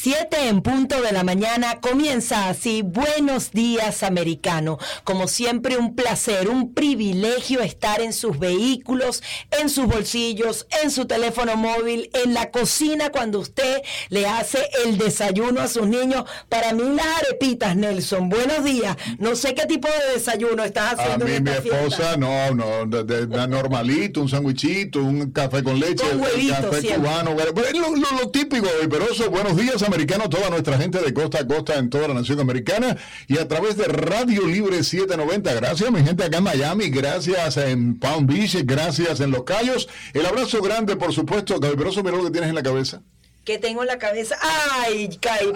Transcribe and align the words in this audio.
Siete 0.00 0.46
en 0.46 0.62
punto 0.62 1.02
de 1.02 1.10
la 1.10 1.24
mañana 1.24 1.80
comienza 1.80 2.48
así. 2.48 2.82
Buenos 2.82 3.50
días, 3.50 4.04
americano. 4.04 4.78
Como 5.02 5.26
siempre, 5.26 5.76
un 5.78 5.96
placer, 5.96 6.48
un 6.48 6.72
privilegio 6.74 7.60
estar 7.60 8.00
en 8.00 8.12
sus 8.12 8.38
vehículos, 8.38 9.20
en 9.50 9.68
sus 9.68 9.86
bolsillos, 9.86 10.68
en 10.84 10.92
su 10.92 11.06
teléfono 11.06 11.56
móvil, 11.56 12.08
en 12.24 12.34
la 12.34 12.52
cocina 12.52 13.10
cuando 13.10 13.40
usted 13.40 13.82
le 14.10 14.28
hace 14.28 14.60
el 14.84 14.96
desayuno 14.96 15.60
a 15.60 15.66
sus 15.66 15.88
niños. 15.88 16.22
Para 16.48 16.72
mí, 16.72 16.84
las 16.94 17.06
arepitas, 17.24 17.74
Nelson. 17.74 18.28
Buenos 18.28 18.62
días. 18.62 18.96
No 19.18 19.34
sé 19.34 19.54
qué 19.56 19.66
tipo 19.66 19.88
de 19.88 20.14
desayuno 20.14 20.62
estás 20.62 20.94
haciendo. 21.00 21.24
A 21.24 21.28
mí, 21.28 21.34
en 21.34 21.42
mi 21.42 21.50
esposa, 21.50 21.96
fiesta. 21.96 22.16
no, 22.16 22.54
no, 22.54 22.86
de, 22.86 23.02
de- 23.02 23.26
de 23.26 23.48
normalito, 23.48 24.20
un 24.20 24.28
sandwichito, 24.28 25.00
un 25.00 25.32
café 25.32 25.64
con 25.64 25.80
leche, 25.80 26.08
Con 26.08 26.20
huevito 26.20 26.54
café 26.54 26.80
siempre. 26.80 27.10
cubano, 27.10 27.34
bueno, 27.34 27.50
lo, 27.74 27.96
lo- 27.96 28.18
lo 28.22 28.30
típico, 28.30 28.68
pero 28.88 29.10
eso, 29.10 29.28
buenos 29.28 29.56
días, 29.56 29.79
americanos, 29.82 30.30
toda 30.30 30.50
nuestra 30.50 30.78
gente 30.78 30.98
de 31.00 31.14
costa 31.14 31.40
a 31.40 31.46
costa 31.46 31.76
en 31.76 31.90
toda 31.90 32.08
la 32.08 32.14
nación 32.14 32.40
americana 32.40 32.96
y 33.26 33.38
a 33.38 33.48
través 33.48 33.76
de 33.76 33.84
Radio 33.84 34.46
Libre 34.46 34.82
790. 34.82 35.54
Gracias, 35.54 35.90
mi 35.90 36.02
gente 36.02 36.24
acá 36.24 36.38
en 36.38 36.44
Miami, 36.44 36.90
gracias 36.90 37.56
en 37.56 37.98
Palm 37.98 38.26
Beach, 38.26 38.56
gracias 38.64 39.20
en 39.20 39.30
Los 39.30 39.44
Cayos. 39.44 39.88
El 40.14 40.26
abrazo 40.26 40.60
grande, 40.62 40.96
por 40.96 41.12
supuesto, 41.12 41.58
Gaby 41.58 41.76
Peroso, 41.76 42.02
mira 42.02 42.16
lo 42.16 42.24
que 42.24 42.30
tienes 42.30 42.50
en 42.50 42.56
la 42.56 42.62
cabeza. 42.62 43.02
¿Qué 43.44 43.58
tengo 43.58 43.82
en 43.82 43.88
la 43.88 43.98
cabeza? 43.98 44.36
¡Ay, 44.40 45.08
caí! 45.20 45.52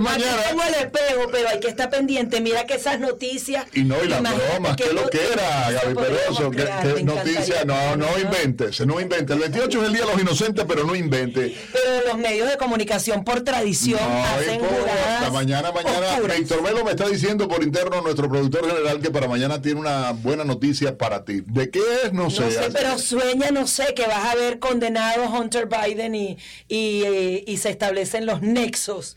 No 0.00 0.10
es 0.10 0.18
mañana. 0.18 0.40
Aquí 0.40 0.48
tengo 0.48 0.62
el 0.62 0.74
espejo, 0.74 1.28
pero 1.30 1.48
hay 1.48 1.60
que 1.60 1.68
estar 1.68 1.90
pendiente. 1.90 2.40
Mira 2.40 2.64
que 2.66 2.74
esas 2.74 3.00
noticias. 3.00 3.66
Y 3.72 3.84
no, 3.84 4.02
y 4.02 4.08
las 4.08 4.20
bromas, 4.20 4.76
qué 4.76 4.84
qué 4.84 4.92
lo 4.92 5.08
que 5.08 5.18
era, 5.32 5.70
noticias 5.70 5.82
Gaby 5.82 5.94
Peroso, 5.94 6.50
que, 6.50 6.56
crear, 6.56 6.82
que 6.82 6.94
me 6.94 7.02
noticia, 7.02 7.62
encantaría. 7.62 7.96
no, 7.96 8.06
no 8.06 8.18
inventes, 8.18 8.86
no 8.86 9.00
inventes. 9.00 9.34
El 9.34 9.42
28 9.42 9.80
es 9.82 9.86
el 9.86 9.92
día 9.92 10.04
de 10.04 10.12
los 10.12 10.20
inocentes, 10.20 10.64
pero 10.66 10.84
no 10.84 10.94
invente. 10.94 11.56
Pero 11.72 12.06
los 12.06 12.18
medios 12.18 12.48
de 12.48 12.56
comunicación, 12.56 13.24
por 13.24 13.42
tradición, 13.42 14.00
No 14.00 14.24
hacen 14.24 14.60
mañana, 15.32 15.72
mañana, 15.72 16.14
oscuras. 16.14 16.38
Víctor 16.38 16.62
Melo 16.62 16.84
me 16.84 16.90
está 16.92 17.08
diciendo 17.08 17.48
por 17.48 17.62
interno 17.62 18.00
nuestro 18.00 18.28
productor 18.28 18.66
general 18.68 19.00
que 19.00 19.10
para 19.10 19.28
mañana 19.28 19.60
tiene 19.60 19.80
una 19.80 20.12
buena 20.12 20.44
noticia 20.44 20.96
para 20.96 21.24
ti. 21.24 21.42
¿De 21.46 21.70
qué 21.70 21.80
es? 22.04 22.12
No 22.12 22.30
sé. 22.30 22.42
No 22.42 22.50
sé, 22.50 22.70
pero 22.72 22.98
sueña, 22.98 23.50
no 23.50 23.66
sé, 23.66 23.94
que 23.94 24.06
vas 24.06 24.32
a 24.32 24.34
ver 24.34 24.58
condenado 24.58 25.24
Hunter 25.28 25.68
Biden 25.68 26.14
y, 26.14 26.38
y, 26.68 27.02
eh, 27.04 27.44
y 27.46 27.56
se 27.58 27.70
establecen 27.70 28.26
los 28.26 28.42
nexos 28.42 29.16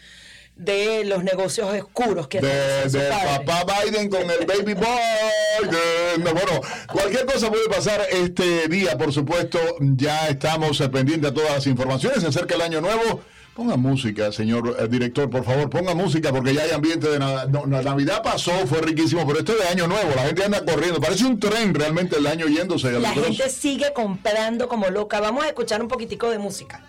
de 0.60 1.06
los 1.06 1.24
negocios 1.24 1.70
oscuros 1.74 2.28
que 2.28 2.42
de, 2.42 2.84
de 2.90 3.10
papá 3.10 3.64
Biden 3.86 4.10
con 4.10 4.22
el 4.30 4.46
baby 4.46 4.74
boy. 4.74 5.70
de- 5.70 6.22
no, 6.24 6.34
bueno, 6.34 6.62
cualquier 6.92 7.26
cosa 7.26 7.50
puede 7.50 7.68
pasar 7.70 8.02
este 8.12 8.68
día, 8.68 8.98
por 8.98 9.14
supuesto. 9.14 9.58
Ya 9.80 10.28
estamos 10.28 10.80
eh, 10.82 10.90
pendientes 10.90 11.32
a 11.32 11.34
todas 11.34 11.52
las 11.52 11.68
informaciones. 11.68 12.22
Se 12.22 12.28
acerca 12.28 12.56
el 12.56 12.62
año 12.62 12.82
nuevo. 12.82 13.22
Ponga 13.56 13.76
música, 13.78 14.32
señor 14.32 14.78
eh, 14.80 14.88
director, 14.88 15.30
por 15.30 15.44
favor, 15.44 15.70
ponga 15.70 15.94
música 15.94 16.32
porque 16.32 16.54
ya 16.54 16.62
hay 16.64 16.72
ambiente 16.72 17.10
de 17.10 17.20
Navidad. 17.20 17.48
No, 17.50 17.66
Navidad 17.66 18.22
pasó, 18.24 18.52
fue 18.68 18.80
riquísimo, 18.82 19.26
pero 19.28 19.40
esto 19.40 19.52
es 19.54 19.60
de 19.60 19.68
año 19.68 19.88
nuevo. 19.88 20.12
La 20.16 20.24
gente 20.24 20.44
anda 20.46 20.64
corriendo. 20.64 21.00
Parece 21.02 21.26
un 21.26 21.40
tren 21.40 21.74
realmente 21.74 22.18
el 22.18 22.28
año 22.28 22.48
yéndose. 22.48 22.92
La 23.00 23.12
gente 23.12 23.50
sigue 23.50 23.92
comprando 23.94 24.68
como 24.70 24.90
loca. 24.90 25.20
Vamos 25.20 25.44
a 25.46 25.48
escuchar 25.48 25.82
un 25.82 25.88
poquitico 25.90 26.30
de 26.30 26.38
música. 26.38 26.84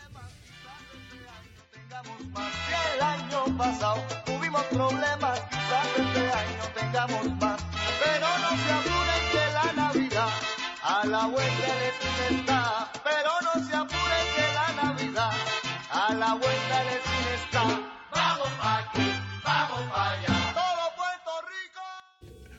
Tuvimos 4.24 4.62
problemas, 4.70 5.38
quizás 5.50 5.86
este 5.98 6.20
año 6.32 6.62
tengamos 6.74 7.30
más. 7.38 7.60
Pero 8.02 8.26
no 8.38 8.48
se 8.56 8.72
apuren 8.72 9.22
que 9.32 9.44
la 9.52 9.72
Navidad 9.74 10.30
a 10.82 11.06
la 11.06 11.26
vuelta 11.26 11.66
de 11.66 11.80
la 11.80 11.86
esquina 11.88 12.40
está. 12.40 12.90
Pero 13.04 13.30
no 13.42 13.52
se 13.66 13.76
apuren 13.76 14.26
que 14.34 14.46
la 14.54 14.82
Navidad 14.82 15.32
a 15.92 16.14
la 16.14 16.32
vuelta 16.36 16.78
de 16.78 16.84
la 16.86 16.92
esquina 16.92 17.30
está. 17.36 17.64
Vamos 18.14 18.52
aquí, 18.62 18.99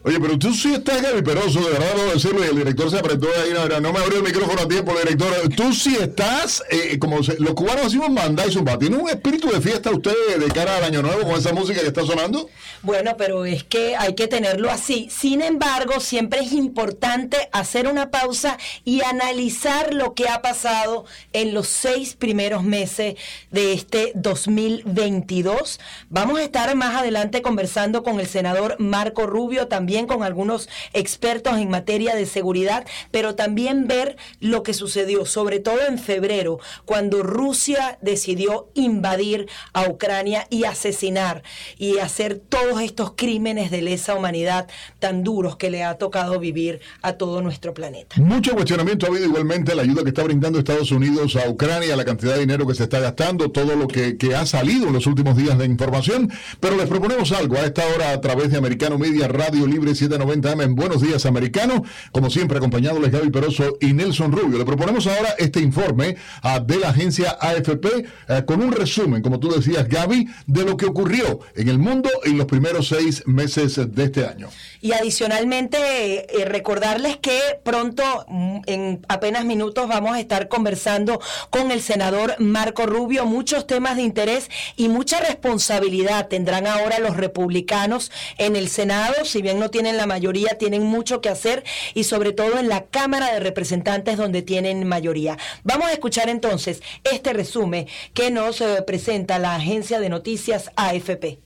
Oye, 0.04 0.20
pero 0.20 0.40
tú 0.40 0.52
sí 0.52 0.74
estás 0.74 1.00
Gaby 1.00 1.22
Peroso, 1.22 1.60
de 1.62 1.70
verdad 1.74 1.94
debo 1.96 2.12
decirlo, 2.12 2.44
y 2.44 2.48
el 2.50 2.56
director 2.56 2.90
se 2.90 2.98
apretó 2.98 3.28
ahí, 3.44 3.52
no, 3.54 3.68
no 3.80 3.94
me 3.94 4.00
abrió 4.00 4.18
el 4.18 4.24
micrófono 4.24 4.62
a 4.64 4.68
tiempo, 4.68 4.94
director. 4.98 5.28
Tú 5.56 5.72
sí 5.74 5.96
estás, 6.02 6.64
eh, 6.72 6.98
como 6.98 7.22
se- 7.22 7.38
los 7.40 7.54
cubanos 7.54 7.84
decimos, 7.84 8.10
mandáis 8.10 8.56
un 8.56 8.66
¿Tiene 8.80 8.96
un 8.98 9.08
espíritu 9.10 9.50
de 9.52 9.62
fiesta 9.62 9.92
ustedes 9.92 10.40
de 10.40 10.48
cara 10.48 10.78
al 10.78 10.86
año 10.86 11.04
nuevo 11.04 11.22
con 11.22 11.38
esa 11.38 11.54
música 11.54 11.82
que 11.82 11.88
está 11.88 12.04
sonando? 12.04 12.50
Bueno, 12.82 13.16
pero 13.16 13.46
es 13.46 13.64
que 13.64 13.96
hay 13.96 14.16
que 14.16 14.28
tenerlo 14.28 14.72
así. 14.72 15.08
Sin 15.12 15.42
embargo, 15.42 16.00
siempre 16.00 16.40
es 16.40 16.52
importante 16.52 17.50
hacer 17.52 17.88
una 17.88 18.10
pausa 18.10 18.58
y 18.84 19.04
analizar 19.04 19.94
lo 19.94 20.16
que 20.16 20.30
ha 20.30 20.42
pasado 20.42 21.06
en 21.34 21.54
los 21.54 21.68
seis 21.68 22.16
primeros 22.16 22.64
meses 22.64 23.16
de 23.52 23.74
este 23.74 24.14
2022. 24.16 25.80
Vamos 26.10 26.40
a 26.40 26.44
estar 26.44 26.74
más 26.76 26.96
adelante 26.96 27.44
conversando 27.44 28.02
con 28.02 28.20
el 28.20 28.26
senador 28.26 28.78
Marco 28.80 29.28
Rubio, 29.28 29.68
también 29.68 29.91
con 30.08 30.24
algunos 30.24 30.70
expertos 30.94 31.58
en 31.58 31.70
materia 31.70 32.16
de 32.16 32.26
seguridad, 32.26 32.86
pero 33.12 33.36
también 33.36 33.88
ver 33.88 34.16
lo 34.40 34.64
que 34.64 34.74
sucedió, 34.74 35.26
sobre 35.26 35.60
todo 35.60 35.86
en 35.86 36.00
febrero, 36.00 36.60
cuando 36.86 37.24
Rusia 37.24 37.98
decidió 38.02 38.70
invadir 38.74 39.48
a 39.74 39.90
Ucrania 39.90 40.48
y 40.50 40.64
asesinar 40.64 41.44
y 41.78 41.98
hacer 41.98 42.40
todos 42.40 42.82
estos 42.82 43.14
crímenes 43.16 43.70
de 43.70 43.82
lesa 43.82 44.16
humanidad 44.16 44.70
tan 45.00 45.24
duros 45.24 45.58
que 45.58 45.70
le 45.70 45.84
ha 45.84 45.98
tocado 45.98 46.40
vivir 46.40 46.80
a 47.02 47.14
todo 47.14 47.42
nuestro 47.42 47.74
planeta. 47.74 48.16
Mucho 48.22 48.54
cuestionamiento 48.54 49.06
ha 49.06 49.10
habido 49.10 49.26
igualmente 49.26 49.76
la 49.76 49.82
ayuda 49.82 50.04
que 50.04 50.10
está 50.10 50.24
brindando 50.24 50.58
Estados 50.58 50.92
Unidos 50.92 51.36
a 51.36 51.50
Ucrania, 51.50 51.96
la 51.98 52.06
cantidad 52.06 52.36
de 52.36 52.40
dinero 52.40 52.66
que 52.66 52.76
se 52.76 52.84
está 52.84 53.00
gastando, 53.00 53.52
todo 53.52 53.76
lo 53.76 53.88
que, 53.88 54.18
que 54.18 54.36
ha 54.36 54.46
salido 54.46 54.88
en 54.88 54.94
los 54.94 55.06
últimos 55.06 55.36
días 55.36 55.58
de 55.58 55.66
información. 55.66 56.32
Pero 56.62 56.78
les 56.78 56.88
proponemos 56.88 57.32
algo 57.34 57.56
a 57.58 57.66
esta 57.66 57.86
hora 57.88 58.12
a 58.12 58.22
través 58.22 58.52
de 58.52 58.58
Americano 58.58 58.98
Media 58.98 59.28
Radio 59.28 59.68
Libre 59.68 59.81
790M 59.90 60.64
en 60.64 60.76
Buenos 60.76 61.02
Días 61.02 61.26
Americano. 61.26 61.84
Como 62.12 62.30
siempre, 62.30 62.58
acompañándoles 62.58 63.12
Gaby 63.12 63.30
Peroso 63.30 63.78
y 63.82 63.94
Nelson 63.94 64.32
Rubio. 64.32 64.58
Le 64.58 64.66
proponemos 64.66 65.08
ahora 65.08 65.36
este 65.38 65.60
informe 65.60 66.16
ah, 66.44 66.60
de 66.60 66.78
la 66.78 66.90
agencia 66.90 67.38
AFP 67.40 67.86
eh, 68.28 68.44
con 68.46 68.62
un 68.62 68.72
resumen, 68.72 69.22
como 69.22 69.40
tú 69.40 69.50
decías, 69.52 69.88
Gaby, 69.88 70.28
de 70.46 70.66
lo 70.66 70.78
que 70.78 70.86
ocurrió 70.86 71.40
en 71.56 71.70
el 71.70 71.80
mundo 71.80 72.10
en 72.24 72.38
los 72.38 72.46
primeros 72.46 72.88
seis 72.88 73.24
meses 73.26 73.80
de 73.94 74.04
este 74.04 74.26
año. 74.26 74.50
Y 74.82 74.94
adicionalmente, 74.94 75.78
eh, 75.78 76.28
eh, 76.30 76.46
recordarles 76.46 77.18
que 77.18 77.40
pronto, 77.64 78.26
mm, 78.28 78.62
en 78.66 79.06
apenas 79.08 79.46
minutos, 79.46 79.88
vamos 79.88 80.16
a 80.16 80.20
estar 80.20 80.48
conversando 80.48 81.20
con 81.50 81.72
el 81.72 81.82
senador 81.82 82.36
Marco 82.40 82.86
Rubio. 82.86 83.26
Muchos 83.26 83.68
temas 83.68 83.96
de 83.96 84.04
interés 84.04 84.50
y 84.76 84.90
mucha 84.90 85.20
responsabilidad 85.20 86.28
tendrán 86.28 86.68
ahora 86.68 87.00
los 87.00 87.18
republicanos 87.18 88.12
en 88.38 88.56
el 88.56 88.70
Senado. 88.70 89.26
Si 89.26 89.42
bien 89.42 89.60
no 89.60 89.70
tienen 89.72 89.98
la 89.98 90.06
mayoría, 90.06 90.58
tienen 90.58 90.84
mucho 90.84 91.22
que 91.22 91.30
hacer 91.30 91.64
y 91.94 92.04
sobre 92.04 92.34
todo 92.34 92.60
en 92.60 92.70
la 92.70 92.86
Cámara 92.86 93.34
de 93.34 93.40
Representantes 93.40 94.18
donde 94.18 94.42
tienen 94.42 94.88
mayoría. 94.88 95.38
Vamos 95.64 95.88
a 95.88 95.94
escuchar 95.94 96.30
entonces 96.30 96.82
este 97.04 97.34
resumen 97.34 97.88
que 98.14 98.30
nos 98.32 98.62
eh, 98.62 98.84
presenta 98.86 99.40
la 99.40 99.56
agencia 99.56 100.00
de 100.00 100.10
noticias 100.10 100.72
AFP. 100.76 101.40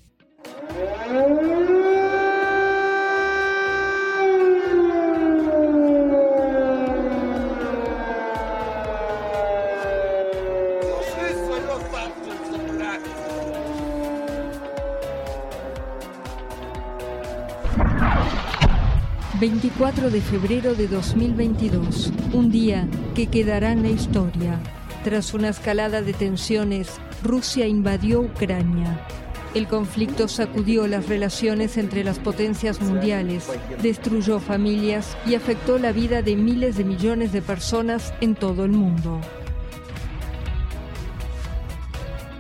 24 19.40 20.12
de 20.12 20.22
febrero 20.22 20.76
de 20.76 20.88
2022, 20.88 22.14
un 22.32 22.52
día 22.52 22.88
que 23.16 23.28
quedará 23.28 23.74
en 23.74 23.82
la 23.82 23.90
historia. 23.90 24.62
Tras 25.04 25.34
una 25.34 25.50
escalada 25.50 26.02
de 26.02 26.14
tensiones, 26.14 27.02
Rusia 27.22 27.68
invadió 27.68 28.22
Ucrania. 28.22 29.06
El 29.54 29.68
conflicto 29.68 30.30
sacudió 30.30 30.88
las 30.88 31.10
relaciones 31.10 31.76
entre 31.76 32.06
las 32.06 32.18
potencias 32.18 32.82
mundiales, 32.82 33.50
destruyó 33.82 34.40
familias 34.40 35.18
y 35.26 35.36
afectó 35.36 35.80
la 35.80 35.92
vida 35.92 36.22
de 36.22 36.38
miles 36.38 36.78
de 36.78 36.86
millones 36.86 37.34
de 37.34 37.42
personas 37.42 38.14
en 38.22 38.36
todo 38.36 38.64
el 38.64 38.72
mundo. 38.72 39.20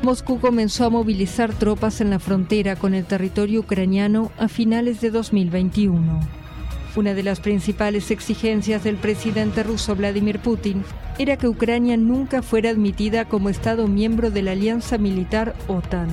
Moscú 0.01 0.39
comenzó 0.39 0.86
a 0.86 0.89
movilizar 0.89 1.53
tropas 1.53 2.00
en 2.00 2.09
la 2.09 2.19
frontera 2.19 2.77
con 2.77 2.94
el 2.94 3.03
territorio 3.03 3.62
ucraniano 3.62 4.31
a 4.38 4.48
finales 4.48 5.01
de 5.01 5.12
2021. 5.12 6.44
Una 6.95 7.13
de 7.13 7.24
las 7.24 7.42
principales 7.42 8.09
exigencias 8.09 8.86
del 8.86 8.95
presidente 8.95 9.63
ruso 9.63 9.97
Vladimir 9.97 10.39
Putin 10.39 10.83
era 11.18 11.36
que 11.36 11.50
Ucrania 11.50 11.97
nunca 11.97 12.42
fuera 12.42 12.69
admitida 12.69 13.25
como 13.25 13.50
Estado 13.50 13.88
miembro 13.88 14.31
de 14.31 14.42
la 14.42 14.51
alianza 14.51 14.97
militar 14.97 15.56
OTAN. 15.68 16.07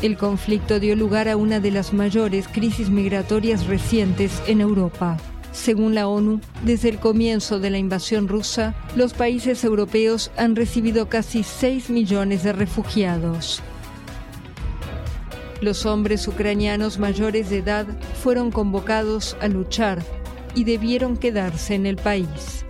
El 0.00 0.16
conflicto 0.16 0.80
dio 0.80 0.96
lugar 0.96 1.28
a 1.28 1.36
una 1.36 1.60
de 1.60 1.70
las 1.70 1.92
mayores 1.92 2.48
crisis 2.48 2.88
migratorias 2.88 3.66
recientes 3.66 4.42
en 4.46 4.62
Europa. 4.62 5.18
Según 5.52 5.94
la 5.94 6.08
ONU, 6.08 6.40
desde 6.64 6.88
el 6.88 6.98
comienzo 6.98 7.60
de 7.60 7.68
la 7.68 7.78
invasión 7.78 8.26
rusa, 8.26 8.74
los 8.96 9.12
países 9.12 9.62
europeos 9.62 10.30
han 10.38 10.56
recibido 10.56 11.10
casi 11.10 11.42
6 11.42 11.90
millones 11.90 12.42
de 12.42 12.54
refugiados. 12.54 13.62
Los 15.62 15.86
hombres 15.86 16.26
ucranianos 16.26 16.98
mayores 16.98 17.48
de 17.48 17.58
edad 17.58 17.86
fueron 18.20 18.50
convocados 18.50 19.36
a 19.40 19.46
luchar 19.46 20.02
y 20.56 20.64
debieron 20.64 21.16
quedarse 21.16 21.76
en 21.76 21.86
el 21.86 21.94
país. 21.94 22.66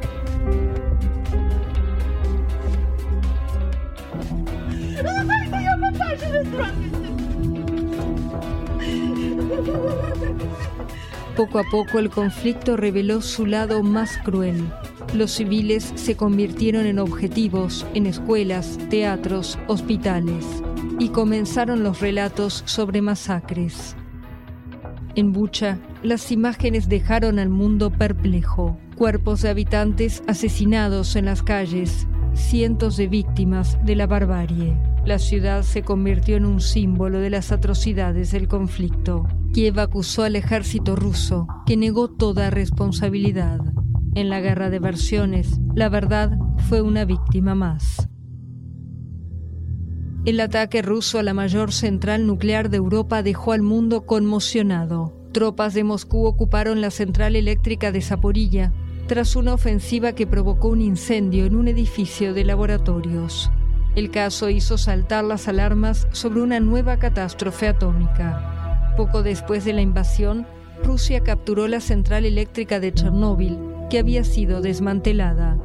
Poco 11.34 11.58
a 11.60 11.64
poco 11.70 11.98
el 11.98 12.10
conflicto 12.10 12.76
reveló 12.76 13.22
su 13.22 13.46
lado 13.46 13.82
más 13.82 14.18
cruel. 14.18 14.70
Los 15.14 15.32
civiles 15.32 15.94
se 15.94 16.14
convirtieron 16.14 16.84
en 16.84 16.98
objetivos 16.98 17.86
en 17.94 18.04
escuelas, 18.04 18.78
teatros, 18.90 19.58
hospitales 19.66 20.44
y 20.98 21.08
comenzaron 21.10 21.82
los 21.82 22.00
relatos 22.00 22.62
sobre 22.66 23.02
masacres. 23.02 23.96
En 25.14 25.32
Bucha, 25.32 25.78
las 26.02 26.32
imágenes 26.32 26.88
dejaron 26.88 27.38
al 27.38 27.50
mundo 27.50 27.90
perplejo. 27.90 28.78
Cuerpos 28.96 29.42
de 29.42 29.50
habitantes 29.50 30.22
asesinados 30.26 31.16
en 31.16 31.26
las 31.26 31.42
calles, 31.42 32.06
cientos 32.34 32.96
de 32.96 33.08
víctimas 33.08 33.78
de 33.84 33.96
la 33.96 34.06
barbarie. 34.06 34.76
La 35.04 35.18
ciudad 35.18 35.62
se 35.64 35.82
convirtió 35.82 36.36
en 36.36 36.46
un 36.46 36.60
símbolo 36.60 37.18
de 37.18 37.30
las 37.30 37.52
atrocidades 37.52 38.30
del 38.30 38.48
conflicto. 38.48 39.26
Kiev 39.52 39.80
acusó 39.80 40.22
al 40.22 40.36
ejército 40.36 40.96
ruso, 40.96 41.46
que 41.66 41.76
negó 41.76 42.08
toda 42.08 42.50
responsabilidad. 42.50 43.60
En 44.14 44.30
la 44.30 44.40
guerra 44.40 44.70
de 44.70 44.78
versiones, 44.78 45.60
la 45.74 45.88
verdad 45.88 46.38
fue 46.68 46.80
una 46.80 47.04
víctima 47.04 47.54
más. 47.54 48.08
El 50.24 50.38
ataque 50.38 50.82
ruso 50.82 51.18
a 51.18 51.24
la 51.24 51.34
mayor 51.34 51.72
central 51.72 52.28
nuclear 52.28 52.70
de 52.70 52.76
Europa 52.76 53.24
dejó 53.24 53.50
al 53.50 53.62
mundo 53.62 54.06
conmocionado. 54.06 55.12
Tropas 55.32 55.74
de 55.74 55.82
Moscú 55.82 56.26
ocuparon 56.26 56.80
la 56.80 56.92
central 56.92 57.34
eléctrica 57.34 57.90
de 57.90 58.02
Zaporilla 58.02 58.72
tras 59.08 59.34
una 59.34 59.52
ofensiva 59.52 60.12
que 60.12 60.28
provocó 60.28 60.68
un 60.68 60.80
incendio 60.80 61.44
en 61.44 61.56
un 61.56 61.66
edificio 61.66 62.34
de 62.34 62.44
laboratorios. 62.44 63.50
El 63.96 64.12
caso 64.12 64.48
hizo 64.48 64.78
saltar 64.78 65.24
las 65.24 65.48
alarmas 65.48 66.06
sobre 66.12 66.40
una 66.40 66.60
nueva 66.60 66.98
catástrofe 66.98 67.66
atómica. 67.66 68.94
Poco 68.96 69.24
después 69.24 69.64
de 69.64 69.72
la 69.72 69.82
invasión, 69.82 70.46
Rusia 70.84 71.24
capturó 71.24 71.66
la 71.66 71.80
central 71.80 72.26
eléctrica 72.26 72.78
de 72.78 72.92
Chernóbil, 72.92 73.58
que 73.90 73.98
había 73.98 74.22
sido 74.22 74.60
desmantelada. 74.60 75.58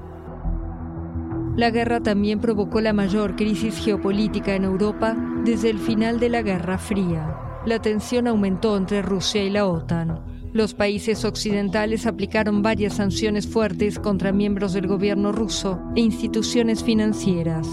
La 1.57 1.71
guerra 1.71 2.01
también 2.01 2.39
provocó 2.39 2.81
la 2.81 2.94
mayor 2.94 3.36
crisis 3.36 3.80
geopolítica 3.83 4.54
en 4.54 4.63
Europa 4.63 5.18
desde 5.44 5.71
el 5.71 5.80
final 5.80 6.19
de 6.19 6.30
la 6.30 6.44
Guerra 6.44 6.77
Fría. 6.77 7.36
La 7.65 7.81
tensión 7.81 8.27
aumentó 8.27 8.77
entre 8.77 9.01
Rusia 9.01 9.44
y 9.44 9.50
la 9.50 9.65
OTAN. 9.65 10.24
Los 10.54 10.75
países 10.75 11.25
occidentales 11.25 12.06
aplicaron 12.06 12.62
varias 12.62 12.94
sanciones 12.94 13.48
fuertes 13.48 13.98
contra 13.98 14.31
miembros 14.31 14.74
del 14.74 14.86
gobierno 14.86 15.31
ruso 15.31 15.81
e 15.95 16.01
instituciones 16.01 16.83
financieras. 16.83 17.68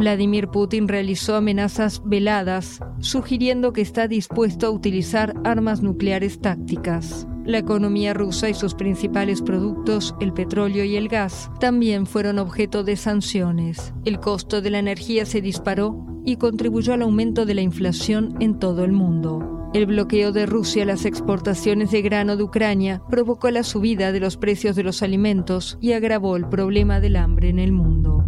Vladimir 0.00 0.48
Putin 0.48 0.88
realizó 0.88 1.36
amenazas 1.36 2.00
veladas, 2.06 2.80
sugiriendo 3.00 3.74
que 3.74 3.82
está 3.82 4.08
dispuesto 4.08 4.66
a 4.66 4.70
utilizar 4.70 5.34
armas 5.44 5.82
nucleares 5.82 6.40
tácticas. 6.40 7.28
La 7.44 7.58
economía 7.58 8.14
rusa 8.14 8.48
y 8.48 8.54
sus 8.54 8.74
principales 8.74 9.42
productos, 9.42 10.14
el 10.18 10.32
petróleo 10.32 10.84
y 10.84 10.96
el 10.96 11.08
gas, 11.08 11.50
también 11.60 12.06
fueron 12.06 12.38
objeto 12.38 12.82
de 12.82 12.96
sanciones. 12.96 13.92
El 14.06 14.20
costo 14.20 14.62
de 14.62 14.70
la 14.70 14.78
energía 14.78 15.26
se 15.26 15.42
disparó 15.42 16.06
y 16.24 16.36
contribuyó 16.36 16.94
al 16.94 17.02
aumento 17.02 17.44
de 17.44 17.52
la 17.56 17.60
inflación 17.60 18.36
en 18.40 18.58
todo 18.58 18.84
el 18.84 18.92
mundo. 18.92 19.68
El 19.74 19.84
bloqueo 19.84 20.32
de 20.32 20.46
Rusia 20.46 20.84
a 20.84 20.86
las 20.86 21.04
exportaciones 21.04 21.90
de 21.90 22.00
grano 22.00 22.38
de 22.38 22.42
Ucrania 22.42 23.02
provocó 23.10 23.50
la 23.50 23.64
subida 23.64 24.12
de 24.12 24.20
los 24.20 24.38
precios 24.38 24.76
de 24.76 24.82
los 24.82 25.02
alimentos 25.02 25.76
y 25.78 25.92
agravó 25.92 26.36
el 26.36 26.48
problema 26.48 27.00
del 27.00 27.16
hambre 27.16 27.50
en 27.50 27.58
el 27.58 27.72
mundo. 27.72 28.19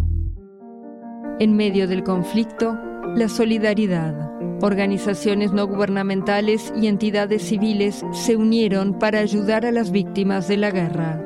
En 1.39 1.55
medio 1.55 1.87
del 1.87 2.03
conflicto, 2.03 2.77
la 3.15 3.27
solidaridad. 3.27 4.31
Organizaciones 4.61 5.51
no 5.51 5.67
gubernamentales 5.67 6.71
y 6.79 6.87
entidades 6.87 7.41
civiles 7.43 8.05
se 8.11 8.35
unieron 8.35 8.99
para 8.99 9.19
ayudar 9.19 9.65
a 9.65 9.71
las 9.71 9.91
víctimas 9.91 10.47
de 10.47 10.57
la 10.57 10.71
guerra. 10.71 11.21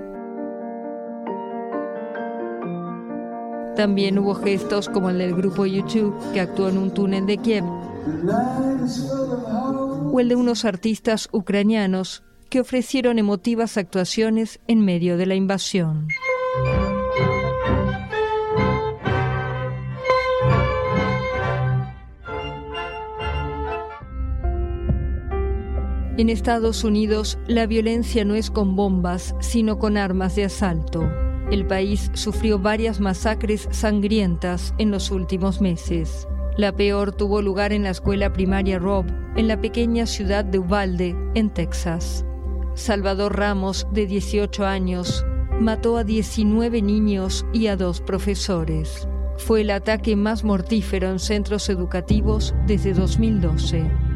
También 3.75 4.18
hubo 4.18 4.33
gestos 4.33 4.89
como 4.89 5.09
el 5.09 5.19
del 5.19 5.36
grupo 5.36 5.65
YouTube 5.65 6.15
que 6.33 6.42
actuó 6.42 6.69
en 6.69 6.77
un 6.77 6.92
túnel 6.92 7.25
de 7.27 7.38
Kiev 7.38 7.65
o 10.12 10.19
el 10.19 10.30
de 10.30 10.36
unos 10.36 10.65
artistas 10.65 11.30
ucranianos 11.31 12.24
que 12.50 12.62
ofrecieron 12.62 13.19
emotivas 13.19 13.77
actuaciones 13.77 14.59
en 14.68 14.80
medio 14.83 15.18
de 15.18 15.25
la 15.25 15.36
invasión. 15.36 16.07
En 26.18 26.30
Estados 26.30 26.84
Unidos, 26.84 27.38
la 27.46 27.68
violencia 27.68 28.25
no 28.25 28.34
es 28.34 28.50
con 28.50 28.75
bombas, 28.75 29.36
sino 29.40 29.78
con 29.78 29.98
armas 29.98 30.36
de 30.36 30.46
asalto. 30.46 31.08
El 31.52 31.68
país 31.68 32.10
sufrió 32.16 32.58
varias 32.58 33.00
masacres 33.00 33.68
sangrientas 33.69 34.74
en 34.80 34.90
los 34.90 35.12
últimos 35.12 35.62
meses. 35.62 36.28
La 36.57 36.76
peor 36.76 37.12
tuvo 37.12 37.44
lugar 37.44 37.71
en 37.71 37.83
la 37.83 37.92
escuela 37.92 38.33
primaria 38.33 38.80
Rob, 38.80 39.06
en 39.36 39.47
la 39.47 39.62
pequeña 39.62 40.07
ciudad 40.07 40.44
de 40.44 40.57
Uvalde, 40.57 41.16
en 41.36 41.52
Texas. 41.52 42.26
Salvador 42.74 43.38
Ramos, 43.38 43.86
de 43.92 44.07
18 44.07 44.66
años, 44.66 45.24
mató 45.59 45.97
a 45.97 46.04
19 46.04 46.81
niños 46.81 47.45
y 47.54 47.68
a 47.68 47.76
dos 47.76 48.02
profesores. 48.02 49.07
Fue 49.38 49.62
el 49.62 49.69
ataque 49.69 50.16
más 50.16 50.44
mortífero 50.44 51.12
en 51.12 51.19
centros 51.19 51.69
educativos 51.69 52.56
desde 52.66 52.94
2012. 52.94 54.06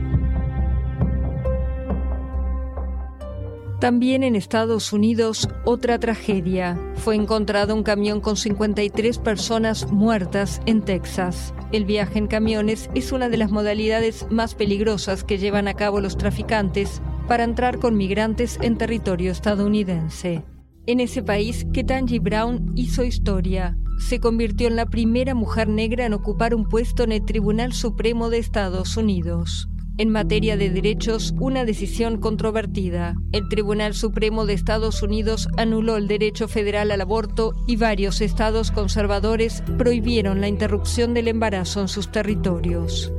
También 3.81 4.21
en 4.21 4.35
Estados 4.35 4.93
Unidos, 4.93 5.50
otra 5.65 5.97
tragedia. 6.00 6.79
Fue 6.97 7.15
encontrado 7.15 7.73
un 7.73 7.81
camión 7.81 8.21
con 8.21 8.38
53 8.38 9.17
personas 9.17 9.91
muertas 9.91 10.61
en 10.67 10.83
Texas. 10.83 11.51
El 11.71 11.85
viaje 11.85 12.19
en 12.19 12.27
camiones 12.27 12.91
es 12.93 13.11
una 13.11 13.27
de 13.27 13.38
las 13.38 13.50
modalidades 13.50 14.27
más 14.29 14.53
peligrosas 14.53 15.23
que 15.23 15.39
llevan 15.39 15.67
a 15.67 15.73
cabo 15.73 16.00
los 16.00 16.15
traficantes 16.15 17.01
para 17.27 17.43
entrar 17.43 17.79
con 17.79 17.97
migrantes 17.97 18.59
en 18.61 18.77
territorio 18.77 19.31
estadounidense. 19.31 20.43
En 20.85 21.00
ese 21.00 21.23
país, 21.23 21.65
Ketanji 21.73 22.19
Brown 22.19 22.73
hizo 22.75 23.03
historia. 23.03 23.79
Se 23.97 24.19
convirtió 24.19 24.67
en 24.67 24.75
la 24.75 24.85
primera 24.85 25.33
mujer 25.33 25.67
negra 25.67 26.05
en 26.05 26.13
ocupar 26.13 26.53
un 26.53 26.69
puesto 26.69 27.03
en 27.03 27.13
el 27.13 27.25
Tribunal 27.25 27.73
Supremo 27.73 28.29
de 28.29 28.38
Estados 28.38 28.95
Unidos 28.95 29.71
en 30.01 30.10
materia 30.10 30.58
de 30.58 30.72
derechos 30.72 31.36
una 31.39 31.63
decisión 31.63 32.17
controvertida. 32.17 33.15
El 33.34 33.48
Tribunal 33.50 33.93
Supremo 33.93 34.48
de 34.48 34.53
Estados 34.53 35.03
Unidos 35.03 35.48
anuló 35.58 35.96
el 35.96 36.08
derecho 36.08 36.48
federal 36.48 36.89
al 36.89 37.01
aborto 37.01 37.53
y 37.67 37.75
varios 37.75 38.20
estados 38.20 38.72
conservadores 38.72 39.63
prohibieron 39.77 40.41
la 40.41 40.48
interrupción 40.48 41.13
del 41.13 41.27
embarazo 41.27 41.81
en 41.81 41.88
sus 41.88 42.12
territorios. 42.12 43.13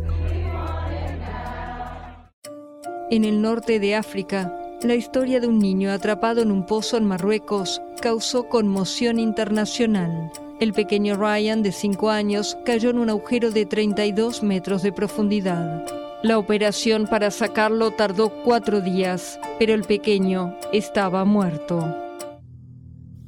En 3.13 3.25
el 3.25 3.41
norte 3.41 3.79
de 3.79 3.95
África, 3.95 4.53
la 4.83 4.97
historia 4.97 5.39
de 5.39 5.47
un 5.47 5.61
niño 5.61 5.93
atrapado 5.93 6.43
en 6.43 6.51
un 6.51 6.67
pozo 6.67 6.97
en 6.97 7.07
Marruecos 7.07 7.81
causó 8.01 8.49
conmoción 8.49 9.21
internacional. 9.21 10.33
El 10.59 10.73
pequeño 10.73 11.15
Ryan, 11.15 11.63
de 11.63 11.71
5 11.71 12.11
años, 12.11 12.59
cayó 12.65 12.91
en 12.91 12.99
un 12.99 13.09
agujero 13.09 13.53
de 13.53 13.67
32 13.67 14.43
metros 14.43 14.83
de 14.83 14.91
profundidad. 14.91 15.85
La 16.23 16.39
operación 16.39 17.09
para 17.09 17.33
sacarlo 17.33 17.91
tardó 17.91 18.31
cuatro 18.45 18.81
días, 18.81 19.41
pero 19.59 19.75
el 19.75 19.83
pequeño 19.83 20.57
estaba 20.73 21.25
muerto. 21.25 21.97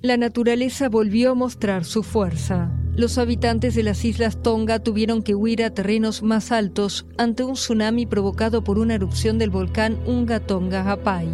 la 0.00 0.16
naturaleza 0.18 0.90
volvió 0.90 1.30
a 1.30 1.34
mostrar 1.34 1.84
su 1.86 2.02
fuerza. 2.02 2.70
Los 2.94 3.16
habitantes 3.16 3.74
de 3.74 3.82
las 3.82 4.04
islas 4.04 4.42
Tonga 4.42 4.78
tuvieron 4.78 5.22
que 5.22 5.34
huir 5.34 5.64
a 5.64 5.70
terrenos 5.70 6.22
más 6.22 6.52
altos 6.52 7.06
ante 7.16 7.42
un 7.42 7.54
tsunami 7.54 8.04
provocado 8.04 8.62
por 8.62 8.78
una 8.78 8.94
erupción 8.94 9.38
del 9.38 9.48
volcán 9.48 9.98
Unga 10.06 10.40
Tonga 10.40 10.88
Hapai. 10.88 11.26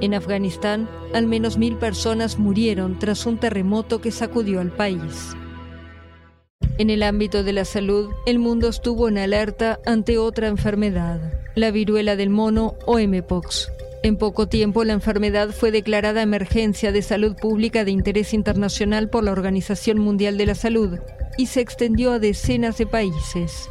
En 0.00 0.14
Afganistán, 0.14 0.88
al 1.12 1.26
menos 1.26 1.58
mil 1.58 1.76
personas 1.76 2.38
murieron 2.38 3.00
tras 3.00 3.26
un 3.26 3.36
terremoto 3.36 4.00
que 4.00 4.12
sacudió 4.12 4.60
al 4.60 4.70
país. 4.70 5.34
En 6.78 6.90
el 6.90 7.02
ámbito 7.02 7.44
de 7.44 7.52
la 7.52 7.64
salud, 7.64 8.10
el 8.26 8.38
mundo 8.38 8.68
estuvo 8.68 9.08
en 9.08 9.18
alerta 9.18 9.78
ante 9.84 10.18
otra 10.18 10.48
enfermedad, 10.48 11.20
la 11.54 11.70
viruela 11.70 12.16
del 12.16 12.30
mono 12.30 12.74
o 12.86 12.98
Mpox. 12.98 13.70
En 14.02 14.16
poco 14.16 14.48
tiempo, 14.48 14.82
la 14.82 14.94
enfermedad 14.94 15.50
fue 15.50 15.70
declarada 15.70 16.22
emergencia 16.22 16.90
de 16.90 17.02
salud 17.02 17.36
pública 17.36 17.84
de 17.84 17.92
interés 17.92 18.34
internacional 18.34 19.08
por 19.08 19.22
la 19.22 19.32
Organización 19.32 19.98
Mundial 19.98 20.36
de 20.38 20.46
la 20.46 20.56
Salud 20.56 20.98
y 21.38 21.46
se 21.46 21.60
extendió 21.60 22.12
a 22.12 22.18
decenas 22.18 22.78
de 22.78 22.86
países. 22.86 23.68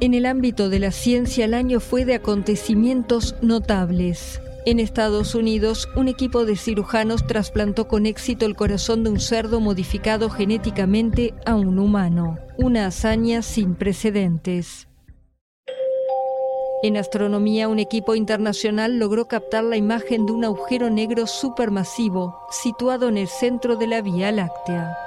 En 0.00 0.14
el 0.14 0.26
ámbito 0.26 0.70
de 0.70 0.78
la 0.78 0.90
ciencia, 0.90 1.44
el 1.44 1.54
año 1.54 1.80
fue 1.80 2.04
de 2.04 2.14
acontecimientos 2.14 3.34
notables. 3.42 4.40
En 4.68 4.80
Estados 4.80 5.34
Unidos, 5.34 5.88
un 5.96 6.08
equipo 6.08 6.44
de 6.44 6.54
cirujanos 6.54 7.26
trasplantó 7.26 7.88
con 7.88 8.04
éxito 8.04 8.44
el 8.44 8.54
corazón 8.54 9.02
de 9.02 9.08
un 9.08 9.18
cerdo 9.18 9.60
modificado 9.60 10.28
genéticamente 10.28 11.32
a 11.46 11.54
un 11.54 11.78
humano, 11.78 12.36
una 12.58 12.84
hazaña 12.84 13.40
sin 13.40 13.76
precedentes. 13.76 14.86
En 16.82 16.98
astronomía, 16.98 17.66
un 17.66 17.78
equipo 17.78 18.14
internacional 18.14 18.98
logró 18.98 19.26
captar 19.26 19.64
la 19.64 19.78
imagen 19.78 20.26
de 20.26 20.32
un 20.32 20.44
agujero 20.44 20.90
negro 20.90 21.26
supermasivo 21.26 22.38
situado 22.50 23.08
en 23.08 23.16
el 23.16 23.28
centro 23.28 23.76
de 23.76 23.86
la 23.86 24.02
Vía 24.02 24.30
Láctea. 24.32 24.98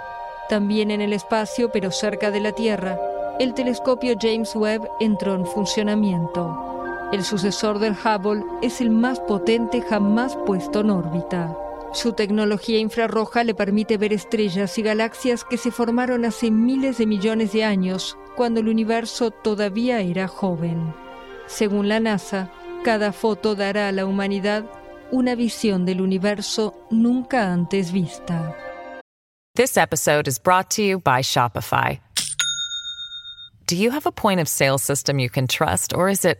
También 0.49 0.89
en 0.89 1.01
el 1.01 1.13
espacio, 1.13 1.71
pero 1.71 1.91
cerca 1.91 2.31
de 2.31 2.39
la 2.39 2.53
Tierra, 2.53 2.99
el 3.39 3.53
telescopio 3.53 4.15
James 4.19 4.55
Webb 4.55 4.89
entró 4.99 5.35
en 5.35 5.45
funcionamiento. 5.45 6.80
El 7.11 7.25
sucesor 7.25 7.79
del 7.79 7.91
Hubble 7.93 8.41
es 8.61 8.79
el 8.79 8.89
más 8.89 9.19
potente 9.19 9.81
jamás 9.81 10.37
puesto 10.45 10.79
en 10.79 10.91
órbita. 10.91 11.53
Su 11.93 12.13
tecnología 12.13 12.79
infrarroja 12.79 13.43
le 13.43 13.53
permite 13.53 13.97
ver 13.97 14.13
estrellas 14.13 14.77
y 14.77 14.81
galaxias 14.81 15.43
que 15.43 15.57
se 15.57 15.71
formaron 15.71 16.23
hace 16.23 16.49
miles 16.51 16.99
de 16.99 17.05
millones 17.05 17.51
de 17.51 17.65
años, 17.65 18.17
cuando 18.37 18.61
el 18.61 18.69
universo 18.69 19.29
todavía 19.29 19.99
era 19.99 20.29
joven. 20.29 20.93
Según 21.47 21.89
la 21.89 21.99
NASA, 21.99 22.49
cada 22.85 23.11
foto 23.11 23.55
dará 23.55 23.89
a 23.89 23.91
la 23.91 24.05
humanidad 24.05 24.63
una 25.11 25.35
visión 25.35 25.85
del 25.85 25.99
universo 25.99 26.87
nunca 26.91 27.51
antes 27.51 27.91
vista. 27.91 28.55
This 29.55 29.75
episode 29.75 30.29
is 30.29 30.39
brought 30.39 30.69
to 30.77 30.81
you 30.81 30.99
by 30.99 31.21
Shopify. 31.21 31.99
Do 33.67 33.75
you 33.75 33.91
have 33.91 34.05
a 34.05 34.13
point 34.13 34.39
of 34.39 34.47
sale 34.47 34.77
system 34.77 35.19
you 35.19 35.29
can 35.29 35.45
trust, 35.45 35.93
or 35.93 36.09
is 36.09 36.23
it 36.23 36.39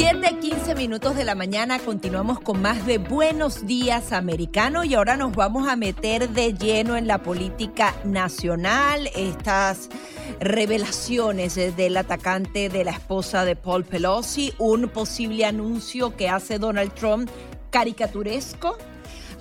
7, 0.00 0.38
15 0.38 0.76
minutos 0.76 1.16
de 1.16 1.24
la 1.24 1.34
mañana 1.34 1.80
continuamos 1.80 2.38
con 2.38 2.62
más 2.62 2.86
de 2.86 2.98
Buenos 2.98 3.66
Días 3.66 4.12
Americano 4.12 4.84
y 4.84 4.94
ahora 4.94 5.16
nos 5.16 5.34
vamos 5.34 5.68
a 5.68 5.74
meter 5.74 6.28
de 6.28 6.54
lleno 6.54 6.96
en 6.96 7.08
la 7.08 7.18
política 7.18 7.96
nacional. 8.04 9.10
Estas 9.16 9.88
revelaciones 10.38 11.56
del 11.56 11.96
atacante 11.96 12.68
de 12.68 12.84
la 12.84 12.92
esposa 12.92 13.44
de 13.44 13.56
Paul 13.56 13.82
Pelosi, 13.82 14.52
un 14.58 14.88
posible 14.88 15.44
anuncio 15.44 16.14
que 16.14 16.28
hace 16.28 16.60
Donald 16.60 16.94
Trump 16.94 17.28
caricaturesco 17.70 18.78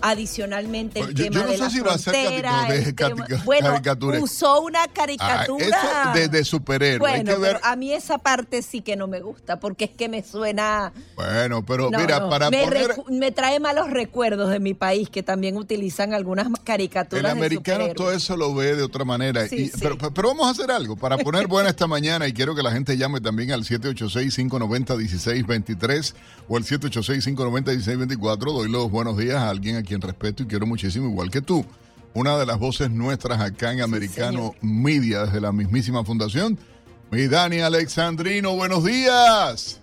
Adicionalmente, 0.01 0.99
el 0.99 1.13
tema 1.13 1.43
de 1.43 1.57
la 1.57 1.69
frontera, 1.69 2.65
bueno, 3.45 3.79
usó 4.21 4.61
una 4.61 4.83
ah, 4.83 4.89
caricatura 4.93 6.11
de, 6.13 6.27
de, 6.27 6.43
superhéroe. 6.43 6.99
Bueno, 6.99 7.33
pero 7.41 7.59
a 7.63 7.75
mí 7.75 7.91
esa 7.91 8.19
parte 8.19 8.61
sí 8.61 8.81
que 8.81 8.95
no 8.95 9.07
me 9.07 9.21
gusta, 9.21 9.59
porque 9.59 9.85
es 9.85 9.91
que 9.91 10.07
me 10.07 10.21
suena... 10.23 10.93
Bueno, 11.15 11.65
pero 11.65 11.89
mira, 11.89 12.29
para 12.29 12.51
me, 12.51 12.63
poner... 12.63 12.91
me 13.09 13.31
trae 13.31 13.59
malos 13.59 13.89
recuerdos 13.89 14.51
de 14.51 14.59
mi 14.59 14.75
país, 14.75 15.09
que 15.09 15.23
también 15.23 15.57
utilizan 15.57 16.13
algunas 16.13 16.47
caricaturas 16.63 17.25
El 17.25 17.31
americano 17.31 17.87
todo 17.95 18.11
eso 18.11 18.37
lo 18.37 18.53
ve 18.53 18.75
de 18.75 18.83
otra 18.83 19.03
manera. 19.03 19.45
Pero, 19.79 19.97
pero, 19.97 20.27
vamos 20.29 20.45
a 20.47 20.51
hacer 20.51 20.69
algo, 20.71 20.95
para 20.95 21.17
poner 21.17 21.47
buena 21.47 21.69
esta 21.69 21.87
mañana, 21.87 22.27
y 22.27 22.33
quiero 22.33 22.53
que 22.53 22.61
la 22.61 22.71
gente 22.71 22.95
llame 22.97 23.19
también 23.21 23.51
al 23.51 23.63
786-590-1623 23.63 26.13
o 26.47 26.57
al 26.57 26.63
786-590-1624, 26.63 28.53
doy 28.53 28.69
los 28.69 28.91
buenos 28.91 29.17
días 29.17 29.37
a 29.37 29.49
alguien 29.49 29.77
aquí 29.77 29.86
quien 29.87 30.01
respeto 30.01 30.43
y 30.43 30.45
quiero 30.45 30.65
muchísimo, 30.67 31.07
igual 31.07 31.31
que 31.31 31.41
tú. 31.41 31.65
Una 32.13 32.37
de 32.37 32.45
las 32.45 32.59
voces 32.59 32.89
nuestras 32.89 33.39
acá 33.39 33.71
en 33.73 33.81
Americano 33.81 34.55
Media, 34.61 35.25
desde 35.25 35.41
la 35.41 35.51
mismísima 35.51 36.03
fundación. 36.03 36.57
Mi 37.11 37.27
Dani 37.27 37.59
Alexandrino, 37.59 38.55
buenos 38.55 38.83
días. 38.83 39.79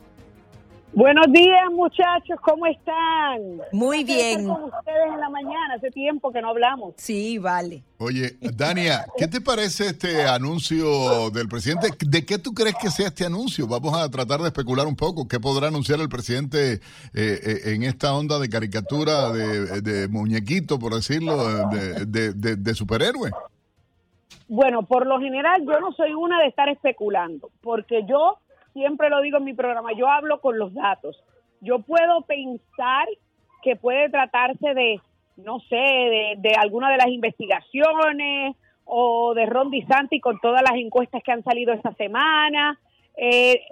Buenos 0.94 1.26
días, 1.32 1.72
muchachos, 1.72 2.38
¿cómo 2.40 2.66
están? 2.66 3.60
Muy 3.72 4.04
bien. 4.04 4.46
con 4.46 4.62
ustedes 4.62 5.12
en 5.12 5.18
la 5.18 5.28
mañana, 5.28 5.74
hace 5.76 5.90
tiempo 5.90 6.30
que 6.30 6.40
no 6.40 6.50
hablamos. 6.50 6.94
Sí, 6.98 7.38
vale. 7.38 7.82
Oye, 7.98 8.36
Dania, 8.40 9.04
¿qué 9.16 9.26
te 9.26 9.40
parece 9.40 9.88
este 9.88 10.24
anuncio 10.24 11.30
del 11.30 11.48
presidente? 11.48 11.88
¿De 11.98 12.24
qué 12.24 12.38
tú 12.38 12.54
crees 12.54 12.76
que 12.80 12.90
sea 12.90 13.08
este 13.08 13.26
anuncio? 13.26 13.66
Vamos 13.66 13.92
a 13.96 14.08
tratar 14.08 14.40
de 14.40 14.46
especular 14.46 14.86
un 14.86 14.94
poco. 14.94 15.26
¿Qué 15.26 15.40
podrá 15.40 15.66
anunciar 15.66 15.98
el 15.98 16.08
presidente 16.08 16.74
eh, 16.74 16.80
eh, 17.12 17.60
en 17.74 17.82
esta 17.82 18.14
onda 18.14 18.38
de 18.38 18.48
caricatura, 18.48 19.30
de, 19.32 20.06
muñequito, 20.08 20.78
por 20.78 20.94
decirlo, 20.94 21.68
de, 21.68 22.34
de 22.34 22.74
superhéroe? 22.74 23.32
Bueno, 24.46 24.82
por 24.84 25.06
lo 25.06 25.18
general 25.18 25.64
yo 25.66 25.80
no 25.80 25.92
soy 25.92 26.12
una 26.14 26.38
de 26.40 26.48
estar 26.48 26.68
especulando, 26.68 27.50
porque 27.62 28.04
yo 28.06 28.38
siempre 28.74 29.08
lo 29.08 29.22
digo 29.22 29.38
en 29.38 29.44
mi 29.44 29.54
programa, 29.54 29.92
yo 29.96 30.08
hablo 30.08 30.40
con 30.40 30.58
los 30.58 30.74
datos. 30.74 31.22
Yo 31.60 31.78
puedo 31.78 32.20
pensar 32.22 33.08
que 33.62 33.76
puede 33.76 34.10
tratarse 34.10 34.74
de, 34.74 35.00
no 35.36 35.60
sé, 35.60 36.36
de, 36.36 36.54
alguna 36.58 36.90
de 36.90 36.98
las 36.98 37.08
investigaciones 37.08 38.54
o 38.84 39.32
de 39.32 39.46
Ron 39.46 39.70
DeSantis 39.70 40.20
con 40.20 40.38
todas 40.40 40.60
las 40.60 40.78
encuestas 40.78 41.22
que 41.22 41.32
han 41.32 41.42
salido 41.42 41.72
esta 41.72 41.94
semana. 41.94 42.78
Eh, 43.16 43.62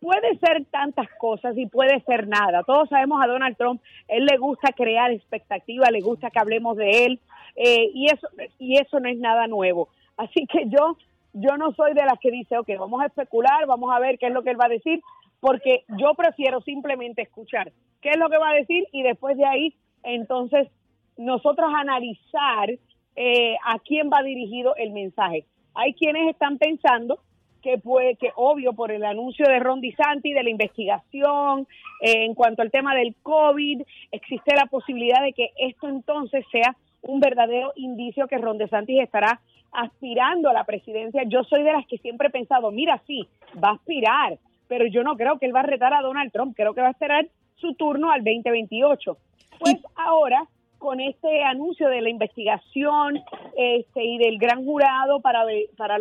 puede 0.00 0.36
ser 0.38 0.64
tantas 0.70 1.08
cosas 1.18 1.56
y 1.56 1.66
puede 1.66 2.00
ser 2.00 2.26
nada. 2.26 2.64
Todos 2.64 2.88
sabemos 2.88 3.22
a 3.22 3.28
Donald 3.28 3.56
Trump, 3.56 3.80
él 4.08 4.24
le 4.24 4.36
gusta 4.38 4.72
crear 4.72 5.12
expectativa, 5.12 5.90
le 5.90 6.00
gusta 6.00 6.30
que 6.30 6.40
hablemos 6.40 6.76
de 6.76 7.04
él 7.04 7.20
eh, 7.54 7.90
y 7.94 8.06
eso 8.06 8.26
y 8.58 8.78
eso 8.78 8.98
no 8.98 9.08
es 9.08 9.18
nada 9.18 9.46
nuevo. 9.46 9.88
Así 10.16 10.46
que 10.46 10.64
yo 10.68 10.96
yo 11.32 11.56
no 11.56 11.72
soy 11.72 11.94
de 11.94 12.04
las 12.04 12.18
que 12.20 12.30
dice, 12.30 12.58
ok, 12.58 12.68
vamos 12.78 13.02
a 13.02 13.06
especular, 13.06 13.66
vamos 13.66 13.92
a 13.94 13.98
ver 13.98 14.18
qué 14.18 14.26
es 14.26 14.32
lo 14.32 14.42
que 14.42 14.50
él 14.50 14.60
va 14.60 14.66
a 14.66 14.70
decir, 14.70 15.00
porque 15.40 15.84
yo 15.98 16.14
prefiero 16.14 16.60
simplemente 16.60 17.22
escuchar 17.22 17.72
qué 18.00 18.10
es 18.10 18.18
lo 18.18 18.28
que 18.28 18.38
va 18.38 18.50
a 18.50 18.54
decir 18.54 18.86
y 18.92 19.02
después 19.02 19.36
de 19.36 19.46
ahí, 19.46 19.74
entonces, 20.02 20.68
nosotros 21.16 21.70
analizar 21.74 22.70
eh, 23.16 23.56
a 23.64 23.78
quién 23.80 24.08
va 24.10 24.22
dirigido 24.22 24.74
el 24.76 24.92
mensaje. 24.92 25.44
Hay 25.74 25.92
quienes 25.94 26.30
están 26.30 26.58
pensando 26.58 27.20
que 27.62 27.76
puede, 27.76 28.16
que 28.16 28.30
obvio 28.36 28.72
por 28.72 28.90
el 28.90 29.04
anuncio 29.04 29.46
de 29.46 29.58
Ron 29.58 29.82
DeSantis, 29.82 30.34
de 30.34 30.42
la 30.42 30.50
investigación, 30.50 31.66
eh, 32.00 32.24
en 32.24 32.34
cuanto 32.34 32.62
al 32.62 32.70
tema 32.70 32.94
del 32.94 33.14
COVID, 33.22 33.82
existe 34.12 34.54
la 34.54 34.66
posibilidad 34.66 35.22
de 35.22 35.34
que 35.34 35.50
esto 35.58 35.88
entonces 35.88 36.44
sea 36.50 36.76
un 37.02 37.20
verdadero 37.20 37.72
indicio 37.76 38.26
que 38.26 38.38
Ron 38.38 38.58
DeSantis 38.58 39.02
estará 39.02 39.40
aspirando 39.72 40.48
a 40.48 40.52
la 40.52 40.64
presidencia. 40.64 41.22
Yo 41.26 41.44
soy 41.44 41.62
de 41.62 41.72
las 41.72 41.86
que 41.86 41.98
siempre 41.98 42.28
he 42.28 42.30
pensado, 42.30 42.70
mira, 42.70 43.00
sí, 43.06 43.28
va 43.62 43.70
a 43.70 43.74
aspirar, 43.74 44.38
pero 44.68 44.86
yo 44.86 45.02
no 45.02 45.16
creo 45.16 45.38
que 45.38 45.46
él 45.46 45.54
va 45.54 45.60
a 45.60 45.64
retar 45.64 45.94
a 45.94 46.02
Donald 46.02 46.32
Trump, 46.32 46.54
creo 46.56 46.74
que 46.74 46.80
va 46.80 46.88
a 46.88 46.92
esperar 46.92 47.26
su 47.56 47.74
turno 47.74 48.10
al 48.10 48.24
2028. 48.24 49.16
Pues 49.58 49.76
ahora, 49.96 50.44
con 50.78 51.00
este 51.00 51.42
anuncio 51.42 51.88
de 51.88 52.00
la 52.00 52.08
investigación 52.08 53.22
este, 53.56 54.02
y 54.02 54.18
del 54.18 54.38
gran 54.38 54.64
jurado 54.64 55.20
para, 55.20 55.44
para 55.76 55.96
eh, 55.96 56.00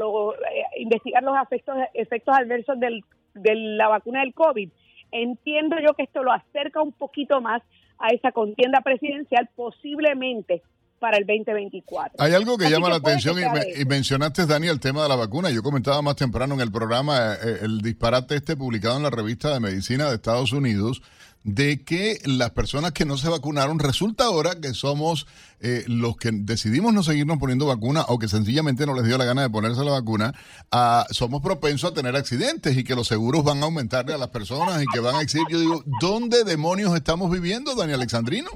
investigar 0.77 1.21
los 1.23 1.35
efectos, 1.41 1.75
efectos 1.93 2.35
adversos 2.35 2.79
del, 2.79 3.03
de 3.33 3.55
la 3.55 3.89
vacuna 3.89 4.21
del 4.21 4.33
COVID, 4.33 4.69
entiendo 5.11 5.75
yo 5.85 5.93
que 5.95 6.03
esto 6.03 6.23
lo 6.23 6.31
acerca 6.31 6.81
un 6.81 6.93
poquito 6.93 7.41
más 7.41 7.61
a 7.97 8.09
esa 8.09 8.31
contienda 8.31 8.79
presidencial, 8.81 9.49
posiblemente 9.55 10.61
para 10.99 11.17
el 11.17 11.25
2024. 11.25 12.15
Hay 12.23 12.33
algo 12.33 12.57
que 12.57 12.65
Así 12.65 12.73
llama 12.73 12.87
que 12.87 12.91
la 12.91 12.97
atención 12.97 13.37
y, 13.39 13.41
me- 13.49 13.81
y 13.81 13.85
mencionaste, 13.85 14.45
Dani, 14.45 14.67
el 14.67 14.79
tema 14.79 15.03
de 15.03 15.09
la 15.09 15.15
vacuna. 15.15 15.49
Yo 15.49 15.63
comentaba 15.63 16.01
más 16.01 16.15
temprano 16.15 16.53
en 16.55 16.61
el 16.61 16.71
programa 16.71 17.33
eh, 17.33 17.59
el 17.61 17.81
disparate 17.81 18.35
este 18.35 18.55
publicado 18.55 18.97
en 18.97 19.03
la 19.03 19.09
revista 19.09 19.53
de 19.53 19.59
medicina 19.59 20.09
de 20.09 20.15
Estados 20.15 20.51
Unidos 20.51 21.01
de 21.45 21.85
que 21.85 22.19
las 22.25 22.49
personas 22.51 22.91
que 22.91 23.05
no 23.05 23.17
se 23.17 23.29
vacunaron, 23.29 23.79
resulta 23.79 24.25
ahora 24.25 24.59
que 24.59 24.73
somos 24.73 25.25
eh, 25.61 25.85
los 25.87 26.17
que 26.17 26.31
decidimos 26.33 26.93
no 26.93 27.01
seguirnos 27.01 27.37
poniendo 27.37 27.65
vacuna 27.65 28.03
o 28.09 28.19
que 28.19 28.27
sencillamente 28.27 28.85
no 28.85 28.93
les 28.93 29.05
dio 29.05 29.17
la 29.17 29.23
gana 29.23 29.43
de 29.43 29.49
ponerse 29.49 29.81
la 29.85 29.91
vacuna, 29.91 30.33
ah, 30.71 31.07
somos 31.11 31.41
propensos 31.41 31.91
a 31.91 31.93
tener 31.93 32.17
accidentes 32.17 32.77
y 32.77 32.83
que 32.83 32.93
los 32.93 33.07
seguros 33.07 33.45
van 33.45 33.61
a 33.61 33.65
aumentarle 33.65 34.13
a 34.13 34.17
las 34.17 34.27
personas 34.29 34.83
y 34.83 34.85
que 34.93 34.99
van 34.99 35.15
a 35.15 35.21
exigir. 35.21 35.47
Yo 35.49 35.59
digo, 35.61 35.83
¿dónde 36.01 36.43
demonios 36.43 36.93
estamos 36.93 37.31
viviendo, 37.31 37.73
Dani 37.73 37.93
Alexandrino? 37.93 38.49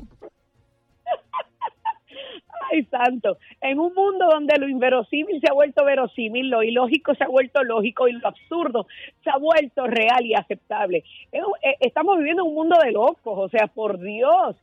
Santo. 2.89 3.38
En 3.62 3.80
un 3.80 3.94
mundo 3.94 4.25
donde 4.32 4.58
lo 4.58 4.68
inverosímil 4.68 5.39
se 5.39 5.50
ha 5.50 5.53
vuelto 5.53 5.86
verosímil, 5.86 6.50
lo 6.50 6.63
ilógico 6.63 7.13
se 7.15 7.24
ha 7.24 7.27
vuelto 7.27 7.63
lógico 7.63 8.08
y 8.08 8.13
lo 8.13 8.27
absurdo 8.27 8.88
se 9.24 9.30
ha 9.30 9.38
vuelto 9.38 9.86
real 9.86 10.25
y 10.25 10.34
aceptable. 10.34 11.03
Eh, 11.32 11.42
Estamos 11.80 12.18
viviendo 12.18 12.44
en 12.44 12.50
un 12.50 12.56
mundo 12.56 12.77
de 12.84 12.92
locos, 12.92 13.38
o 13.38 13.50
sea, 13.50 13.68
por 13.68 14.00
Dios. 14.00 14.56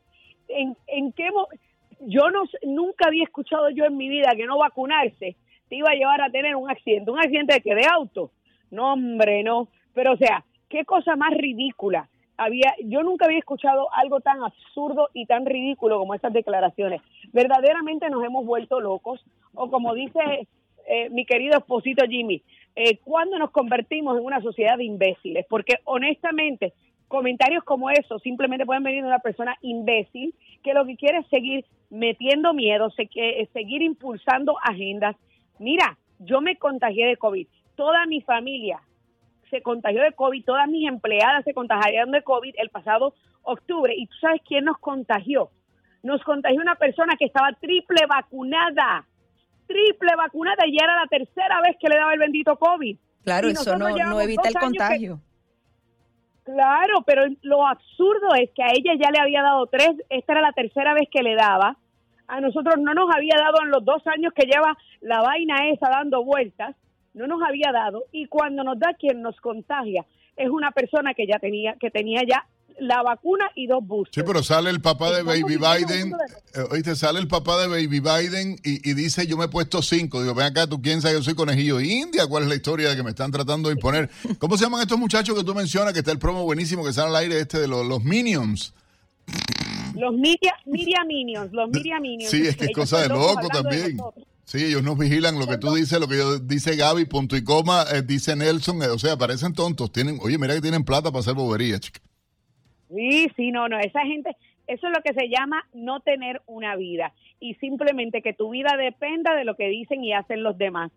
¿En, 0.49 0.77
en 0.89 1.13
qué 1.13 1.29
Yo 2.01 2.31
no, 2.31 2.43
nunca 2.65 3.07
había 3.07 3.25
escuchado 3.25 3.71
yo 3.71 3.85
en 3.85 3.97
mi 3.97 4.09
vida 4.09 4.33
que 4.37 4.47
no 4.47 4.59
vacunarse 4.59 5.37
te 5.69 5.77
iba 5.77 5.91
a 5.91 5.95
llevar 5.95 6.21
a 6.21 6.31
tener 6.31 6.57
un 6.57 6.69
accidente. 6.69 7.11
¿Un 7.13 7.21
accidente 7.21 7.55
de 7.55 7.61
qué? 7.61 7.75
¿De 7.75 7.87
auto? 7.87 8.33
No, 8.73 8.95
hombre, 8.95 9.45
no. 9.45 9.69
Pero, 9.95 10.13
o 10.13 10.17
sea, 10.17 10.45
qué 10.69 10.85
cosa 10.85 11.15
más 11.15 11.31
ridícula 11.33 12.09
había, 12.41 12.75
yo 12.83 13.03
nunca 13.03 13.27
había 13.27 13.39
escuchado 13.39 13.93
algo 13.93 14.21
tan 14.21 14.43
absurdo 14.43 15.11
y 15.13 15.27
tan 15.27 15.45
ridículo 15.45 15.99
como 15.99 16.15
estas 16.15 16.33
declaraciones. 16.33 17.03
Verdaderamente 17.35 18.09
nos 18.09 18.25
hemos 18.25 18.47
vuelto 18.47 18.81
locos, 18.81 19.23
o 19.55 19.71
como 19.71 19.93
dice 19.93 20.49
eh, 20.89 21.11
mi 21.11 21.27
querido 21.27 21.59
esposito 21.59 22.07
Jimmy, 22.09 22.43
eh, 22.77 22.97
¿cuándo 23.05 23.39
nos 23.39 23.51
convertimos 23.51 24.19
en 24.19 24.25
una 24.25 24.41
sociedad 24.41 24.79
de 24.79 24.85
imbéciles? 24.85 25.45
Porque 25.51 25.81
honestamente, 25.85 26.73
comentarios 27.09 27.63
como 27.63 27.91
esos 27.91 28.23
simplemente 28.23 28.65
pueden 28.65 28.85
venir 28.85 29.03
de 29.03 29.09
una 29.09 29.19
persona 29.19 29.55
imbécil 29.61 30.35
que 30.65 30.73
lo 30.73 30.87
que 30.87 30.97
quiere 30.97 31.19
es 31.19 31.27
seguir 31.27 31.67
metiendo 31.91 32.55
miedo, 32.55 32.89
se, 32.93 33.07
que, 33.07 33.47
seguir 33.53 33.83
impulsando 33.83 34.57
agendas. 34.63 35.15
Mira, 35.59 35.99
yo 36.21 36.41
me 36.41 36.57
contagié 36.57 37.07
de 37.07 37.19
COVID, 37.19 37.47
toda 37.77 38.07
mi 38.07 38.23
familia 38.23 38.81
se 39.51 39.63
contagió 39.63 40.03
de 40.03 40.13
COVID, 40.13 40.45
todas 40.45 40.69
mis 40.69 40.89
empleadas 40.89 41.45
se 41.45 41.53
contagiaron 41.55 42.11
de 42.13 42.23
COVID 42.23 42.55
el 42.59 42.71
pasado 42.71 43.15
octubre. 43.43 43.93
¿Y 43.97 44.07
tú 44.07 44.15
sabes 44.21 44.41
quién 44.47 44.65
nos 44.65 44.79
contagió? 44.79 45.51
Nos 46.03 46.23
contagió 46.23 46.61
una 46.61 46.77
persona 46.77 47.15
que 47.19 47.27
estaba 47.27 47.53
triple 47.61 48.07
vacunada, 48.09 49.05
triple 49.67 50.15
vacunada 50.17 50.67
y 50.67 50.77
ya 50.79 50.85
era 50.85 50.95
la 50.97 51.07
tercera 51.07 51.61
vez 51.63 51.77
que 51.81 51.89
le 51.89 51.97
daba 51.97 52.13
el 52.15 52.19
bendito 52.21 52.57
COVID. 52.57 52.97
Claro, 53.25 53.49
Y 53.49 53.53
eso 53.53 53.77
no, 53.77 53.89
no 53.91 54.21
evita 54.21 54.49
el 54.49 54.55
que- 54.55 54.61
contagio. 54.61 55.21
Claro, 56.45 57.03
pero 57.07 57.23
lo 57.43 57.67
absurdo 57.67 58.35
es 58.35 58.51
que 58.55 58.63
a 58.63 58.69
ella 58.73 58.95
ya 59.01 59.11
le 59.11 59.21
había 59.21 59.43
dado 59.43 59.67
tres, 59.67 59.91
esta 60.09 60.33
era 60.33 60.41
la 60.41 60.53
tercera 60.53 60.95
vez 60.95 61.09
que 61.11 61.23
le 61.23 61.35
daba. 61.35 61.77
A 62.27 62.41
nosotros 62.41 62.77
no 62.79 62.95
nos 62.95 63.15
había 63.15 63.35
dado 63.37 63.63
en 63.63 63.71
los 63.71 63.85
dos 63.85 64.05
años 64.07 64.33
que 64.35 64.47
lleva 64.47 64.77
la 65.01 65.21
vaina 65.21 65.69
esa 65.69 65.91
dando 65.91 66.25
vueltas, 66.25 66.75
no 67.15 67.27
nos 67.27 67.41
había 67.43 67.73
dado. 67.73 68.05
Y 68.13 68.27
cuando 68.27 68.63
nos 68.65 68.79
da 68.79 68.95
quien 68.99 69.23
nos 69.23 69.37
contagia, 69.41 70.05
es 70.37 70.49
una 70.49 70.71
persona 70.71 71.13
que 71.15 71.27
ya 71.27 71.39
tenía, 71.39 71.75
que 71.81 71.91
tenía 71.91 72.23
ya 72.29 72.47
la 72.79 73.03
vacuna 73.03 73.45
y 73.55 73.67
dos 73.67 73.87
boosters. 73.87 74.15
Sí, 74.15 74.23
pero 74.27 74.43
sale 74.43 74.71
el 74.71 74.81
papá 74.81 75.11
de 75.15 75.23
Baby 75.23 75.57
Biden, 75.59 76.11
de- 76.13 76.61
eh, 76.63 76.65
oíste, 76.71 76.97
sale 76.97 77.19
el 77.19 77.29
papá 77.29 77.61
de 77.61 77.67
Baby 77.69 78.01
Biden 78.01 78.57
y, 78.65 78.89
y 78.91 78.95
dice, 78.95 79.27
yo 79.27 79.37
me 79.37 79.45
he 79.45 79.49
puesto 79.49 79.83
cinco. 79.83 80.23
Digo, 80.23 80.35
ven 80.35 80.47
acá, 80.47 80.67
tú 80.67 80.81
quién 80.81 81.03
sabe, 81.03 81.15
yo 81.15 81.23
soy 81.23 81.35
conejillo 81.35 81.79
india, 81.81 82.27
¿cuál 82.27 82.45
es 82.45 82.49
la 82.49 82.55
historia 82.55 82.97
que 82.97 83.03
me 83.03 83.11
están 83.11 83.31
tratando 83.33 83.69
de 83.69 83.75
imponer? 83.75 84.09
¿Cómo 84.39 84.57
se 84.57 84.65
llaman 84.65 84.81
estos 84.81 84.99
muchachos 84.99 85.37
que 85.37 85.45
tú 85.45 85.55
mencionas, 85.55 85.93
que 85.93 85.99
está 85.99 86.13
el 86.13 86.19
promo 86.19 86.45
buenísimo 86.45 86.83
que 86.83 86.93
sale 86.95 87.09
al 87.11 87.17
aire 87.17 87.41
este 87.41 87.59
de 87.59 87.69
los, 87.69 87.85
los 87.85 88.03
Minions? 88.03 88.73
Los 89.95 90.15
Media, 90.15 90.55
media 90.65 91.05
Minions, 91.07 91.53
los 91.53 91.69
Minions. 91.69 92.31
Sí, 92.31 92.47
es 92.47 92.57
que 92.57 92.67
es 92.67 92.73
cosa 92.73 93.03
de 93.03 93.09
loco 93.09 93.43
de 93.43 93.49
también. 93.49 93.99
Sí, 94.51 94.65
ellos 94.65 94.83
nos 94.83 94.99
vigilan 94.99 95.39
lo 95.39 95.47
que 95.47 95.59
tú 95.59 95.73
dices, 95.73 96.01
lo 96.01 96.09
que 96.09 96.17
yo 96.17 96.41
dice 96.41 96.75
Gaby, 96.75 97.05
punto 97.05 97.37
y 97.37 97.45
coma, 97.45 97.85
eh, 97.95 98.03
dice 98.03 98.35
Nelson, 98.35 98.83
eh, 98.83 98.89
o 98.89 98.99
sea, 98.99 99.17
parecen 99.17 99.55
tontos. 99.55 99.93
Tienen, 99.93 100.19
oye, 100.21 100.39
mira 100.39 100.55
que 100.55 100.61
tienen 100.61 100.85
plata 100.85 101.13
para 101.13 101.21
hacer 101.21 101.35
boberías, 101.35 101.79
chica. 101.79 102.01
Sí, 102.93 103.29
sí, 103.37 103.53
no, 103.53 103.69
no, 103.69 103.79
esa 103.79 104.01
gente, 104.01 104.37
eso 104.67 104.89
es 104.89 104.93
lo 104.93 105.01
que 105.05 105.15
se 105.15 105.29
llama 105.29 105.65
no 105.73 106.01
tener 106.01 106.43
una 106.47 106.75
vida 106.75 107.15
y 107.39 107.55
simplemente 107.61 108.23
que 108.23 108.33
tu 108.33 108.51
vida 108.51 108.77
dependa 108.77 109.37
de 109.37 109.45
lo 109.45 109.55
que 109.55 109.69
dicen 109.69 110.03
y 110.03 110.15
hacen 110.15 110.43
los 110.43 110.59
demás. 110.59 110.91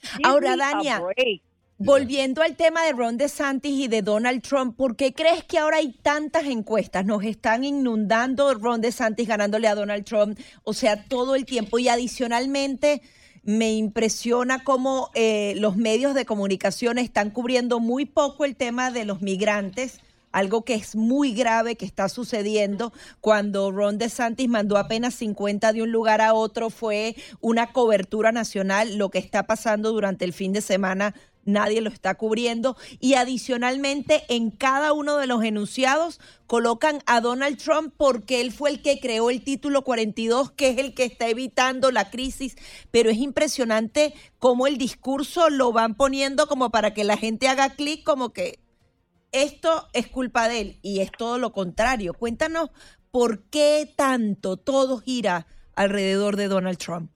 Give 0.00 0.22
Ahora, 0.24 0.56
Dania, 0.56 1.00
break. 1.00 1.42
Volviendo 1.82 2.42
al 2.42 2.56
tema 2.56 2.84
de 2.84 2.92
Ron 2.92 3.16
DeSantis 3.16 3.72
y 3.72 3.88
de 3.88 4.02
Donald 4.02 4.42
Trump, 4.42 4.76
¿por 4.76 4.96
qué 4.96 5.14
crees 5.14 5.44
que 5.44 5.56
ahora 5.56 5.78
hay 5.78 5.92
tantas 6.02 6.44
encuestas? 6.44 7.06
Nos 7.06 7.24
están 7.24 7.64
inundando 7.64 8.52
Ron 8.52 8.82
DeSantis 8.82 9.26
ganándole 9.26 9.66
a 9.66 9.74
Donald 9.74 10.04
Trump, 10.04 10.38
o 10.62 10.74
sea, 10.74 11.02
todo 11.04 11.36
el 11.36 11.46
tiempo. 11.46 11.78
Y 11.78 11.88
adicionalmente, 11.88 13.00
me 13.44 13.72
impresiona 13.72 14.62
cómo 14.62 15.08
eh, 15.14 15.54
los 15.56 15.78
medios 15.78 16.12
de 16.12 16.26
comunicación 16.26 16.98
están 16.98 17.30
cubriendo 17.30 17.80
muy 17.80 18.04
poco 18.04 18.44
el 18.44 18.56
tema 18.56 18.90
de 18.90 19.06
los 19.06 19.22
migrantes. 19.22 20.00
Algo 20.32 20.66
que 20.66 20.74
es 20.74 20.94
muy 20.94 21.32
grave 21.32 21.76
que 21.76 21.86
está 21.86 22.10
sucediendo 22.10 22.92
cuando 23.20 23.72
Ron 23.72 23.96
DeSantis 23.96 24.50
mandó 24.50 24.76
apenas 24.76 25.14
50 25.14 25.72
de 25.72 25.82
un 25.82 25.90
lugar 25.90 26.20
a 26.20 26.34
otro 26.34 26.68
fue 26.68 27.16
una 27.40 27.72
cobertura 27.72 28.32
nacional. 28.32 28.96
Lo 28.96 29.10
que 29.10 29.18
está 29.18 29.46
pasando 29.46 29.92
durante 29.92 30.26
el 30.26 30.34
fin 30.34 30.52
de 30.52 30.60
semana 30.60 31.14
nadie 31.44 31.80
lo 31.80 31.90
está 31.90 32.14
cubriendo 32.14 32.76
y 32.98 33.14
adicionalmente 33.14 34.24
en 34.28 34.50
cada 34.50 34.92
uno 34.92 35.16
de 35.16 35.26
los 35.26 35.42
enunciados 35.42 36.20
colocan 36.46 37.00
a 37.06 37.20
Donald 37.20 37.58
Trump 37.58 37.94
porque 37.96 38.40
él 38.40 38.52
fue 38.52 38.70
el 38.70 38.82
que 38.82 39.00
creó 39.00 39.30
el 39.30 39.42
título 39.42 39.82
42 39.82 40.52
que 40.52 40.70
es 40.70 40.78
el 40.78 40.94
que 40.94 41.04
está 41.04 41.28
evitando 41.28 41.90
la 41.90 42.10
crisis, 42.10 42.56
pero 42.90 43.10
es 43.10 43.18
impresionante 43.18 44.14
cómo 44.38 44.66
el 44.66 44.78
discurso 44.78 45.50
lo 45.50 45.72
van 45.72 45.94
poniendo 45.94 46.46
como 46.46 46.70
para 46.70 46.94
que 46.94 47.04
la 47.04 47.16
gente 47.16 47.48
haga 47.48 47.70
clic 47.70 48.04
como 48.04 48.32
que 48.32 48.60
esto 49.32 49.88
es 49.92 50.08
culpa 50.08 50.48
de 50.48 50.60
él 50.60 50.78
y 50.82 51.00
es 51.00 51.12
todo 51.12 51.38
lo 51.38 51.52
contrario. 51.52 52.14
Cuéntanos 52.14 52.70
por 53.10 53.44
qué 53.44 53.92
tanto 53.96 54.56
todo 54.56 54.98
gira 54.98 55.46
alrededor 55.74 56.36
de 56.36 56.48
Donald 56.48 56.78
Trump. 56.78 57.10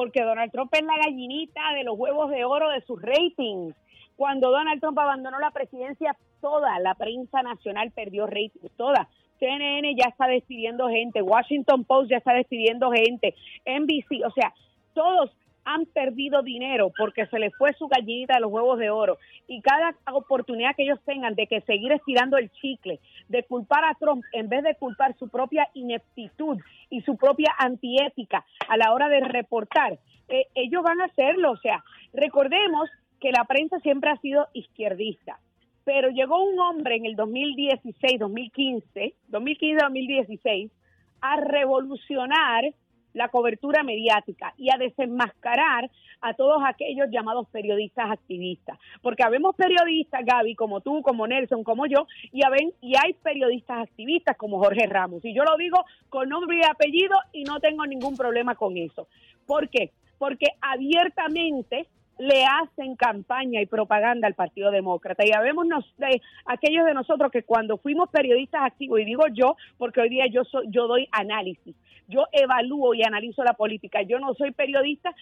Porque 0.00 0.22
Donald 0.22 0.50
Trump 0.50 0.72
es 0.72 0.82
la 0.82 0.96
gallinita 0.96 1.60
de 1.74 1.84
los 1.84 1.94
huevos 1.98 2.30
de 2.30 2.42
oro 2.46 2.70
de 2.70 2.80
sus 2.86 3.02
ratings. 3.02 3.76
Cuando 4.16 4.50
Donald 4.50 4.80
Trump 4.80 4.98
abandonó 4.98 5.38
la 5.38 5.50
presidencia, 5.50 6.16
toda 6.40 6.78
la 6.78 6.94
prensa 6.94 7.42
nacional 7.42 7.90
perdió 7.90 8.26
ratings, 8.26 8.72
toda. 8.78 9.10
CNN 9.38 9.94
ya 9.94 10.08
está 10.08 10.26
despidiendo 10.26 10.88
gente, 10.88 11.20
Washington 11.20 11.84
Post 11.84 12.10
ya 12.10 12.16
está 12.16 12.32
despidiendo 12.32 12.90
gente, 12.92 13.34
NBC, 13.66 14.24
o 14.26 14.30
sea, 14.30 14.54
todos 14.94 15.36
han 15.72 15.86
perdido 15.86 16.42
dinero 16.42 16.90
porque 16.96 17.26
se 17.26 17.38
les 17.38 17.54
fue 17.56 17.72
su 17.74 17.86
gallinita 17.86 18.34
de 18.34 18.40
los 18.40 18.50
huevos 18.50 18.78
de 18.78 18.90
oro. 18.90 19.18
Y 19.46 19.60
cada 19.60 19.94
oportunidad 20.12 20.74
que 20.74 20.82
ellos 20.82 21.00
tengan 21.04 21.34
de 21.34 21.46
que 21.46 21.60
seguir 21.62 21.92
estirando 21.92 22.36
el 22.36 22.50
chicle, 22.50 23.00
de 23.28 23.42
culpar 23.44 23.84
a 23.84 23.94
Trump 23.94 24.24
en 24.32 24.48
vez 24.48 24.62
de 24.62 24.74
culpar 24.74 25.16
su 25.18 25.28
propia 25.28 25.68
ineptitud 25.74 26.58
y 26.90 27.02
su 27.02 27.16
propia 27.16 27.54
antiética 27.58 28.44
a 28.68 28.76
la 28.76 28.92
hora 28.92 29.08
de 29.08 29.20
reportar, 29.20 29.98
eh, 30.28 30.46
ellos 30.54 30.82
van 30.82 31.00
a 31.00 31.06
hacerlo. 31.06 31.52
O 31.52 31.56
sea, 31.58 31.84
recordemos 32.12 32.90
que 33.20 33.30
la 33.30 33.44
prensa 33.44 33.78
siempre 33.80 34.10
ha 34.10 34.16
sido 34.16 34.48
izquierdista. 34.52 35.38
Pero 35.84 36.10
llegó 36.10 36.42
un 36.42 36.58
hombre 36.58 36.96
en 36.96 37.06
el 37.06 37.16
2016, 37.16 38.18
2015, 38.18 39.14
2015-2016, 39.30 40.70
a 41.20 41.36
revolucionar 41.36 42.64
la 43.14 43.28
cobertura 43.28 43.82
mediática 43.82 44.54
y 44.56 44.70
a 44.72 44.78
desenmascarar 44.78 45.90
a 46.20 46.34
todos 46.34 46.62
aquellos 46.66 47.08
llamados 47.10 47.48
periodistas 47.48 48.10
activistas. 48.10 48.78
Porque 49.02 49.22
habemos 49.22 49.56
periodistas, 49.56 50.24
Gaby, 50.24 50.54
como 50.54 50.80
tú, 50.80 51.02
como 51.02 51.26
Nelson, 51.26 51.64
como 51.64 51.86
yo, 51.86 52.06
y, 52.32 52.42
haben- 52.42 52.74
y 52.80 52.94
hay 52.96 53.14
periodistas 53.14 53.82
activistas 53.88 54.36
como 54.36 54.58
Jorge 54.58 54.86
Ramos. 54.86 55.24
Y 55.24 55.34
yo 55.34 55.44
lo 55.44 55.56
digo 55.56 55.84
con 56.08 56.28
nombre 56.28 56.58
y 56.58 56.64
apellido 56.70 57.16
y 57.32 57.44
no 57.44 57.58
tengo 57.60 57.86
ningún 57.86 58.16
problema 58.16 58.54
con 58.54 58.76
eso. 58.76 59.08
¿Por 59.46 59.68
qué? 59.68 59.90
Porque 60.18 60.46
abiertamente 60.60 61.86
le 62.20 62.44
hacen 62.44 62.96
campaña 62.96 63.62
y 63.62 63.66
propaganda 63.66 64.26
al 64.26 64.34
Partido 64.34 64.70
Demócrata. 64.70 65.24
Y 65.26 65.32
habemos 65.32 65.66
de 65.96 66.20
aquellos 66.44 66.84
de 66.84 66.92
nosotros 66.92 67.32
que 67.32 67.42
cuando 67.42 67.78
fuimos 67.78 68.10
periodistas 68.10 68.62
activos, 68.62 69.00
y 69.00 69.06
digo 69.06 69.24
yo, 69.32 69.56
porque 69.78 70.02
hoy 70.02 70.10
día 70.10 70.26
yo, 70.26 70.44
soy, 70.44 70.66
yo 70.68 70.86
doy 70.86 71.08
análisis, 71.12 71.74
yo 72.08 72.26
evalúo 72.32 72.92
y 72.94 73.02
analizo 73.02 73.42
la 73.42 73.54
política, 73.54 74.02
yo 74.02 74.18
no 74.18 74.34
soy 74.34 74.50
periodista 74.50 75.14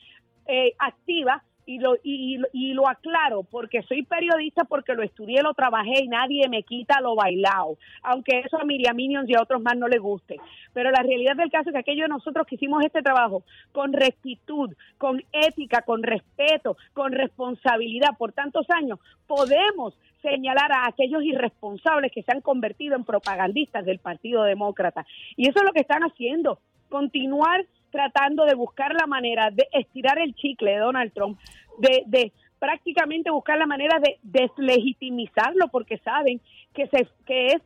eh, 0.47 0.73
activa, 0.79 1.45
y 1.69 1.79
lo, 1.81 1.97
y, 2.03 2.41
y, 2.55 2.73
lo 2.73 2.89
aclaro 2.89 3.43
porque 3.43 3.83
soy 3.83 4.03
periodista, 4.03 4.65
porque 4.65 4.95
lo 4.95 5.03
estudié, 5.03 5.43
lo 5.43 5.53
trabajé 5.53 6.03
y 6.03 6.09
nadie 6.09 6.49
me 6.49 6.63
quita 6.63 7.03
lo 7.03 7.15
bailado, 7.15 7.77
aunque 8.03 8.41
eso 8.41 8.59
a 8.59 8.65
Miriam 8.65 8.97
Minions 8.97 9.29
y 9.29 9.35
a 9.35 9.43
otros 9.43 9.61
más 9.61 9.77
no 9.77 9.87
les 9.87 10.01
guste. 10.01 10.37
Pero 10.73 10.91
la 10.91 11.03
realidad 11.03 11.37
del 11.37 11.51
caso 11.51 11.69
es 11.69 11.75
que 11.75 11.81
aquellos 11.81 12.05
de 12.05 12.15
nosotros 12.15 12.47
que 12.47 12.55
hicimos 12.55 12.83
este 12.83 13.03
trabajo 13.03 13.43
con 13.73 13.93
rectitud, 13.93 14.75
con 14.97 15.23
ética, 15.31 15.83
con 15.83 16.03
respeto, 16.03 16.79
con 16.95 17.13
responsabilidad 17.13 18.17
por 18.17 18.33
tantos 18.33 18.65
años, 18.71 18.99
podemos 19.27 19.93
señalar 20.23 20.73
a 20.73 20.89
aquellos 20.89 21.23
irresponsables 21.23 22.13
que 22.13 22.23
se 22.23 22.33
han 22.33 22.41
convertido 22.41 22.97
en 22.97 23.05
propagandistas 23.05 23.85
del 23.85 23.99
Partido 23.99 24.43
Demócrata. 24.45 25.05
Y 25.37 25.51
eso 25.51 25.59
es 25.59 25.67
lo 25.67 25.73
que 25.73 25.81
están 25.81 26.03
haciendo, 26.03 26.61
continuar 26.89 27.67
tratando 27.91 28.45
de 28.45 28.55
buscar 28.55 28.93
la 28.95 29.07
manera 29.07 29.51
de 29.51 29.69
estirar 29.73 30.19
el 30.19 30.35
chicle 30.35 30.73
de 30.73 30.79
Donald 30.79 31.13
Trump, 31.13 31.39
de, 31.79 32.33
prácticamente 32.59 33.31
buscar 33.31 33.57
la 33.57 33.67
manera 33.67 34.01
de 34.01 34.19
deslegitimizarlo 34.23 35.69
porque 35.69 35.99
saben 35.99 36.41
que, 36.75 36.89
se, 36.89 37.07
que 37.25 37.47
es 37.47 37.63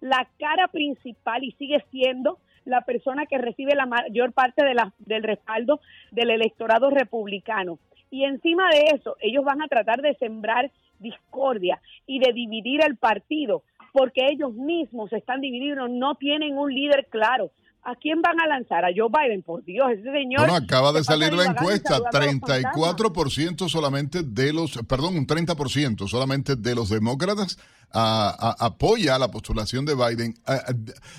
la 0.00 0.26
cara 0.38 0.68
principal 0.68 1.44
y 1.44 1.52
sigue 1.52 1.84
siendo 1.90 2.38
la 2.64 2.82
persona 2.82 3.26
que 3.26 3.38
recibe 3.38 3.74
la 3.74 3.86
mayor 3.86 4.32
parte 4.32 4.64
de 4.64 4.74
del 4.98 5.22
respaldo 5.22 5.80
del 6.10 6.30
electorado 6.30 6.90
republicano. 6.90 7.78
Y 8.10 8.24
encima 8.24 8.68
de 8.70 8.96
eso, 8.96 9.16
ellos 9.20 9.44
van 9.44 9.62
a 9.62 9.68
tratar 9.68 10.02
de 10.02 10.14
sembrar 10.14 10.70
discordia 10.98 11.80
y 12.06 12.18
de 12.18 12.32
dividir 12.32 12.80
el 12.84 12.96
partido, 12.96 13.62
porque 13.92 14.26
ellos 14.30 14.52
mismos 14.54 15.12
están 15.12 15.40
divididos, 15.40 15.90
no 15.90 16.14
tienen 16.14 16.58
un 16.58 16.72
líder 16.72 17.06
claro. 17.08 17.50
¿A 17.82 17.94
quién 17.96 18.20
van 18.20 18.38
a 18.40 18.46
lanzar? 18.46 18.84
¿A 18.84 18.88
Joe 18.94 19.08
Biden? 19.08 19.42
Por 19.42 19.64
Dios, 19.64 19.90
ese 19.92 20.12
señor. 20.12 20.40
Bueno, 20.40 20.54
acaba 20.54 20.92
de 20.92 21.02
salir 21.02 21.32
la 21.32 21.46
encuesta. 21.46 21.98
34% 21.98 23.68
solamente 23.68 24.22
de 24.22 24.52
los, 24.52 24.78
perdón, 24.86 25.16
un 25.16 25.26
30% 25.26 26.06
solamente 26.06 26.56
de 26.56 26.74
los 26.74 26.90
demócratas 26.90 27.58
apoya 27.92 29.18
la 29.18 29.30
postulación 29.30 29.84
de 29.84 29.94
Biden. 29.94 30.34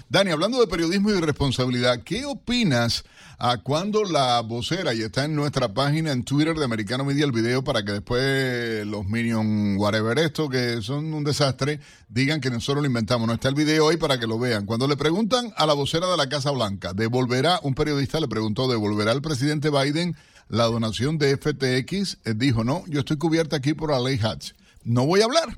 Dani, 0.08 0.32
hablando 0.32 0.60
de 0.60 0.68
periodismo 0.68 1.10
y 1.10 1.14
de 1.14 1.22
responsabilidad, 1.22 2.02
¿qué 2.04 2.26
opinas 2.26 3.04
a 3.44 3.58
cuando 3.58 4.04
la 4.04 4.40
vocera, 4.42 4.94
y 4.94 5.02
está 5.02 5.26
en 5.26 5.36
nuestra 5.36 5.74
página 5.74 6.12
en 6.12 6.24
Twitter 6.24 6.56
de 6.56 6.64
Americano 6.64 7.04
Media 7.04 7.26
el 7.26 7.32
video 7.32 7.64
para 7.64 7.84
que 7.84 7.94
después 7.94 8.86
los 8.86 9.08
Minion 9.08 9.78
whatever 9.80 10.20
esto, 10.20 10.48
que 10.48 10.80
son 10.84 11.12
un 11.12 11.24
desastre, 11.24 11.80
digan 12.08 12.40
que 12.40 12.52
nosotros 12.52 12.84
lo 12.84 12.88
inventamos? 12.88 13.28
No 13.28 13.34
está 13.34 13.50
el 13.50 13.56
video 13.56 13.88
hoy 13.88 13.98
para 13.98 14.20
que 14.20 14.28
lo 14.28 14.38
vean. 14.38 14.68
Cuando 14.68 14.88
le 14.88 14.96
preguntan 14.96 15.52
a 15.58 15.66
la 15.66 15.74
vocera 15.74 16.06
de 16.06 16.18
la 16.18 16.30
Casa 16.30 16.52
Blanca, 16.52 16.94
¿devolverá, 16.94 17.60
un 17.64 17.74
periodista 17.74 18.20
le 18.20 18.28
preguntó, 18.28 18.68
¿devolverá 18.68 19.12
al 19.12 19.24
presidente 19.24 19.72
Biden 19.72 20.16
la 20.48 20.66
donación 20.66 21.18
de 21.18 21.36
FTX? 21.36 22.20
Él 22.26 22.38
dijo, 22.38 22.64
no, 22.64 22.84
yo 22.90 23.00
estoy 23.00 23.18
cubierta 23.18 23.56
aquí 23.56 23.74
por 23.74 23.90
la 23.90 24.00
ley 24.00 24.20
Hatch. 24.22 24.52
No 24.84 25.08
voy 25.08 25.22
a 25.22 25.26
hablar. 25.26 25.58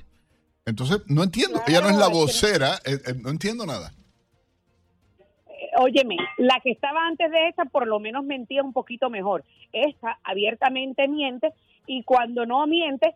Entonces, 0.65 0.99
no 1.07 1.21
entiendo. 1.21 1.61
Ella 1.67 1.81
no 1.81 1.89
es 1.89 1.97
la 1.97 2.07
vocera, 2.07 2.79
eh, 2.85 3.01
eh, 3.05 3.13
no 3.19 3.29
entiendo 3.29 3.65
nada. 3.65 3.93
Eh, 5.73 5.81
óyeme, 5.81 6.17
la 6.37 6.59
que 6.61 6.71
estaba 6.71 7.05
antes 7.07 7.31
de 7.31 7.47
esa 7.47 7.65
por 7.65 7.87
lo 7.87 7.99
menos 7.99 8.23
mentía 8.23 8.63
un 8.63 8.73
poquito 8.73 9.09
mejor. 9.09 9.43
Esta 9.71 10.19
abiertamente 10.23 11.07
miente 11.07 11.53
y 11.87 12.03
cuando 12.03 12.45
no 12.45 12.65
miente, 12.67 13.13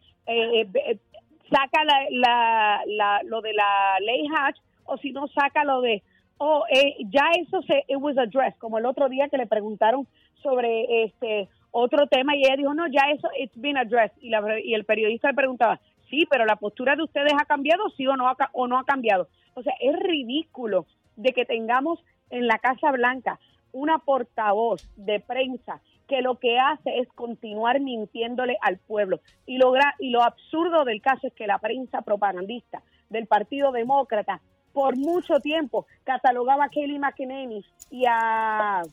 saca 1.50 1.84
la, 1.84 2.82
la, 2.86 3.22
lo 3.24 3.42
de 3.42 3.54
la 3.54 3.98
ley 4.02 4.28
Hatch 4.36 4.58
o 4.86 4.98
si 4.98 5.12
no, 5.12 5.28
saca 5.28 5.64
lo 5.64 5.82
de, 5.82 6.02
oh, 6.38 6.64
ya 7.10 7.30
eso 7.40 7.62
se, 7.64 7.86
it 7.88 7.98
was 8.00 8.18
addressed, 8.18 8.58
como 8.60 8.78
el 8.78 8.86
otro 8.86 9.10
día 9.10 9.28
que 9.30 9.38
le 9.38 9.48
preguntaron 9.48 10.08
sobre 10.42 11.04
este 11.04 11.50
otro 11.72 12.08
tema 12.08 12.36
y 12.36 12.40
ella 12.40 12.56
dijo, 12.56 12.74
no, 12.74 12.88
ya 12.88 13.12
eso, 13.14 13.30
it's 13.40 13.60
been 13.60 13.78
addressed. 13.78 14.18
Y, 14.22 14.30
la, 14.30 14.60
y 14.60 14.74
el 14.74 14.86
periodista 14.86 15.30
le 15.30 15.36
preguntaba, 15.36 15.80
sí, 16.10 16.26
pero 16.30 16.46
la 16.46 16.56
postura 16.56 16.96
de 16.96 17.04
ustedes 17.04 17.34
ha 17.40 17.46
cambiado, 17.46 17.90
sí 17.96 18.08
o 18.08 18.16
no, 18.16 18.26
o 18.54 18.68
no 18.68 18.80
ha 18.80 18.86
cambiado. 18.86 19.28
O 19.54 19.64
sea, 19.64 19.74
es 19.80 19.98
ridículo 20.00 20.86
de 21.16 21.34
que 21.34 21.46
tengamos 21.46 22.00
en 22.30 22.48
la 22.48 22.60
Casa 22.60 22.92
Blanca 22.92 23.40
una 23.72 24.00
portavoz 24.00 24.90
de 24.96 25.20
prensa 25.20 25.82
que 26.08 26.22
lo 26.22 26.40
que 26.40 26.58
hace 26.58 27.00
es 27.00 27.08
continuar 27.10 27.82
mintiéndole 27.82 28.58
al 28.62 28.78
pueblo. 28.78 29.20
Y 29.46 29.58
lo, 29.58 29.74
y 30.00 30.10
lo 30.10 30.24
absurdo 30.24 30.86
del 30.86 31.02
caso 31.02 31.28
es 31.28 31.34
que 31.34 31.48
la 31.48 31.60
prensa 31.60 32.02
propagandista 32.02 32.82
del 33.10 33.28
Partido 33.28 33.72
Demócrata 33.72 34.42
por 34.74 34.98
mucho 34.98 35.40
tiempo 35.40 35.86
catalogaba 36.04 36.66
a 36.66 36.70
Kelly 36.70 37.00
McEnany 37.00 37.64
y 37.92 38.06
a 38.08 38.84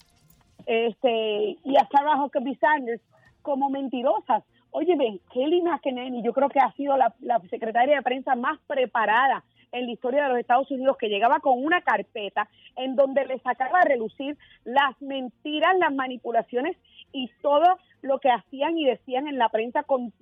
este 0.67 1.59
y 1.63 1.77
a 1.77 1.87
Sarah 1.91 2.25
Huckabee 2.25 2.57
Sanders 2.57 3.03
como 3.43 3.69
mentirosas 3.69 4.43
Oye, 4.77 5.21
Kelly 5.33 5.63
McEnany, 5.63 6.21
yo 6.25 6.33
creo 6.33 6.49
que 6.49 6.59
ha 6.59 6.73
sido 6.73 6.97
la, 6.97 7.15
secretaria 7.49 7.95
de 7.95 8.03
prensa 8.03 8.35
más 8.35 8.59
preparada 8.67 9.45
en 9.75 9.87
la 9.87 9.93
historia 9.93 10.23
de 10.23 10.29
los 10.31 10.39
Estados 10.39 10.71
Unidos, 10.71 10.97
que 10.99 11.09
llegaba 11.09 11.41
con 11.41 11.63
una 11.63 11.83
carpeta 11.83 12.49
en 12.77 12.95
donde 12.95 13.27
le 13.27 13.39
sacaba 13.41 13.81
a 13.81 13.85
relucir 13.85 14.39
las 14.65 15.01
mentiras, 15.03 15.77
las 15.79 15.93
manipulaciones 15.93 16.77
y 17.13 17.31
todo 17.43 17.79
lo 18.01 18.19
que 18.21 18.31
hacían 18.31 18.79
y 18.79 18.87
decían 18.87 19.27
en 19.27 19.37
la 19.37 19.49
prensa 19.49 19.83
con, 19.83 20.13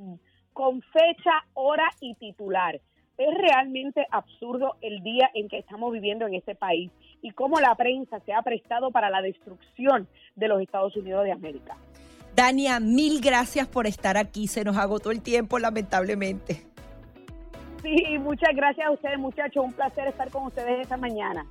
con 0.53 0.83
fecha, 0.83 1.33
hora 1.55 1.89
y 2.01 2.15
titular. 2.15 2.81
Es 3.19 3.35
realmente 3.35 4.07
absurdo 4.11 4.77
el 4.81 5.03
día 5.03 5.31
en 5.35 5.49
que 5.49 5.59
estamos 5.59 5.93
viviendo 5.93 6.27
en 6.27 6.35
este 6.35 6.55
país 6.55 6.91
y 7.21 7.31
cómo 7.33 7.61
la 7.61 7.75
prensa 7.75 8.21
se 8.21 8.33
ha 8.33 8.41
prestado 8.43 8.91
para 8.91 9.11
la 9.11 9.21
destrucción 9.21 10.09
de 10.35 10.49
los 10.49 10.63
Estados 10.63 10.97
Unidos 10.97 11.25
de 11.25 11.33
América. 11.33 11.77
Dania, 12.35 12.81
mil 12.81 13.21
gracias 13.21 13.69
por 13.69 13.87
estar 13.87 14.17
aquí. 14.17 14.49
Se 14.49 14.65
nos 14.65 14.79
agotó 14.79 15.11
el 15.11 15.21
tiempo, 15.21 15.59
lamentablemente. 15.59 16.72
Sí, 17.83 18.19
muchas 18.19 18.51
gracias 18.55 18.87
a 18.87 18.93
ustedes, 18.93 19.19
muchachos. 19.19 19.65
Un 19.65 19.73
placer 19.73 20.07
estar 20.07 20.31
con 20.31 20.47
ustedes 20.47 20.81
esta 20.81 20.97
mañana. 20.97 21.47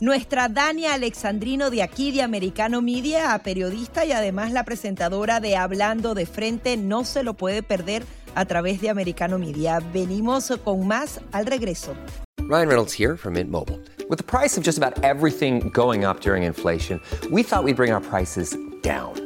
Nuestra 0.00 0.48
Dania 0.48 0.94
Alexandrino 0.94 1.70
de 1.70 1.82
aquí 1.82 2.10
de 2.10 2.22
Americano 2.22 2.82
Media, 2.82 3.38
periodista 3.44 4.04
y 4.04 4.12
además 4.12 4.52
la 4.52 4.64
presentadora 4.64 5.38
de 5.38 5.56
Hablando 5.56 6.14
de 6.14 6.26
Frente, 6.26 6.76
no 6.76 7.04
se 7.04 7.22
lo 7.22 7.34
puede 7.34 7.62
perder 7.62 8.02
a 8.34 8.44
través 8.46 8.80
de 8.80 8.90
Americano 8.90 9.38
Media. 9.38 9.78
Venimos 9.92 10.52
con 10.64 10.86
más 10.86 11.20
al 11.32 11.46
regreso. 11.46 11.94
Ryan 12.48 12.68
Reynolds 12.68 12.92
here 12.92 13.16
from 13.16 13.34
Mint 13.34 13.50
Mobile. 13.50 13.80
With 14.08 14.18
the 14.18 14.24
price 14.24 14.56
of 14.56 14.64
just 14.64 14.78
about 14.78 15.02
everything 15.02 15.70
going 15.72 16.04
up 16.04 16.20
during 16.20 16.44
inflation, 16.44 17.00
we 17.30 17.42
thought 17.42 17.64
we'd 17.64 17.76
bring 17.76 17.92
our 17.92 18.00
prices 18.00 18.56
down. 18.82 19.25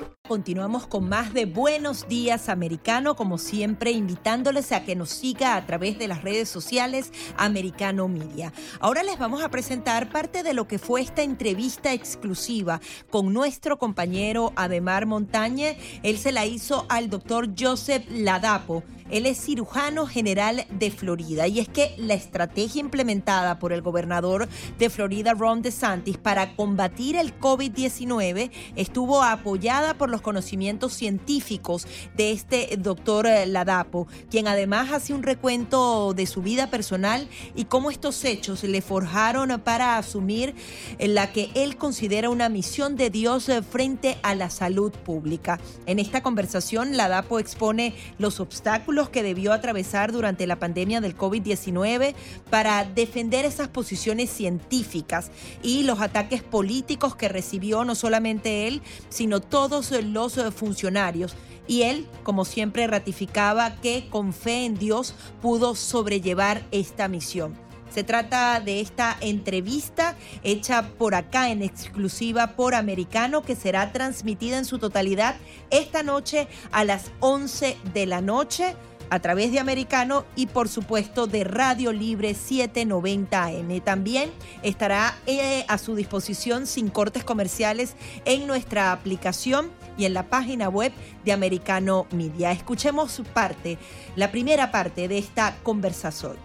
Continuamos 0.31 0.87
con 0.87 1.09
más 1.09 1.33
de 1.33 1.43
Buenos 1.43 2.07
Días 2.07 2.47
Americano, 2.47 3.17
como 3.17 3.37
siempre 3.37 3.91
invitándoles 3.91 4.71
a 4.71 4.85
que 4.85 4.95
nos 4.95 5.09
siga 5.09 5.57
a 5.57 5.65
través 5.65 5.99
de 5.99 6.07
las 6.07 6.23
redes 6.23 6.47
sociales 6.47 7.11
Americano 7.35 8.07
Media. 8.07 8.53
Ahora 8.79 9.03
les 9.03 9.19
vamos 9.19 9.43
a 9.43 9.49
presentar 9.49 10.09
parte 10.09 10.41
de 10.41 10.53
lo 10.53 10.69
que 10.69 10.79
fue 10.79 11.01
esta 11.01 11.21
entrevista 11.21 11.91
exclusiva 11.91 12.79
con 13.09 13.33
nuestro 13.33 13.77
compañero 13.77 14.53
Ademar 14.55 15.05
Montañe. 15.05 15.77
Él 16.01 16.17
se 16.17 16.31
la 16.31 16.45
hizo 16.45 16.85
al 16.87 17.09
doctor 17.09 17.49
Joseph 17.59 18.05
Ladapo 18.09 18.83
él 19.11 19.25
es 19.25 19.37
cirujano 19.37 20.07
general 20.07 20.65
de 20.69 20.89
Florida 20.89 21.45
y 21.45 21.59
es 21.59 21.67
que 21.67 21.93
la 21.97 22.13
estrategia 22.13 22.79
implementada 22.79 23.59
por 23.59 23.73
el 23.73 23.81
gobernador 23.81 24.47
de 24.79 24.89
Florida, 24.89 25.33
Ron 25.33 25.61
DeSantis, 25.61 26.17
para 26.17 26.55
combatir 26.55 27.17
el 27.17 27.37
COVID-19 27.37 28.51
estuvo 28.77 29.21
apoyada 29.21 29.95
por 29.95 30.09
los 30.09 30.20
conocimientos 30.21 30.93
científicos 30.93 31.87
de 32.15 32.31
este 32.31 32.77
doctor 32.77 33.27
Ladapo, 33.47 34.07
quien 34.29 34.47
además 34.47 34.91
hace 34.91 35.13
un 35.13 35.23
recuento 35.23 36.13
de 36.13 36.25
su 36.25 36.41
vida 36.41 36.69
personal 36.69 37.27
y 37.55 37.65
cómo 37.65 37.91
estos 37.91 38.23
hechos 38.23 38.63
le 38.63 38.81
forjaron 38.81 39.61
para 39.61 39.97
asumir 39.97 40.55
la 40.99 41.31
que 41.31 41.49
él 41.55 41.77
considera 41.77 42.29
una 42.29 42.49
misión 42.49 42.95
de 42.95 43.09
Dios 43.09 43.49
frente 43.69 44.17
a 44.23 44.35
la 44.35 44.49
salud 44.49 44.91
pública. 44.91 45.59
En 45.85 45.99
esta 45.99 46.23
conversación, 46.23 46.97
Ladapo 46.97 47.39
expone 47.39 47.93
los 48.17 48.39
obstáculos 48.39 49.09
que 49.09 49.23
debió 49.23 49.53
atravesar 49.53 50.11
durante 50.11 50.47
la 50.47 50.57
pandemia 50.59 51.01
del 51.01 51.17
COVID-19 51.17 52.13
para 52.49 52.85
defender 52.85 53.45
esas 53.45 53.67
posiciones 53.67 54.29
científicas 54.29 55.31
y 55.63 55.83
los 55.83 56.01
ataques 56.01 56.43
políticos 56.43 57.15
que 57.15 57.29
recibió 57.29 57.83
no 57.85 57.95
solamente 57.95 58.67
él, 58.67 58.81
sino 59.09 59.39
todos 59.39 59.91
los 60.01 60.39
funcionarios. 60.53 61.35
Y 61.67 61.83
él, 61.83 62.07
como 62.23 62.45
siempre, 62.45 62.87
ratificaba 62.87 63.75
que 63.81 64.07
con 64.09 64.33
fe 64.33 64.65
en 64.65 64.75
Dios 64.75 65.15
pudo 65.41 65.75
sobrellevar 65.75 66.63
esta 66.71 67.07
misión. 67.07 67.55
Se 67.93 68.03
trata 68.05 68.61
de 68.61 68.79
esta 68.79 69.17
entrevista 69.19 70.15
hecha 70.43 70.87
por 70.97 71.13
acá 71.13 71.49
en 71.49 71.61
exclusiva 71.61 72.55
por 72.55 72.73
Americano 72.73 73.41
que 73.41 73.55
será 73.55 73.91
transmitida 73.91 74.57
en 74.57 74.65
su 74.65 74.79
totalidad 74.79 75.35
esta 75.71 76.01
noche 76.01 76.47
a 76.71 76.85
las 76.85 77.11
11 77.19 77.77
de 77.93 78.05
la 78.05 78.21
noche 78.21 78.75
a 79.09 79.19
través 79.19 79.51
de 79.51 79.59
Americano 79.59 80.23
y 80.37 80.47
por 80.47 80.69
supuesto 80.69 81.27
de 81.27 81.43
Radio 81.43 81.91
Libre 81.91 82.33
790 82.33 83.43
AM. 83.43 83.81
También 83.81 84.31
estará 84.63 85.17
eh, 85.25 85.65
a 85.67 85.77
su 85.77 85.95
disposición 85.95 86.65
sin 86.65 86.89
cortes 86.89 87.25
comerciales 87.25 87.95
en 88.23 88.47
nuestra 88.47 88.93
aplicación 88.93 89.69
y 90.01 90.05
en 90.05 90.15
la 90.15 90.23
página 90.23 90.67
web 90.67 90.91
de 91.23 91.31
Americano 91.31 92.07
Media. 92.11 92.51
Escuchemos 92.51 93.11
su 93.11 93.23
parte, 93.23 93.77
la 94.15 94.31
primera 94.31 94.71
parte 94.71 95.07
de 95.07 95.19
esta 95.19 95.55
conversación. 95.61 96.37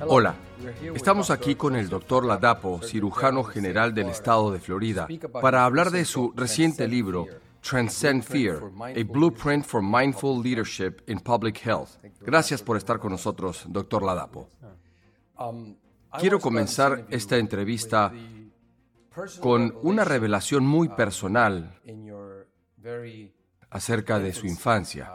Hola, 0.00 0.34
estamos 0.92 1.30
aquí 1.30 1.54
con 1.54 1.76
el 1.76 1.88
doctor 1.88 2.26
Ladapo, 2.26 2.82
cirujano 2.82 3.44
general 3.44 3.94
del 3.94 4.08
estado 4.08 4.50
de 4.50 4.58
Florida, 4.58 5.06
para 5.40 5.64
hablar 5.64 5.92
de 5.92 6.04
su 6.04 6.32
reciente 6.34 6.88
libro, 6.88 7.26
Transcend 7.60 8.24
Fear, 8.24 8.62
a 8.80 9.04
Blueprint 9.04 9.64
for 9.64 9.80
Mindful 9.80 10.42
Leadership 10.42 10.96
in 11.06 11.20
Public 11.20 11.64
Health. 11.64 11.90
Gracias 12.22 12.60
por 12.60 12.76
estar 12.76 12.98
con 12.98 13.12
nosotros, 13.12 13.64
doctor 13.68 14.02
Ladapo. 14.02 14.48
Quiero 16.18 16.40
comenzar 16.40 17.06
esta 17.10 17.36
entrevista 17.36 18.12
con 19.40 19.78
una 19.82 20.04
revelación 20.04 20.66
muy 20.66 20.88
personal 20.88 21.80
acerca 23.70 24.18
de 24.18 24.32
su 24.32 24.46
infancia. 24.46 25.12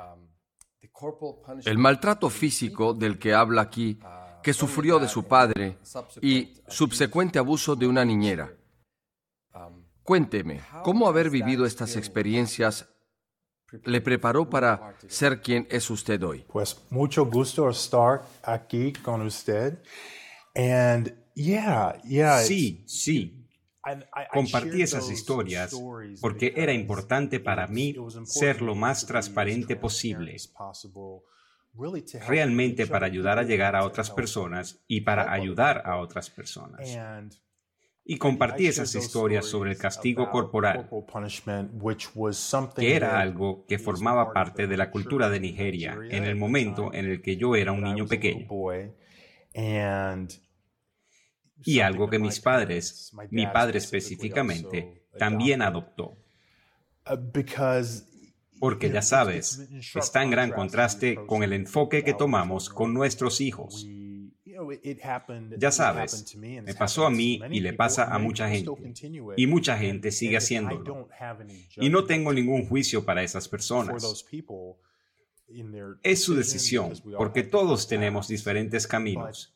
El 1.65 1.77
maltrato 1.77 2.29
físico 2.29 2.93
del 2.93 3.17
que 3.17 3.33
habla 3.33 3.63
aquí, 3.63 3.99
que 4.43 4.53
sufrió 4.53 4.99
de 4.99 5.07
su 5.07 5.23
padre 5.23 5.77
y 6.21 6.53
subsecuente 6.67 7.39
abuso 7.39 7.75
de 7.75 7.87
una 7.87 8.05
niñera. 8.05 8.53
Cuénteme, 10.03 10.61
¿cómo 10.83 11.07
haber 11.07 11.29
vivido 11.29 11.65
estas 11.65 11.95
experiencias 11.95 12.87
le 13.83 14.01
preparó 14.01 14.49
para 14.49 14.95
ser 15.07 15.41
quien 15.41 15.67
es 15.69 15.89
usted 15.89 16.21
hoy? 16.23 16.45
Pues 16.51 16.77
mucho 16.89 17.25
gusto 17.25 17.69
estar 17.69 18.23
aquí 18.43 18.93
con 18.93 19.21
usted. 19.21 19.81
And 20.55 21.15
yeah, 21.35 22.01
yeah, 22.03 22.39
sí, 22.39 22.83
sí. 22.87 23.40
Compartí 24.31 24.81
esas 24.81 25.09
historias 25.09 25.75
porque 26.21 26.53
era 26.55 26.73
importante 26.73 27.39
para 27.39 27.67
mí 27.67 27.95
ser 28.25 28.61
lo 28.61 28.75
más 28.75 29.05
transparente 29.05 29.75
posible, 29.75 30.37
realmente 32.27 32.85
para 32.85 33.07
ayudar 33.07 33.39
a 33.39 33.43
llegar 33.43 33.75
a 33.75 33.85
otras 33.85 34.11
personas 34.11 34.83
y 34.87 35.01
para 35.01 35.31
ayudar 35.31 35.81
a 35.85 35.97
otras 35.97 36.29
personas. 36.29 36.97
Y 38.03 38.17
compartí 38.17 38.67
esas 38.67 38.93
historias 38.95 39.45
sobre 39.45 39.71
el 39.71 39.77
castigo 39.77 40.29
corporal, 40.29 40.89
que 42.75 42.95
era 42.95 43.19
algo 43.19 43.65
que 43.67 43.79
formaba 43.79 44.33
parte 44.33 44.67
de 44.67 44.77
la 44.77 44.91
cultura 44.91 45.29
de 45.29 45.39
Nigeria 45.39 45.97
en 46.09 46.23
el 46.25 46.35
momento 46.35 46.93
en 46.93 47.05
el 47.05 47.21
que 47.21 47.37
yo 47.37 47.55
era 47.55 47.71
un 47.71 47.83
niño 47.83 48.05
pequeño. 48.05 48.47
Y 51.63 51.79
algo 51.79 52.09
que 52.09 52.19
mis 52.19 52.39
padres, 52.39 53.11
mi 53.29 53.47
padre 53.47 53.77
específicamente, 53.77 55.05
también 55.17 55.61
adoptó. 55.61 56.17
Porque 58.59 58.91
ya 58.91 59.01
sabes, 59.01 59.67
está 59.95 60.21
en 60.21 60.31
gran 60.31 60.51
contraste 60.51 61.15
con 61.25 61.41
el 61.41 61.53
enfoque 61.53 62.03
que 62.03 62.13
tomamos 62.13 62.69
con 62.69 62.93
nuestros 62.93 63.41
hijos. 63.41 63.87
Ya 65.57 65.71
sabes, 65.71 66.35
me 66.37 66.73
pasó 66.75 67.05
a 67.05 67.09
mí 67.09 67.41
y 67.49 67.59
le 67.59 67.73
pasa 67.73 68.13
a 68.13 68.19
mucha 68.19 68.49
gente. 68.49 68.71
Y 69.37 69.47
mucha 69.47 69.77
gente 69.77 70.11
sigue 70.11 70.37
haciéndolo. 70.37 71.09
Y 71.77 71.89
no 71.89 72.03
tengo 72.05 72.33
ningún 72.33 72.67
juicio 72.67 73.03
para 73.03 73.23
esas 73.23 73.47
personas. 73.47 74.25
Es 76.03 76.23
su 76.23 76.35
decisión, 76.35 76.93
porque 77.17 77.43
todos 77.43 77.87
tenemos 77.87 78.27
diferentes 78.27 78.87
caminos. 78.87 79.55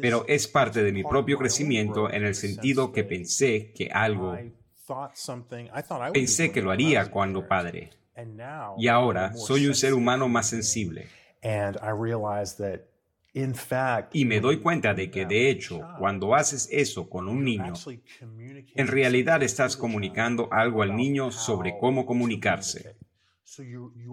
Pero 0.00 0.24
es 0.28 0.46
parte 0.46 0.82
de 0.82 0.92
mi 0.92 1.02
propio 1.02 1.38
crecimiento 1.38 2.10
en 2.10 2.24
el 2.24 2.34
sentido 2.34 2.92
que 2.92 3.04
pensé 3.04 3.72
que 3.72 3.90
algo, 3.90 4.36
pensé 6.12 6.52
que 6.52 6.62
lo 6.62 6.70
haría 6.70 7.10
cuando 7.10 7.46
padre. 7.46 7.90
Y 8.76 8.88
ahora 8.88 9.34
soy 9.34 9.66
un 9.66 9.74
ser 9.74 9.94
humano 9.94 10.28
más 10.28 10.48
sensible. 10.48 11.08
Y 14.12 14.24
me 14.24 14.40
doy 14.40 14.60
cuenta 14.60 14.94
de 14.94 15.10
que, 15.10 15.26
de 15.26 15.50
hecho, 15.50 15.80
cuando 15.98 16.34
haces 16.34 16.68
eso 16.72 17.08
con 17.08 17.28
un 17.28 17.44
niño, 17.44 17.74
en 18.74 18.86
realidad 18.86 19.42
estás 19.42 19.76
comunicando 19.76 20.48
algo 20.50 20.82
al 20.82 20.96
niño 20.96 21.30
sobre 21.30 21.78
cómo 21.78 22.06
comunicarse. 22.06 22.96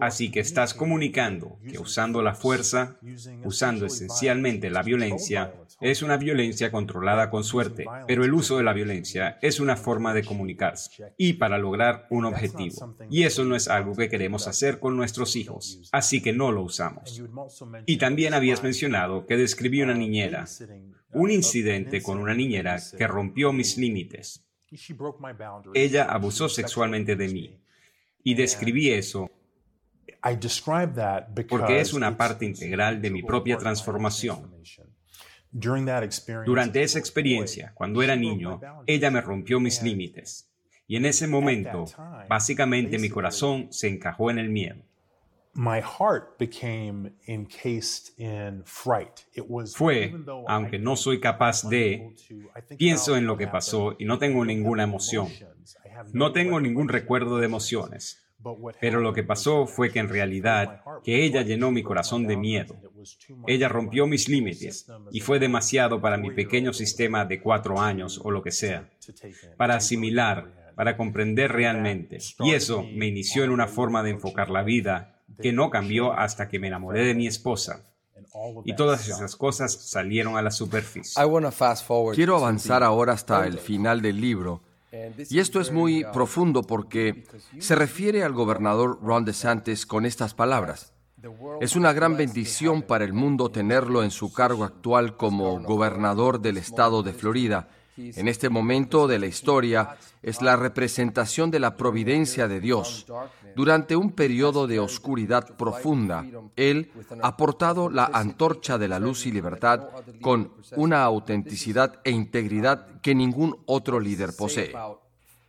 Así 0.02 0.32
que 0.32 0.40
estás 0.40 0.74
comunicando 0.74 1.60
que 1.70 1.78
usando 1.78 2.22
la 2.22 2.36
fuerza, 2.36 3.00
usando 3.44 3.86
esencialmente 3.86 4.70
la 4.70 4.82
violencia, 4.82 5.54
es 5.82 6.02
una 6.02 6.18
violencia 6.18 6.72
controlada 6.72 7.30
con 7.30 7.44
suerte, 7.44 7.86
pero 8.08 8.24
el 8.24 8.34
uso 8.34 8.58
de 8.58 8.64
la 8.64 8.74
violencia 8.74 9.38
es 9.42 9.60
una 9.60 9.76
forma 9.76 10.14
de 10.14 10.24
comunicarse 10.24 11.14
y 11.18 11.34
para 11.34 11.58
lograr 11.58 12.08
un 12.10 12.26
objetivo. 12.26 12.96
Y 13.10 13.24
eso 13.24 13.44
no 13.44 13.56
es 13.56 13.68
algo 13.68 13.96
que 13.96 14.10
queremos 14.10 14.48
hacer 14.48 14.80
con 14.80 14.96
nuestros 14.96 15.36
hijos, 15.36 15.90
así 15.92 16.22
que 16.22 16.34
no 16.34 16.52
lo 16.52 16.64
usamos. 16.64 17.22
Y 17.86 17.98
también 17.98 18.34
habías 18.34 18.64
mencionado 18.64 19.26
que 19.26 19.38
describí 19.38 19.82
una 19.82 19.96
niñera, 19.96 20.46
un 21.14 21.32
incidente 21.32 22.02
con 22.02 22.20
una 22.20 22.34
niñera 22.34 22.78
que 22.98 23.08
rompió 23.08 23.52
mis 23.52 23.78
límites. 23.78 24.46
Ella 25.74 26.04
abusó 26.06 26.50
sexualmente 26.50 27.16
de 27.16 27.28
mí 27.28 27.65
y 28.26 28.34
describí 28.34 28.90
eso 28.90 29.32
porque 31.48 31.80
es 31.80 31.94
una 31.94 32.18
parte 32.18 32.44
integral 32.46 33.00
de 33.00 33.12
mi 33.12 33.22
propia 33.22 33.58
transformación. 33.58 34.52
Durante 36.44 36.82
esa 36.82 36.98
experiencia, 36.98 37.72
cuando 37.76 38.02
era 38.02 38.16
niño, 38.16 38.60
ella 38.88 39.12
me 39.12 39.22
rompió 39.22 39.60
mis 39.60 39.82
límites. 39.84 40.50
Y 40.88 40.96
en 40.96 41.06
ese 41.06 41.28
momento, 41.28 41.86
básicamente 42.28 42.98
mi 42.98 43.10
corazón 43.10 43.68
se 43.72 43.88
encajó 43.88 44.32
en 44.32 44.40
el 44.40 44.50
miedo. 44.50 44.82
Fue, 49.74 50.14
aunque 50.48 50.78
no 50.78 50.98
soy 50.98 51.22
capaz 51.22 51.68
de, 51.70 52.14
pienso 52.78 53.16
en 53.16 53.26
lo 53.26 53.38
que 53.38 53.48
pasó 53.48 53.96
y 53.98 54.04
no 54.04 54.20
tengo 54.20 54.44
ninguna 54.44 54.84
emoción. 54.84 55.30
No 56.14 56.34
tengo 56.34 56.60
ningún 56.60 56.90
recuerdo 56.90 57.38
de 57.38 57.46
emociones. 57.46 58.22
Pero 58.80 59.00
lo 59.00 59.14
que 59.14 59.24
pasó 59.24 59.66
fue 59.66 59.92
que 59.92 60.00
en 60.00 60.10
realidad 60.10 60.82
que 61.04 61.24
ella 61.24 61.42
llenó 61.42 61.72
mi 61.72 61.84
corazón 61.84 62.28
de 62.28 62.38
miedo. 62.38 62.76
Ella 63.48 63.70
rompió 63.70 64.08
mis 64.08 64.28
límites 64.28 64.88
y 65.12 65.22
fue 65.22 65.40
demasiado 65.40 66.02
para 66.02 66.18
mi 66.18 66.32
pequeño 66.32 66.74
sistema 66.74 67.26
de 67.26 67.42
cuatro 67.42 67.80
años 67.80 68.20
o 68.24 68.30
lo 68.30 68.44
que 68.44 68.52
sea, 68.52 68.90
para 69.58 69.78
asimilar, 69.78 70.74
para 70.76 70.98
comprender 70.98 71.54
realmente. 71.54 72.18
Y 72.40 72.52
eso 72.52 72.84
me 72.84 73.08
inició 73.08 73.46
en 73.46 73.52
una 73.52 73.68
forma 73.68 74.04
de 74.04 74.12
enfocar 74.12 74.50
la 74.50 74.62
vida 74.62 75.15
que 75.42 75.52
no 75.52 75.70
cambió 75.70 76.14
hasta 76.14 76.48
que 76.48 76.60
me 76.60 76.68
enamoré 76.68 77.06
de 77.06 77.16
mi 77.16 77.28
esposa. 77.28 77.84
Y 78.66 78.76
todas 78.76 79.08
esas 79.08 79.36
cosas 79.36 79.74
salieron 79.74 80.38
a 80.38 80.42
la 80.42 80.52
superficie. 80.52 81.14
Quiero 82.16 82.36
avanzar 82.36 82.84
ahora 82.84 83.14
hasta 83.14 83.46
el 83.46 83.60
final 83.60 84.02
del 84.02 84.20
libro 84.20 84.62
y 85.30 85.40
esto 85.40 85.60
es 85.60 85.72
muy 85.72 86.06
profundo 86.14 86.64
porque 86.64 87.26
se 87.60 87.76
refiere 87.76 88.24
al 88.24 88.34
gobernador 88.34 89.00
Ron 89.02 89.26
DeSantis 89.26 89.86
con 89.86 90.06
estas 90.06 90.34
palabras. 90.34 90.94
Es 91.60 91.76
una 91.76 91.92
gran 91.92 92.18
bendición 92.18 92.84
para 92.84 93.04
el 93.04 93.14
mundo 93.14 93.50
tenerlo 93.50 94.04
en 94.04 94.12
su 94.12 94.32
cargo 94.32 94.64
actual 94.64 95.18
como 95.18 95.60
gobernador 95.62 96.40
del 96.40 96.58
estado 96.58 97.04
de 97.04 97.14
Florida. 97.14 97.68
En 97.98 98.28
este 98.28 98.50
momento 98.50 99.08
de 99.08 99.20
la 99.20 99.28
historia 99.28 99.98
es 100.22 100.42
la 100.42 100.56
representación 100.56 101.50
de 101.50 101.60
la 101.60 101.78
providencia 101.78 102.48
de 102.48 102.60
Dios. 102.60 103.06
Durante 103.56 103.96
un 103.96 104.12
periodo 104.12 104.68
de 104.68 104.80
oscuridad 104.80 105.56
profunda, 105.56 106.26
Él 106.56 106.92
ha 107.22 107.38
portado 107.38 107.90
la 107.90 108.06
antorcha 108.06 108.78
de 108.78 108.90
la 108.90 109.00
luz 109.00 109.26
y 109.26 109.32
libertad 109.32 109.88
con 110.22 110.52
una 110.76 111.04
autenticidad 111.04 112.02
e 112.04 112.12
integridad 112.12 113.00
que 113.02 113.16
ningún 113.16 113.58
otro 113.66 114.00
líder 114.00 114.32
posee. 114.38 114.74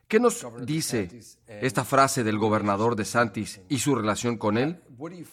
¿Qué 0.06 0.20
nos 0.20 0.46
dice 0.62 1.20
esta 1.48 1.84
frase 1.84 2.22
del 2.22 2.38
gobernador 2.38 2.94
de 2.94 3.04
Santis 3.04 3.60
y 3.68 3.78
su 3.78 3.94
relación 3.96 4.36
con 4.36 4.56
él? 4.56 4.80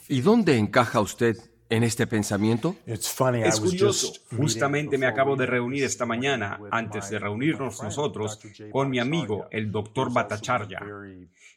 ¿Y 0.08 0.22
dónde 0.22 0.58
encaja 0.58 1.00
usted 1.00 1.38
en 1.74 1.84
este 1.84 2.06
pensamiento? 2.06 2.76
Es 2.86 3.60
curioso. 3.60 4.14
Justamente 4.38 5.00
me 5.00 5.08
acabo 5.08 5.36
de 5.36 5.48
reunir 5.48 5.84
esta 5.84 6.06
mañana, 6.06 6.60
antes 6.70 7.10
de 7.10 7.18
reunirnos 7.18 7.82
nosotros, 7.82 8.40
con 8.72 8.92
mi 8.92 9.00
amigo, 9.00 9.48
el 9.50 9.72
doctor 9.72 10.14
Bhattacharya, 10.14 10.80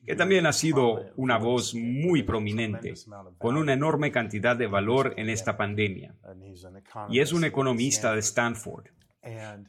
que 0.06 0.16
también 0.16 0.46
ha 0.46 0.54
sido 0.54 1.12
una 1.16 1.36
voz 1.36 1.74
muy 1.74 2.22
prominente, 2.22 2.94
con 3.36 3.58
una 3.58 3.74
enorme 3.74 4.10
cantidad 4.10 4.56
de 4.56 4.66
valor 4.66 5.12
en 5.18 5.28
esta 5.28 5.58
pandemia. 5.58 6.14
Y 7.10 7.20
es 7.20 7.34
un 7.34 7.44
economista 7.44 8.14
de 8.14 8.20
Stanford. 8.20 8.86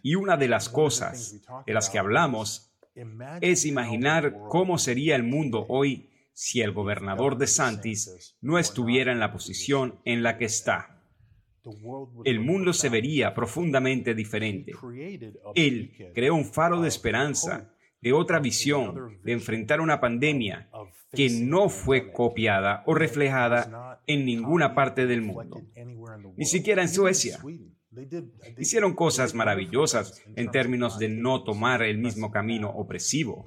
Y 0.01 0.15
una 0.15 0.37
de 0.37 0.47
las 0.47 0.69
cosas 0.69 1.41
de 1.65 1.73
las 1.73 1.89
que 1.89 1.99
hablamos 1.99 2.71
es 3.41 3.65
imaginar 3.65 4.37
cómo 4.47 4.77
sería 4.77 5.17
el 5.17 5.23
mundo 5.23 5.65
hoy 5.67 6.09
si 6.39 6.61
el 6.61 6.71
gobernador 6.71 7.39
de 7.39 7.47
Santis 7.47 8.37
no 8.41 8.59
estuviera 8.59 9.11
en 9.11 9.19
la 9.19 9.31
posición 9.31 9.99
en 10.05 10.21
la 10.21 10.37
que 10.37 10.45
está. 10.45 11.01
El 12.25 12.41
mundo 12.41 12.73
se 12.73 12.89
vería 12.89 13.33
profundamente 13.33 14.13
diferente. 14.13 14.71
Él 15.55 16.11
creó 16.13 16.35
un 16.35 16.45
faro 16.45 16.79
de 16.79 16.89
esperanza, 16.89 17.73
de 18.01 18.13
otra 18.13 18.39
visión, 18.39 19.19
de 19.23 19.31
enfrentar 19.31 19.81
una 19.81 19.99
pandemia 19.99 20.69
que 21.11 21.27
no 21.31 21.69
fue 21.69 22.11
copiada 22.11 22.83
o 22.85 22.93
reflejada 22.93 24.03
en 24.05 24.23
ninguna 24.23 24.75
parte 24.75 25.07
del 25.07 25.23
mundo, 25.23 25.63
ni 26.37 26.45
siquiera 26.45 26.83
en 26.83 26.89
Suecia. 26.89 27.39
Hicieron 28.57 28.93
cosas 28.93 29.33
maravillosas 29.33 30.23
en 30.35 30.51
términos 30.51 30.99
de 30.99 31.09
no 31.09 31.43
tomar 31.43 31.81
el 31.81 31.97
mismo 31.97 32.31
camino 32.31 32.69
opresivo, 32.69 33.45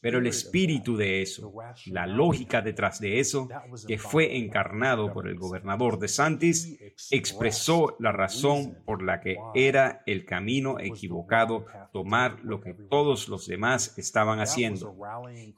pero 0.00 0.18
el 0.18 0.26
espíritu 0.26 0.96
de 0.96 1.22
eso, 1.22 1.52
la 1.86 2.06
lógica 2.06 2.62
detrás 2.62 3.00
de 3.00 3.20
eso, 3.20 3.48
que 3.86 3.98
fue 3.98 4.36
encarnado 4.36 5.12
por 5.12 5.28
el 5.28 5.36
gobernador 5.36 5.98
de 5.98 6.08
Santis, 6.08 6.78
expresó 7.10 7.96
la 7.98 8.12
razón 8.12 8.78
por 8.84 9.02
la 9.02 9.20
que 9.20 9.36
era 9.54 10.02
el 10.06 10.24
camino 10.24 10.78
equivocado 10.78 11.66
tomar 11.92 12.38
lo 12.42 12.60
que 12.60 12.74
todos 12.74 13.28
los 13.28 13.46
demás 13.46 13.96
estaban 13.98 14.40
haciendo. 14.40 14.96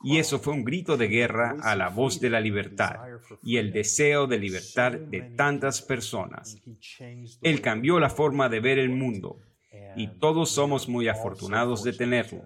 Y 0.03 0.19
eso 0.19 0.39
fue 0.39 0.55
un 0.55 0.65
grito 0.65 0.97
de 0.97 1.09
guerra 1.09 1.57
a 1.63 1.77
la 1.77 1.89
voz 1.89 2.21
de 2.21 2.31
la 2.31 2.41
libertad 2.41 2.97
y 3.43 3.57
el 3.57 3.73
deseo 3.73 4.27
de 4.27 4.39
libertad 4.39 4.93
de 4.93 5.23
tantas 5.37 5.83
personas. 5.83 6.57
Él 7.43 7.61
cambió 7.61 7.99
la 7.99 8.11
forma 8.11 8.32
de 8.49 8.61
ver 8.61 8.79
el 8.79 8.91
mundo 8.91 9.39
y 9.97 10.09
todos 10.19 10.51
somos 10.51 10.89
muy 10.89 11.09
afortunados 11.09 11.85
de 11.85 11.93
tenerlo. 11.93 12.43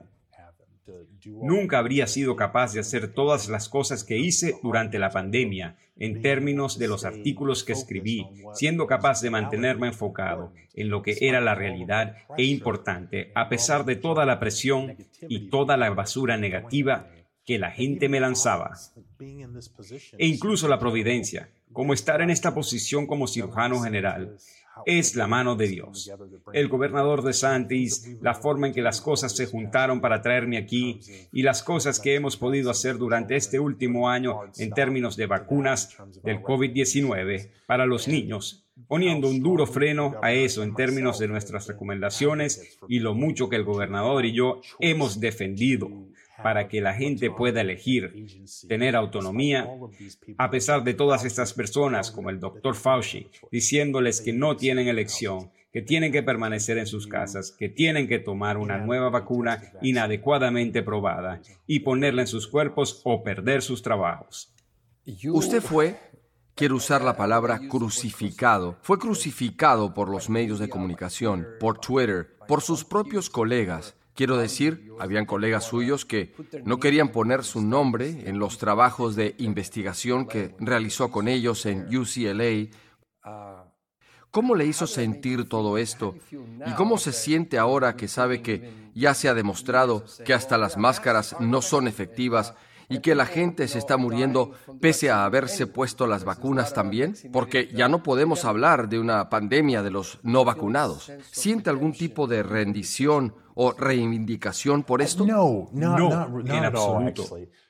Nunca 1.25 1.79
habría 1.79 2.07
sido 2.07 2.37
capaz 2.37 2.73
de 2.73 2.81
hacer 2.81 3.13
todas 3.13 3.49
las 3.49 3.69
cosas 3.69 4.05
que 4.05 4.19
hice 4.19 4.55
durante 4.63 4.99
la 4.99 5.11
pandemia 5.11 5.77
en 5.97 6.23
términos 6.23 6.79
de 6.79 6.89
los 6.89 7.05
artículos 7.05 7.65
que 7.65 7.73
escribí, 7.73 8.29
siendo 8.55 8.87
capaz 8.87 9.21
de 9.23 9.31
mantenerme 9.31 9.89
enfocado 9.89 10.53
en 10.75 10.89
lo 10.89 11.03
que 11.03 11.17
era 11.21 11.41
la 11.41 11.55
realidad 11.55 12.17
e 12.37 12.45
importante, 12.45 13.33
a 13.35 13.49
pesar 13.49 13.85
de 13.85 13.97
toda 13.97 14.25
la 14.25 14.39
presión 14.39 14.97
y 15.29 15.49
toda 15.49 15.77
la 15.77 15.91
basura 15.91 16.37
negativa 16.37 17.09
que 17.45 17.59
la 17.59 17.71
gente 17.71 18.09
me 18.09 18.21
lanzaba. 18.21 18.77
E 19.19 20.27
incluso 20.27 20.69
la 20.69 20.79
providencia, 20.79 21.49
como 21.73 21.95
estar 21.95 22.21
en 22.21 22.31
esta 22.31 22.55
posición 22.55 23.07
como 23.07 23.27
cirujano 23.27 23.81
general, 23.81 24.37
es 24.85 25.17
la 25.17 25.27
mano 25.27 25.57
de 25.57 25.69
Dios. 25.69 26.11
El 26.53 26.69
gobernador 26.69 27.23
de 27.23 27.33
Santis, 27.33 28.17
la 28.21 28.35
forma 28.35 28.67
en 28.67 28.75
que 28.75 28.83
las 28.83 29.01
cosas 29.01 29.35
se 29.35 29.47
juntaron 29.47 30.01
para 30.01 30.21
traerme 30.21 30.59
aquí 30.59 31.01
y 31.33 31.43
las 31.43 31.63
cosas 31.63 32.01
que 32.01 32.15
hemos 32.15 32.37
podido 32.37 32.71
hacer 32.71 32.99
durante 32.99 33.37
este 33.37 33.59
último 33.59 34.09
año 34.09 34.41
en 34.59 34.71
términos 34.73 35.17
de 35.17 35.27
vacunas 35.27 35.97
del 36.23 36.43
COVID-19 36.43 37.51
para 37.67 37.87
los 37.87 38.09
niños, 38.09 38.67
poniendo 38.89 39.29
un 39.29 39.43
duro 39.43 39.67
freno 39.67 40.17
a 40.23 40.33
eso 40.33 40.63
en 40.63 40.75
términos 40.75 41.19
de 41.19 41.29
nuestras 41.29 41.67
recomendaciones 41.67 42.79
y 42.89 43.01
lo 43.01 43.15
mucho 43.15 43.49
que 43.49 43.57
el 43.57 43.65
gobernador 43.65 44.25
y 44.27 44.33
yo 44.33 44.61
hemos 44.81 45.21
defendido 45.21 45.91
para 46.43 46.69
que 46.69 46.81
la 46.81 46.95
gente 46.95 47.31
pueda 47.31 47.61
elegir, 47.61 48.27
tener 48.69 48.97
autonomía, 48.97 49.69
a 50.39 50.51
pesar 50.51 50.85
de 50.85 50.95
todas 50.95 51.25
estas 51.25 51.53
personas 51.53 52.11
como 52.11 52.31
el 52.31 52.41
doctor 52.41 52.75
Fauci, 52.75 53.29
diciéndoles 53.51 54.21
que 54.21 54.33
no 54.33 54.57
tienen 54.57 54.89
elección, 54.89 55.51
que 55.73 55.83
tienen 55.83 56.13
que 56.13 56.23
permanecer 56.23 56.79
en 56.79 56.87
sus 56.87 57.07
casas, 57.07 57.53
que 57.53 57.69
tienen 57.69 58.09
que 58.09 58.19
tomar 58.19 58.57
una 58.57 58.79
nueva 58.79 59.11
vacuna 59.11 59.63
inadecuadamente 59.83 60.83
probada 60.83 61.41
y 61.67 61.81
ponerla 61.81 62.23
en 62.23 62.29
sus 62.29 62.47
cuerpos 62.47 63.03
o 63.05 63.23
perder 63.23 63.63
sus 63.63 63.83
trabajos. 63.83 64.53
Usted 65.31 65.61
fue, 65.61 65.99
quiero 66.55 66.77
usar 66.77 67.03
la 67.03 67.17
palabra 67.17 67.61
crucificado, 67.69 68.79
fue 68.83 68.99
crucificado 68.99 69.93
por 69.93 70.09
los 70.09 70.31
medios 70.31 70.59
de 70.59 70.69
comunicación, 70.69 71.47
por 71.61 71.79
Twitter, 71.79 72.37
por 72.49 72.63
sus 72.63 72.85
propios 72.85 73.29
colegas 73.29 73.97
Quiero 74.17 74.39
decir, 74.39 74.91
habían 74.99 75.27
colegas 75.27 75.65
suyos 75.65 76.07
que 76.07 76.33
no 76.65 76.81
querían 76.81 77.11
poner 77.11 77.45
su 77.45 77.61
nombre 77.61 78.23
en 78.27 78.39
los 78.39 78.57
trabajos 78.57 79.15
de 79.15 79.35
investigación 79.39 80.27
que 80.27 80.55
realizó 80.59 81.11
con 81.11 81.29
ellos 81.29 81.67
en 81.67 81.87
UCLA. 81.95 82.71
¿Cómo 84.31 84.55
le 84.55 84.65
hizo 84.65 84.87
sentir 84.87 85.49
todo 85.51 85.77
esto? 85.77 86.15
¿Y 86.31 86.73
cómo 86.73 86.97
se 86.97 87.13
siente 87.13 87.59
ahora 87.59 87.95
que 87.95 88.09
sabe 88.09 88.41
que 88.41 88.91
ya 88.95 89.13
se 89.13 89.29
ha 89.29 89.35
demostrado 89.35 90.05
que 90.25 90.33
hasta 90.33 90.57
las 90.57 90.79
máscaras 90.79 91.37
no 91.39 91.61
son 91.61 91.87
efectivas 91.87 92.55
y 92.89 93.01
que 93.01 93.15
la 93.15 93.27
gente 93.27 93.69
se 93.69 93.79
está 93.79 93.97
muriendo 93.97 94.53
pese 94.81 95.11
a 95.11 95.25
haberse 95.25 95.67
puesto 95.67 96.07
las 96.07 96.25
vacunas 96.25 96.73
también? 96.75 97.15
Porque 97.33 97.69
ya 97.75 97.89
no 97.89 98.03
podemos 98.03 98.45
hablar 98.45 98.89
de 98.89 98.99
una 98.99 99.29
pandemia 99.29 99.83
de 99.83 99.91
los 99.91 100.19
no 100.23 100.45
vacunados. 100.45 101.11
¿Siente 101.31 101.71
algún 101.71 101.93
tipo 101.93 102.27
de 102.27 102.43
rendición 102.43 103.35
o 103.55 103.73
reivindicación 103.73 104.83
por 104.83 105.03
esto? 105.03 105.27
No, 105.27 105.69
no, 105.73 106.41
en 106.41 106.65
absoluto. 106.65 107.25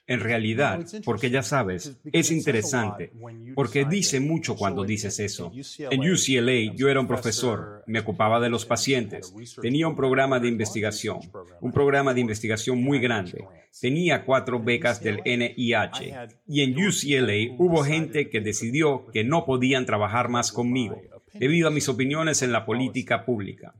En 0.08 0.20
realidad, 0.20 0.86
porque 1.04 1.30
ya 1.30 1.42
sabes, 1.42 1.96
es 2.12 2.30
interesante, 2.30 3.10
porque 3.54 3.84
dice 3.84 4.20
mucho 4.20 4.54
cuando 4.54 4.84
dices 4.84 5.18
eso. 5.18 5.52
En 5.78 6.00
UCLA 6.00 6.74
yo 6.76 6.88
era 6.88 7.00
un 7.00 7.08
profesor, 7.08 7.82
me 7.86 8.00
ocupaba 8.00 8.38
de 8.38 8.48
los 8.48 8.64
pacientes, 8.64 9.34
tenía 9.60 9.88
un 9.88 9.96
programa 9.96 10.38
de 10.38 10.48
investigación, 10.48 11.18
un 11.60 11.72
programa 11.72 12.14
de 12.14 12.20
investigación 12.20 12.82
muy 12.82 13.00
grande, 13.00 13.44
tenía 13.80 14.24
cuatro 14.24 14.62
becas 14.62 15.02
del 15.02 15.20
NIH 15.24 16.14
y 16.46 16.60
en 16.60 16.72
UCLA 16.72 17.56
hubo 17.58 17.82
gente 17.82 18.30
que 18.30 18.40
decidió 18.40 19.06
que 19.12 19.24
no 19.24 19.44
podían 19.44 19.86
trabajar 19.86 20.28
más 20.28 20.52
conmigo 20.52 21.02
debido 21.38 21.68
a 21.68 21.70
mis 21.70 21.88
opiniones 21.88 22.42
en 22.42 22.52
la 22.52 22.64
política 22.64 23.24
pública. 23.24 23.74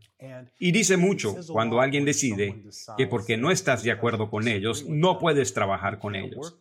Y 0.59 0.73
dice 0.73 0.97
mucho 0.97 1.37
cuando 1.49 1.81
alguien 1.81 2.05
decide 2.05 2.63
que 2.97 3.07
porque 3.07 3.37
no 3.37 3.51
estás 3.51 3.83
de 3.83 3.93
acuerdo 3.93 4.31
con 4.31 4.49
ellos, 4.49 4.87
no 4.89 5.19
puedes 5.19 5.53
trabajar 5.53 5.99
con 5.99 6.15
ellos. 6.17 6.59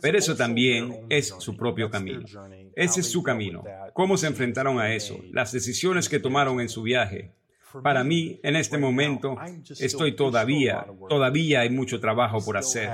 Pero 0.00 0.18
eso 0.18 0.34
también 0.34 1.06
es 1.10 1.34
su 1.38 1.56
propio 1.56 1.90
camino. 1.90 2.24
Ese 2.74 3.00
es 3.00 3.10
su 3.10 3.22
camino. 3.22 3.64
¿Cómo 3.92 4.16
se 4.16 4.26
enfrentaron 4.26 4.80
a 4.80 4.94
eso? 4.94 5.20
Las 5.30 5.52
decisiones 5.52 6.08
que 6.08 6.20
tomaron 6.20 6.60
en 6.60 6.68
su 6.68 6.82
viaje. 6.82 7.32
Para 7.82 8.02
mí, 8.02 8.40
en 8.42 8.56
este 8.56 8.78
momento, 8.78 9.36
estoy 9.78 10.16
todavía, 10.16 10.86
todavía 11.08 11.60
hay 11.60 11.70
mucho 11.70 12.00
trabajo 12.00 12.42
por 12.42 12.56
hacer. 12.56 12.90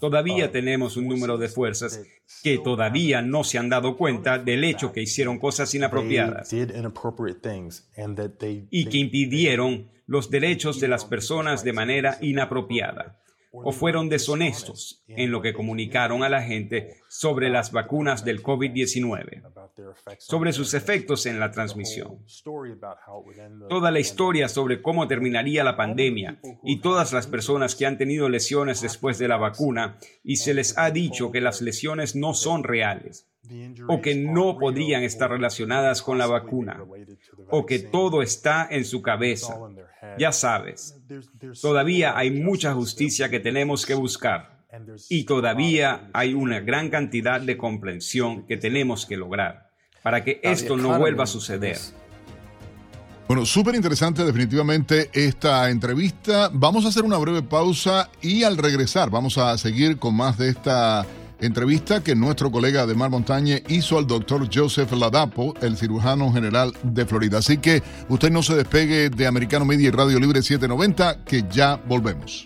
Todavía 0.00 0.50
tenemos 0.50 0.96
un 0.96 1.08
número 1.08 1.38
de 1.38 1.48
fuerzas 1.48 2.02
que 2.42 2.58
todavía 2.58 3.22
no 3.22 3.44
se 3.44 3.58
han 3.58 3.68
dado 3.68 3.96
cuenta 3.96 4.38
del 4.38 4.64
hecho 4.64 4.92
que 4.92 5.02
hicieron 5.02 5.38
cosas 5.38 5.74
inapropiadas 5.74 6.52
y 8.70 8.86
que 8.86 8.98
impidieron 8.98 9.90
los 10.06 10.30
derechos 10.30 10.80
de 10.80 10.88
las 10.88 11.04
personas 11.04 11.64
de 11.64 11.72
manera 11.72 12.18
inapropiada 12.20 13.18
o 13.64 13.72
fueron 13.72 14.08
deshonestos 14.08 15.02
en 15.08 15.30
lo 15.30 15.42
que 15.42 15.52
comunicaron 15.52 16.22
a 16.22 16.28
la 16.28 16.42
gente 16.42 16.96
sobre 17.08 17.50
las 17.50 17.72
vacunas 17.72 18.24
del 18.24 18.42
COVID-19, 18.42 19.42
sobre 20.18 20.52
sus 20.52 20.74
efectos 20.74 21.26
en 21.26 21.40
la 21.40 21.50
transmisión. 21.50 22.18
Toda 23.68 23.90
la 23.90 24.00
historia 24.00 24.48
sobre 24.48 24.82
cómo 24.82 25.08
terminaría 25.08 25.64
la 25.64 25.76
pandemia 25.76 26.40
y 26.62 26.80
todas 26.80 27.12
las 27.12 27.26
personas 27.26 27.74
que 27.74 27.86
han 27.86 27.98
tenido 27.98 28.28
lesiones 28.28 28.80
después 28.80 29.18
de 29.18 29.28
la 29.28 29.36
vacuna 29.36 29.98
y 30.22 30.36
se 30.36 30.54
les 30.54 30.76
ha 30.78 30.90
dicho 30.90 31.30
que 31.30 31.40
las 31.40 31.60
lesiones 31.62 32.16
no 32.16 32.34
son 32.34 32.64
reales 32.64 33.26
o 33.88 34.00
que 34.00 34.14
no 34.14 34.58
podrían 34.58 35.02
estar 35.02 35.30
relacionadas 35.30 36.02
con 36.02 36.18
la 36.18 36.26
vacuna, 36.26 36.82
o 37.50 37.66
que 37.66 37.78
todo 37.78 38.22
está 38.22 38.66
en 38.70 38.84
su 38.84 39.02
cabeza. 39.02 39.56
Ya 40.18 40.32
sabes, 40.32 40.96
todavía 41.60 42.16
hay 42.16 42.30
mucha 42.30 42.72
justicia 42.74 43.28
que 43.28 43.40
tenemos 43.40 43.86
que 43.86 43.94
buscar. 43.94 44.56
Y 45.08 45.24
todavía 45.24 46.10
hay 46.12 46.34
una 46.34 46.60
gran 46.60 46.90
cantidad 46.90 47.40
de 47.40 47.56
comprensión 47.56 48.46
que 48.46 48.56
tenemos 48.56 49.06
que 49.06 49.16
lograr 49.16 49.70
para 50.02 50.22
que 50.22 50.40
esto 50.42 50.76
no 50.76 50.98
vuelva 50.98 51.24
a 51.24 51.26
suceder. 51.26 51.78
Bueno, 53.26 53.44
súper 53.44 53.74
interesante 53.74 54.24
definitivamente 54.24 55.10
esta 55.12 55.68
entrevista. 55.68 56.48
Vamos 56.52 56.84
a 56.84 56.88
hacer 56.88 57.02
una 57.02 57.18
breve 57.18 57.42
pausa 57.42 58.08
y 58.22 58.44
al 58.44 58.56
regresar 58.56 59.10
vamos 59.10 59.36
a 59.36 59.58
seguir 59.58 59.98
con 59.98 60.14
más 60.14 60.38
de 60.38 60.50
esta 60.50 61.04
entrevista 61.40 62.02
que 62.02 62.14
nuestro 62.14 62.50
colega 62.50 62.86
de 62.86 62.94
Mar 62.94 63.10
Montañe 63.10 63.62
hizo 63.68 63.98
al 63.98 64.06
doctor 64.06 64.48
Joseph 64.52 64.92
Ladapo, 64.92 65.54
el 65.60 65.76
cirujano 65.76 66.32
general 66.32 66.72
de 66.82 67.06
Florida. 67.06 67.38
Así 67.38 67.58
que 67.58 67.82
usted 68.08 68.30
no 68.30 68.42
se 68.42 68.54
despegue 68.54 69.10
de 69.10 69.26
Americano 69.26 69.64
Media 69.64 69.88
y 69.88 69.90
Radio 69.90 70.18
Libre 70.18 70.42
790, 70.42 71.24
que 71.24 71.44
ya 71.50 71.76
volvemos. 71.86 72.45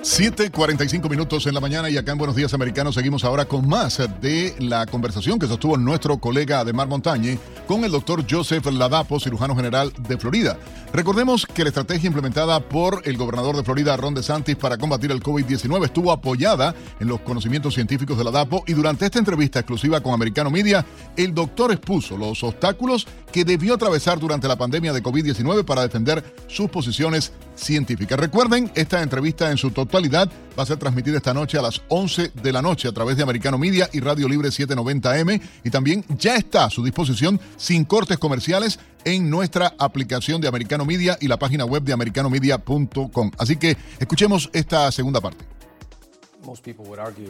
7:45 0.00 1.08
minutos 1.08 1.46
en 1.46 1.54
la 1.54 1.60
mañana 1.60 1.90
y 1.90 1.96
acá 1.96 2.12
en 2.12 2.18
Buenos 2.18 2.34
Días 2.34 2.54
Americanos 2.54 2.94
seguimos 2.94 3.22
ahora 3.24 3.44
con 3.44 3.68
más 3.68 4.00
de 4.20 4.54
la 4.58 4.86
conversación 4.86 5.38
que 5.38 5.46
sostuvo 5.46 5.76
nuestro 5.76 6.18
colega 6.18 6.60
Ademar 6.60 6.88
Montañe 6.88 7.38
con 7.68 7.84
el 7.84 7.92
doctor 7.92 8.24
Joseph 8.28 8.66
Ladapo, 8.66 9.20
cirujano 9.20 9.54
general 9.54 9.92
de 10.08 10.18
Florida. 10.18 10.58
Recordemos 10.92 11.46
que 11.46 11.62
la 11.62 11.68
estrategia 11.68 12.08
implementada 12.08 12.60
por 12.60 13.02
el 13.04 13.16
gobernador 13.16 13.56
de 13.56 13.62
Florida, 13.62 13.96
Ron 13.96 14.14
DeSantis, 14.14 14.56
para 14.56 14.76
combatir 14.76 15.10
el 15.10 15.22
COVID-19 15.22 15.84
estuvo 15.84 16.10
apoyada 16.10 16.74
en 16.98 17.08
los 17.08 17.20
conocimientos 17.20 17.74
científicos 17.74 18.18
de 18.18 18.24
Ladapo 18.24 18.64
y 18.66 18.72
durante 18.72 19.04
esta 19.04 19.18
entrevista 19.18 19.60
exclusiva 19.60 20.00
con 20.00 20.14
Americano 20.14 20.50
Media, 20.50 20.84
el 21.16 21.32
doctor 21.32 21.70
expuso 21.72 22.16
los 22.16 22.42
obstáculos 22.42 23.06
que 23.30 23.44
debió 23.44 23.74
atravesar 23.74 24.18
durante 24.18 24.48
la 24.48 24.56
pandemia 24.56 24.92
de 24.92 25.02
COVID-19 25.02 25.64
para 25.64 25.82
defender 25.82 26.24
sus 26.48 26.68
posiciones 26.68 27.32
científicas. 27.54 28.18
Recuerden, 28.18 28.70
esta 28.74 29.02
entrevista 29.02 29.50
en 29.50 29.56
su 29.56 29.70
totalidad 29.70 30.30
va 30.58 30.62
a 30.62 30.66
ser 30.66 30.78
transmitida 30.78 31.16
esta 31.16 31.34
noche 31.34 31.58
a 31.58 31.62
las 31.62 31.82
11 31.88 32.32
de 32.34 32.52
la 32.52 32.62
noche 32.62 32.88
a 32.88 32.92
través 32.92 33.16
de 33.16 33.22
Americano 33.22 33.58
Media 33.58 33.88
y 33.92 34.00
Radio 34.00 34.28
Libre 34.28 34.48
790M 34.48 35.40
y 35.64 35.70
también 35.70 36.04
ya 36.18 36.36
está 36.36 36.64
a 36.64 36.70
su 36.70 36.84
disposición 36.84 37.40
sin 37.56 37.84
cortes 37.84 38.18
comerciales 38.18 38.78
en 39.04 39.30
nuestra 39.30 39.74
aplicación 39.78 40.40
de 40.40 40.48
Americano 40.48 40.84
Media 40.84 41.16
y 41.20 41.28
la 41.28 41.38
página 41.38 41.64
web 41.64 41.82
de 41.82 41.92
americanomedia.com. 41.92 43.30
Así 43.38 43.56
que 43.56 43.76
escuchemos 43.98 44.50
esta 44.52 44.90
segunda 44.92 45.20
parte. 45.20 45.44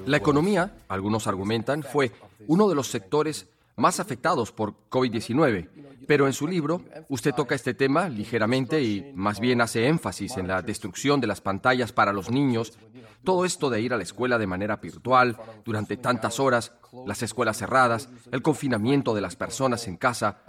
La 0.07 0.17
economía, 0.17 0.73
algunos 0.89 1.27
argumentan, 1.27 1.83
fue 1.83 2.13
uno 2.47 2.69
de 2.69 2.75
los 2.75 2.89
sectores 2.89 3.47
más 3.77 4.01
afectados 4.01 4.53
por 4.53 4.75
COVID-19, 4.91 5.69
pero 6.07 6.27
en 6.27 6.33
su 6.33 6.47
libro 6.47 6.83
usted 7.09 7.35
toca 7.35 7.55
este 7.55 7.75
tema 7.75 8.09
ligeramente 8.09 8.83
y 8.83 9.13
más 9.15 9.41
bien 9.41 9.61
hace 9.61 9.87
énfasis 9.87 10.37
en 10.37 10.49
la 10.49 10.63
destrucción 10.63 11.21
de 11.21 11.27
las 11.27 11.41
pantallas 11.41 11.93
para 11.93 12.13
los 12.13 12.31
niños, 12.31 12.79
todo 13.25 13.45
esto 13.45 13.71
de 13.71 13.81
ir 13.81 13.93
a 13.93 13.97
la 13.97 14.03
escuela 14.03 14.39
de 14.39 14.47
manera 14.47 14.77
virtual 14.77 15.37
durante 15.65 15.97
tantas 15.97 16.41
horas, 16.41 16.73
las 17.07 17.23
escuelas 17.23 17.59
cerradas, 17.59 18.09
el 18.31 18.43
confinamiento 18.43 19.15
de 19.15 19.21
las 19.21 19.37
personas 19.37 19.87
en 19.87 19.97
casa. 19.97 20.43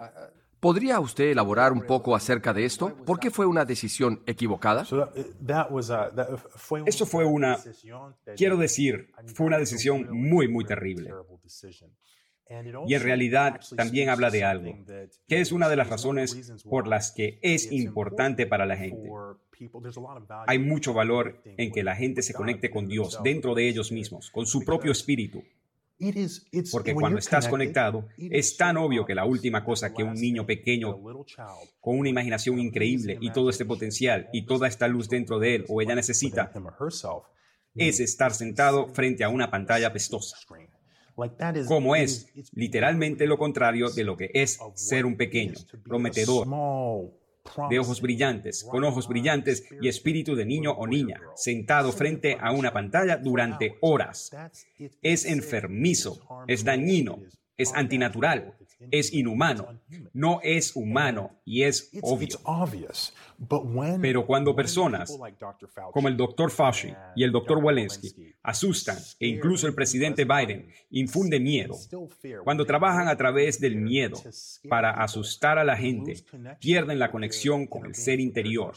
¿Podría 0.59 0.99
usted 1.01 1.26
elaborar 1.26 1.74
un 1.74 1.82
poco 1.82 2.15
acerca 2.15 2.53
de 2.53 2.63
esto? 2.63 2.95
¿Por 3.05 3.19
qué 3.19 3.32
fue 3.32 3.45
una 3.45 3.65
decisión 3.65 4.24
equivocada? 4.26 4.86
Eso 6.86 7.05
fue 7.05 7.26
una, 7.26 7.57
quiero 8.38 8.57
decir, 8.57 9.11
fue 9.34 9.45
una 9.45 9.57
decisión 9.57 10.07
muy, 10.09 10.47
muy 10.47 10.63
terrible. 10.63 11.13
Y 12.88 12.94
en 12.94 13.02
realidad 13.02 13.60
también 13.76 14.10
habla 14.10 14.30
de 14.30 14.44
algo, 14.44 14.78
que 15.28 15.41
es 15.41 15.52
una 15.52 15.70
de 15.70 15.76
las 15.76 15.89
razones 15.89 16.54
por 16.70 16.88
las 16.88 17.12
que 17.12 17.39
es 17.41 17.72
importante 17.72 18.46
para 18.46 18.66
la 18.66 18.78
gente. 18.78 19.10
Hay 20.48 20.60
mucho 20.60 20.94
valor 20.94 21.41
en 21.46 21.72
que 21.72 21.84
la 21.84 21.96
gente 21.96 22.22
se 22.22 22.34
conecte 22.34 22.70
con 22.70 22.88
Dios 22.88 23.20
dentro 23.24 23.56
de 23.56 23.68
ellos 23.68 23.91
mismos, 23.91 24.30
con 24.32 24.46
su 24.46 24.64
propio 24.64 24.91
espíritu. 24.91 25.44
Porque 26.72 26.94
cuando 26.94 27.20
estás 27.20 27.48
conectado, 27.48 28.08
es 28.18 28.58
tan 28.58 28.78
obvio 28.78 29.06
que 29.06 29.16
la 29.16 29.26
última 29.26 29.64
cosa 29.64 29.94
que 29.94 30.04
un 30.04 30.16
niño 30.16 30.46
pequeño 30.46 31.00
con 31.80 31.98
una 31.98 32.10
imaginación 32.10 32.60
increíble 32.60 33.18
y 33.22 33.32
todo 33.32 33.50
este 33.50 33.66
potencial 33.66 34.28
y 34.34 34.46
toda 34.46 34.68
esta 34.68 34.88
luz 34.88 35.08
dentro 35.08 35.39
de 35.39 35.56
él 35.56 35.66
o 35.70 35.82
ella 35.82 35.96
necesita 35.96 36.52
es 37.76 38.00
estar 38.00 38.34
sentado 38.34 38.88
frente 38.88 39.24
a 39.24 39.30
una 39.30 39.50
pantalla 39.50 39.94
pestosa 39.94 40.38
como 41.68 41.95
es 41.95 42.28
literalmente 42.53 43.28
lo 43.28 43.38
contrario 43.38 43.89
de 43.89 44.03
lo 44.03 44.18
que 44.18 44.32
es 44.34 44.59
ser 44.76 45.05
un 45.05 45.16
pequeño, 45.16 45.53
prometedor, 45.84 46.47
de 47.70 47.80
ojos 47.80 48.01
brillantes, 48.01 48.64
con 48.64 48.84
ojos 48.84 49.07
brillantes 49.07 49.66
y 49.82 49.88
espíritu 49.88 50.36
de 50.36 50.45
niño 50.45 50.72
o 50.72 50.88
niña, 50.88 51.22
sentado 51.36 51.91
frente 51.91 52.38
a 52.39 52.51
una 52.51 52.72
pantalla 52.72 53.18
durante 53.18 53.78
horas. 53.82 54.32
Es 55.01 55.26
enfermizo, 55.26 56.26
es 56.47 56.64
dañino, 56.64 57.20
es 57.57 57.74
antinatural, 57.74 58.55
es 58.91 59.14
inhumano, 59.14 59.80
no 60.14 60.39
es 60.41 60.76
humano 60.76 61.41
y 61.45 61.64
es 61.64 61.91
obvio. 62.01 62.39
Pero 64.02 64.26
cuando 64.26 64.56
personas 64.56 65.18
como 65.91 66.08
el 66.08 66.18
Dr. 66.18 66.52
Fauci 66.52 66.94
y 67.16 67.24
el 67.24 67.32
Dr. 67.32 67.58
Walensky 67.58 68.34
asustan 68.44 68.98
e 69.20 69.28
incluso 69.28 69.68
el 69.68 69.74
presidente 69.74 70.26
Biden 70.26 70.68
infunde 70.91 71.39
miedo, 71.39 71.76
cuando 72.44 72.66
trabajan 72.66 73.08
a 73.08 73.18
través 73.18 73.60
del 73.60 73.76
miedo 73.76 74.18
para 74.70 74.91
asustar 74.91 75.58
a 75.58 75.64
la 75.64 75.78
gente, 75.78 76.16
pierden 76.60 77.00
la 77.00 77.12
conexión 77.12 77.68
con 77.68 77.86
el 77.86 77.96
ser 77.96 78.20
interior 78.20 78.74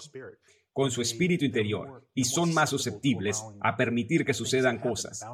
con 0.77 0.91
su 0.91 1.01
espíritu 1.01 1.47
interior 1.47 2.07
y 2.15 2.25
son 2.25 2.53
más 2.53 2.69
susceptibles 2.69 3.43
a 3.63 3.79
permitir 3.79 4.27
que 4.27 4.35
sucedan 4.35 4.79
cosas, 4.79 5.25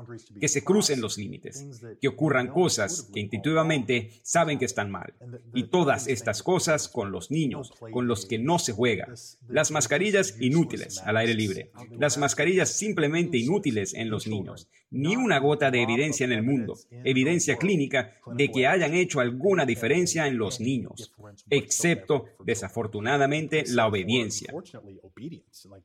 que 0.40 0.46
se 0.46 0.62
crucen 0.62 1.00
los 1.00 1.18
límites, 1.18 1.66
que 2.00 2.06
ocurran 2.06 2.46
cosas 2.46 3.10
que 3.12 3.18
intuitivamente 3.18 4.12
saben 4.22 4.56
que 4.56 4.66
están 4.66 4.92
mal. 4.92 5.14
Y 5.52 5.64
todas 5.64 6.06
estas 6.06 6.44
cosas 6.44 6.88
con 6.88 7.10
los 7.10 7.32
niños, 7.32 7.72
con 7.90 8.06
los 8.06 8.24
que 8.24 8.38
no 8.38 8.60
se 8.60 8.72
juega. 8.72 9.12
Las 9.48 9.72
mascarillas 9.72 10.40
inútiles 10.40 10.98
al 10.98 11.16
aire 11.16 11.34
libre. 11.34 11.72
Las 11.90 12.18
mascarillas 12.18 12.68
simplemente 12.68 13.36
inútiles 13.36 13.94
en 13.94 14.10
los 14.10 14.28
niños. 14.28 14.68
Ni 14.92 15.16
una 15.16 15.38
gota 15.38 15.70
de 15.70 15.82
evidencia 15.82 16.24
en 16.24 16.32
el 16.32 16.42
mundo, 16.42 16.78
evidencia 17.04 17.56
clínica 17.56 18.14
de 18.34 18.50
que 18.50 18.66
hayan 18.66 18.94
hecho 18.94 19.20
alguna 19.20 19.64
diferencia 19.64 20.26
en 20.26 20.36
los 20.36 20.60
niños, 20.60 21.12
excepto, 21.48 22.26
desafortunadamente, 22.44 23.64
la 23.68 23.86
obediencia. 23.86 24.52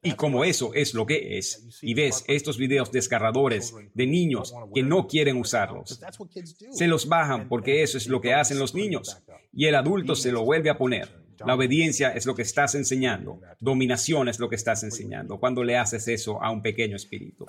Y 0.04 0.12
como 0.14 0.44
eso 0.44 0.74
es 0.74 0.94
lo 0.94 1.06
que 1.06 1.38
es, 1.38 1.80
y 1.82 1.94
ves 1.94 2.26
estos 2.28 2.58
videos 2.58 2.92
desgarradores 2.92 3.74
de 3.94 4.08
niños 4.08 4.54
que 4.74 4.84
no 4.84 5.08
quieren 5.08 5.38
usarlos, 5.38 6.00
se 6.72 6.88
los 6.88 7.08
bajan 7.08 7.48
porque 7.48 7.84
eso 7.84 7.98
es 7.98 8.08
lo 8.08 8.20
que 8.20 8.34
hacen 8.34 8.60
los 8.60 8.76
niños, 8.76 9.24
y 9.54 9.66
el 9.66 9.76
adulto 9.76 10.16
se 10.16 10.32
lo 10.32 10.44
vuelve 10.44 10.70
a 10.70 10.78
poner. 10.78 11.27
La 11.46 11.56
obediencia 11.56 12.10
es 12.10 12.26
lo 12.26 12.36
que 12.36 12.42
estás 12.42 12.76
enseñando. 12.76 13.40
Dominación 13.60 14.28
es 14.28 14.40
lo 14.40 14.50
que 14.50 14.56
estás 14.56 14.84
enseñando 14.84 15.40
cuando 15.40 15.64
le 15.64 15.78
haces 15.78 16.08
eso 16.08 16.42
a 16.42 16.52
un 16.52 16.62
pequeño 16.62 16.96
espíritu. 16.96 17.46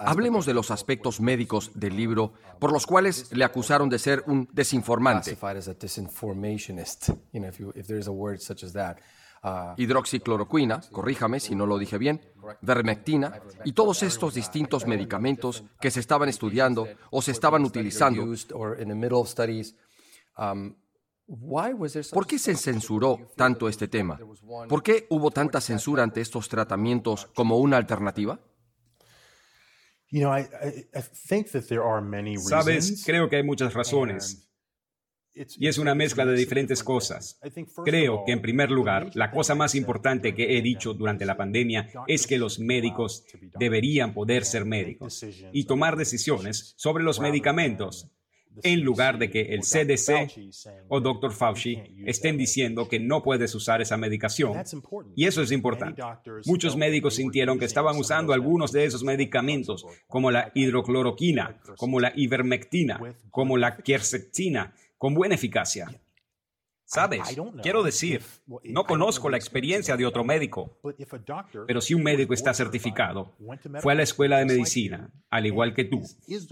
Hablemos 0.00 0.46
de 0.46 0.54
los 0.54 0.70
aspectos 0.70 1.20
médicos 1.20 1.70
del 1.74 1.96
libro 1.96 2.32
por 2.58 2.72
los 2.72 2.86
cuales 2.86 3.30
le 3.32 3.44
acusaron 3.44 3.88
de 3.88 3.98
ser 3.98 4.24
un 4.26 4.48
desinformante. 4.52 5.36
Hidroxicloroquina, 9.76 10.80
corríjame 10.92 11.40
si 11.40 11.56
no 11.56 11.66
lo 11.66 11.76
dije 11.76 11.98
bien, 11.98 12.20
vermectina 12.60 13.40
y 13.64 13.72
todos 13.72 14.02
estos 14.04 14.34
distintos 14.34 14.86
medicamentos 14.86 15.64
que 15.80 15.90
se 15.90 15.98
estaban 15.98 16.28
estudiando 16.28 16.88
o 17.10 17.20
se 17.22 17.32
estaban 17.32 17.64
utilizando. 17.64 18.24
¿Por 22.12 22.26
qué 22.26 22.38
se 22.38 22.54
censuró 22.56 23.30
tanto 23.36 23.68
este 23.68 23.88
tema? 23.88 24.18
¿Por 24.68 24.82
qué 24.82 25.06
hubo 25.08 25.30
tanta 25.30 25.60
censura 25.60 26.02
ante 26.02 26.20
estos 26.20 26.48
tratamientos 26.48 27.26
como 27.34 27.58
una 27.58 27.78
alternativa? 27.78 28.38
Sabes, 32.38 33.02
creo 33.06 33.30
que 33.30 33.36
hay 33.36 33.42
muchas 33.42 33.72
razones. 33.72 34.50
Y 35.34 35.66
es 35.66 35.78
una 35.78 35.94
mezcla 35.94 36.26
de 36.26 36.34
diferentes 36.34 36.84
cosas. 36.84 37.40
Creo 37.82 38.24
que 38.26 38.32
en 38.32 38.42
primer 38.42 38.70
lugar, 38.70 39.10
la 39.14 39.30
cosa 39.30 39.54
más 39.54 39.74
importante 39.74 40.34
que 40.34 40.58
he 40.58 40.60
dicho 40.60 40.92
durante 40.92 41.24
la 41.24 41.38
pandemia 41.38 41.88
es 42.06 42.26
que 42.26 42.36
los 42.36 42.58
médicos 42.58 43.24
deberían 43.58 44.12
poder 44.12 44.44
ser 44.44 44.66
médicos 44.66 45.24
y 45.52 45.64
tomar 45.64 45.96
decisiones 45.96 46.74
sobre 46.76 47.04
los 47.04 47.20
medicamentos 47.20 48.12
en 48.62 48.82
lugar 48.82 49.18
de 49.18 49.30
que 49.30 49.54
el 49.54 49.60
CDC 49.60 50.30
o 50.88 51.00
Dr. 51.00 51.32
Fauci 51.32 51.82
estén 52.04 52.36
diciendo 52.36 52.88
que 52.88 53.00
no 53.00 53.22
puedes 53.22 53.54
usar 53.54 53.80
esa 53.80 53.96
medicación. 53.96 54.52
Y 55.14 55.26
eso 55.26 55.42
es 55.42 55.52
importante. 55.52 56.02
Muchos 56.46 56.76
médicos 56.76 57.14
sintieron 57.14 57.58
que 57.58 57.64
estaban 57.64 57.96
usando 57.96 58.32
algunos 58.32 58.72
de 58.72 58.84
esos 58.84 59.04
medicamentos, 59.04 59.86
como 60.06 60.30
la 60.30 60.50
hidrocloroquina, 60.54 61.60
como 61.76 62.00
la 62.00 62.12
ivermectina, 62.16 63.00
como 63.30 63.56
la 63.56 63.76
quercetina, 63.76 64.74
con 64.98 65.14
buena 65.14 65.34
eficacia. 65.34 65.88
Sabes, 66.92 67.22
quiero 67.62 67.82
decir, 67.82 68.20
no 68.64 68.84
conozco 68.84 69.30
la 69.30 69.38
experiencia 69.38 69.96
de 69.96 70.04
otro 70.04 70.24
médico, 70.24 70.78
pero 71.66 71.80
si 71.80 71.94
un 71.94 72.02
médico 72.02 72.34
está 72.34 72.52
certificado, 72.52 73.32
fue 73.80 73.94
a 73.94 73.96
la 73.96 74.02
escuela 74.02 74.38
de 74.38 74.44
medicina, 74.44 75.10
al 75.30 75.46
igual 75.46 75.72
que 75.72 75.84
tú, 75.84 76.02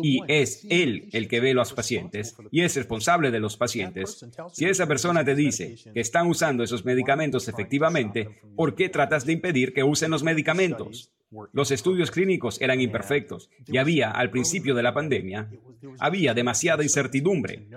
y 0.02 0.22
es 0.28 0.66
él 0.70 1.10
el 1.12 1.28
que 1.28 1.40
ve 1.40 1.50
a 1.50 1.54
los 1.54 1.74
pacientes 1.74 2.34
y 2.50 2.62
es 2.62 2.74
responsable 2.74 3.30
de 3.30 3.38
los 3.38 3.58
pacientes, 3.58 4.24
si 4.50 4.64
esa 4.64 4.86
persona 4.86 5.22
te 5.26 5.34
dice 5.34 5.76
que 5.92 6.00
están 6.00 6.26
usando 6.26 6.64
esos 6.64 6.86
medicamentos 6.86 7.46
efectivamente, 7.46 8.40
¿por 8.56 8.74
qué 8.74 8.88
tratas 8.88 9.26
de 9.26 9.34
impedir 9.34 9.74
que 9.74 9.84
usen 9.84 10.10
los 10.10 10.22
medicamentos? 10.22 11.10
Los 11.52 11.70
estudios 11.70 12.10
clínicos 12.10 12.60
eran 12.60 12.80
imperfectos 12.80 13.50
y 13.66 13.76
había, 13.76 14.10
al 14.10 14.30
principio 14.30 14.74
de 14.74 14.82
la 14.82 14.94
pandemia, 14.94 15.50
había 15.98 16.34
demasiada 16.34 16.82
incertidumbre 16.82 17.68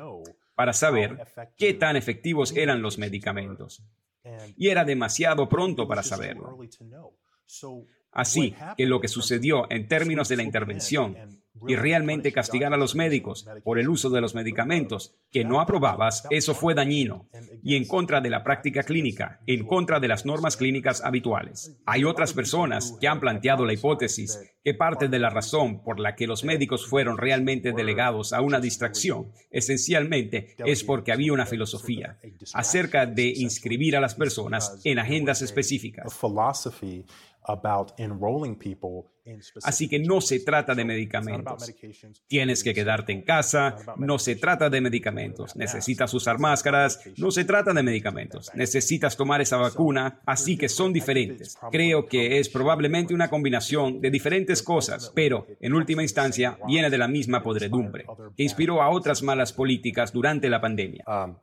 para 0.55 0.73
saber 0.73 1.25
qué 1.57 1.73
tan 1.73 1.95
efectivos 1.95 2.55
eran 2.55 2.81
los 2.81 2.97
medicamentos. 2.97 3.83
Y 4.55 4.69
era 4.69 4.85
demasiado 4.85 5.49
pronto 5.49 5.87
para 5.87 6.03
saberlo. 6.03 6.57
Así 8.11 8.55
que 8.77 8.85
lo 8.85 9.01
que 9.01 9.07
sucedió 9.07 9.69
en 9.69 9.87
términos 9.87 10.29
de 10.29 10.37
la 10.37 10.43
intervención 10.43 11.42
y 11.67 11.75
realmente 11.75 12.31
castigar 12.31 12.73
a 12.73 12.77
los 12.77 12.95
médicos 12.95 13.47
por 13.63 13.79
el 13.79 13.89
uso 13.89 14.09
de 14.09 14.21
los 14.21 14.35
medicamentos 14.35 15.15
que 15.31 15.43
no 15.43 15.59
aprobabas, 15.59 16.27
eso 16.29 16.53
fue 16.53 16.73
dañino 16.73 17.27
y 17.63 17.75
en 17.75 17.85
contra 17.85 18.21
de 18.21 18.29
la 18.29 18.43
práctica 18.43 18.83
clínica, 18.83 19.41
en 19.47 19.65
contra 19.65 19.99
de 19.99 20.07
las 20.07 20.25
normas 20.25 20.57
clínicas 20.57 21.03
habituales. 21.03 21.77
Hay 21.85 22.03
otras 22.03 22.33
personas 22.33 22.97
que 22.99 23.07
han 23.07 23.19
planteado 23.19 23.65
la 23.65 23.73
hipótesis 23.73 24.39
que 24.63 24.73
parte 24.73 25.07
de 25.07 25.19
la 25.19 25.29
razón 25.29 25.83
por 25.83 25.99
la 25.99 26.15
que 26.15 26.27
los 26.27 26.43
médicos 26.43 26.87
fueron 26.87 27.17
realmente 27.17 27.73
delegados 27.73 28.33
a 28.33 28.41
una 28.41 28.59
distracción, 28.59 29.31
esencialmente, 29.51 30.55
es 30.65 30.83
porque 30.83 31.11
había 31.11 31.33
una 31.33 31.45
filosofía 31.45 32.17
acerca 32.53 33.05
de 33.05 33.27
inscribir 33.27 33.95
a 33.95 34.01
las 34.01 34.15
personas 34.15 34.79
en 34.83 34.99
agendas 34.99 35.41
específicas. 35.41 36.05
Así 39.63 39.87
que 39.87 39.99
no 39.99 40.21
se 40.21 40.39
trata 40.39 40.75
de 40.75 40.85
medicamentos. 40.85 41.73
Tienes 42.27 42.63
que 42.63 42.73
quedarte 42.73 43.11
en 43.13 43.21
casa, 43.21 43.75
no 43.97 44.19
se 44.19 44.35
trata 44.35 44.69
de 44.69 44.81
medicamentos. 44.81 45.55
Necesitas 45.55 46.13
usar 46.13 46.39
máscaras, 46.39 46.99
no 47.17 47.31
se 47.31 47.45
trata 47.45 47.73
de 47.73 47.83
medicamentos. 47.83 48.51
Necesitas 48.53 49.15
tomar 49.15 49.41
esa 49.41 49.57
vacuna, 49.57 50.19
así 50.25 50.57
que 50.57 50.69
son 50.69 50.91
diferentes. 50.93 51.57
Creo 51.71 52.05
que 52.07 52.39
es 52.39 52.49
probablemente 52.49 53.13
una 53.13 53.29
combinación 53.29 54.01
de 54.01 54.11
diferentes 54.11 54.61
cosas, 54.61 55.11
pero 55.15 55.47
en 55.59 55.73
última 55.73 56.03
instancia 56.03 56.57
viene 56.67 56.89
de 56.89 56.97
la 56.97 57.07
misma 57.07 57.41
podredumbre, 57.41 58.05
que 58.35 58.43
inspiró 58.43 58.81
a 58.81 58.89
otras 58.89 59.23
malas 59.23 59.53
políticas 59.53 60.11
durante 60.11 60.49
la 60.49 60.59
pandemia. 60.59 61.03
Um, 61.07 61.35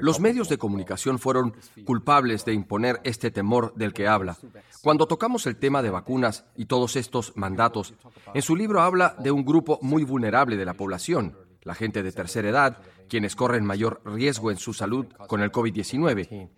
Los 0.00 0.20
medios 0.20 0.48
de 0.48 0.58
comunicación 0.58 1.18
fueron 1.18 1.54
culpables 1.84 2.44
de 2.44 2.54
imponer 2.54 3.00
este 3.04 3.30
temor 3.30 3.74
del 3.74 3.92
que 3.92 4.08
habla. 4.08 4.36
Cuando 4.82 5.06
tocamos 5.06 5.46
el 5.46 5.56
tema 5.56 5.82
de 5.82 5.90
vacunas 5.90 6.46
y 6.56 6.64
todo 6.64 6.79
todos 6.80 6.96
estos 6.96 7.36
mandatos. 7.36 7.92
En 8.32 8.40
su 8.40 8.56
libro 8.56 8.80
habla 8.80 9.14
de 9.18 9.30
un 9.30 9.44
grupo 9.44 9.78
muy 9.82 10.02
vulnerable 10.02 10.56
de 10.56 10.64
la 10.64 10.72
población, 10.72 11.36
la 11.60 11.74
gente 11.74 12.02
de 12.02 12.10
tercera 12.10 12.48
edad, 12.48 12.78
quienes 13.06 13.36
corren 13.36 13.66
mayor 13.66 14.00
riesgo 14.06 14.50
en 14.50 14.56
su 14.56 14.72
salud 14.72 15.04
con 15.28 15.42
el 15.42 15.52
COVID-19. 15.52 16.48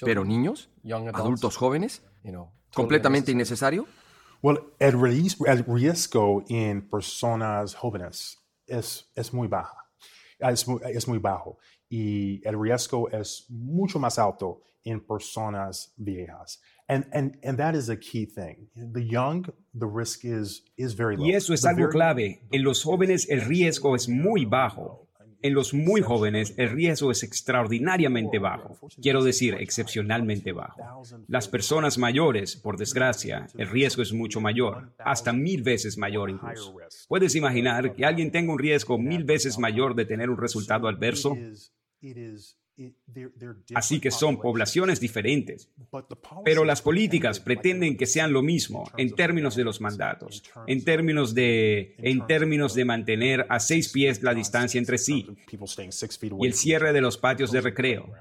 Pero 0.00 0.24
niños, 0.24 0.70
adultos 1.12 1.56
jóvenes, 1.56 2.02
completamente 2.74 3.30
innecesario. 3.30 3.86
Well, 4.42 4.58
el, 4.80 5.00
riesgo 5.00 6.42
en 6.48 6.88
personas 6.90 7.76
jóvenes 7.76 8.44
es, 8.66 9.08
es 9.14 9.32
muy 9.32 9.46
baja, 9.46 9.88
es 10.40 10.66
es 10.82 11.06
muy 11.06 11.18
bajo 11.18 11.58
y 11.88 12.46
el 12.46 12.60
riesgo 12.60 13.08
es 13.08 13.46
mucho 13.50 14.00
más 14.00 14.18
alto 14.18 14.62
en 14.82 15.06
personas 15.06 15.94
viejas. 15.96 16.60
And, 16.86 17.06
and, 17.12 17.38
and 17.42 17.58
that 17.58 17.74
is 17.74 17.88
a 17.88 17.96
key 17.96 18.26
thing. 18.26 18.68
The 18.74 19.02
young, 19.02 19.46
the 19.72 19.86
risk 19.86 20.24
is, 20.24 20.62
is 20.76 20.94
very 20.94 21.16
low. 21.16 21.24
Y 21.24 21.32
eso 21.32 21.54
es 21.54 21.64
algo 21.64 21.88
clave. 21.88 22.42
En 22.52 22.62
los 22.62 22.82
jóvenes 22.82 23.28
el 23.30 23.40
riesgo 23.40 23.96
es 23.96 24.08
muy 24.08 24.44
bajo. 24.44 25.04
En 25.40 25.52
los 25.52 25.74
muy 25.74 26.00
jóvenes 26.00 26.54
el 26.56 26.70
riesgo 26.70 27.10
es 27.10 27.22
extraordinariamente 27.22 28.38
bajo, 28.38 28.78
quiero 29.02 29.22
decir 29.22 29.54
excepcionalmente 29.60 30.52
bajo. 30.52 30.80
Las 31.28 31.48
personas 31.48 31.98
mayores, 31.98 32.56
por 32.56 32.78
desgracia, 32.78 33.46
el 33.58 33.68
riesgo 33.68 34.00
es 34.00 34.14
mucho 34.14 34.40
mayor, 34.40 34.94
hasta 34.98 35.34
mil 35.34 35.62
veces 35.62 35.98
mayor 35.98 36.30
incluso. 36.30 36.74
¿Puedes 37.08 37.34
imaginar 37.34 37.94
que 37.94 38.06
alguien 38.06 38.30
tenga 38.30 38.54
un 38.54 38.58
riesgo 38.58 38.96
mil 38.96 39.24
veces 39.24 39.58
mayor 39.58 39.94
de 39.94 40.06
tener 40.06 40.30
un 40.30 40.38
resultado 40.38 40.88
adverso? 40.88 41.36
Así 43.74 44.00
que 44.00 44.10
son 44.10 44.38
poblaciones 44.40 45.00
diferentes. 45.00 45.68
Pero 46.44 46.64
las 46.64 46.82
políticas 46.82 47.40
pretenden 47.40 47.96
que 47.96 48.06
sean 48.06 48.32
lo 48.32 48.42
mismo 48.42 48.90
en 48.96 49.14
términos 49.14 49.54
de 49.54 49.64
los 49.64 49.80
mandatos, 49.80 50.42
en 50.66 50.84
términos 50.84 51.34
de, 51.34 51.94
en 51.98 52.26
términos 52.26 52.74
de 52.74 52.84
mantener 52.84 53.46
a 53.48 53.60
seis 53.60 53.90
pies 53.90 54.22
la 54.22 54.34
distancia 54.34 54.78
entre 54.78 54.98
sí 54.98 55.26
y 56.40 56.46
el 56.46 56.54
cierre 56.54 56.92
de 56.92 57.00
los 57.00 57.16
patios 57.16 57.52
de 57.52 57.60
recreo. 57.60 58.12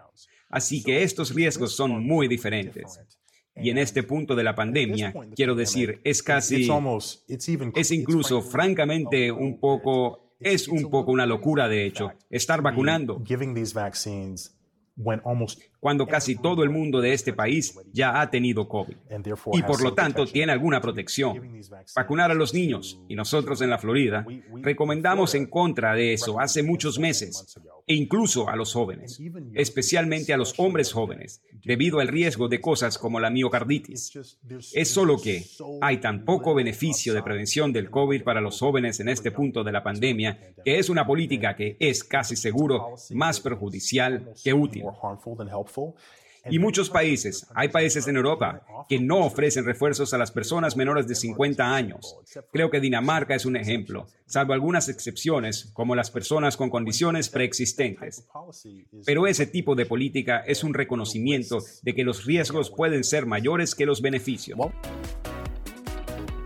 Así 0.50 0.84
que 0.84 1.02
estos 1.02 1.34
riesgos 1.34 1.76
son 1.76 2.04
muy 2.06 2.28
diferentes. 2.28 3.00
Y 3.56 3.70
en 3.70 3.78
este 3.78 4.04
punto 4.04 4.36
de 4.36 4.44
la 4.44 4.56
pandemia, 4.56 5.14
quiero 5.36 5.56
decir, 5.56 6.00
es 6.04 6.24
casi, 6.24 6.68
es 7.76 7.92
incluso 7.92 8.42
francamente 8.42 9.32
un 9.32 9.60
poco 9.60 10.23
es 10.44 10.68
un 10.68 10.90
poco 10.90 11.12
una 11.12 11.26
locura, 11.26 11.68
de 11.68 11.86
hecho, 11.86 12.14
estar 12.30 12.62
vacunando. 12.62 13.22
cuando 15.80 16.06
casi 16.06 16.36
todo 16.36 16.64
el 16.64 16.70
mundo 16.70 17.02
de 17.02 17.14
este 17.14 17.34
país 17.34 17.76
ya 17.92 18.22
ha 18.22 18.30
tenido 18.30 18.68
COVID. 18.68 18.96
y 19.54 19.64
por 19.64 19.82
lo 19.82 19.94
tanto 19.94 20.26
tiene 20.28 20.52
alguna 20.52 20.80
protección. 20.82 21.62
Vacunar 21.96 22.32
a 22.32 22.36
los 22.36 22.54
niños, 22.54 23.00
y 23.08 23.16
nosotros 23.16 23.62
en 23.62 23.70
la 23.70 23.80
Florida, 23.80 24.26
recomendamos 24.62 25.34
en 25.36 25.48
contra 25.48 25.96
de 25.96 26.14
eso. 26.14 26.40
Hace 26.40 26.62
muchos 26.62 27.00
meses, 27.00 27.58
e 27.86 27.96
incluso 27.96 28.50
a 28.50 28.56
los 28.56 28.74
jóvenes, 28.74 29.20
especialmente 29.54 30.34
a 30.34 30.38
los 30.38 30.54
hombres 30.58 30.92
jóvenes, 30.94 31.42
debido 31.64 32.00
al 32.00 32.08
riesgo 32.08 32.48
de 32.48 32.62
cosas 32.62 32.98
como 32.98 33.20
la 33.20 33.30
miocarditis. 33.30 34.12
Es 34.74 34.90
solo 34.90 35.20
que 35.22 35.46
hay 35.82 35.98
tan 35.98 36.26
poco 36.26 36.54
beneficio 36.54 37.14
de 37.14 37.24
prevención 37.24 37.74
del 37.74 37.90
COVID 37.90 38.24
para 38.24 38.42
los 38.42 38.60
jóvenes 38.60 39.00
en 39.00 39.10
este 39.10 39.32
punto 39.32 39.64
de 39.64 39.72
la 39.72 39.84
pandemia 39.84 40.54
que 40.64 40.80
es 40.80 40.90
una 40.90 41.06
política 41.06 41.56
que 41.56 41.78
es 41.80 42.04
casi 42.04 42.36
seguro 42.36 42.96
más 43.12 43.40
perjudicial 43.40 44.34
que 44.44 44.54
útil. 44.54 44.84
Y 46.50 46.60
muchos 46.60 46.90
países, 46.90 47.48
hay 47.56 47.70
países 47.70 48.08
en 48.08 48.18
Europa 48.18 48.66
que 48.90 49.00
no 49.00 49.20
ofrecen 49.20 49.66
refuerzos 49.66 50.14
a 50.14 50.18
las 50.18 50.32
personas 50.32 50.76
menores 50.76 51.08
de 51.08 51.16
50 51.16 51.74
años. 51.74 52.18
Creo 52.52 52.70
que 52.70 52.82
Dinamarca 52.82 53.34
es 53.34 53.46
un 53.46 53.56
ejemplo, 53.56 54.08
salvo 54.26 54.54
algunas 54.54 54.90
excepciones, 54.90 55.72
como 55.74 55.96
las 55.96 56.12
personas 56.12 56.58
con 56.58 56.70
condiciones 56.70 57.30
preexistentes. 57.30 58.28
Pero 59.06 59.28
ese 59.28 59.48
tipo 59.48 59.76
de 59.76 59.86
política 59.86 60.44
es 60.46 60.64
un 60.64 60.74
reconocimiento 60.74 61.60
de 61.82 61.96
que 61.96 62.04
los 62.04 62.26
riesgos 62.26 62.72
pueden 62.72 63.04
ser 63.04 63.26
mayores 63.26 63.74
que 63.74 63.86
los 63.86 64.02
beneficios. 64.02 64.60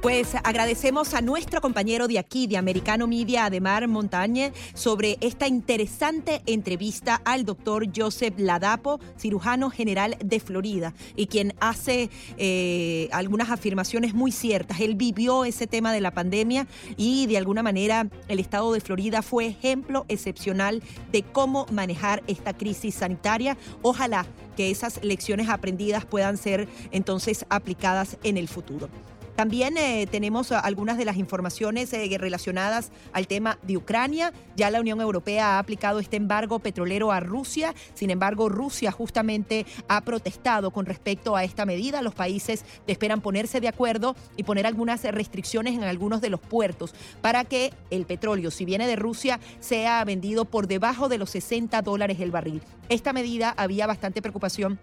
Pues 0.02 0.36
agradecemos 0.44 1.16
a 1.16 1.22
nuestro 1.22 1.60
compañero 1.60 2.08
de 2.08 2.20
aquí, 2.20 2.46
de 2.46 2.58
Americano 2.58 3.08
Media, 3.08 3.46
Ademar 3.46 3.88
Montañe, 3.88 4.54
sobre 4.76 5.18
esta 5.22 5.48
interesante 5.48 6.44
entrevista 6.46 7.20
al 7.26 7.46
doctor 7.46 7.88
Joseph 7.94 8.36
Ladapo, 8.38 9.00
cirujano 9.18 9.72
general 9.72 10.16
de 10.24 10.40
Florida, 10.40 10.94
y 11.16 11.26
quien 11.26 11.56
hace 11.60 12.12
eh, 12.38 13.10
algunas 13.12 13.50
afirmaciones 13.50 14.14
muy 14.14 14.32
ciertas. 14.32 14.82
Él 14.82 14.94
vivió 14.94 15.46
ese 15.46 15.66
tema 15.66 15.92
de 15.92 16.02
la 16.02 16.12
pandemia 16.12 16.68
y 16.96 17.26
de 17.26 17.40
alguna 17.40 17.64
manera 17.64 18.08
el 18.28 18.40
estado 18.40 18.72
de 18.74 18.82
Florida 18.82 19.24
fue 19.24 19.48
ejemplo 19.48 20.06
excepcional 20.10 20.84
de 21.12 21.24
cómo 21.24 21.66
manejar 21.72 22.22
esta 22.28 22.54
crisis 22.54 22.94
sanitaria. 22.94 23.58
Ojalá 23.82 24.28
que 24.56 24.70
esas 24.70 25.04
lecciones 25.04 25.50
aprendidas 25.50 26.06
puedan 26.06 26.38
ser 26.38 26.68
entonces 26.92 27.48
aplicadas 27.50 28.18
en 28.24 28.38
el 28.38 28.48
futuro. 28.48 28.90
También 29.38 29.78
eh, 29.78 30.08
tenemos 30.10 30.52
algunas 30.52 30.98
de 30.98 31.06
las 31.06 31.18
informaciones 31.18 31.94
eh, 31.94 32.10
relacionadas 32.18 32.92
al 33.14 33.28
tema 33.28 33.60
de 33.62 33.78
Ucrania. 33.78 34.34
Ya 34.56 34.72
la 34.72 34.82
Unión 34.82 35.00
Europea 35.00 35.56
ha 35.56 35.60
aplicado 35.60 36.00
este 36.00 36.18
embargo 36.18 36.58
petrolero 36.58 37.12
a 37.12 37.20
Rusia. 37.20 37.76
Sin 37.94 38.10
embargo, 38.10 38.50
Rusia 38.50 38.92
justamente 38.92 39.68
ha 39.88 40.02
protestado 40.02 40.72
con 40.72 40.88
respecto 40.88 41.36
a 41.36 41.44
esta 41.44 41.68
medida. 41.68 42.02
Los 42.02 42.16
países 42.16 42.66
esperan 42.88 43.22
ponerse 43.22 43.62
de 43.62 43.68
acuerdo 43.68 44.16
y 44.38 44.44
poner 44.44 44.66
algunas 44.66 45.04
restricciones 45.04 45.76
en 45.76 45.84
algunos 45.84 46.20
de 46.20 46.32
los 46.32 46.40
puertos 46.40 46.96
para 47.22 47.46
que 47.46 47.72
el 47.92 48.08
petróleo, 48.08 48.50
si 48.50 48.66
viene 48.66 48.88
de 48.88 48.96
Rusia, 48.96 49.40
sea 49.60 50.04
vendido 50.04 50.46
por 50.46 50.66
debajo 50.66 51.10
de 51.10 51.20
los 51.20 51.30
60 51.30 51.80
dólares 51.84 52.20
el 52.22 52.32
barril. 52.32 52.64
Esta 52.90 53.14
medida 53.14 53.54
había 53.56 53.86
bastante 53.86 54.20
preocupación 54.20 54.80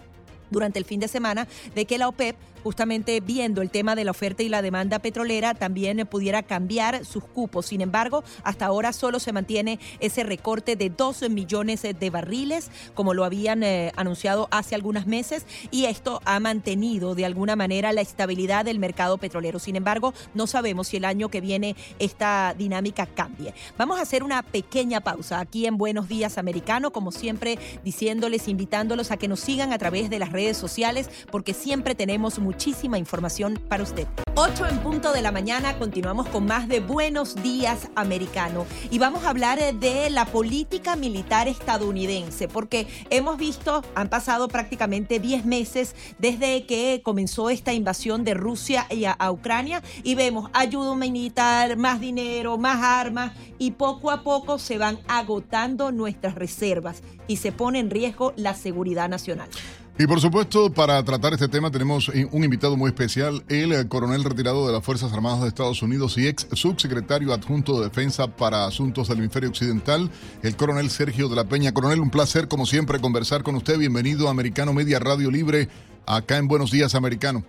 durante 0.50 0.78
el 0.78 0.84
fin 0.84 1.00
de 1.00 1.08
semana 1.08 1.48
de 1.74 1.86
que 1.86 1.98
la 1.98 2.06
OPEP 2.06 2.36
justamente 2.64 3.20
viendo 3.20 3.62
el 3.62 3.70
tema 3.70 3.94
de 3.94 4.04
la 4.04 4.10
oferta 4.10 4.42
y 4.42 4.48
la 4.48 4.62
demanda 4.62 4.98
petrolera, 4.98 5.54
también 5.54 6.06
pudiera 6.06 6.42
cambiar 6.42 7.04
sus 7.04 7.22
cupos. 7.22 7.66
Sin 7.66 7.82
embargo, 7.82 8.24
hasta 8.42 8.66
ahora 8.66 8.92
solo 8.92 9.20
se 9.20 9.32
mantiene 9.32 9.78
ese 10.00 10.24
recorte 10.24 10.74
de 10.74 10.88
12 10.88 11.28
millones 11.28 11.82
de 11.82 12.10
barriles, 12.10 12.70
como 12.94 13.12
lo 13.12 13.24
habían 13.24 13.62
eh, 13.62 13.92
anunciado 13.96 14.48
hace 14.50 14.74
algunos 14.74 15.06
meses, 15.06 15.44
y 15.70 15.84
esto 15.84 16.22
ha 16.24 16.40
mantenido 16.40 17.14
de 17.14 17.26
alguna 17.26 17.54
manera 17.54 17.92
la 17.92 18.00
estabilidad 18.00 18.64
del 18.64 18.78
mercado 18.78 19.18
petrolero. 19.18 19.58
Sin 19.58 19.76
embargo, 19.76 20.14
no 20.32 20.46
sabemos 20.46 20.88
si 20.88 20.96
el 20.96 21.04
año 21.04 21.28
que 21.28 21.42
viene 21.42 21.76
esta 21.98 22.54
dinámica 22.56 23.06
cambie. 23.06 23.52
Vamos 23.76 23.98
a 23.98 24.02
hacer 24.02 24.22
una 24.22 24.42
pequeña 24.42 25.00
pausa 25.00 25.40
aquí 25.40 25.66
en 25.66 25.76
Buenos 25.76 26.08
Días 26.08 26.38
Americano, 26.38 26.92
como 26.92 27.12
siempre 27.12 27.58
diciéndoles, 27.84 28.48
invitándolos 28.48 29.10
a 29.10 29.18
que 29.18 29.28
nos 29.28 29.40
sigan 29.40 29.72
a 29.72 29.78
través 29.78 30.08
de 30.08 30.18
las 30.18 30.32
redes 30.32 30.56
sociales, 30.56 31.10
porque 31.30 31.52
siempre 31.52 31.94
tenemos 31.94 32.38
muchísima 32.54 32.98
información 32.98 33.60
para 33.68 33.82
usted. 33.82 34.06
8 34.36 34.66
en 34.66 34.78
punto 34.78 35.12
de 35.12 35.22
la 35.22 35.32
mañana, 35.32 35.76
continuamos 35.76 36.28
con 36.28 36.46
más 36.46 36.68
de 36.68 36.78
Buenos 36.78 37.34
Días 37.36 37.88
Americano 37.96 38.64
y 38.90 38.98
vamos 38.98 39.24
a 39.24 39.30
hablar 39.30 39.58
eh, 39.58 39.72
de 39.72 40.08
la 40.10 40.24
política 40.24 40.94
militar 40.94 41.48
estadounidense, 41.48 42.46
porque 42.46 42.86
hemos 43.10 43.38
visto, 43.38 43.82
han 43.96 44.08
pasado 44.08 44.46
prácticamente 44.46 45.18
10 45.18 45.46
meses 45.46 45.96
desde 46.18 46.64
que 46.64 47.00
comenzó 47.04 47.50
esta 47.50 47.72
invasión 47.72 48.22
de 48.22 48.34
Rusia 48.34 48.86
a, 48.88 49.12
a 49.12 49.32
Ucrania 49.32 49.82
y 50.04 50.14
vemos 50.14 50.48
ayuda 50.52 50.94
militar, 50.94 51.76
más 51.76 52.00
dinero, 52.00 52.56
más 52.56 52.82
armas 52.82 53.32
y 53.58 53.72
poco 53.72 54.12
a 54.12 54.22
poco 54.22 54.58
se 54.58 54.78
van 54.78 54.98
agotando 55.08 55.90
nuestras 55.90 56.36
reservas 56.36 57.02
y 57.26 57.38
se 57.38 57.50
pone 57.50 57.80
en 57.80 57.90
riesgo 57.90 58.32
la 58.36 58.54
seguridad 58.54 59.08
nacional. 59.08 59.48
Y 59.96 60.08
por 60.08 60.18
supuesto, 60.18 60.72
para 60.72 61.00
tratar 61.04 61.34
este 61.34 61.46
tema 61.46 61.70
tenemos 61.70 62.08
un 62.08 62.42
invitado 62.42 62.76
muy 62.76 62.88
especial, 62.88 63.44
el 63.48 63.72
eh, 63.72 63.86
coronel 63.88 64.24
retirado 64.24 64.66
de 64.66 64.72
las 64.72 64.84
Fuerzas 64.84 65.12
Armadas 65.12 65.42
de 65.42 65.46
Estados 65.46 65.82
Unidos 65.82 66.18
y 66.18 66.26
ex 66.26 66.48
subsecretario 66.52 67.32
adjunto 67.32 67.78
de 67.78 67.84
Defensa 67.84 68.26
para 68.26 68.66
Asuntos 68.66 69.08
del 69.08 69.18
Hemisferio 69.18 69.50
Occidental, 69.50 70.10
el 70.42 70.56
coronel 70.56 70.90
Sergio 70.90 71.28
de 71.28 71.36
la 71.36 71.44
Peña. 71.44 71.70
Coronel, 71.70 72.00
un 72.00 72.10
placer 72.10 72.48
como 72.48 72.66
siempre 72.66 72.98
conversar 72.98 73.44
con 73.44 73.54
usted. 73.54 73.78
Bienvenido 73.78 74.26
a 74.26 74.32
Americano 74.32 74.72
Media 74.72 74.98
Radio 74.98 75.30
Libre, 75.30 75.68
acá 76.08 76.38
en 76.38 76.48
Buenos 76.48 76.72
Días, 76.72 76.96
Americano. 76.96 77.44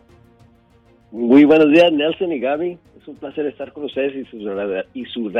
Muy 1.11 1.45
buenos 1.45 1.71
días, 1.71 1.91
Nelson 1.91 2.31
y 2.31 2.39
Gaby. 2.39 2.77
Es 3.01 3.07
un 3.07 3.15
placer 3.15 3.47
estar 3.47 3.73
con 3.73 3.85
ustedes 3.85 4.13
y 4.15 4.29
su, 4.29 4.37
y 4.93 5.05
su 5.05 5.31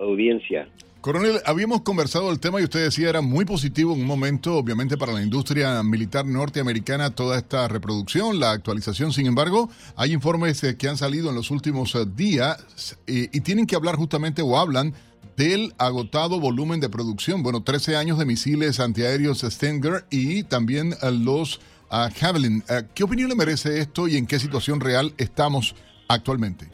audiencia. 0.00 0.66
Coronel, 1.00 1.40
habíamos 1.46 1.82
conversado 1.82 2.32
el 2.32 2.40
tema 2.40 2.60
y 2.60 2.64
usted 2.64 2.82
decía 2.82 3.08
era 3.08 3.20
muy 3.20 3.44
positivo 3.44 3.94
en 3.94 4.00
un 4.00 4.06
momento, 4.06 4.56
obviamente, 4.56 4.96
para 4.96 5.12
la 5.12 5.22
industria 5.22 5.80
militar 5.84 6.26
norteamericana, 6.26 7.14
toda 7.14 7.38
esta 7.38 7.68
reproducción, 7.68 8.40
la 8.40 8.50
actualización. 8.50 9.12
Sin 9.12 9.26
embargo, 9.26 9.70
hay 9.94 10.12
informes 10.12 10.62
eh, 10.64 10.76
que 10.76 10.88
han 10.88 10.96
salido 10.96 11.28
en 11.28 11.36
los 11.36 11.52
últimos 11.52 11.94
eh, 11.94 12.04
días 12.04 12.98
eh, 13.06 13.28
y 13.32 13.40
tienen 13.42 13.66
que 13.66 13.76
hablar 13.76 13.94
justamente 13.94 14.42
o 14.42 14.58
hablan 14.58 14.92
del 15.36 15.72
agotado 15.78 16.40
volumen 16.40 16.80
de 16.80 16.88
producción. 16.88 17.44
Bueno, 17.44 17.62
13 17.62 17.94
años 17.94 18.18
de 18.18 18.24
misiles 18.24 18.80
antiaéreos 18.80 19.42
Stinger 19.42 20.04
y 20.10 20.42
también 20.42 20.94
los 21.22 21.58
uh, 21.92 22.12
Javelin. 22.18 22.64
¿Qué 22.92 23.04
opinión 23.04 23.28
le 23.28 23.36
merece 23.36 23.78
esto 23.78 24.08
y 24.08 24.16
en 24.16 24.26
qué 24.26 24.40
situación 24.40 24.80
real 24.80 25.12
estamos 25.16 25.76
actualmente? 26.08 26.66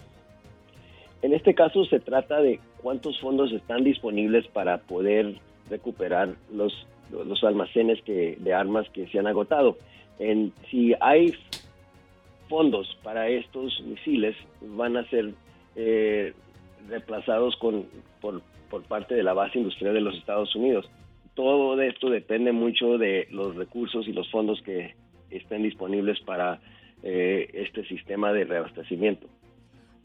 En 1.21 1.35
este 1.35 1.55
caso 1.55 1.85
se 1.85 2.01
trata 2.01 2.41
de 2.41 2.59
cuántos 2.85 3.19
fondos 3.19 3.51
están 3.51 3.83
disponibles 3.83 4.47
para 4.49 4.77
poder 4.77 5.37
recuperar 5.71 6.35
los, 6.53 6.87
los 7.11 7.43
almacenes 7.43 8.03
que, 8.03 8.37
de 8.39 8.53
armas 8.53 8.87
que 8.91 9.07
se 9.07 9.19
han 9.19 9.27
agotado. 9.27 9.79
Si 10.71 10.93
hay 11.01 11.35
fondos 12.51 12.99
para 13.03 13.27
estos 13.29 13.83
misiles, 13.87 14.37
van 14.61 14.99
a 14.99 15.09
ser 15.09 15.33
eh, 15.77 16.35
reemplazados 16.87 17.57
con, 17.57 17.87
por, 18.21 18.43
por 18.69 18.83
parte 18.83 19.15
de 19.15 19.23
la 19.23 19.33
base 19.33 19.61
industrial 19.61 19.95
de 19.95 20.03
los 20.03 20.19
Estados 20.19 20.55
Unidos. 20.55 20.85
Todo 21.33 21.81
esto 21.81 22.11
depende 22.11 22.53
mucho 22.53 22.99
de 22.99 23.29
los 23.31 23.57
recursos 23.57 24.07
y 24.07 24.13
los 24.13 24.31
fondos 24.31 24.61
que 24.61 24.95
estén 25.31 25.63
disponibles 25.63 26.21
para 26.21 26.61
eh, 27.03 27.49
este 27.55 27.83
sistema 27.87 28.35
de 28.35 28.45
reabastecimiento. 28.45 29.27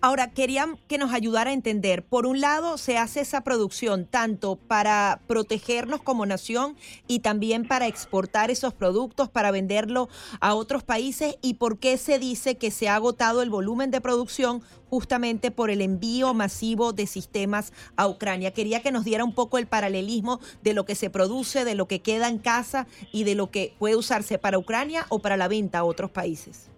Ahora, 0.02 0.32
querían 0.32 0.78
que 0.88 0.98
nos 0.98 1.12
ayudara 1.12 1.50
a 1.50 1.54
entender, 1.54 2.04
por 2.04 2.26
un 2.26 2.40
lado, 2.40 2.78
se 2.78 2.98
hace 2.98 3.20
esa 3.20 3.42
producción 3.42 4.06
tanto 4.06 4.56
para 4.56 5.20
protegernos 5.28 6.02
como 6.02 6.26
nación 6.26 6.78
y 7.06 7.20
también 7.20 7.68
para 7.68 7.88
exportar 7.88 8.50
esos 8.50 8.74
productos, 8.74 9.28
para 9.28 9.52
venderlo 9.52 10.08
a 10.40 10.56
otros 10.56 10.84
países, 10.84 11.38
y 11.42 11.56
por 11.56 11.80
qué 11.80 11.98
se 11.98 12.18
dice 12.18 12.56
que 12.56 12.72
se 12.72 12.88
ha 12.88 12.96
agotado 12.96 13.42
el 13.42 13.50
volumen 13.50 13.92
de 13.92 14.00
producción 14.00 14.62
justamente 14.90 15.52
por 15.52 15.70
el 15.70 15.82
envío 15.82 16.34
masivo 16.34 16.94
de 16.94 17.06
sistemas 17.06 17.74
a 17.98 18.08
Ucrania. 18.08 18.52
Quería 18.52 18.82
que 18.82 18.94
nos 18.94 19.04
diera 19.04 19.26
un 19.26 19.36
poco 19.36 19.58
el 19.58 19.68
paralelismo 19.68 20.40
de 20.64 20.74
lo 20.74 20.86
que 20.86 20.96
se 20.96 21.10
produce, 21.10 21.66
de 21.66 21.76
lo 21.76 21.90
que 21.90 22.00
queda 22.00 22.30
en 22.30 22.38
casa 22.38 22.88
y 23.12 23.26
de 23.26 23.36
lo 23.36 23.52
que 23.52 23.74
puede 23.78 23.98
usarse 23.98 24.38
para 24.38 24.58
Ucrania 24.58 25.06
o 25.10 25.20
para 25.20 25.36
la 25.36 25.50
venta 25.50 25.80
a 25.80 25.84
otros 25.84 26.10
países. 26.10 26.70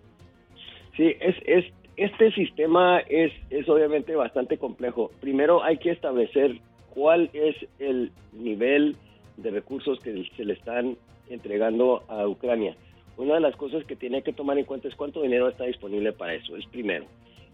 Sí, 0.98 1.16
es, 1.22 1.36
es 1.46 1.66
este 2.02 2.32
sistema 2.32 3.00
es, 3.02 3.32
es 3.52 3.70
obviamente 3.70 4.16
bastante 4.16 4.58
complejo. 4.58 5.12
Primero 5.20 5.64
hay 5.64 5.78
que 5.78 5.92
establecer 5.92 6.60
cuál 6.96 7.30
es 7.32 7.56
el 7.78 8.12
nivel 8.34 8.96
de 9.38 9.52
recursos 9.52 10.00
que 10.00 10.28
se 10.36 10.44
le 10.44 10.54
están 10.54 10.98
entregando 11.30 12.04
a 12.08 12.28
Ucrania. 12.28 12.76
Una 13.18 13.36
de 13.36 13.42
las 13.42 13.56
cosas 13.56 13.84
que 13.86 13.96
tiene 13.96 14.24
que 14.24 14.34
tomar 14.34 14.58
en 14.58 14.66
cuenta 14.66 14.88
es 14.88 14.96
cuánto 14.96 15.22
dinero 15.22 15.48
está 15.48 15.66
disponible 15.66 16.12
para 16.12 16.34
eso, 16.34 16.58
es 16.58 16.66
primero. 16.66 17.06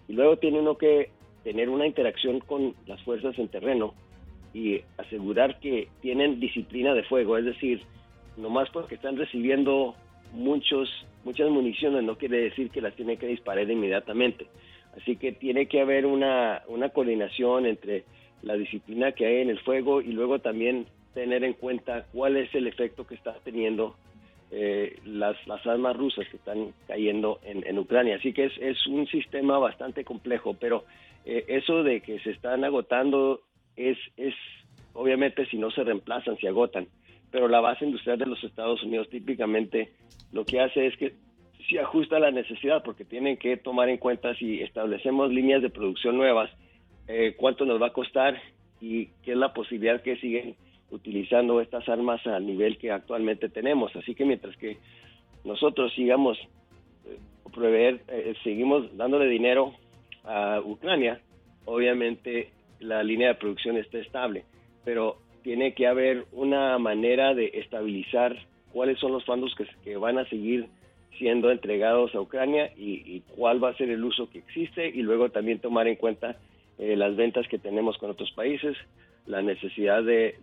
Y 0.08 0.14
luego 0.14 0.38
tiene 0.38 0.62
uno 0.62 0.78
que 0.78 1.10
tener 1.44 1.68
una 1.68 1.86
interacción 1.86 2.40
con 2.40 2.74
las 2.86 3.02
fuerzas 3.04 3.38
en 3.40 3.50
terreno 3.50 3.96
y 4.54 4.80
asegurar 4.98 5.60
que 5.60 5.90
tienen 6.00 6.40
disciplina 6.40 6.94
de 6.94 7.04
fuego, 7.04 7.38
es 7.38 7.44
decir, 7.44 7.82
nomás 8.38 8.70
porque 8.70 8.96
están 8.96 9.18
recibiendo 9.18 9.94
muchos 10.32 10.90
muchas 11.28 11.50
municiones 11.50 12.06
no 12.06 12.18
quiere 12.18 12.38
decir 12.40 12.70
que 12.70 12.80
las 12.80 12.96
tiene 12.96 13.18
que 13.18 13.28
disparar 13.28 13.70
inmediatamente. 13.70 14.48
Así 14.96 15.18
que 15.18 15.34
tiene 15.34 15.66
que 15.66 15.82
haber 15.82 16.06
una, 16.06 16.62
una 16.70 16.88
coordinación 16.88 17.66
entre 17.66 18.06
la 18.44 18.56
disciplina 18.56 19.12
que 19.12 19.26
hay 19.26 19.42
en 19.42 19.50
el 19.50 19.60
fuego 19.60 20.00
y 20.00 20.14
luego 20.14 20.40
también 20.40 20.86
tener 21.14 21.44
en 21.44 21.52
cuenta 21.52 22.06
cuál 22.14 22.38
es 22.38 22.56
el 22.56 22.66
efecto 22.66 23.06
que 23.06 23.16
está 23.16 23.36
teniendo 23.44 23.98
eh, 24.52 25.00
las, 25.04 25.36
las 25.48 25.68
armas 25.68 25.98
rusas 25.98 26.26
que 26.30 26.38
están 26.38 26.72
cayendo 26.88 27.42
en, 27.44 27.78
Ucrania. 27.78 28.16
Así 28.16 28.32
que 28.32 28.46
es, 28.46 28.54
es, 28.62 28.88
un 28.88 29.06
sistema 29.08 29.60
bastante 29.60 30.06
complejo, 30.06 30.56
pero 30.58 30.86
eh, 31.26 31.44
eso 31.50 31.84
de 31.84 32.00
que 32.00 32.20
se 32.20 32.32
están 32.32 32.64
agotando 32.64 33.42
es, 33.76 33.98
es, 34.16 34.34
obviamente, 34.94 35.46
si 35.48 35.58
no 35.58 35.72
se 35.72 35.84
reemplazan, 35.84 36.38
se 36.38 36.48
agotan 36.48 36.88
pero 37.32 37.48
la 37.48 37.60
base 37.60 37.86
industrial 37.86 38.18
de 38.18 38.26
los 38.26 38.44
Estados 38.44 38.82
Unidos 38.84 39.10
típicamente 39.10 39.92
lo 40.32 40.46
que 40.46 40.60
hace 40.60 40.88
es 40.88 40.98
que 40.98 41.14
se 41.70 41.80
ajusta 41.80 42.18
a 42.18 42.20
la 42.20 42.32
necesidad 42.32 42.84
porque 42.84 43.06
tienen 43.06 43.38
que 43.38 43.58
tomar 43.58 43.90
en 43.90 43.98
cuenta 43.98 44.34
si 44.36 44.62
establecemos 44.62 45.32
líneas 45.32 45.62
de 45.62 45.70
producción 45.70 46.18
nuevas, 46.18 46.50
eh, 47.08 47.36
cuánto 47.38 47.66
nos 47.66 47.82
va 47.82 47.88
a 47.88 47.94
costar 47.94 48.42
y 48.80 49.08
qué 49.24 49.32
es 49.32 49.38
la 49.38 49.54
posibilidad 49.54 50.02
que 50.02 50.18
siguen 50.18 50.56
utilizando 50.92 51.60
estas 51.60 51.88
armas 51.90 52.26
al 52.26 52.46
nivel 52.46 52.78
que 52.78 52.92
actualmente 52.92 53.50
tenemos. 53.50 53.94
Así 53.96 54.16
que 54.16 54.24
mientras 54.24 54.56
que 54.58 54.78
nosotros 55.44 55.94
sigamos 55.94 56.38
eh, 57.06 57.18
proveer, 57.54 58.02
eh, 58.08 58.34
seguimos 58.44 58.96
dándole 58.96 59.28
dinero 59.28 59.74
a 60.24 60.62
Ucrania, 60.64 61.20
obviamente 61.66 62.52
la 62.80 63.04
línea 63.04 63.30
de 63.30 63.36
producción 63.36 63.78
está 63.78 63.98
estable, 63.98 64.46
pero 64.86 65.18
tiene 65.48 65.74
que 65.74 65.88
haber 65.88 66.26
una 66.34 66.78
manera 66.78 67.34
de 67.34 67.52
estabilizar 67.54 68.36
cuáles 68.74 69.00
son 69.00 69.14
los 69.14 69.24
fondos 69.24 69.56
que, 69.82 69.96
van 69.96 70.18
a 70.18 70.28
seguir 70.28 70.68
siendo 71.18 71.50
entregados 71.52 72.14
a 72.14 72.20
Ucrania 72.20 72.74
y, 72.76 73.22
cuál 73.34 73.64
va 73.64 73.70
a 73.70 73.78
ser 73.78 73.90
el 73.90 74.04
uso 74.04 74.30
que 74.30 74.40
existe 74.40 74.86
y 74.90 75.04
luego 75.04 75.30
también 75.30 75.60
tomar 75.60 75.88
en 75.88 75.96
cuenta 75.96 76.36
eh, 76.78 76.98
las 76.98 77.16
ventas 77.16 77.48
que 77.48 77.60
tenemos 77.60 77.98
con 77.98 78.10
otros 78.10 78.30
países, 78.34 78.76
la 79.26 79.42
necesidad 79.42 80.04
de, 80.04 80.36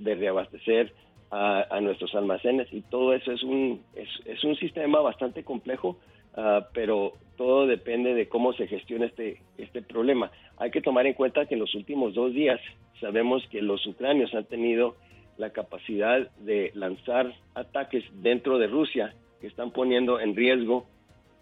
reabastecer 0.00 0.92
a, 1.32 1.80
nuestros 1.80 2.14
almacenes 2.14 2.72
y 2.72 2.82
todo 2.82 3.14
eso 3.14 3.32
es 3.32 3.42
un, 3.42 3.82
es, 3.96 4.44
un 4.44 4.54
sistema 4.54 5.00
bastante 5.00 5.42
complejo, 5.42 5.98
ah, 6.36 6.68
pero 6.72 7.14
todo 7.42 7.66
depende 7.66 8.14
de 8.14 8.28
cómo 8.28 8.52
se 8.52 8.68
gestiona 8.68 9.06
este, 9.06 9.42
este 9.58 9.82
problema. 9.82 10.30
Hay 10.58 10.70
que 10.70 10.80
tomar 10.80 11.08
en 11.08 11.14
cuenta 11.14 11.44
que 11.46 11.54
en 11.54 11.60
los 11.60 11.74
últimos 11.74 12.14
dos 12.14 12.32
días 12.32 12.60
sabemos 13.00 13.42
que 13.50 13.60
los 13.60 13.84
ucranios 13.84 14.32
han 14.32 14.44
tenido 14.44 14.94
la 15.38 15.50
capacidad 15.50 16.30
de 16.38 16.70
lanzar 16.74 17.34
ataques 17.56 18.04
dentro 18.22 18.58
de 18.58 18.68
Rusia 18.68 19.12
que 19.40 19.48
están 19.48 19.72
poniendo 19.72 20.20
en 20.20 20.36
riesgo 20.36 20.86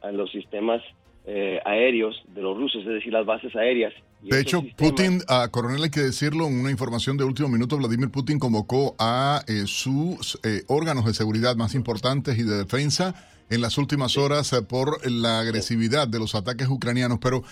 a 0.01 0.11
los 0.11 0.32
sistemas 0.32 0.80
eh, 1.26 1.61
aéreos 1.66 2.22
de 2.34 2.40
los 2.40 2.57
rusos, 2.57 2.80
es 2.80 2.94
decir, 2.94 3.12
las 3.12 3.26
bases 3.26 3.55
aéreas. 3.55 3.92
de 4.22 4.40
hecho, 4.40 4.62
Putin, 4.78 5.20
a 5.28 5.48
coronel 5.51 5.82
hay 5.82 5.90
que 5.90 6.01
decirlo, 6.01 6.46
en 6.46 6.61
una 6.61 6.70
información 6.70 7.18
de 7.18 7.24
último 7.24 7.51
minuto, 7.51 7.76
Vladimir 7.76 8.11
Putin 8.11 8.38
convocó 8.38 8.96
a 8.98 9.42
eh, 9.46 9.64
sus 9.66 10.40
eh, 10.44 10.62
órganos 10.66 11.05
de 11.05 11.12
seguridad 11.12 11.57
más 11.57 11.74
importantes 11.74 12.38
y 12.38 12.42
de 12.42 12.57
defensa 12.57 13.14
en 13.51 13.61
las 13.61 13.76
últimas 13.76 14.16
horas 14.16 14.53
por 14.68 15.07
la 15.11 15.40
agresividad 15.40 16.09
de 16.09 16.18
los 16.18 16.34
ataques 16.34 16.68
ucranianos. 16.68 17.18
Pero 17.20 17.44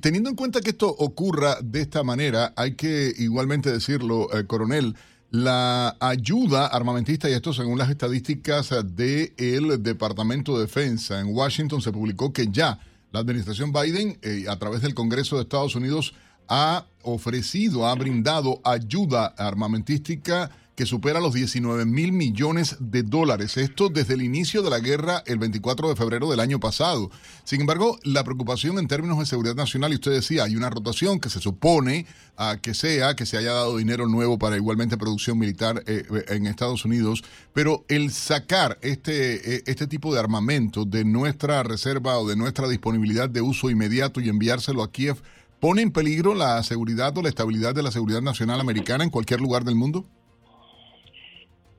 teniendo 0.00 0.30
en 0.30 0.36
cuenta 0.36 0.60
que 0.60 0.70
esto 0.70 0.88
ocurra 0.88 1.58
de 1.62 1.80
esta 1.80 2.02
manera, 2.04 2.52
hay 2.56 2.74
que 2.74 3.12
igualmente 3.18 3.72
decirlo, 3.72 4.28
coronel, 4.46 4.94
la 5.30 5.96
ayuda 6.00 6.66
armamentista, 6.66 7.28
y 7.28 7.32
esto 7.32 7.52
según 7.52 7.78
las 7.78 7.90
estadísticas 7.90 8.70
del 8.84 9.82
Departamento 9.82 10.54
de 10.54 10.62
Defensa 10.62 11.20
en 11.20 11.34
Washington, 11.34 11.82
se 11.82 11.92
publicó 11.92 12.32
que 12.32 12.46
ya 12.50 12.78
la 13.12 13.20
administración 13.20 13.72
Biden, 13.72 14.18
eh, 14.22 14.44
a 14.48 14.58
través 14.58 14.82
del 14.82 14.94
Congreso 14.94 15.36
de 15.36 15.42
Estados 15.42 15.74
Unidos, 15.74 16.14
ha 16.48 16.86
ofrecido, 17.02 17.86
ha 17.86 17.94
brindado 17.94 18.60
ayuda 18.64 19.26
armamentística 19.36 20.50
que 20.76 20.84
supera 20.84 21.20
los 21.20 21.32
19 21.32 21.86
mil 21.86 22.12
millones 22.12 22.76
de 22.78 23.02
dólares. 23.02 23.56
Esto 23.56 23.88
desde 23.88 24.12
el 24.12 24.22
inicio 24.22 24.62
de 24.62 24.68
la 24.68 24.78
guerra 24.78 25.22
el 25.24 25.38
24 25.38 25.88
de 25.88 25.96
febrero 25.96 26.30
del 26.30 26.38
año 26.38 26.60
pasado. 26.60 27.10
Sin 27.44 27.62
embargo, 27.62 27.98
la 28.04 28.22
preocupación 28.24 28.78
en 28.78 28.86
términos 28.86 29.18
de 29.18 29.24
seguridad 29.24 29.54
nacional, 29.54 29.92
y 29.92 29.94
usted 29.94 30.12
decía, 30.12 30.44
hay 30.44 30.54
una 30.54 30.68
rotación 30.68 31.18
que 31.18 31.30
se 31.30 31.40
supone 31.40 32.04
a 32.36 32.58
que 32.58 32.74
sea, 32.74 33.16
que 33.16 33.24
se 33.24 33.38
haya 33.38 33.54
dado 33.54 33.78
dinero 33.78 34.06
nuevo 34.06 34.38
para 34.38 34.56
igualmente 34.56 34.98
producción 34.98 35.38
militar 35.38 35.82
eh, 35.86 36.04
en 36.28 36.46
Estados 36.46 36.84
Unidos, 36.84 37.24
pero 37.54 37.86
el 37.88 38.12
sacar 38.12 38.78
este, 38.82 39.56
eh, 39.56 39.62
este 39.64 39.86
tipo 39.86 40.12
de 40.12 40.20
armamento 40.20 40.84
de 40.84 41.06
nuestra 41.06 41.62
reserva 41.62 42.18
o 42.18 42.28
de 42.28 42.36
nuestra 42.36 42.68
disponibilidad 42.68 43.30
de 43.30 43.40
uso 43.40 43.70
inmediato 43.70 44.20
y 44.20 44.28
enviárselo 44.28 44.82
a 44.82 44.92
Kiev, 44.92 45.16
¿pone 45.58 45.80
en 45.80 45.90
peligro 45.90 46.34
la 46.34 46.62
seguridad 46.62 47.16
o 47.16 47.22
la 47.22 47.30
estabilidad 47.30 47.74
de 47.74 47.82
la 47.82 47.90
seguridad 47.90 48.20
nacional 48.20 48.60
americana 48.60 49.04
en 49.04 49.10
cualquier 49.10 49.40
lugar 49.40 49.64
del 49.64 49.76
mundo? 49.76 50.04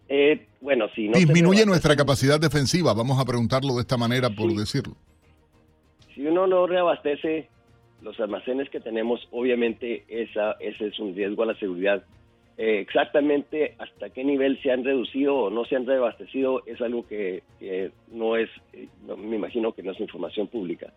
Eh, 0.09 0.45
bueno, 0.61 0.87
si 0.95 1.07
no 1.07 1.17
Disminuye 1.17 1.65
nuestra 1.65 1.95
capacidad 1.95 2.39
defensiva, 2.39 2.93
vamos 2.93 3.19
a 3.19 3.25
preguntarlo 3.25 3.75
de 3.75 3.81
esta 3.81 3.97
manera 3.97 4.29
por 4.29 4.53
decirlo. 4.53 4.95
Si 6.15 6.25
uno 6.25 6.47
no 6.47 6.65
reabastece 6.65 7.49
los 8.01 8.19
almacenes 8.19 8.69
que 8.69 8.79
tenemos, 8.79 9.27
obviamente 9.31 10.05
esa, 10.07 10.53
ese 10.59 10.87
es 10.87 10.99
un 10.99 11.15
riesgo 11.15 11.43
a 11.43 11.47
la 11.47 11.55
seguridad. 11.55 12.03
Eh, 12.57 12.79
exactamente 12.79 13.75
hasta 13.77 14.09
qué 14.09 14.23
nivel 14.23 14.59
se 14.63 14.71
han 14.71 14.83
reducido 14.83 15.35
o 15.35 15.49
no 15.51 15.65
se 15.65 15.75
han 15.75 15.85
reabastecido 15.85 16.63
es 16.65 16.81
algo 16.81 17.05
que, 17.05 17.43
no 18.11 18.35
es, 18.35 18.49
eh, 18.73 18.87
me 19.15 19.35
imagino 19.35 19.73
que 19.73 19.83
no 19.83 19.91
es 19.91 19.99
información 19.99 20.47
pública. 20.47 20.91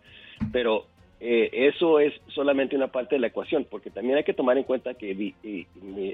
Pero 0.51 0.87
eh, 1.23 1.67
eso 1.67 1.99
es 1.99 2.13
solamente 2.33 2.75
una 2.75 2.87
parte 2.87 3.13
de 3.13 3.19
la 3.19 3.27
ecuación, 3.27 3.67
porque 3.69 3.91
también 3.91 4.17
hay 4.17 4.23
que 4.23 4.33
tomar 4.33 4.57
en 4.57 4.63
cuenta 4.63 4.95
que 4.95 5.35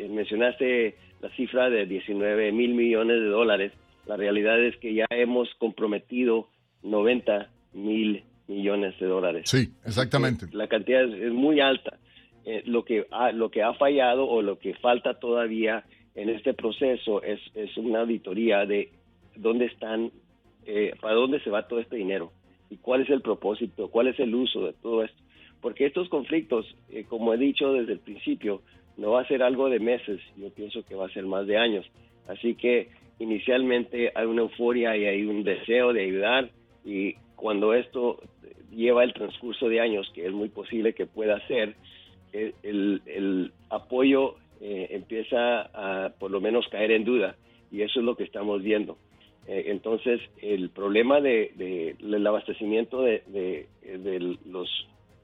mencionaste 0.10 0.98
la 1.22 1.30
cifra 1.30 1.70
de 1.70 1.86
19 1.86 2.52
mil 2.52 2.74
millones 2.74 3.22
de 3.22 3.28
dólares. 3.28 3.72
La 4.06 4.18
realidad 4.18 4.62
es 4.62 4.76
que 4.76 4.94
ya 4.94 5.06
hemos 5.10 5.48
comprometido 5.60 6.50
90 6.84 7.50
mil 7.72 8.26
millones 8.50 9.00
de 9.00 9.06
dólares. 9.06 9.50
Sí, 9.50 9.70
exactamente. 9.86 10.48
La 10.52 10.68
cantidad 10.68 11.04
es, 11.04 11.32
muy 11.32 11.62
alta. 11.62 11.98
Eh, 12.44 12.64
lo, 12.66 12.84
que 12.84 13.08
ha, 13.10 13.32
lo 13.32 13.50
que 13.50 13.64
ha 13.64 13.74
fallado 13.76 14.28
o 14.28 14.42
lo 14.42 14.60
que 14.60 14.74
falta 14.74 15.14
todavía 15.14 15.86
en 16.16 16.28
este 16.28 16.54
proceso 16.54 17.24
es, 17.24 17.40
es 17.56 17.78
una 17.78 18.02
auditoría 18.02 18.66
de 18.66 18.92
dónde 19.38 19.68
están, 19.68 20.12
eh, 20.66 20.96
para 21.00 21.16
dónde 21.16 21.40
se 21.40 21.50
va 21.50 21.66
todo 21.66 21.80
este 21.80 21.96
dinero 21.96 22.34
y 22.70 22.78
cuál 22.78 23.02
es 23.02 23.10
el 23.10 23.22
propósito, 23.22 23.90
cuál 23.90 24.08
es 24.08 24.20
el 24.20 24.34
uso 24.34 24.66
de 24.66 24.74
todo 24.74 25.04
esto. 25.04 25.22
Porque 25.62 25.86
estos 25.86 26.10
conflictos, 26.10 26.66
eh, 26.90 27.06
como 27.08 27.34
he 27.34 27.38
dicho 27.38 27.74
desde 27.74 27.94
el 27.94 28.00
principio, 28.00 28.62
no 28.98 29.12
va 29.12 29.22
a 29.22 29.28
ser 29.28 29.44
algo 29.44 29.70
de 29.70 29.80
meses, 29.80 30.20
yo 30.38 30.50
pienso 30.50 30.84
que 30.84 30.96
va 30.96 31.06
a 31.06 31.14
ser 31.14 31.26
más 31.26 31.48
de 31.48 31.58
años. 31.58 31.86
Así 32.28 32.56
que 32.56 32.90
inicialmente 33.20 34.12
hay 34.14 34.26
una 34.26 34.42
euforia 34.42 34.96
y 34.98 35.06
hay 35.06 35.24
un 35.24 35.44
deseo 35.44 35.94
de 35.94 36.04
ayudar 36.04 36.50
y 36.86 37.16
cuando 37.36 37.74
esto 37.74 38.20
lleva 38.72 39.04
el 39.04 39.14
transcurso 39.14 39.70
de 39.70 39.80
años, 39.80 40.10
que 40.14 40.26
es 40.26 40.34
muy 40.34 40.50
posible 40.50 40.94
que 40.94 41.06
pueda 41.06 41.46
ser, 41.48 41.76
eh, 42.34 42.54
el, 42.64 43.52
apoyo 43.70 44.36
eh, 44.62 44.88
empieza 44.92 45.62
a 45.74 46.10
por 46.10 46.32
lo 46.32 46.42
menos 46.42 46.68
caer 46.70 46.92
en 46.92 47.04
duda 47.04 47.36
y 47.72 47.82
eso 47.82 48.00
es 48.00 48.06
lo 48.06 48.16
que 48.16 48.24
estamos 48.24 48.62
viendo. 48.62 48.98
Eh, 49.48 49.66
entonces, 49.68 50.20
el 50.42 50.70
problema 50.70 51.22
de, 51.22 51.96
del 52.00 52.28
abastecimiento 52.28 53.02
de, 53.02 53.66
los 54.46 54.70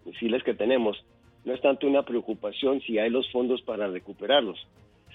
misiles 0.05 0.43
que 0.43 0.53
tenemos 0.53 1.03
no 1.43 1.53
es 1.53 1.61
tanto 1.61 1.87
una 1.87 2.03
preocupación 2.03 2.81
si 2.81 2.97
hay 2.97 3.09
los 3.09 3.29
fondos 3.31 3.61
para 3.61 3.87
recuperarlos. 3.87 4.65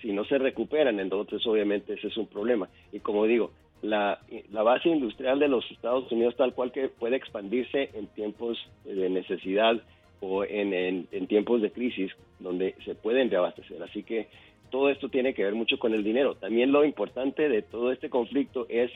Si 0.02 0.12
no 0.12 0.24
se 0.26 0.38
recuperan, 0.38 1.00
entonces 1.00 1.44
obviamente 1.46 1.94
ese 1.94 2.08
es 2.08 2.16
un 2.16 2.26
problema. 2.26 2.68
Y 2.92 3.00
como 3.00 3.24
digo, 3.24 3.50
la, 3.80 4.20
base 4.52 4.90
industrial 4.90 5.38
de 5.38 5.48
los 5.48 5.68
Estados 5.70 6.10
Unidos 6.12 6.36
tal 6.36 6.52
cual 6.54 6.70
que 6.70 6.88
puede 6.88 7.16
expandirse 7.16 7.90
en 7.94 8.06
tiempos 8.08 8.58
de 8.84 9.08
necesidad 9.08 9.80
o 10.20 10.44
en, 10.44 11.06
en 11.10 11.26
tiempos 11.28 11.62
de 11.62 11.70
crisis 11.70 12.12
donde 12.40 12.74
se 12.84 12.94
pueden 12.94 13.30
reabastecer. 13.30 13.82
Así 13.82 14.02
que 14.02 14.28
todo 14.70 14.90
esto 14.90 15.08
tiene 15.08 15.34
que 15.34 15.44
ver 15.44 15.54
mucho 15.54 15.78
con 15.78 15.94
el 15.94 16.04
dinero. 16.04 16.34
También 16.34 16.72
lo 16.72 16.84
importante 16.84 17.48
de 17.48 17.62
todo 17.62 17.92
este 17.92 18.10
conflicto 18.10 18.66
es 18.68 18.90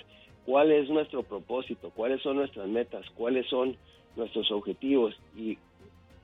cuál 0.44 0.72
es 0.72 0.88
nuestro 0.88 1.22
propósito, 1.22 1.90
cuáles 1.94 2.22
son 2.22 2.36
nuestras 2.36 2.68
metas, 2.68 3.08
cuáles 3.10 3.46
son 3.46 3.76
nuestros 4.16 4.50
objetivos 4.50 5.14
y 5.36 5.58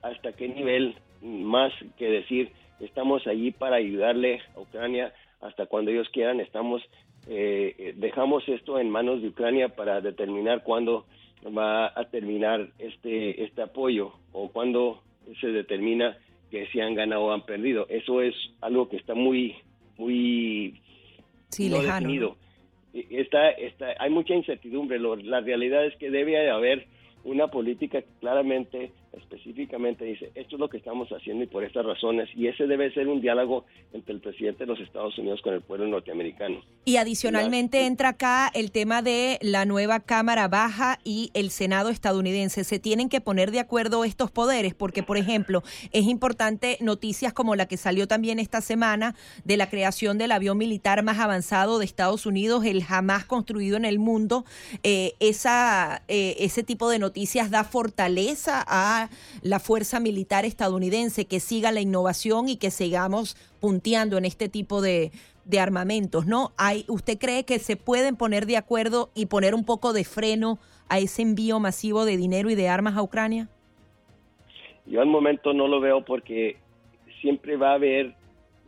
hasta 0.01 0.33
qué 0.33 0.47
nivel 0.47 0.95
más 1.21 1.73
que 1.97 2.09
decir 2.09 2.51
estamos 2.79 3.25
allí 3.27 3.51
para 3.51 3.77
ayudarle 3.77 4.41
a 4.55 4.59
Ucrania 4.59 5.13
hasta 5.41 5.65
cuando 5.65 5.91
ellos 5.91 6.07
quieran 6.09 6.39
estamos 6.39 6.81
eh, 7.27 7.93
dejamos 7.97 8.47
esto 8.47 8.79
en 8.79 8.89
manos 8.89 9.21
de 9.21 9.29
Ucrania 9.29 9.69
para 9.69 10.01
determinar 10.01 10.63
cuándo 10.63 11.05
va 11.45 11.87
a 11.87 12.05
terminar 12.09 12.69
este 12.79 13.43
este 13.43 13.61
apoyo 13.61 14.13
o 14.31 14.49
cuándo 14.49 15.01
se 15.41 15.47
determina 15.47 16.17
que 16.49 16.67
si 16.67 16.79
han 16.79 16.95
ganado 16.95 17.23
o 17.23 17.31
han 17.31 17.45
perdido. 17.45 17.85
Eso 17.89 18.21
es 18.21 18.35
algo 18.61 18.89
que 18.89 18.97
está 18.97 19.13
muy, 19.13 19.55
muy 19.97 20.79
sí, 21.49 21.69
lejano. 21.69 22.35
Está, 22.93 23.51
está, 23.51 23.93
hay 23.99 24.09
mucha 24.09 24.33
incertidumbre. 24.33 24.99
la 24.99 25.41
realidad 25.41 25.85
es 25.85 25.95
que 25.97 26.09
debe 26.09 26.49
haber 26.49 26.87
una 27.23 27.47
política 27.47 28.01
claramente 28.19 28.91
específicamente 29.13 30.05
dice, 30.05 30.31
esto 30.35 30.55
es 30.55 30.59
lo 30.59 30.69
que 30.69 30.77
estamos 30.77 31.09
haciendo 31.09 31.43
y 31.43 31.47
por 31.47 31.63
estas 31.63 31.85
razones, 31.85 32.29
y 32.35 32.47
ese 32.47 32.67
debe 32.67 32.93
ser 32.93 33.07
un 33.07 33.21
diálogo 33.21 33.65
entre 33.93 34.13
el 34.13 34.21
presidente 34.21 34.65
de 34.65 34.67
los 34.67 34.79
Estados 34.79 35.17
Unidos 35.17 35.41
con 35.41 35.53
el 35.53 35.61
pueblo 35.61 35.87
norteamericano. 35.87 36.61
Y 36.85 36.97
adicionalmente 36.97 37.85
entra 37.85 38.09
acá 38.09 38.51
el 38.53 38.71
tema 38.71 39.01
de 39.01 39.37
la 39.41 39.65
nueva 39.65 39.99
Cámara 39.99 40.47
Baja 40.47 40.99
y 41.03 41.31
el 41.33 41.49
Senado 41.49 41.89
estadounidense. 41.89 42.63
Se 42.63 42.79
tienen 42.79 43.09
que 43.09 43.21
poner 43.21 43.51
de 43.51 43.59
acuerdo 43.59 44.05
estos 44.05 44.31
poderes, 44.31 44.73
porque, 44.73 45.03
por 45.03 45.17
ejemplo, 45.17 45.63
es 45.91 46.05
importante 46.05 46.77
noticias 46.81 47.33
como 47.33 47.55
la 47.55 47.67
que 47.67 47.77
salió 47.77 48.07
también 48.07 48.39
esta 48.39 48.61
semana 48.61 49.15
de 49.43 49.57
la 49.57 49.69
creación 49.69 50.17
del 50.17 50.31
avión 50.31 50.57
militar 50.57 51.03
más 51.03 51.19
avanzado 51.19 51.79
de 51.79 51.85
Estados 51.85 52.25
Unidos, 52.25 52.65
el 52.65 52.83
jamás 52.83 53.25
construido 53.25 53.77
en 53.77 53.85
el 53.85 53.99
mundo. 53.99 54.45
Eh, 54.83 55.13
esa, 55.19 56.03
eh, 56.07 56.35
ese 56.39 56.63
tipo 56.63 56.89
de 56.89 56.99
noticias 56.99 57.51
da 57.51 57.63
fortaleza 57.63 58.63
a 58.67 58.98
la 59.41 59.59
fuerza 59.59 59.99
militar 59.99 60.43
estadounidense, 60.43 61.25
que 61.25 61.39
siga 61.39 61.71
la 61.71 61.81
innovación 61.81 62.49
y 62.49 62.57
que 62.57 62.71
sigamos 62.71 63.37
punteando 63.61 64.17
en 64.17 64.25
este 64.25 64.49
tipo 64.49 64.81
de, 64.81 65.11
armamentos, 65.59 66.27
¿no? 66.27 66.51
Hay, 66.57 66.85
¿Usted 66.87 67.17
cree 67.17 67.43
que 67.43 67.57
se 67.57 67.75
pueden 67.75 68.15
poner 68.15 68.45
de 68.45 68.57
acuerdo 68.57 69.09
y 69.15 69.25
poner 69.25 69.55
un 69.55 69.65
poco 69.65 69.93
de 69.93 70.03
freno 70.03 70.59
a 70.89 70.99
ese 70.99 71.23
envío 71.23 71.59
masivo 71.59 72.05
de 72.05 72.17
dinero 72.17 72.51
y 72.51 72.55
de 72.55 72.69
armas 72.69 72.95
a 72.97 73.01
Ucrania? 73.01 73.49
Yo 74.85 75.01
al 75.01 75.07
momento 75.07 75.53
no 75.53 75.67
lo 75.67 75.79
veo 75.79 76.05
porque 76.05 76.57
siempre 77.21 77.57
va 77.57 77.71
a 77.71 77.75
haber 77.75 78.13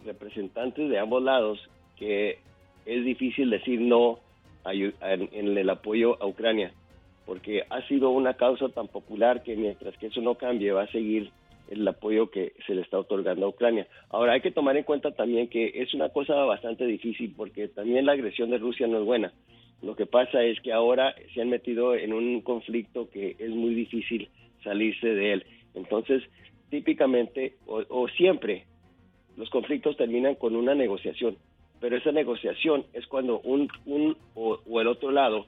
representantes 0.05 0.89
de 0.89 0.97
ambos 0.97 1.21
lados 1.21 1.59
que 1.97 2.39
es 2.87 3.05
difícil 3.05 3.51
decir 3.51 3.79
no 3.79 4.17
en 4.65 5.57
el 5.57 5.69
apoyo 5.69 6.21
a 6.21 6.25
Ucrania 6.25 6.73
porque 7.31 7.63
ha 7.69 7.81
sido 7.87 8.09
una 8.09 8.33
causa 8.33 8.67
tan 8.67 8.89
popular 8.89 9.41
que 9.41 9.55
mientras 9.55 9.97
que 9.97 10.07
eso 10.07 10.19
no 10.19 10.35
cambie 10.35 10.73
va 10.73 10.81
a 10.81 10.91
seguir 10.91 11.31
el 11.69 11.87
apoyo 11.87 12.29
que 12.29 12.51
se 12.67 12.75
le 12.75 12.81
está 12.81 12.99
otorgando 12.99 13.45
a 13.45 13.47
Ucrania. 13.47 13.87
Ahora 14.09 14.33
hay 14.33 14.41
que 14.41 14.51
tomar 14.51 14.75
en 14.75 14.83
cuenta 14.83 15.11
también 15.11 15.47
que 15.47 15.71
es 15.75 15.93
una 15.93 16.09
cosa 16.09 16.33
bastante 16.43 16.85
difícil 16.85 17.33
porque 17.37 17.69
también 17.69 18.05
la 18.05 18.11
agresión 18.11 18.49
de 18.49 18.57
Rusia 18.57 18.85
no 18.85 18.99
es 18.99 19.05
buena. 19.05 19.31
Lo 19.81 19.95
que 19.95 20.05
pasa 20.05 20.43
es 20.43 20.59
que 20.59 20.73
ahora 20.73 21.15
se 21.33 21.41
han 21.41 21.47
metido 21.47 21.95
en 21.95 22.11
un 22.11 22.41
conflicto 22.41 23.09
que 23.09 23.37
es 23.39 23.51
muy 23.51 23.75
difícil 23.75 24.27
salirse 24.61 25.07
de 25.07 25.31
él. 25.31 25.45
Entonces, 25.73 26.23
típicamente 26.69 27.55
o, 27.65 28.09
siempre 28.09 28.65
los 29.37 29.49
conflictos 29.49 29.95
terminan 29.95 30.35
con 30.35 30.57
una 30.57 30.75
negociación, 30.75 31.37
pero 31.79 31.95
esa 31.95 32.11
negociación 32.11 32.83
es 32.91 33.07
cuando 33.07 33.39
un, 33.39 33.69
un 33.85 34.17
o, 34.35 34.81
el 34.81 34.87
otro 34.87 35.11
lado 35.11 35.45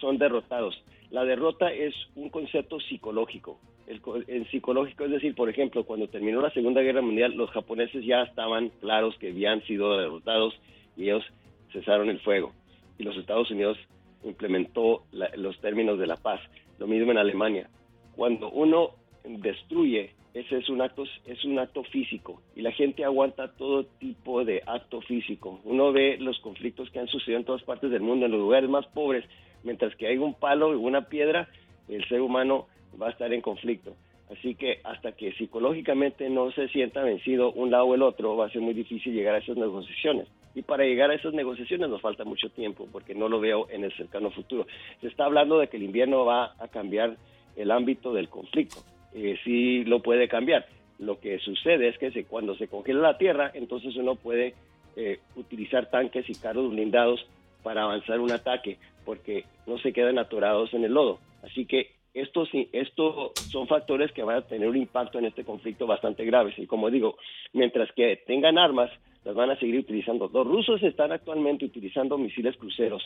son 0.00 0.18
derrotados. 0.18 0.82
La 1.12 1.26
derrota 1.26 1.70
es 1.70 1.94
un 2.16 2.30
concepto 2.30 2.80
psicológico. 2.80 3.60
El, 3.86 4.00
el, 4.28 4.50
psicológico 4.50 5.04
es 5.04 5.10
decir, 5.10 5.34
por 5.34 5.50
ejemplo, 5.50 5.84
cuando 5.84 6.08
terminó 6.08 6.40
la 6.40 6.48
Segunda 6.52 6.80
Guerra 6.80 7.02
Mundial, 7.02 7.34
los 7.34 7.50
japoneses 7.50 8.02
ya 8.02 8.22
estaban 8.22 8.70
claros 8.80 9.14
que 9.18 9.28
habían 9.28 9.62
sido 9.64 9.98
derrotados 9.98 10.54
y 10.96 11.04
ellos 11.04 11.22
cesaron 11.70 12.08
el 12.08 12.18
fuego. 12.20 12.54
Y 12.96 13.02
los 13.02 13.14
Estados 13.18 13.50
Unidos 13.50 13.76
implementó 14.24 15.02
los 15.36 15.60
términos 15.60 15.98
de 15.98 16.06
la 16.06 16.16
paz. 16.16 16.40
Lo 16.78 16.86
mismo 16.86 17.12
en 17.12 17.18
Alemania. 17.18 17.68
Cuando 18.16 18.50
uno 18.50 18.92
destruye, 19.22 20.14
ese 20.32 20.56
es 20.56 20.70
un 20.70 20.80
acto, 20.80 21.04
es 21.26 21.44
un 21.44 21.58
acto 21.58 21.84
físico 21.84 22.40
y 22.56 22.62
la 22.62 22.72
gente 22.72 23.04
aguanta 23.04 23.52
todo 23.52 23.84
tipo 23.84 24.46
de 24.46 24.62
acto 24.64 25.02
físico. 25.02 25.60
Uno 25.64 25.92
ve 25.92 26.16
los 26.18 26.38
conflictos 26.38 26.88
que 26.90 27.00
han 27.00 27.08
sucedido 27.08 27.38
en 27.38 27.44
todas 27.44 27.62
partes 27.64 27.90
del 27.90 28.00
mundo, 28.00 28.24
en 28.24 28.32
los 28.32 28.40
lugares 28.40 28.70
más 28.70 28.86
pobres, 28.86 29.26
mientras 29.64 29.94
que 29.96 30.06
hay 30.06 30.18
un 30.18 30.34
palo 30.34 30.72
y 30.72 30.76
una 30.76 31.08
piedra, 31.08 31.48
el 31.88 32.06
ser 32.08 32.20
humano 32.20 32.66
va 33.00 33.08
a 33.08 33.10
estar 33.10 33.32
en 33.32 33.40
conflicto. 33.40 33.94
Así 34.30 34.54
que 34.54 34.80
hasta 34.84 35.12
que 35.12 35.32
psicológicamente 35.32 36.30
no 36.30 36.50
se 36.52 36.68
sienta 36.68 37.02
vencido 37.02 37.52
un 37.52 37.70
lado 37.70 37.84
o 37.84 37.94
el 37.94 38.02
otro, 38.02 38.36
va 38.36 38.46
a 38.46 38.50
ser 38.50 38.62
muy 38.62 38.72
difícil 38.72 39.12
llegar 39.12 39.34
a 39.34 39.38
esas 39.38 39.56
negociaciones. 39.56 40.26
Y 40.54 40.62
para 40.62 40.84
llegar 40.84 41.10
a 41.10 41.14
esas 41.14 41.34
negociaciones 41.34 41.88
nos 41.88 42.00
falta 42.00 42.24
mucho 42.24 42.48
tiempo, 42.50 42.88
porque 42.90 43.14
no 43.14 43.28
lo 43.28 43.40
veo 43.40 43.68
en 43.70 43.84
el 43.84 43.92
cercano 43.94 44.30
futuro. 44.30 44.66
Se 45.00 45.08
está 45.08 45.24
hablando 45.26 45.58
de 45.58 45.68
que 45.68 45.76
el 45.76 45.82
invierno 45.82 46.24
va 46.24 46.54
a 46.58 46.68
cambiar 46.68 47.16
el 47.56 47.70
ámbito 47.70 48.12
del 48.12 48.28
conflicto. 48.28 48.78
Eh, 49.14 49.36
sí 49.44 49.84
lo 49.84 50.00
puede 50.00 50.28
cambiar. 50.28 50.66
Lo 50.98 51.20
que 51.20 51.38
sucede 51.38 51.88
es 51.88 51.98
que 51.98 52.24
cuando 52.24 52.54
se 52.54 52.68
congela 52.68 53.00
la 53.00 53.18
tierra, 53.18 53.50
entonces 53.54 53.96
uno 53.96 54.14
puede 54.14 54.54
eh, 54.96 55.20
utilizar 55.36 55.90
tanques 55.90 56.28
y 56.28 56.34
carros 56.34 56.70
blindados 56.70 57.26
para 57.62 57.82
avanzar 57.82 58.20
un 58.20 58.32
ataque, 58.32 58.78
porque 59.04 59.44
no 59.66 59.78
se 59.78 59.92
quedan 59.92 60.18
atorados 60.18 60.72
en 60.74 60.84
el 60.84 60.92
lodo. 60.92 61.18
Así 61.42 61.66
que 61.66 61.90
estos, 62.14 62.48
esto 62.72 63.32
son 63.50 63.66
factores 63.66 64.12
que 64.12 64.22
van 64.22 64.36
a 64.36 64.46
tener 64.46 64.68
un 64.68 64.76
impacto 64.76 65.18
en 65.18 65.24
este 65.26 65.44
conflicto 65.44 65.86
bastante 65.86 66.24
graves. 66.24 66.58
Y 66.58 66.66
como 66.66 66.90
digo, 66.90 67.16
mientras 67.52 67.90
que 67.92 68.22
tengan 68.26 68.58
armas, 68.58 68.90
las 69.24 69.34
van 69.34 69.50
a 69.50 69.58
seguir 69.58 69.78
utilizando. 69.78 70.28
Los 70.32 70.46
rusos 70.46 70.82
están 70.82 71.12
actualmente 71.12 71.64
utilizando 71.64 72.18
misiles 72.18 72.56
cruceros, 72.56 73.02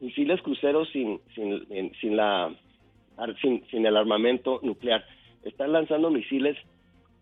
misiles 0.00 0.40
cruceros 0.42 0.88
sin, 0.90 1.20
sin, 1.34 1.92
sin, 2.00 2.16
la, 2.16 2.52
sin, 3.40 3.64
sin 3.70 3.86
el 3.86 3.96
armamento 3.96 4.60
nuclear. 4.62 5.04
Están 5.44 5.72
lanzando 5.72 6.10
misiles 6.10 6.56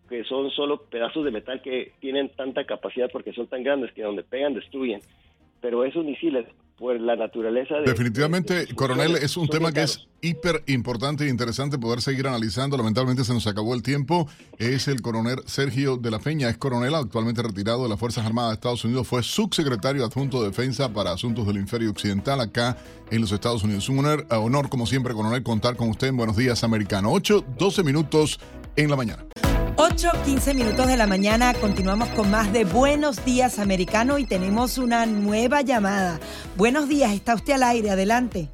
que 0.09 0.23
son 0.23 0.49
solo 0.51 0.83
pedazos 0.89 1.25
de 1.25 1.31
metal 1.31 1.61
que 1.61 1.93
tienen 1.99 2.29
tanta 2.29 2.65
capacidad 2.65 3.09
porque 3.11 3.33
son 3.33 3.47
tan 3.47 3.63
grandes 3.63 3.91
que 3.93 4.03
donde 4.03 4.23
pegan 4.23 4.53
destruyen. 4.53 5.01
Pero 5.61 5.83
esos 5.83 6.03
misiles 6.03 6.45
por 6.77 6.99
la 6.99 7.15
naturaleza 7.15 7.75
de... 7.75 7.83
Definitivamente, 7.83 8.67
coronel, 8.75 9.15
es 9.15 9.37
un 9.37 9.47
tema 9.47 9.71
que 9.71 9.83
es 9.83 10.07
hiper 10.21 10.63
importante 10.67 11.25
e 11.25 11.29
interesante 11.29 11.77
poder 11.77 12.01
seguir 12.01 12.27
analizando. 12.27 12.77
Lamentablemente 12.77 13.23
se 13.23 13.33
nos 13.33 13.45
acabó 13.47 13.73
el 13.73 13.83
tiempo. 13.83 14.27
Es 14.57 14.87
el 14.87 15.01
coronel 15.01 15.39
Sergio 15.45 15.97
de 15.97 16.11
la 16.11 16.19
Peña, 16.19 16.49
es 16.49 16.57
coronel 16.57 16.95
actualmente 16.95 17.41
retirado 17.43 17.83
de 17.83 17.89
las 17.89 17.99
Fuerzas 17.99 18.25
Armadas 18.25 18.51
de 18.51 18.55
Estados 18.55 18.83
Unidos. 18.85 19.07
Fue 19.07 19.23
subsecretario 19.23 20.05
adjunto 20.05 20.41
de 20.41 20.49
Defensa 20.49 20.91
para 20.91 21.11
Asuntos 21.11 21.45
del 21.45 21.57
Imperio 21.57 21.91
Occidental 21.91 22.41
acá 22.41 22.77
en 23.11 23.21
los 23.21 23.31
Estados 23.31 23.63
Unidos. 23.63 23.87
Un 23.89 23.99
honor, 23.99 24.25
honor 24.29 24.69
como 24.69 24.85
siempre, 24.85 25.13
coronel, 25.13 25.43
contar 25.43 25.75
con 25.75 25.89
usted 25.89 26.07
en 26.07 26.17
Buenos 26.17 26.37
Días 26.37 26.63
Americano. 26.63 27.11
8, 27.11 27.45
12 27.57 27.83
minutos 27.83 28.39
en 28.75 28.89
la 28.89 28.95
mañana. 28.95 29.25
8, 29.75 30.09
15 30.23 30.53
minutos 30.53 30.87
de 30.87 30.97
la 30.97 31.07
mañana, 31.07 31.51
continuamos 31.55 32.07
con 32.09 32.29
más 32.29 32.53
de 32.53 32.63
Buenos 32.63 33.25
Días 33.25 33.57
Americano 33.57 34.19
y 34.19 34.25
tenemos 34.25 34.77
una 34.77 35.07
nueva 35.07 35.61
llamada. 35.61 36.19
Buenos 36.55 36.87
días, 36.87 37.11
está 37.11 37.33
usted 37.33 37.53
al 37.53 37.63
aire, 37.63 37.89
adelante. 37.89 38.49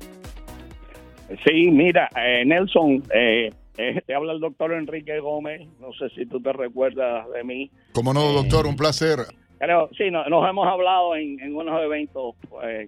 Sí, 1.45 1.71
mira, 1.71 2.09
eh, 2.15 2.45
Nelson, 2.45 3.03
eh, 3.13 3.51
eh, 3.77 4.01
te 4.07 4.15
habla 4.15 4.31
el 4.31 4.39
doctor 4.39 4.71
Enrique 4.71 5.19
Gómez, 5.19 5.67
no 5.81 5.91
sé 5.91 6.09
si 6.15 6.25
tú 6.25 6.41
te 6.41 6.53
recuerdas 6.53 7.29
de 7.31 7.43
mí. 7.43 7.69
Como 7.91 8.13
no, 8.13 8.31
doctor, 8.31 8.65
un 8.65 8.77
placer. 8.77 9.19
Pero 9.59 9.89
sí, 9.97 10.09
nos 10.09 10.49
hemos 10.49 10.67
hablado 10.67 11.17
en, 11.17 11.53
unos 11.53 11.81
eventos 11.81 12.35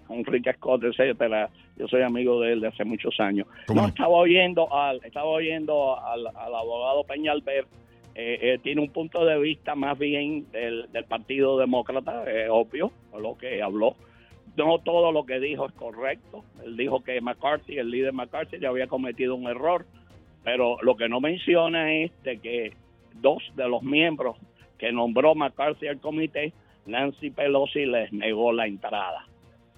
con 0.07 0.17
Enrique 0.17 0.53
Scott, 0.53 0.83
yo 0.83 1.87
soy 1.89 2.01
amigo 2.01 2.39
de 2.39 2.53
él 2.53 2.61
de 2.61 2.69
hace 2.69 2.85
muchos 2.85 3.19
años. 3.19 3.45
No, 3.67 3.87
estaba 3.87 4.07
oyendo 4.07 4.73
al, 4.73 5.01
estaba 5.03 5.27
oyendo 5.27 5.99
al, 6.01 6.27
al 6.27 6.55
abogado 6.55 7.03
Peñalver 7.03 7.67
eh, 8.13 8.39
eh, 8.41 8.59
tiene 8.61 8.81
un 8.81 8.89
punto 8.89 9.25
de 9.25 9.39
vista 9.39 9.75
más 9.75 9.97
bien 9.97 10.51
del, 10.51 10.87
Partido 11.07 11.57
Demócrata, 11.57 12.29
es 12.29 12.49
obvio, 12.49 12.91
lo 13.17 13.37
que 13.37 13.61
habló. 13.61 13.95
No 14.57 14.79
todo 14.79 15.11
lo 15.13 15.25
que 15.25 15.39
dijo 15.39 15.65
es 15.65 15.71
correcto. 15.73 16.43
Él 16.63 16.75
dijo 16.75 17.03
que 17.03 17.21
McCarthy, 17.21 17.77
el 17.77 17.89
líder 17.89 18.13
McCarthy, 18.13 18.59
ya 18.59 18.69
había 18.69 18.87
cometido 18.87 19.35
un 19.35 19.47
error, 19.47 19.85
pero 20.43 20.77
lo 20.81 20.97
que 20.97 21.07
no 21.07 21.21
menciona 21.21 21.93
es 21.93 22.11
que 22.23 22.73
dos 23.21 23.41
de 23.55 23.69
los 23.69 23.81
miembros 23.81 24.37
que 24.77 24.91
nombró 24.91 25.35
McCarthy 25.35 25.87
al 25.87 25.99
comité, 25.99 26.53
Nancy 26.85 27.29
Pelosi 27.29 27.85
les 27.85 28.11
negó 28.11 28.51
la 28.51 28.67
entrada. 28.67 29.25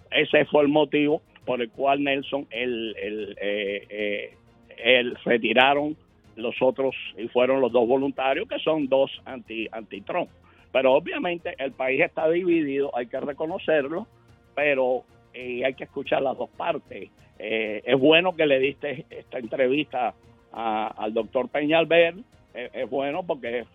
Ese 0.10 0.46
fue 0.46 0.64
el 0.64 0.70
motivo 0.70 1.22
por 1.46 1.62
el 1.62 1.70
cual 1.70 2.04
Nelson, 2.04 2.48
él, 2.50 2.96
él, 3.00 3.38
eh, 3.42 4.34
él 4.78 5.18
retiraron 5.26 5.98
los 6.36 6.56
otros 6.62 6.96
y 7.18 7.28
fueron 7.28 7.62
los 7.62 7.72
dos 7.72 7.88
voluntarios 7.88 8.48
que 8.48 8.60
son 8.60 8.88
dos 8.88 9.12
anti 9.26 9.68
anti 9.72 10.02
Trump. 10.02 10.30
Pero 10.72 10.94
obviamente 10.94 11.54
el 11.60 11.72
país 11.72 12.02
está 12.02 12.28
dividido, 12.30 12.96
hay 12.96 13.06
que 13.06 13.20
reconocerlo, 13.20 14.08
pero 14.56 15.04
eh, 15.34 15.64
hay 15.64 15.76
que 15.76 15.84
escuchar 15.84 16.24
las 16.24 16.38
dos 16.38 16.50
partes. 16.50 17.12
Eh, 17.38 17.82
es 17.86 18.00
bueno 18.00 18.36
que 18.36 18.46
le 18.46 18.60
diste 18.60 19.06
esta 19.10 19.38
entrevista 19.38 20.14
al 20.52 21.14
doctor 21.14 21.50
Peñalver, 21.50 22.16
eh, 22.54 22.70
es 22.74 22.90
bueno 22.90 23.24
porque 23.24 23.66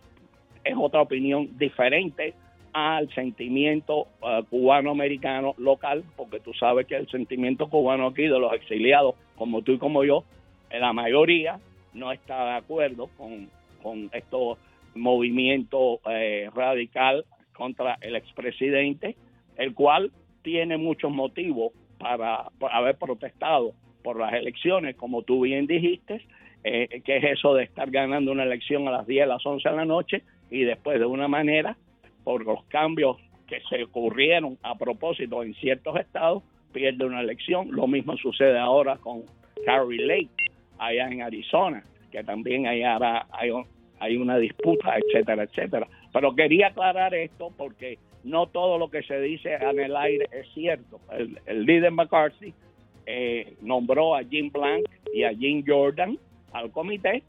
es, 0.65 0.75
otra 0.77 1.01
opinión 1.01 1.57
diferente 1.59 2.35
al 2.73 3.13
sentimiento 3.15 4.07
cubano-americano 4.51 5.55
local, 5.57 6.05
porque 6.17 6.39
tú 6.39 6.53
sabes 6.55 6.87
que 6.87 6.97
el 6.97 7.09
sentimiento 7.09 7.69
cubano 7.69 8.09
aquí 8.09 8.23
de 8.23 8.39
los 8.39 8.53
exiliados, 8.53 9.15
como 9.37 9.63
tú 9.63 9.73
y 9.73 9.79
como 9.79 10.05
yo, 10.05 10.25
la 10.71 10.93
mayoría 10.93 11.59
no 11.95 12.13
está 12.13 12.45
de 12.45 12.57
acuerdo 12.59 13.09
con, 13.17 13.49
con 13.83 14.11
estos 14.13 14.59
movimientos 14.95 16.01
eh, 16.11 16.51
radical 16.55 17.25
contra 17.53 17.99
el 18.01 18.17
expresidente, 18.17 19.17
el 19.57 19.75
cual 19.75 20.13
tiene 20.43 20.77
muchos 20.77 21.11
motivos 21.11 21.73
para, 21.99 22.51
haber 22.71 22.97
protestado 22.97 23.73
por 24.03 24.19
las 24.19 24.33
elecciones, 24.33 24.97
como 24.97 25.23
tú 25.23 25.43
bien 25.43 25.67
dijiste, 25.67 26.25
eh, 26.65 27.03
que 27.05 27.17
es 27.17 27.25
eso 27.25 27.55
de 27.55 27.65
estar 27.65 27.91
ganando 27.91 28.33
una 28.33 28.45
elección 28.45 28.87
a 28.89 28.93
las 28.93 29.07
10, 29.07 29.25
a 29.25 29.27
las 29.27 29.45
11 29.45 29.69
de 29.69 29.77
la 29.77 29.85
noche 29.85 30.23
y 30.51 30.63
después 30.63 30.99
de 30.99 31.07
una 31.07 31.29
manera, 31.29 31.77
por 32.25 32.45
los 32.45 32.65
cambios 32.65 33.17
que 33.47 33.61
se 33.69 33.83
ocurrieron 33.83 34.59
a 34.63 34.77
propósito 34.77 35.43
en 35.43 35.55
ciertos 35.55 35.97
estados, 35.97 36.43
pierde 36.73 37.05
una 37.05 37.21
elección. 37.21 37.71
Lo 37.73 37.87
mismo 37.87 38.17
sucede 38.17 38.59
ahora 38.59 38.97
con 38.99 39.23
Carrie 39.65 40.05
Lake, 40.05 40.31
allá 40.79 41.09
en 41.09 41.23
Arizona, 41.23 41.83
que 42.11 42.23
también 42.25 42.67
hay, 42.67 42.83
hay, 42.83 43.51
hay 44.01 44.17
una 44.17 44.39
disputa, 44.39 44.97
etcétera, 44.97 45.45
etcétera. 45.45 45.87
Pero 46.13 46.35
quería 46.35 46.69
aclarar 46.69 47.15
esto 47.15 47.53
porque 47.57 47.99
no 48.25 48.47
todo 48.47 48.79
lo 48.79 48.91
que 48.91 49.03
se 49.03 49.21
dice 49.21 49.55
en 49.55 49.81
el 49.81 49.97
aire 49.97 50.29
es 50.33 50.47
cierto. 50.55 51.01
El, 51.47 51.65
líder 51.65 51.93
McCarthy 51.93 52.53
eh, 53.07 53.55
nombró 53.63 54.15
a 54.17 54.23
Jim 54.25 54.51
Blank 54.53 54.87
y 55.13 55.25
a 55.25 55.31
Jim 55.31 55.65
Jordan 55.67 56.19
al 56.53 56.71
comité 56.71 57.23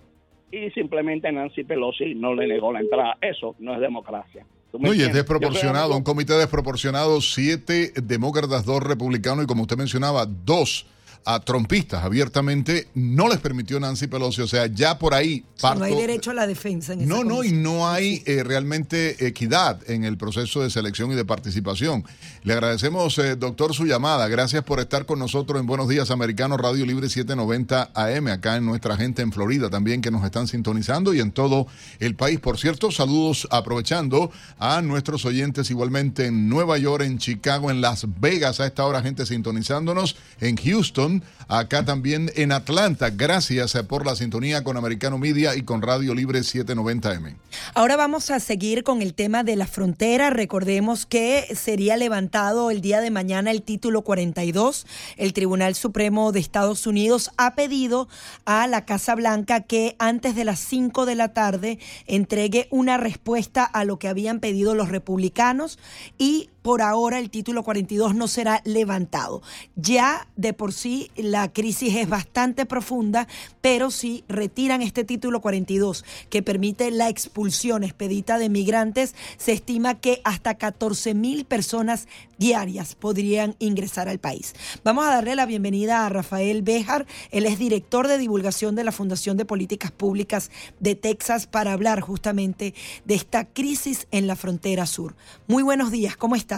y 0.52 0.70
simplemente 0.72 1.32
Nancy 1.32 1.64
Pelosi 1.64 2.16
no 2.16 2.34
le 2.34 2.48
negó 2.48 2.74
la 2.74 2.80
entrada. 2.80 3.18
Eso 3.22 3.56
no 3.60 3.74
es 3.74 3.80
democracia. 3.80 4.46
No, 4.78 4.94
y 4.94 5.02
es 5.02 5.12
desproporcionado, 5.12 5.98
un 5.98 6.04
comité 6.04 6.34
desproporcionado, 6.34 7.22
siete 7.22 7.92
demócratas, 8.04 8.66
dos 8.66 8.84
republicanos 8.84 9.46
y 9.46 9.48
como 9.48 9.64
usted 9.64 9.78
mencionaba, 9.78 10.28
dos 10.28 10.86
a 11.26 11.40
trompistas 11.40 12.04
abiertamente, 12.04 12.88
no 12.94 13.28
les 13.28 13.40
permitió 13.40 13.80
Nancy 13.80 14.08
Pelosi. 14.08 14.42
O 14.42 14.48
sea, 14.48 14.68
ya 14.68 14.98
por 14.98 15.14
ahí. 15.14 15.46
no 15.62 15.84
hay 15.84 15.96
derecho 15.96 16.32
a 16.32 16.34
la 16.34 16.48
defensa. 16.48 16.94
En 16.94 17.08
no, 17.08 17.24
no, 17.24 17.44
y 17.44 17.52
no 17.52 17.90
hay 17.90 18.24
eh, 18.26 18.44
realmente 18.44 19.26
equidad 19.26 19.80
en 19.90 20.04
el 20.04 20.18
proceso 20.18 20.62
de 20.62 20.70
selección 20.70 21.12
y 21.12 21.16
de 21.16 21.26
participación. 21.26 22.04
Le 22.44 22.54
agradecemos, 22.54 23.18
eh, 23.20 23.36
doctor, 23.36 23.74
su 23.74 23.86
llamada. 23.86 24.28
Gracias 24.28 24.64
por 24.64 24.80
estar 24.80 25.06
con 25.06 25.20
nosotros 25.20 25.60
en 25.60 25.68
Buenos 25.68 25.88
Días 25.90 26.12
Americanos 26.12 26.60
Radio 26.60 26.86
Libre 26.86 27.10
790 27.10 27.92
AM, 27.94 28.28
acá 28.28 28.58
en 28.58 28.66
nuestra 28.66 28.96
gente 28.98 29.22
en 29.22 29.32
Florida 29.32 29.70
también 29.70 30.02
que 30.02 30.12
nos 30.12 30.24
están 30.24 30.48
sintonizando 30.48 31.14
y 31.14 31.20
en 31.20 31.32
todo 31.32 31.68
el 32.00 32.16
país. 32.16 32.40
Por 32.40 32.58
cierto, 32.58 32.92
saludos 32.92 33.48
aprovechando 33.52 34.32
a 34.58 34.82
nuestros 34.82 35.26
oyentes 35.26 35.70
igualmente 35.70 36.28
en 36.28 36.50
Nueva 36.50 36.78
York, 36.78 37.04
en 37.04 37.18
Chicago, 37.18 37.72
en 37.72 37.82
Las 37.82 38.06
Vegas, 38.20 38.60
a 38.60 38.66
esta 38.66 38.86
hora 38.86 39.02
gente 39.02 39.26
sintonizándonos, 39.26 40.16
en 40.40 40.56
Houston 40.58 41.09
acá 41.48 41.84
también 41.86 42.32
en 42.36 42.52
Atlanta. 42.52 43.10
Gracias 43.10 43.76
eh, 43.76 43.84
por 43.84 44.06
la 44.06 44.16
sintonía 44.16 44.64
con 44.64 44.78
Americano 44.78 45.18
Media 45.18 45.56
y 45.56 45.64
con 45.64 45.82
Radio 45.82 46.14
Libre 46.14 46.40
790M. 46.40 47.36
Ahora 47.74 47.96
vamos 47.96 48.30
a 48.32 48.40
seguir 48.40 48.84
con 48.84 49.02
el 49.02 49.14
tema 49.14 49.44
de 49.44 49.56
la 49.56 49.68
frontera. 49.68 50.30
Recordemos 50.30 51.06
que 51.06 51.48
sería 51.56 51.98
levantado 51.98 52.72
el 52.72 52.82
día 52.82 53.02
de 53.02 53.12
mañana 53.12 53.52
el 53.52 53.64
título 53.64 54.04
42. 54.04 54.86
El 55.18 55.34
Tribunal 55.34 55.76
Supremo 55.76 56.32
de 56.32 56.40
Estados 56.40 56.88
Unidos 56.88 57.32
ha 57.38 57.56
pedido 57.56 58.08
a 58.46 58.68
la 58.68 58.86
Casa 58.86 59.16
Blanca 59.16 59.62
que 59.62 59.96
antes 60.00 60.36
de 60.36 60.46
las 60.46 60.60
5 60.60 61.06
de 61.06 61.16
la 61.16 61.34
tarde 61.34 61.80
entregue 62.06 62.68
una 62.70 62.98
respuesta 62.98 63.64
a 63.64 63.86
lo 63.86 64.00
que 64.00 64.08
habían 64.08 64.40
pedido 64.40 64.76
los 64.76 64.90
republicanos 64.90 65.80
y 66.18 66.50
por 66.62 66.82
ahora 66.82 67.20
el 67.20 67.30
título 67.30 67.64
42 67.64 68.16
no 68.16 68.28
será 68.28 68.62
levantado. 68.66 69.42
Ya 69.76 70.28
de 70.36 70.54
por 70.54 70.74
sí 70.74 71.12
la 71.16 71.52
crisis 71.52 71.96
es 71.96 72.10
bastante 72.10 72.66
profunda, 72.66 73.28
pero 73.62 73.92
si 73.92 74.24
retiran 74.28 74.82
este 74.82 75.04
título 75.04 75.42
42 75.42 76.06
que 76.30 76.44
permite 76.44 76.92
la 76.92 77.10
expulsión 77.10 77.84
expedita 77.84 78.38
de 78.38 78.50
migrantes, 78.50 79.16
se 79.38 79.54
estima 79.54 80.00
que 80.00 80.22
hasta 80.24 80.56
14 80.56 81.14
mil 81.14 81.46
personas 81.46 82.08
diarias 82.38 82.96
podrían 82.96 83.56
ingresar 83.60 84.10
al 84.10 84.20
país. 84.20 84.54
Vamos 84.84 85.06
a 85.06 85.12
darle 85.12 85.36
la 85.36 85.46
bienvenida 85.46 86.06
a 86.06 86.10
Rafael 86.10 86.62
Béjar, 86.62 87.06
él 87.32 87.46
es 87.46 87.60
director 87.60 88.08
de 88.08 88.18
divulgación 88.18 88.76
de 88.76 88.84
la 88.84 88.92
Fundación 88.92 89.38
de 89.38 89.46
Políticas 89.46 89.92
Públicas 89.92 90.52
de 90.80 90.96
Texas 90.96 91.48
para 91.48 91.74
hablar 91.74 92.02
justamente 92.02 92.74
de 93.06 93.16
esta 93.16 93.46
crisis 93.46 94.08
en 94.12 94.28
la 94.28 94.36
frontera 94.36 94.86
sur. 94.86 95.16
Muy 95.48 95.64
buenos 95.64 95.92
días, 95.92 96.16
¿cómo 96.18 96.36
estás? 96.36 96.49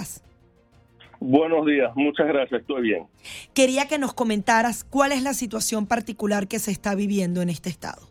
Buenos 1.20 1.66
días, 1.68 1.92
muchas 1.96 2.28
gracias, 2.28 2.62
estoy 2.62 2.82
bien. 2.82 3.06
Quería 3.54 3.88
que 3.88 4.00
nos 4.00 4.14
comentaras 4.14 4.84
cuál 4.84 5.12
es 5.12 5.22
la 5.22 5.34
situación 5.34 5.86
particular 5.86 6.48
que 6.48 6.58
se 6.58 6.72
está 6.72 6.96
viviendo 6.96 7.42
en 7.42 7.50
este 7.50 7.70
estado. 7.70 8.02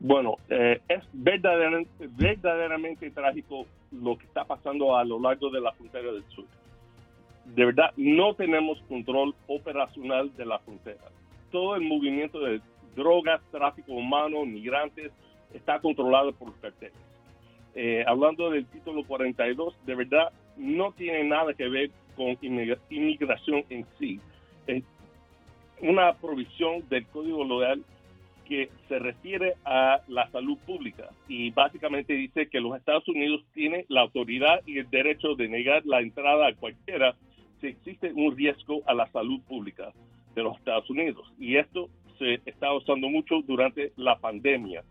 Bueno, 0.00 0.36
eh, 0.48 0.80
es 0.88 1.04
verdaderamente, 1.12 2.08
verdaderamente 2.16 3.10
trágico 3.10 3.66
lo 3.92 4.16
que 4.16 4.24
está 4.24 4.44
pasando 4.44 4.96
a 4.96 5.04
lo 5.04 5.20
largo 5.20 5.50
de 5.50 5.60
la 5.60 5.72
frontera 5.72 6.10
del 6.10 6.24
sur. 6.30 6.46
De 7.44 7.66
verdad, 7.66 7.92
no 7.96 8.34
tenemos 8.34 8.80
control 8.88 9.34
operacional 9.46 10.34
de 10.36 10.46
la 10.46 10.58
frontera. 10.60 11.04
Todo 11.52 11.76
el 11.76 11.82
movimiento 11.82 12.40
de 12.40 12.60
drogas, 12.96 13.40
tráfico 13.50 13.92
humano, 13.92 14.44
migrantes, 14.44 15.12
está 15.52 15.80
controlado 15.80 16.32
por 16.32 16.48
los 16.48 16.56
carteles. 16.56 17.09
Eh, 17.74 18.04
hablando 18.06 18.50
del 18.50 18.66
título 18.66 19.04
42, 19.04 19.74
de 19.86 19.94
verdad 19.94 20.32
no 20.56 20.92
tiene 20.92 21.24
nada 21.24 21.54
que 21.54 21.68
ver 21.68 21.90
con 22.16 22.36
inmigración 22.42 23.64
en 23.70 23.86
sí. 23.98 24.20
Es 24.66 24.84
una 25.80 26.14
provisión 26.14 26.86
del 26.88 27.06
Código 27.06 27.44
Legal 27.44 27.82
que 28.46 28.68
se 28.88 28.98
refiere 28.98 29.54
a 29.64 30.00
la 30.08 30.28
salud 30.30 30.58
pública 30.66 31.10
y 31.28 31.50
básicamente 31.50 32.14
dice 32.14 32.48
que 32.48 32.60
los 32.60 32.76
Estados 32.76 33.06
Unidos 33.08 33.44
tienen 33.54 33.84
la 33.88 34.00
autoridad 34.00 34.60
y 34.66 34.78
el 34.78 34.90
derecho 34.90 35.36
de 35.36 35.48
negar 35.48 35.86
la 35.86 36.00
entrada 36.00 36.48
a 36.48 36.54
cualquiera 36.54 37.14
si 37.60 37.68
existe 37.68 38.12
un 38.12 38.36
riesgo 38.36 38.82
a 38.86 38.94
la 38.94 39.06
salud 39.12 39.40
pública 39.42 39.92
de 40.34 40.42
los 40.42 40.56
Estados 40.58 40.90
Unidos. 40.90 41.32
Y 41.38 41.56
esto 41.56 41.88
se 42.18 42.40
está 42.44 42.72
usando 42.72 43.08
mucho 43.08 43.40
durante 43.42 43.92
la 43.96 44.18
pandemia. 44.18 44.82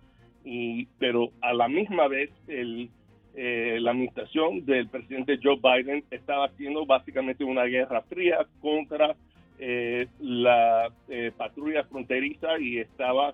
Y, 0.44 0.86
pero 0.98 1.32
a 1.42 1.54
la 1.54 1.68
misma 1.68 2.08
vez 2.08 2.30
el, 2.48 2.90
eh, 3.36 3.78
la 3.80 3.92
administración 3.92 4.66
del 4.66 4.88
presidente 4.88 5.40
Joe 5.42 5.60
Biden 5.62 6.04
estaba 6.12 6.46
haciendo 6.46 6.86
básicamente 6.86 7.44
una 7.44 7.64
guerra 7.66 8.02
fría 8.04 8.48
contra 8.62 9.16
eh, 9.60 10.08
la 10.20 10.90
eh, 11.10 11.32
patrulla 11.36 11.84
fronteriza 11.84 12.60
y 12.60 12.80
estaba 12.80 13.34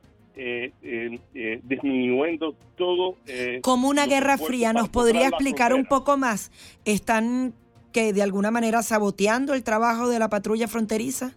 disminuyendo 1.63 2.55
todo. 2.75 3.15
Como 3.61 3.87
una 3.87 4.05
guerra 4.05 4.37
fría, 4.37 4.73
¿nos 4.73 4.89
podría 4.89 5.29
explicar 5.29 5.73
un 5.73 5.85
poco 5.85 6.17
más? 6.17 6.51
¿Están 6.83 7.53
que 7.95 8.11
de 8.11 8.21
alguna 8.21 8.51
manera 8.51 8.83
saboteando 8.83 9.53
el 9.53 9.63
trabajo 9.63 10.09
de 10.09 10.19
la 10.19 10.27
patrulla 10.27 10.67
fronteriza? 10.67 11.31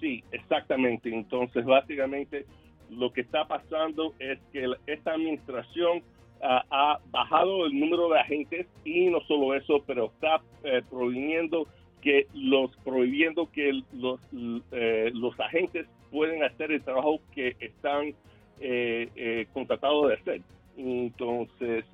Sí, 0.00 0.24
exactamente. 0.32 1.10
Entonces, 1.12 1.66
básicamente, 1.66 2.46
lo 2.90 3.12
que 3.12 3.20
está 3.20 3.46
pasando 3.46 4.14
es 4.18 4.38
que 4.52 4.66
esta 4.86 5.12
administración 5.12 6.02
ah, 6.42 6.64
ha 6.70 7.00
bajado 7.10 7.66
el 7.66 7.78
número 7.78 8.08
de 8.08 8.20
agentes 8.20 8.66
y 8.84 9.06
no 9.06 9.20
solo 9.22 9.54
eso, 9.54 9.82
pero 9.86 10.06
está 10.06 10.40
eh, 10.64 10.82
prohibiendo 10.88 11.66
que 12.00 12.26
los 12.32 12.74
prohibiendo 12.84 13.50
que 13.50 13.82
los 13.92 14.20
eh, 14.70 15.10
los 15.14 15.38
agentes 15.40 15.86
pueden 16.10 16.44
hacer 16.44 16.70
el 16.72 16.82
trabajo 16.82 17.20
que 17.34 17.56
están 17.58 18.14
eh, 18.60 19.46
contratados 19.52 20.08
de 20.08 20.14
hacer. 20.14 20.40
Entonces, 20.76 21.84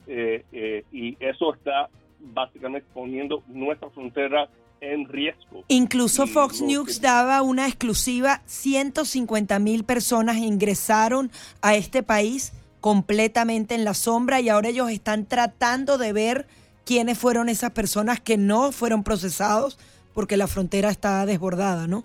y 0.92 1.16
eso 1.18 1.54
está 1.54 1.88
básicamente 2.20 2.86
poniendo 2.92 3.42
nuestra 3.48 3.88
frontera 3.90 4.48
en 4.92 5.08
riesgo. 5.08 5.64
Incluso 5.68 6.26
Fox 6.26 6.60
News 6.60 7.00
daba 7.00 7.42
una 7.42 7.66
exclusiva, 7.66 8.42
150 8.46 9.58
mil 9.58 9.84
personas 9.84 10.36
ingresaron 10.36 11.30
a 11.62 11.74
este 11.74 12.02
país 12.02 12.52
completamente 12.80 13.74
en 13.74 13.84
la 13.84 13.94
sombra 13.94 14.40
y 14.40 14.48
ahora 14.48 14.68
ellos 14.68 14.90
están 14.90 15.26
tratando 15.26 15.96
de 15.96 16.12
ver 16.12 16.46
quiénes 16.84 17.18
fueron 17.18 17.48
esas 17.48 17.70
personas 17.70 18.20
que 18.20 18.36
no 18.36 18.72
fueron 18.72 19.02
procesados 19.04 19.78
porque 20.12 20.36
la 20.36 20.46
frontera 20.46 20.90
está 20.90 21.24
desbordada, 21.26 21.86
¿no? 21.86 22.04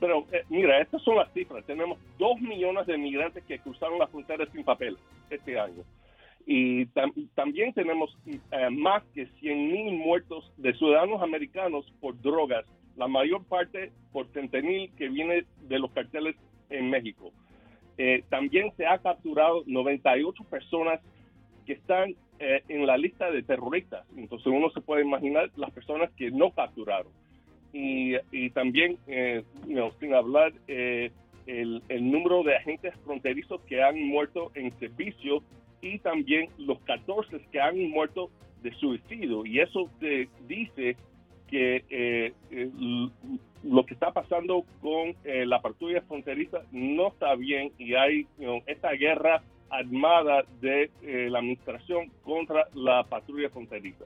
Pero 0.00 0.26
eh, 0.32 0.44
mira, 0.50 0.80
estas 0.80 1.02
son 1.02 1.16
las 1.16 1.32
cifras. 1.32 1.64
Tenemos 1.64 1.98
dos 2.18 2.38
millones 2.40 2.86
de 2.86 2.98
migrantes 2.98 3.42
que 3.44 3.58
cruzaron 3.58 3.98
la 3.98 4.06
frontera 4.06 4.44
sin 4.52 4.64
papel 4.64 4.98
este 5.30 5.58
año. 5.58 5.82
Y 6.46 6.86
también 7.34 7.72
tenemos 7.72 8.16
eh, 8.26 8.38
más 8.70 9.02
que 9.14 9.26
100 9.40 9.72
mil 9.72 9.94
muertos 9.94 10.52
de 10.58 10.74
ciudadanos 10.74 11.22
americanos 11.22 11.90
por 12.00 12.20
drogas, 12.20 12.66
la 12.96 13.08
mayor 13.08 13.44
parte 13.44 13.92
por 14.12 14.28
fentanil 14.28 14.90
que 14.96 15.08
viene 15.08 15.44
de 15.62 15.78
los 15.78 15.90
carteles 15.92 16.36
en 16.68 16.90
México. 16.90 17.32
Eh, 17.96 18.24
también 18.28 18.72
se 18.76 18.86
ha 18.86 18.98
capturado 18.98 19.62
98 19.66 20.44
personas 20.44 21.00
que 21.64 21.74
están 21.74 22.14
eh, 22.38 22.62
en 22.68 22.86
la 22.86 22.98
lista 22.98 23.30
de 23.30 23.42
terroristas. 23.42 24.04
Entonces 24.14 24.46
uno 24.46 24.68
se 24.70 24.82
puede 24.82 25.02
imaginar 25.02 25.50
las 25.56 25.70
personas 25.70 26.10
que 26.12 26.30
no 26.30 26.50
capturaron. 26.50 27.12
Y, 27.76 28.16
también, 28.50 28.98
sin 29.98 30.14
hablar, 30.14 30.52
el, 30.68 31.10
el 31.88 32.10
número 32.10 32.44
de 32.44 32.54
agentes 32.54 32.94
fronterizos 33.04 33.60
que 33.62 33.82
han 33.82 34.00
muerto 34.00 34.52
en 34.54 34.70
servicio 34.78 35.42
y 35.84 35.98
también 35.98 36.48
los 36.58 36.80
14 36.80 37.40
que 37.52 37.60
han 37.60 37.90
muerto 37.90 38.30
de 38.62 38.72
suicidio. 38.74 39.44
Y 39.44 39.60
eso 39.60 39.90
te 40.00 40.28
dice 40.48 40.96
que 41.48 41.84
eh, 41.90 42.32
eh, 42.50 42.70
lo 43.62 43.84
que 43.84 43.94
está 43.94 44.12
pasando 44.12 44.64
con 44.80 45.14
eh, 45.24 45.44
la 45.46 45.60
patrulla 45.60 46.00
fronteriza 46.02 46.62
no 46.72 47.08
está 47.08 47.34
bien 47.34 47.72
y 47.78 47.94
hay 47.94 48.26
esta 48.66 48.92
guerra 48.92 49.42
armada 49.70 50.44
de 50.60 50.90
la 51.02 51.38
administración 51.38 52.10
contra 52.22 52.66
la 52.74 53.04
patrulla 53.04 53.50
fronteriza. 53.50 54.04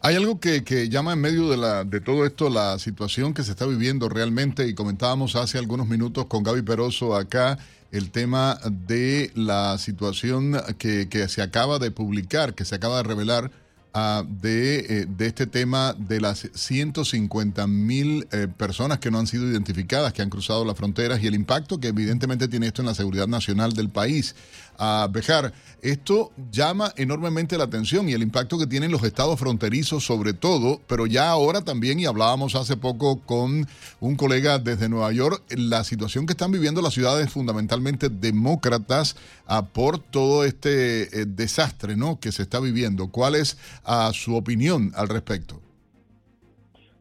Hay 0.00 0.16
algo 0.16 0.40
que, 0.40 0.62
llama 0.88 1.12
en 1.12 1.20
medio 1.20 1.48
de, 1.48 1.84
de 1.84 2.00
todo 2.00 2.24
esto 2.24 2.48
la 2.48 2.78
situación 2.78 3.34
que 3.34 3.42
se 3.42 3.52
está 3.52 3.66
viviendo 3.66 4.08
realmente 4.08 4.66
y 4.66 4.74
comentábamos 4.74 5.36
hace 5.36 5.58
algunos 5.58 5.88
minutos 5.88 6.26
con 6.26 6.42
Gaby 6.42 6.62
Peroso 6.62 7.14
acá 7.16 7.58
el 7.92 8.10
tema 8.10 8.58
de 8.68 9.30
la 9.34 9.78
situación 9.78 10.60
que, 10.78 11.08
que 11.08 11.28
se 11.28 11.42
acaba 11.42 11.78
de 11.78 11.90
publicar, 11.90 12.54
que 12.54 12.64
se 12.64 12.74
acaba 12.74 12.96
de 12.96 13.02
revelar 13.04 13.50
Ah, 13.94 14.24
de, 14.26 14.78
eh, 14.78 15.06
de, 15.06 15.26
este 15.26 15.46
tema 15.46 15.94
de 15.98 16.18
las 16.18 16.48
150 16.54 17.66
mil 17.66 18.26
eh, 18.32 18.48
personas 18.48 19.00
que 19.00 19.10
no 19.10 19.18
han 19.18 19.26
sido 19.26 19.46
identificadas, 19.46 20.14
que 20.14 20.22
han 20.22 20.30
cruzado 20.30 20.64
las 20.64 20.78
fronteras 20.78 21.22
y 21.22 21.26
el 21.26 21.34
impacto 21.34 21.78
que 21.78 21.88
evidentemente 21.88 22.48
tiene 22.48 22.68
esto 22.68 22.80
en 22.80 22.86
la 22.86 22.94
seguridad 22.94 23.28
nacional 23.28 23.74
del 23.74 23.90
país. 23.90 24.34
A 24.82 25.04
ah, 25.04 25.08
Bejar, 25.08 25.52
esto 25.80 26.32
llama 26.50 26.92
enormemente 26.96 27.56
la 27.56 27.64
atención 27.64 28.08
y 28.08 28.12
el 28.14 28.22
impacto 28.22 28.58
que 28.58 28.66
tienen 28.66 28.90
los 28.90 29.04
estados 29.04 29.38
fronterizos 29.38 30.04
sobre 30.04 30.32
todo, 30.32 30.80
pero 30.88 31.06
ya 31.06 31.30
ahora 31.30 31.62
también, 31.62 32.00
y 32.00 32.06
hablábamos 32.06 32.56
hace 32.56 32.76
poco 32.76 33.20
con 33.20 33.66
un 34.00 34.16
colega 34.16 34.58
desde 34.58 34.88
Nueva 34.88 35.12
York, 35.12 35.44
la 35.56 35.84
situación 35.84 36.26
que 36.26 36.32
están 36.32 36.50
viviendo 36.50 36.82
las 36.82 36.94
ciudades 36.94 37.30
fundamentalmente 37.30 38.08
demócratas 38.08 39.16
uh, 39.48 39.64
por 39.64 40.00
todo 40.00 40.44
este 40.44 41.02
eh, 41.02 41.26
desastre 41.26 41.96
¿no? 41.96 42.18
que 42.18 42.32
se 42.32 42.42
está 42.42 42.58
viviendo. 42.58 43.08
¿Cuál 43.12 43.36
es 43.36 43.56
a 43.84 44.12
su 44.12 44.34
opinión 44.36 44.92
al 44.94 45.08
respecto. 45.08 45.60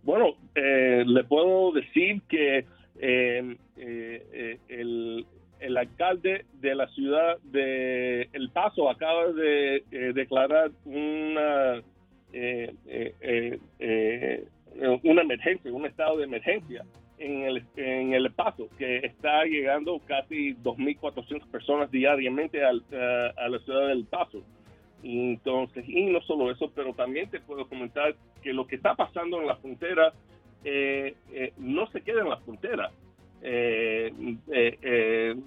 Bueno, 0.04 0.36
eh, 0.56 1.04
le 1.06 1.24
puedo 1.24 1.72
decir 1.72 2.22
que 2.28 2.66
eh, 3.00 3.58
eh, 3.78 4.58
el, 4.68 5.26
el, 5.62 5.78
alcalde 5.78 6.46
de 6.54 6.76
la 6.76 6.88
ciudad 6.90 7.38
de 7.44 8.30
El 8.34 8.50
Paso 8.50 8.90
acaba 8.90 9.32
de 9.32 9.84
declarar 10.14 10.72
una 10.86 11.82
eh, 12.34 12.74
una 15.04 15.22
emergencia, 15.22 15.72
un 15.72 15.86
estado 15.86 16.18
de 16.18 16.24
emergencia 16.26 16.86
en 17.18 17.44
el, 17.44 17.64
en 17.76 18.14
el 18.14 18.32
Paso, 18.32 18.68
que 18.78 18.98
está 18.98 19.44
llegando 19.46 20.00
casi 20.08 20.56
2.400 20.56 21.46
personas 21.48 21.92
diariamente 21.92 22.64
al, 22.64 22.84
eh, 22.92 23.32
a 23.38 23.50
la 23.50 23.60
ciudad 23.60 23.88
del 23.88 24.06
Paso. 24.06 24.44
Entonces, 25.04 25.88
y 25.88 26.06
no 26.06 26.22
solo 26.22 26.52
eso, 26.52 26.72
pero 26.74 26.94
también 26.94 27.30
te 27.30 27.40
puedo 27.40 27.68
comentar 27.68 28.16
que 28.42 28.54
lo 28.54 28.66
que 28.68 28.76
está 28.76 28.96
pasando 28.96 29.42
en 29.42 29.48
la 29.48 29.56
frontera 29.58 30.14
eh, 30.64 31.16
no 31.58 31.88
se 31.88 32.02
queda 32.02 32.22
en 32.22 32.30
la 32.30 32.38
frontera. 32.38 32.92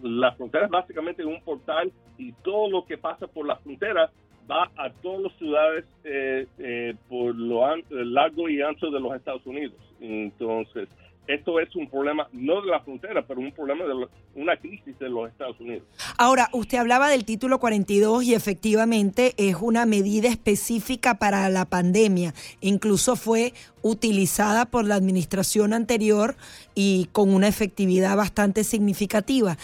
La 0.03 0.33
frontera 0.33 0.65
es 0.65 0.71
básicamente 0.71 1.25
un 1.25 1.41
portal 1.43 1.93
y 2.19 2.33
todo 2.45 2.69
lo 2.69 2.85
que 2.85 2.99
pasa 2.99 3.27
por 3.27 3.47
la 3.47 3.57
frontera 3.57 4.11
va 4.51 4.71
a 4.77 4.91
todas 4.91 5.23
las 5.23 5.33
ciudades 5.35 5.85
eh, 6.05 6.47
eh, 6.59 6.95
por 7.09 7.35
lo 7.35 7.65
largo 7.91 8.49
y 8.49 8.61
ancho 8.63 8.91
de 8.91 9.01
los 9.01 9.15
Estados 9.15 9.45
Unidos. 9.47 9.77
Entonces, 10.01 10.89
esto 11.27 11.59
es 11.61 11.75
un 11.77 11.89
problema 11.89 12.29
no 12.33 12.61
de 12.61 12.71
la 12.71 12.81
frontera, 12.81 13.27
pero 13.27 13.41
un 13.41 13.53
problema 13.53 13.85
de 13.85 14.07
una 14.35 14.57
crisis 14.57 14.99
de 14.99 15.09
los 15.09 15.31
Estados 15.31 15.59
Unidos. 15.61 15.85
Ahora, 16.19 16.49
usted 16.53 16.79
hablaba 16.79 17.09
del 17.09 17.25
título 17.25 17.59
42 17.59 18.25
y 18.25 18.35
efectivamente 18.35 19.35
es 19.37 19.57
una 19.61 19.87
medida 19.87 20.29
específica 20.29 21.19
para 21.19 21.49
la 21.49 21.65
pandemia. 21.65 22.35
Incluso 22.61 23.17
fue 23.17 23.55
utilizada 23.83 24.67
por 24.67 24.85
la 24.85 24.97
administración 24.97 25.73
anterior 25.73 26.37
y 26.75 27.09
con 27.13 27.33
una 27.33 27.49
efectividad 27.49 28.17
bastante 28.17 28.65
significativa. 28.65 29.57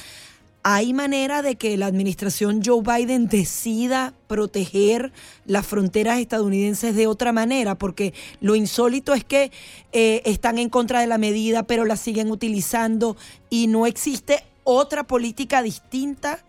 ¿Hay 0.63 0.93
manera 0.93 1.41
de 1.41 1.57
que 1.57 1.79
la 1.79 1.87
administración 1.87 2.61
Joe 2.63 2.83
Biden 2.83 3.29
decida 3.29 4.13
proteger 4.29 5.11
las 5.47 5.67
fronteras 5.67 6.19
estadounidenses 6.19 6.95
de 6.95 7.07
otra 7.07 7.33
manera? 7.33 7.77
Porque 7.77 8.13
lo 8.43 8.55
insólito 8.55 9.15
es 9.15 9.25
que 9.25 9.51
eh, 9.93 10.21
están 10.27 10.59
en 10.59 10.69
contra 10.69 11.01
de 11.01 11.07
la 11.07 11.17
medida, 11.17 11.67
pero 11.67 11.87
la 11.87 11.97
siguen 11.97 12.31
utilizando 12.31 13.17
y 13.49 13.69
no 13.69 13.87
existe 13.87 14.41
otra 14.63 15.05
política 15.05 15.63
distinta 15.63 16.41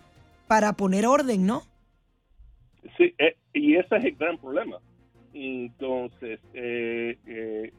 para 0.45 0.73
poner 0.73 1.07
orden, 1.07 1.45
¿no? 1.45 1.61
Sí, 2.97 3.13
eh, 3.17 3.37
y 3.53 3.75
ese 3.75 3.95
es 3.95 4.03
el 4.03 4.15
gran 4.17 4.37
problema. 4.37 4.77
Entonces, 5.33 6.41
eh, 6.53 7.71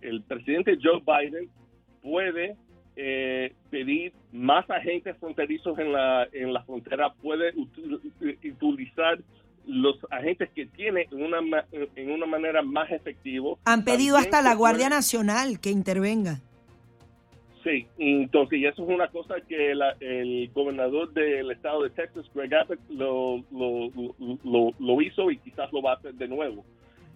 el 0.00 0.22
presidente 0.24 0.78
Joe 0.82 1.00
Biden 1.06 1.48
puede 2.02 2.56
eh, 2.96 3.52
pedir 3.70 4.12
más 4.32 4.68
agentes 4.70 5.16
fronterizos 5.18 5.78
en 5.78 5.92
la, 5.92 6.26
en 6.32 6.52
la 6.52 6.62
frontera, 6.64 7.12
puede 7.22 7.52
utilizar 8.52 9.18
los 9.66 9.96
agentes 10.10 10.48
que 10.54 10.66
tiene 10.66 11.06
en 11.10 11.22
una, 11.24 11.66
en 11.72 12.10
una 12.10 12.26
manera 12.26 12.62
más 12.62 12.90
efectiva. 12.90 13.56
Han 13.64 13.84
pedido 13.84 14.16
hasta 14.16 14.40
la 14.42 14.54
Guardia 14.54 14.88
Nacional 14.88 15.60
que 15.60 15.70
intervenga. 15.70 16.40
Sí, 17.66 17.84
entonces, 17.98 18.60
y 18.60 18.66
eso 18.66 18.84
es 18.84 18.88
una 18.88 19.08
cosa 19.08 19.40
que 19.40 19.72
el 19.72 20.50
gobernador 20.54 21.12
del 21.12 21.50
estado 21.50 21.82
de 21.82 21.90
Texas, 21.90 22.24
Greg 22.32 22.54
Abbott, 22.54 22.78
lo, 22.90 23.42
lo, 23.50 24.72
lo, 24.78 25.02
hizo 25.02 25.32
y 25.32 25.38
quizás 25.38 25.72
lo 25.72 25.82
va 25.82 25.92
a 25.92 25.94
hacer 25.96 26.14
de 26.14 26.28
nuevo. 26.28 26.64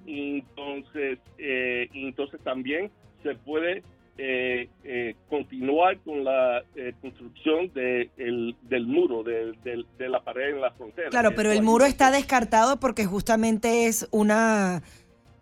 Entonces, 0.07 1.21
eh, 1.39 1.89
entonces 1.95 2.41
también 2.43 2.91
se 3.23 3.37
puede 3.37 3.85
eh, 4.19 4.69
eh, 4.85 5.15
continuar 5.31 5.99
con 6.01 6.25
la 6.25 6.63
eh, 6.77 6.93
construcción 7.01 7.73
de 7.73 8.11
del 8.17 8.87
muro, 8.87 9.23
de, 9.23 9.55
la 9.99 10.23
pared 10.23 10.51
en 10.51 10.61
la 10.61 10.73
frontera. 10.73 11.09
Claro, 11.09 11.31
pero 11.35 11.53
el 11.53 11.63
muro 11.63 11.87
está 11.87 12.11
descartado 12.11 12.79
porque 12.81 13.05
justamente 13.07 13.87
es 13.87 14.09
una... 14.11 14.83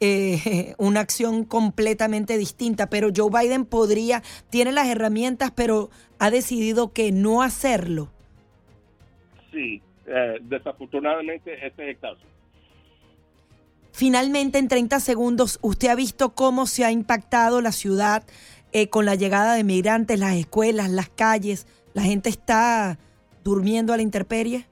una 0.78 1.00
acción 1.00 1.42
completamente 1.44 2.38
distinta, 2.38 2.88
pero 2.88 3.08
Joe 3.12 3.30
Biden 3.32 3.64
podría, 3.64 4.22
tiene 4.48 4.70
las 4.70 4.86
herramientas, 4.86 5.50
pero 5.50 5.90
ha 6.20 6.30
decidido 6.30 6.92
que 6.92 7.10
no 7.10 7.42
hacerlo. 7.42 8.08
Sí, 9.50 9.82
desafortunadamente 10.42 11.52
ese 11.52 11.66
es 11.66 11.78
el 11.80 11.98
caso. 11.98 12.20
Finalmente, 13.98 14.58
en 14.58 14.68
30 14.68 15.00
segundos, 15.00 15.58
¿usted 15.60 15.88
ha 15.88 15.96
visto 15.96 16.32
cómo 16.32 16.66
se 16.66 16.84
ha 16.84 16.92
impactado 16.92 17.60
la 17.60 17.72
ciudad 17.72 18.22
eh, 18.72 18.88
con 18.88 19.04
la 19.04 19.14
llegada 19.14 19.54
de 19.54 19.64
migrantes, 19.64 20.18
las 20.18 20.34
escuelas, 20.36 20.90
las 20.90 21.08
calles, 21.08 21.66
la 21.94 22.02
gente 22.02 22.28
está 22.28 22.98
durmiendo 23.44 23.92
a 23.92 23.96
la 23.96 24.02
intemperie? 24.02 24.66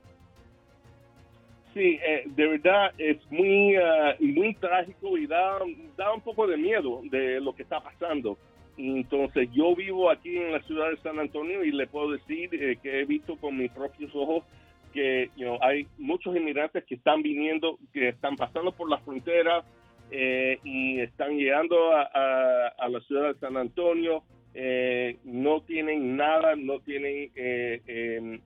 Sí, 1.74 1.98
eh, 2.06 2.24
de 2.26 2.46
verdad 2.46 2.92
es 2.96 3.18
muy, 3.30 3.76
ah, 3.76 4.16
muy 4.18 4.54
trágico 4.54 5.18
y 5.18 5.26
da, 5.26 5.58
da 5.96 6.14
un 6.14 6.22
poco 6.22 6.46
de 6.46 6.56
miedo 6.56 7.02
de 7.10 7.40
lo 7.40 7.54
que 7.54 7.62
está 7.62 7.80
pasando. 7.80 8.38
Entonces 8.78 9.48
yo 9.52 9.74
vivo 9.74 10.10
aquí 10.10 10.36
en 10.36 10.52
la 10.52 10.60
ciudad 10.62 10.90
de 10.90 10.96
San 10.98 11.18
Antonio 11.18 11.64
y 11.64 11.72
le 11.72 11.86
puedo 11.86 12.12
decir 12.12 12.50
eh, 12.54 12.78
que 12.82 13.00
he 13.00 13.04
visto 13.04 13.36
con 13.36 13.56
mis 13.56 13.70
propios 13.72 14.10
ojos 14.14 14.44
que 14.92 15.30
hay 15.60 15.86
muchos 15.98 16.34
inmigrantes 16.34 16.82
que 16.84 16.94
están 16.94 17.20
viniendo, 17.20 17.78
que 17.92 18.08
están 18.08 18.36
pasando 18.36 18.72
por 18.72 18.88
la 18.88 18.96
frontera, 18.98 19.62
eh, 20.10 20.58
y 20.64 21.00
están 21.00 21.36
llegando 21.36 21.76
a, 21.92 22.88
la 22.88 23.00
ciudad 23.06 23.32
de 23.32 23.38
San 23.40 23.56
Antonio. 23.56 24.22
Eh, 24.58 25.18
no 25.24 25.60
tienen 25.60 26.16
nada, 26.16 26.56
no 26.56 26.80
tienen 26.80 27.30
eh, 27.34 27.82
em, 27.86 28.40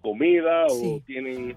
comida 0.00 0.66
o 0.66 1.00
tienen... 1.06 1.54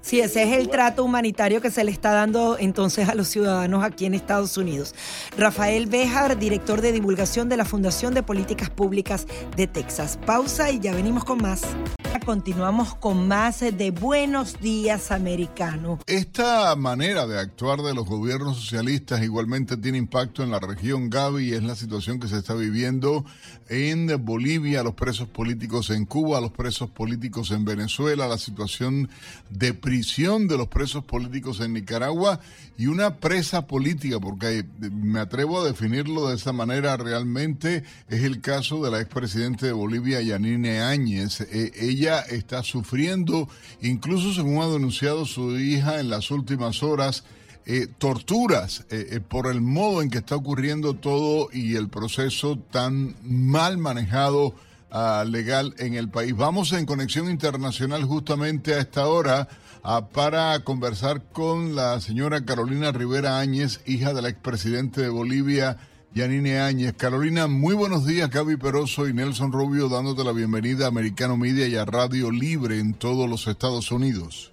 sí, 0.00 0.20
ese 0.20 0.44
es 0.44 0.52
el 0.56 0.68
trato 0.68 1.02
humanitario 1.02 1.60
que 1.60 1.70
se 1.70 1.82
le 1.82 1.90
está 1.90 2.12
dando 2.12 2.56
entonces 2.60 3.08
a 3.08 3.16
los 3.16 3.26
ciudadanos 3.26 3.82
aquí 3.82 4.06
en 4.06 4.14
Estados 4.14 4.56
Unidos. 4.56 4.94
Rafael 5.36 5.86
Bejar, 5.86 6.38
director 6.38 6.80
de 6.80 6.92
divulgación 6.92 7.48
de 7.48 7.56
la 7.56 7.64
Fundación 7.64 8.14
de 8.14 8.22
Políticas 8.22 8.70
Públicas 8.70 9.26
de 9.56 9.66
Texas. 9.66 10.20
Pausa 10.26 10.70
y 10.70 10.78
ya 10.78 10.94
venimos 10.94 11.24
con 11.24 11.38
más. 11.38 11.76
Continuamos 12.24 12.94
con 12.94 13.28
más 13.28 13.60
de 13.60 13.90
Buenos 13.90 14.60
Días 14.60 15.10
Americano. 15.10 16.00
Esta 16.06 16.74
manera 16.76 17.26
de 17.26 17.38
actuar 17.38 17.82
de 17.82 17.94
los 17.94 18.06
gobiernos 18.06 18.56
socialistas 18.56 19.22
igualmente 19.22 19.76
tiene 19.76 19.98
impacto 19.98 20.42
en 20.42 20.50
la 20.50 20.58
región 20.58 21.10
Gaby 21.10 21.48
y 21.48 21.52
es 21.52 21.62
la 21.62 21.74
situación 21.74 22.18
que 22.18 22.28
se 22.28 22.38
está 22.38 22.54
viviendo 22.54 23.24
en 23.68 24.24
Bolivia, 24.24 24.82
los 24.82 24.94
presos 24.94 25.28
políticos 25.28 25.90
en 25.90 26.06
Cuba, 26.06 26.40
los 26.40 26.52
presos 26.52 26.88
políticos 26.90 27.50
en 27.50 27.64
Venezuela, 27.64 28.28
la 28.28 28.38
situación 28.38 29.10
de 29.50 29.74
prisión 29.74 30.48
de 30.48 30.56
los 30.56 30.68
presos 30.68 31.04
políticos 31.04 31.60
en 31.60 31.72
Nicaragua 31.72 32.40
y 32.78 32.86
una 32.86 33.16
presa 33.16 33.66
política, 33.66 34.20
porque 34.20 34.64
me 34.78 35.20
atrevo 35.20 35.60
a 35.60 35.66
definirlo 35.66 36.28
de 36.28 36.36
esa 36.36 36.52
manera 36.52 36.96
realmente, 36.96 37.84
es 38.08 38.22
el 38.22 38.40
caso 38.40 38.84
de 38.84 38.90
la 38.90 39.00
expresidente 39.00 39.66
de 39.66 39.72
Bolivia, 39.72 40.20
Yanine 40.20 40.80
Áñez. 40.80 41.40
E, 41.40 41.72
ella 41.80 42.05
está 42.06 42.62
sufriendo, 42.62 43.48
incluso 43.80 44.32
según 44.32 44.62
ha 44.62 44.66
denunciado 44.66 45.26
su 45.26 45.58
hija 45.58 46.00
en 46.00 46.10
las 46.10 46.30
últimas 46.30 46.82
horas, 46.82 47.24
eh, 47.68 47.88
torturas 47.98 48.86
eh, 48.90 49.08
eh, 49.10 49.20
por 49.20 49.48
el 49.48 49.60
modo 49.60 50.00
en 50.00 50.08
que 50.08 50.18
está 50.18 50.36
ocurriendo 50.36 50.94
todo 50.94 51.48
y 51.52 51.74
el 51.74 51.88
proceso 51.88 52.56
tan 52.70 53.16
mal 53.24 53.76
manejado 53.76 54.54
ah, 54.92 55.24
legal 55.26 55.74
en 55.78 55.94
el 55.94 56.08
país. 56.08 56.36
Vamos 56.36 56.72
en 56.72 56.86
conexión 56.86 57.28
internacional 57.28 58.04
justamente 58.04 58.74
a 58.74 58.78
esta 58.78 59.08
hora 59.08 59.48
ah, 59.82 60.06
para 60.12 60.60
conversar 60.60 61.24
con 61.32 61.74
la 61.74 62.00
señora 62.00 62.44
Carolina 62.44 62.92
Rivera 62.92 63.40
Áñez, 63.40 63.80
hija 63.84 64.14
del 64.14 64.26
expresidente 64.26 65.00
de 65.00 65.08
Bolivia. 65.08 65.76
Yanine 66.16 66.60
Áñez. 66.60 66.94
Carolina, 66.94 67.46
muy 67.46 67.74
buenos 67.74 68.06
días, 68.06 68.30
Gaby 68.30 68.56
Peroso 68.56 69.06
y 69.06 69.12
Nelson 69.12 69.52
Rubio, 69.52 69.90
dándote 69.90 70.24
la 70.24 70.32
bienvenida 70.32 70.86
a 70.86 70.88
Americano 70.88 71.36
Media 71.36 71.68
y 71.68 71.76
a 71.76 71.84
Radio 71.84 72.30
Libre 72.30 72.78
en 72.78 72.94
todos 72.94 73.28
los 73.28 73.46
Estados 73.46 73.92
Unidos. 73.92 74.50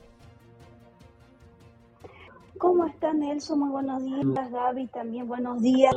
¿Cómo 2.58 2.86
está 2.86 3.14
Nelson? 3.14 3.60
Muy 3.60 3.70
buenos 3.70 4.04
días, 4.04 4.52
Gaby, 4.52 4.88
también 4.88 5.26
buenos 5.26 5.62
días 5.62 5.96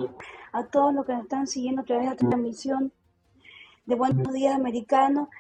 a 0.53 0.63
todos 0.67 0.95
los 0.95 1.05
que 1.05 1.15
nos 1.15 1.23
están 1.25 1.49
siguiendo 1.49 1.83
a 1.83 1.85
través 1.85 2.07
de 2.07 2.13
esta 2.13 2.29
transmisión 2.29 2.93
de 3.87 3.95
Buenos 3.97 4.33
Días 4.33 4.55
Americanos. 4.55 5.31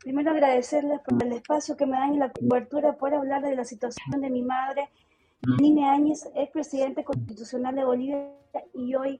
Primero 0.00 0.32
agradecerles 0.32 1.00
por 1.00 1.24
el 1.24 1.32
espacio 1.32 1.78
que 1.78 1.86
me 1.86 1.96
dan 1.96 2.12
y 2.12 2.18
la 2.18 2.30
cobertura 2.30 2.98
por 2.98 3.14
hablar 3.14 3.40
de 3.40 3.56
la 3.56 3.64
situación 3.64 4.20
de 4.20 4.28
mi 4.28 4.42
madre, 4.42 4.90
Yanine 5.40 5.88
Áñez, 5.88 6.28
ex 6.34 6.52
presidente 6.52 7.02
constitucional 7.02 7.74
de 7.74 7.84
Bolivia 7.86 8.28
y 8.74 8.94
hoy 8.94 9.18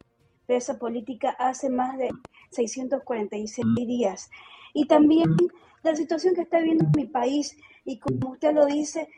esa 0.57 0.78
política 0.78 1.30
hace 1.38 1.70
más 1.70 1.96
de 1.98 2.11
646 2.51 3.66
días. 3.86 4.30
Y 4.74 4.86
también 4.86 5.36
la 5.82 5.94
situación 5.94 6.34
que 6.34 6.42
está 6.42 6.59
viviendo 6.59 6.86
mi 6.96 7.07
país, 7.07 7.57
y 7.84 7.99
como 7.99 8.30
usted 8.30 8.54
lo 8.54 8.66
dice, 8.66 9.08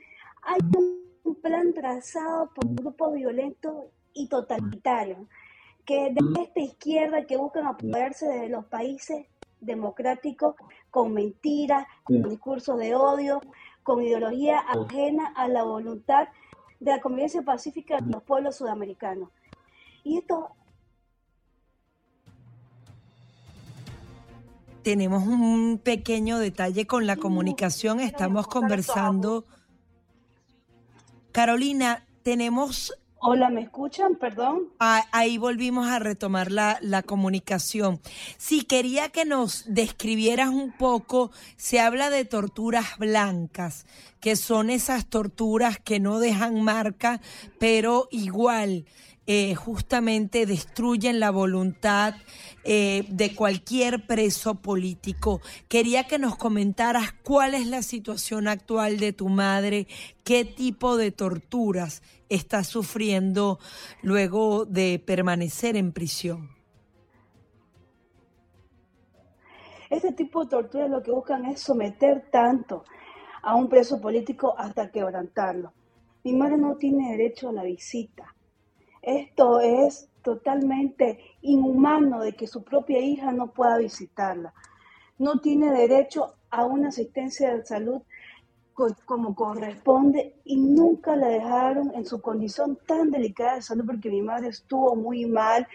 hay 0.43 0.61
un 1.24 1.35
plan 1.36 1.73
trazado 1.74 2.51
por 2.55 2.66
un 2.66 2.77
grupo 2.77 3.12
violento 3.12 3.90
y 4.12 4.28
totalitario, 4.28 5.28
que 5.85 6.12
de 6.12 6.43
esta 6.43 6.61
izquierda 6.61 7.27
que 7.27 7.36
buscan 7.36 7.66
apoderarse 7.66 8.27
de 8.27 8.48
los 8.48 8.65
países 8.66 9.27
democráticos 9.61 10.55
con 10.90 11.12
mentiras, 11.12 11.86
con 12.05 12.23
discursos 12.23 12.78
de 12.78 12.94
odio, 12.94 13.40
con 13.82 14.02
ideología 14.02 14.59
ajena 14.59 15.32
a 15.35 15.48
la 15.48 15.65
voluntad 15.65 16.28
de 16.78 16.90
la 16.90 17.01
convivencia 17.01 17.43
pacífica 17.43 17.98
de 17.98 18.11
los 18.11 18.23
pueblos 18.23 18.57
sudamericanos. 18.57 19.31
Y 20.05 20.19
esto 20.19 20.51
tenemos 24.83 25.27
un 25.27 25.81
pequeño 25.83 26.39
detalle 26.39 26.87
con 26.87 27.07
la 27.07 27.17
comunicación. 27.17 28.01
Estamos 28.01 28.47
conversando. 28.47 29.45
Carolina, 31.33 32.05
tenemos... 32.23 32.93
Hola, 33.25 33.51
¿me 33.51 33.63
escuchan? 33.63 34.17
Perdón. 34.17 34.65
Ah, 34.81 35.05
ahí 35.13 35.39
volvimos 35.39 35.87
a 35.87 36.01
retomar 36.01 36.51
la, 36.51 36.79
la 36.81 37.03
comunicación. 37.05 38.01
Sí, 38.37 38.63
quería 38.65 39.11
que 39.11 39.25
nos 39.25 39.65
describieras 39.73 40.49
un 40.49 40.73
poco, 40.73 41.31
se 41.57 41.79
habla 41.79 42.11
de 42.11 42.25
torturas 42.25 42.99
blancas, 42.99 43.87
que 44.19 44.35
son 44.35 44.71
esas 44.71 45.07
torturas 45.07 45.79
que 45.79 46.01
no 46.01 46.19
dejan 46.19 46.63
marca, 46.63 47.21
pero 47.61 48.09
igual 48.11 48.87
eh, 49.27 49.55
justamente 49.55 50.47
destruyen 50.47 51.20
la 51.20 51.31
voluntad 51.31 52.15
eh, 52.65 53.05
de 53.09 53.35
cualquier 53.36 54.05
preso 54.07 54.57
político. 54.57 55.40
Quería 55.69 56.09
que 56.09 56.19
nos 56.19 56.36
comentaras 56.36 57.12
cuál 57.23 57.55
es 57.55 57.69
la 57.69 57.82
situación 57.82 58.49
actual 58.49 58.99
de 58.99 59.12
tu 59.12 59.28
madre, 59.28 59.86
qué 60.24 60.44
tipo 60.44 60.97
de 60.97 61.12
torturas 61.12 62.03
está 62.28 62.65
sufriendo 62.65 63.61
luego 64.03 64.65
de 64.65 64.99
permanecer 64.99 65.77
en 65.77 65.93
prisión. 65.93 66.51
Este 69.89 70.12
tipo 70.12 70.43
de 70.44 70.51
torturas 70.51 70.90
lo 70.90 71.03
que 71.03 71.12
buscan 71.12 71.44
es 71.47 71.61
someter 71.61 72.28
tanto 72.32 72.85
a 73.43 73.55
un 73.55 73.69
preso 73.69 74.01
político 74.01 74.59
hasta 74.59 74.90
quebrantarlo. 74.90 75.73
Mi 76.24 76.32
madre 76.32 76.57
no 76.57 76.77
tiene 76.77 77.11
derecho 77.12 77.51
a 77.51 77.53
la 77.53 77.62
visita 77.62 78.35
esto 79.03 79.61
es 79.61 80.09
totalmente 80.23 81.19
inhumano 81.43 82.20
de 82.20 82.33
que 82.33 82.47
su 82.47 82.62
propia 82.62 83.01
hija 83.01 83.33
no 83.33 83.53
pueda 83.53 83.79
visitarla. 83.79 84.55
No 85.19 85.41
tiene 85.41 85.73
derecho 85.73 86.35
a 86.51 86.65
una 86.65 86.89
asistencia 86.89 87.55
de 87.55 87.66
salud 87.66 88.03
como 89.05 89.35
corresponde 89.35 90.37
y 90.45 90.57
nunca 90.57 91.15
la 91.15 91.29
dejaron 91.29 91.93
en 91.95 92.07
su 92.07 92.20
condición 92.20 92.79
tan 92.87 93.11
delicada 93.11 93.57
de 93.57 93.62
salud 93.62 93.85
porque 93.87 94.11
mi 94.11 94.23
madre 94.23 94.49
estuvo 94.49 94.97
muy 94.97 95.27
mal, 95.27 95.66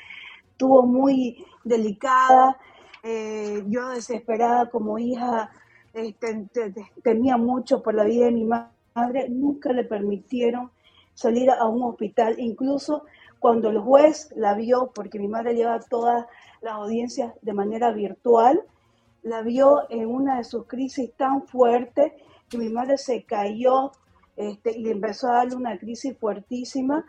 estuvo 0.51 0.83
muy 0.83 1.45
delicada. 1.63 2.57
Eh, 3.03 3.63
yo 3.67 3.89
desesperada 3.89 4.69
como 4.69 4.97
hija 4.97 5.51
este, 5.93 6.47
temía 7.03 7.37
mucho 7.37 7.81
por 7.81 7.93
la 7.93 8.03
vida 8.03 8.25
de 8.25 8.31
mi 8.31 8.45
madre, 8.45 9.29
nunca 9.29 9.71
le 9.71 9.83
permitieron 9.83 10.71
salir 11.17 11.49
a 11.49 11.65
un 11.65 11.81
hospital, 11.81 12.35
incluso 12.37 13.03
cuando 13.39 13.69
el 13.69 13.79
juez 13.79 14.29
la 14.35 14.53
vio, 14.53 14.91
porque 14.93 15.17
mi 15.17 15.27
madre 15.27 15.55
lleva 15.55 15.79
todas 15.79 16.27
las 16.61 16.73
audiencias 16.75 17.33
de 17.41 17.53
manera 17.53 17.91
virtual, 17.91 18.61
la 19.23 19.41
vio 19.41 19.89
en 19.89 20.05
una 20.05 20.37
de 20.37 20.43
sus 20.43 20.67
crisis 20.67 21.11
tan 21.17 21.47
fuerte 21.47 22.13
que 22.47 22.59
mi 22.59 22.69
madre 22.69 22.99
se 22.99 23.23
cayó 23.23 23.91
este, 24.35 24.77
y 24.77 24.83
le 24.83 24.91
empezó 24.91 25.29
a 25.29 25.37
darle 25.37 25.55
una 25.55 25.79
crisis 25.79 26.15
fuertísima. 26.15 27.03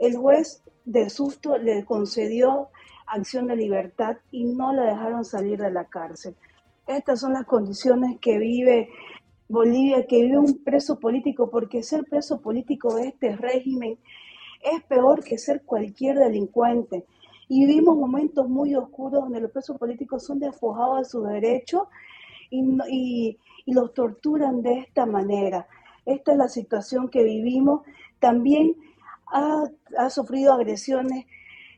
El 0.00 0.16
juez 0.16 0.64
de 0.84 1.08
susto 1.08 1.56
le 1.56 1.84
concedió 1.84 2.70
acción 3.06 3.46
de 3.46 3.54
libertad 3.54 4.16
y 4.32 4.46
no 4.46 4.72
la 4.72 4.82
dejaron 4.82 5.24
salir 5.24 5.60
de 5.60 5.70
la 5.70 5.84
cárcel. 5.84 6.34
Estas 6.88 7.20
son 7.20 7.34
las 7.34 7.46
condiciones 7.46 8.18
que 8.20 8.36
vive 8.36 8.88
Bolivia, 9.48 10.06
que 10.06 10.22
vive 10.22 10.38
un 10.38 10.62
preso 10.64 10.98
político, 10.98 11.50
porque 11.50 11.82
ser 11.82 12.04
preso 12.04 12.40
político 12.40 12.94
de 12.94 13.08
este 13.08 13.36
régimen 13.36 13.98
es 14.64 14.82
peor 14.84 15.22
que 15.22 15.38
ser 15.38 15.62
cualquier 15.62 16.18
delincuente. 16.18 17.04
Y 17.48 17.66
vivimos 17.66 17.96
momentos 17.96 18.48
muy 18.48 18.74
oscuros 18.74 19.22
donde 19.24 19.40
los 19.40 19.50
presos 19.50 19.78
políticos 19.78 20.24
son 20.24 20.38
despojados 20.38 20.98
de 20.98 21.04
sus 21.04 21.28
derechos 21.28 21.82
y, 22.50 23.38
los 23.66 23.94
torturan 23.94 24.62
de 24.62 24.78
esta 24.78 25.06
manera. 25.06 25.66
Esta 26.04 26.32
es 26.32 26.38
la 26.38 26.48
situación 26.48 27.08
que 27.08 27.24
vivimos. 27.24 27.80
También 28.18 28.76
ha, 29.26 30.10
sufrido 30.10 30.52
agresiones 30.52 31.26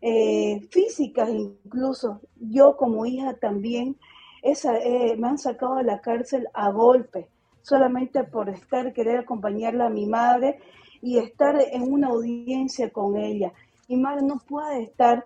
eh, 0.02 0.60
físicas 0.70 1.30
incluso. 1.30 2.20
Yo 2.36 2.76
como 2.76 3.06
hija 3.06 3.34
también 3.34 3.96
esa, 4.42 4.78
eh, 4.78 5.16
me 5.16 5.28
han 5.28 5.38
sacado 5.38 5.76
de 5.76 5.84
la 5.84 6.00
cárcel 6.00 6.48
a 6.54 6.70
golpe, 6.70 7.28
solamente 7.66 8.22
por 8.22 8.48
estar, 8.48 8.92
querer 8.92 9.18
acompañarla 9.18 9.86
a 9.86 9.90
mi 9.90 10.06
madre 10.06 10.60
y 11.02 11.18
estar 11.18 11.56
en 11.72 11.92
una 11.92 12.08
audiencia 12.08 12.90
con 12.90 13.16
ella. 13.16 13.52
Mi 13.88 13.96
madre 13.96 14.24
no 14.24 14.38
puede 14.38 14.84
estar, 14.84 15.24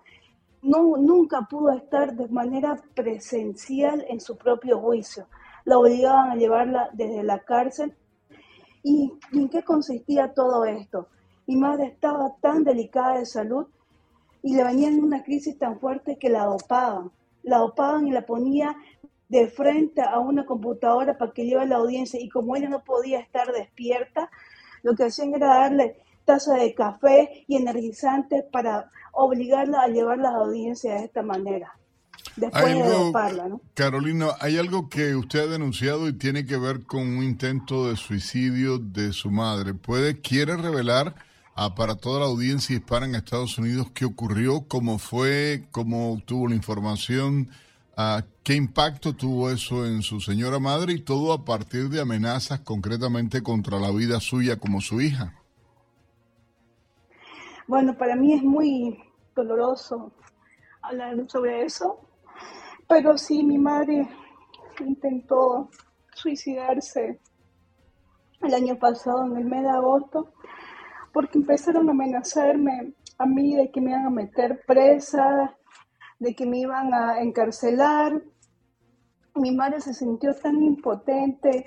no, 0.63 0.97
nunca 0.97 1.41
pudo 1.47 1.71
estar 1.71 2.15
de 2.15 2.27
manera 2.29 2.81
presencial 2.95 4.03
en 4.09 4.19
su 4.19 4.37
propio 4.37 4.79
juicio. 4.79 5.27
La 5.65 5.77
obligaban 5.77 6.31
a 6.31 6.35
llevarla 6.35 6.89
desde 6.93 7.21
la 7.21 7.37
cárcel. 7.37 7.93
¿Y, 8.81 9.13
en 9.33 9.47
qué 9.47 9.63
consistía 9.63 10.33
todo 10.33 10.65
esto? 10.65 11.09
Mi 11.45 11.57
madre 11.57 11.85
estaba 11.85 12.35
tan 12.41 12.63
delicada 12.63 13.19
de 13.19 13.27
salud 13.27 13.67
y 14.41 14.55
le 14.55 14.63
venían 14.63 14.99
una 14.99 15.21
crisis 15.21 15.59
tan 15.59 15.79
fuerte 15.79 16.17
que 16.17 16.29
la 16.29 16.45
dopaban. 16.45 17.11
La 17.43 17.59
dopaban 17.59 18.07
y 18.07 18.11
la 18.11 18.25
ponía 18.25 18.75
de 19.31 19.47
frente 19.47 20.01
a 20.01 20.19
una 20.19 20.45
computadora 20.45 21.17
para 21.17 21.31
que 21.31 21.45
lleve 21.45 21.65
la 21.65 21.77
audiencia 21.77 22.19
y 22.19 22.27
como 22.27 22.57
ella 22.57 22.67
no 22.67 22.83
podía 22.83 23.17
estar 23.21 23.49
despierta, 23.53 24.29
lo 24.83 24.93
que 24.93 25.05
hacían 25.05 25.33
era 25.33 25.47
darle 25.47 25.95
taza 26.25 26.55
de 26.55 26.73
café 26.73 27.45
y 27.47 27.55
energizantes 27.55 28.43
para 28.51 28.91
obligarla 29.13 29.83
a 29.83 29.87
llevar 29.87 30.17
las 30.17 30.33
audiencias 30.35 30.99
de 30.99 31.05
esta 31.05 31.21
manera. 31.21 31.77
Después 32.35 32.75
de. 32.75 33.57
Carolina, 33.73 34.27
hay 34.41 34.57
algo 34.57 34.89
que 34.89 35.15
usted 35.15 35.39
ha 35.39 35.47
denunciado 35.47 36.09
y 36.09 36.13
tiene 36.13 36.45
que 36.45 36.57
ver 36.57 36.85
con 36.85 37.01
un 37.01 37.23
intento 37.23 37.87
de 37.87 37.95
suicidio 37.95 38.79
de 38.79 39.13
su 39.13 39.31
madre. 39.31 39.73
¿Puede, 39.73 40.19
quiere 40.19 40.57
revelar 40.57 41.15
ah, 41.55 41.73
para 41.73 41.95
toda 41.95 42.19
la 42.19 42.25
audiencia 42.25 42.75
hispana 42.75 43.05
en 43.05 43.15
Estados 43.15 43.57
Unidos 43.57 43.87
qué 43.93 44.03
ocurrió, 44.03 44.65
cómo 44.67 44.99
fue, 44.99 45.67
cómo 45.71 46.11
obtuvo 46.11 46.49
la 46.49 46.55
información? 46.55 47.49
¿Qué 48.43 48.55
impacto 48.55 49.13
tuvo 49.13 49.51
eso 49.51 49.85
en 49.85 50.01
su 50.01 50.19
señora 50.19 50.57
madre 50.57 50.93
y 50.93 51.01
todo 51.03 51.31
a 51.31 51.45
partir 51.45 51.89
de 51.89 52.01
amenazas 52.01 52.61
concretamente 52.61 53.43
contra 53.43 53.79
la 53.79 53.91
vida 53.91 54.19
suya 54.19 54.57
como 54.57 54.81
su 54.81 54.99
hija? 54.99 55.35
Bueno, 57.67 57.95
para 57.95 58.15
mí 58.15 58.33
es 58.33 58.41
muy 58.41 58.97
doloroso 59.35 60.11
hablar 60.81 61.17
sobre 61.27 61.65
eso, 61.65 61.99
pero 62.87 63.15
sí, 63.15 63.43
mi 63.43 63.59
madre 63.59 64.09
intentó 64.79 65.69
suicidarse 66.11 67.19
el 68.41 68.53
año 68.55 68.75
pasado, 68.79 69.27
en 69.27 69.37
el 69.37 69.45
mes 69.45 69.61
de 69.61 69.69
agosto, 69.69 70.33
porque 71.13 71.37
empezaron 71.37 71.87
a 71.89 71.91
amenazarme 71.91 72.93
a 73.19 73.25
mí 73.27 73.55
de 73.55 73.69
que 73.69 73.81
me 73.81 73.91
iban 73.91 74.07
a 74.07 74.09
meter 74.09 74.63
presa, 74.65 75.55
de 76.21 76.35
que 76.35 76.45
me 76.45 76.59
iban 76.59 76.93
a 76.93 77.19
encarcelar. 77.19 78.21
Mi 79.33 79.51
madre 79.55 79.81
se 79.81 79.93
sintió 79.93 80.35
tan 80.35 80.61
impotente, 80.61 81.65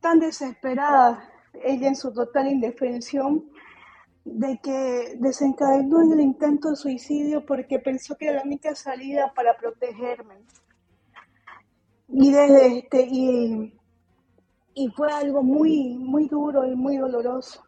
tan 0.00 0.18
desesperada, 0.18 1.22
ella 1.62 1.86
en 1.86 1.94
su 1.94 2.12
total 2.12 2.48
indefensión, 2.48 3.48
de 4.24 4.58
que 4.60 5.16
desencadenó 5.20 6.02
en 6.02 6.12
el 6.14 6.20
intento 6.20 6.70
de 6.70 6.76
suicidio 6.76 7.46
porque 7.46 7.78
pensó 7.78 8.16
que 8.16 8.26
era 8.26 8.38
la 8.38 8.42
única 8.42 8.74
salida 8.74 9.32
para 9.36 9.56
protegerme. 9.56 10.34
Y 12.08 12.32
desde 12.32 12.78
este, 12.78 13.06
y, 13.08 13.72
y 14.74 14.88
fue 14.96 15.12
algo 15.12 15.44
muy, 15.44 15.96
muy 15.96 16.26
duro 16.26 16.66
y 16.66 16.74
muy 16.74 16.96
doloroso. 16.96 17.65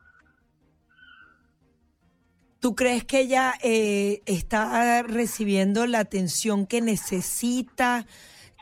¿Tú 2.68 2.74
crees 2.74 3.02
que 3.02 3.20
ella 3.20 3.54
eh, 3.62 4.20
está 4.26 5.02
recibiendo 5.02 5.86
la 5.86 6.00
atención 6.00 6.66
que 6.66 6.82
necesita 6.82 8.04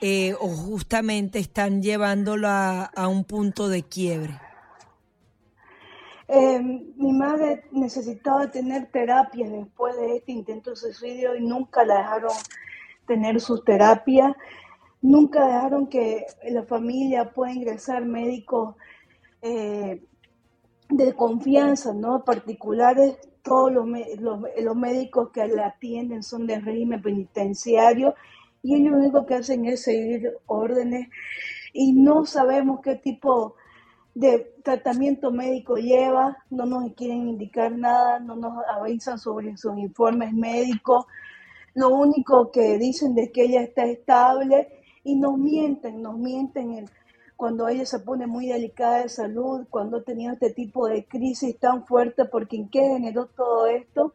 eh, 0.00 0.34
o 0.34 0.46
justamente 0.46 1.40
están 1.40 1.82
llevándola 1.82 2.84
a, 2.84 3.08
un 3.08 3.24
punto 3.24 3.68
de 3.68 3.82
quiebre? 3.82 4.38
Eh, 6.28 6.60
mi 6.60 7.12
madre 7.14 7.64
necesitaba 7.72 8.48
tener 8.48 8.92
terapia 8.92 9.50
después 9.50 9.96
de 9.96 10.18
este 10.18 10.30
intento 10.30 10.70
de 10.70 10.76
suicidio 10.76 11.34
y 11.34 11.40
nunca 11.40 11.84
la 11.84 11.98
dejaron 11.98 12.32
tener 13.08 13.40
sus 13.40 13.64
terapias, 13.64 14.36
nunca 15.02 15.44
dejaron 15.46 15.88
que 15.88 16.26
la 16.48 16.62
familia 16.62 17.32
pueda 17.32 17.52
ingresar 17.52 18.04
médicos 18.04 18.76
de 19.42 21.12
confianza, 21.16 21.92
¿no? 21.92 22.24
Particulares 22.24 23.16
todos 23.46 23.72
los, 23.72 23.86
los, 24.18 24.76
médicos 24.76 25.30
que 25.30 25.46
la 25.46 25.68
atienden 25.68 26.24
son 26.24 26.48
de 26.48 26.58
régimen 26.58 27.00
penitenciario 27.00 28.14
y 28.60 28.74
ellos 28.74 28.90
lo 28.90 28.98
único 28.98 29.24
que 29.24 29.36
hacen 29.36 29.64
es 29.66 29.84
seguir 29.84 30.32
órdenes 30.46 31.08
y 31.72 31.92
no 31.92 32.26
sabemos 32.26 32.80
qué 32.82 32.96
tipo 32.96 33.54
de 34.14 34.52
tratamiento 34.64 35.30
médico 35.30 35.76
lleva, 35.76 36.38
no 36.50 36.66
nos 36.66 36.92
quieren 36.94 37.28
indicar 37.28 37.70
nada, 37.70 38.18
no 38.18 38.34
nos 38.34 38.64
avisan 38.68 39.18
sobre 39.18 39.56
sus 39.56 39.78
informes 39.78 40.32
médicos, 40.32 41.04
lo 41.74 41.90
único 41.90 42.50
que 42.50 42.78
dicen 42.78 43.16
es 43.16 43.30
que 43.30 43.44
ella 43.44 43.62
está 43.62 43.84
estable 43.84 44.68
y 45.04 45.14
nos 45.14 45.38
mienten, 45.38 46.02
nos 46.02 46.18
mienten 46.18 46.88
cuando 47.36 47.68
ella 47.68 47.84
se 47.84 48.00
pone 48.00 48.26
muy 48.26 48.48
delicada 48.48 49.02
de 49.02 49.08
salud, 49.08 49.66
cuando 49.68 49.98
ha 49.98 50.02
tenido 50.02 50.32
este 50.32 50.50
tipo 50.50 50.88
de 50.88 51.04
crisis 51.04 51.58
tan 51.58 51.86
fuerte, 51.86 52.22
¿en 52.52 52.68
qué 52.70 52.80
generó 52.80 53.26
todo 53.26 53.66
esto? 53.66 54.14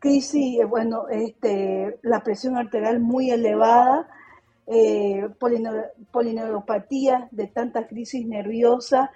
Crisis, 0.00 0.60
eh, 0.60 0.64
bueno, 0.64 1.08
este, 1.08 1.98
la 2.02 2.20
presión 2.24 2.56
arterial 2.56 2.98
muy 2.98 3.30
elevada, 3.30 4.08
eh, 4.66 5.28
polineuropatía 6.10 7.28
de 7.30 7.46
tanta 7.46 7.86
crisis 7.86 8.26
nerviosa, 8.26 9.12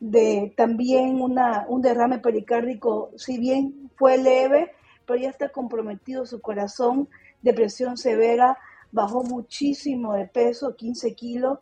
de 0.00 0.52
también 0.56 1.20
una, 1.20 1.66
un 1.68 1.82
derrame 1.82 2.18
pericárdico, 2.18 3.10
si 3.16 3.38
bien 3.38 3.90
fue 3.96 4.18
leve, 4.18 4.72
pero 5.06 5.20
ya 5.20 5.30
está 5.30 5.50
comprometido 5.50 6.26
su 6.26 6.40
corazón, 6.40 7.08
depresión 7.42 7.96
severa, 7.96 8.58
bajó 8.90 9.22
muchísimo 9.22 10.14
de 10.14 10.26
peso, 10.26 10.74
15 10.74 11.14
kilos, 11.14 11.58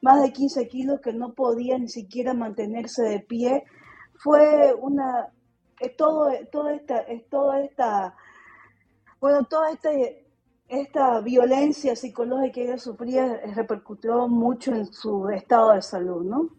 más 0.00 0.22
de 0.22 0.32
15 0.32 0.68
kilos 0.68 1.00
que 1.00 1.12
no 1.12 1.32
podía 1.34 1.78
ni 1.78 1.88
siquiera 1.88 2.34
mantenerse 2.34 3.02
de 3.02 3.20
pie. 3.20 3.64
Fue 4.16 4.74
una, 4.74 5.28
todo, 5.96 6.30
toda 6.50 6.74
esta, 6.74 6.98
es 7.00 7.28
toda 7.28 7.60
esta, 7.60 8.14
bueno, 9.20 9.44
toda 9.44 9.70
esta 9.70 9.90
esta 10.68 11.20
violencia 11.20 11.96
psicológica 11.96 12.52
que 12.52 12.64
ella 12.64 12.78
sufría 12.78 13.40
repercutió 13.54 14.28
mucho 14.28 14.74
en 14.74 14.92
su 14.92 15.28
estado 15.30 15.72
de 15.72 15.82
salud, 15.82 16.22
¿no? 16.24 16.50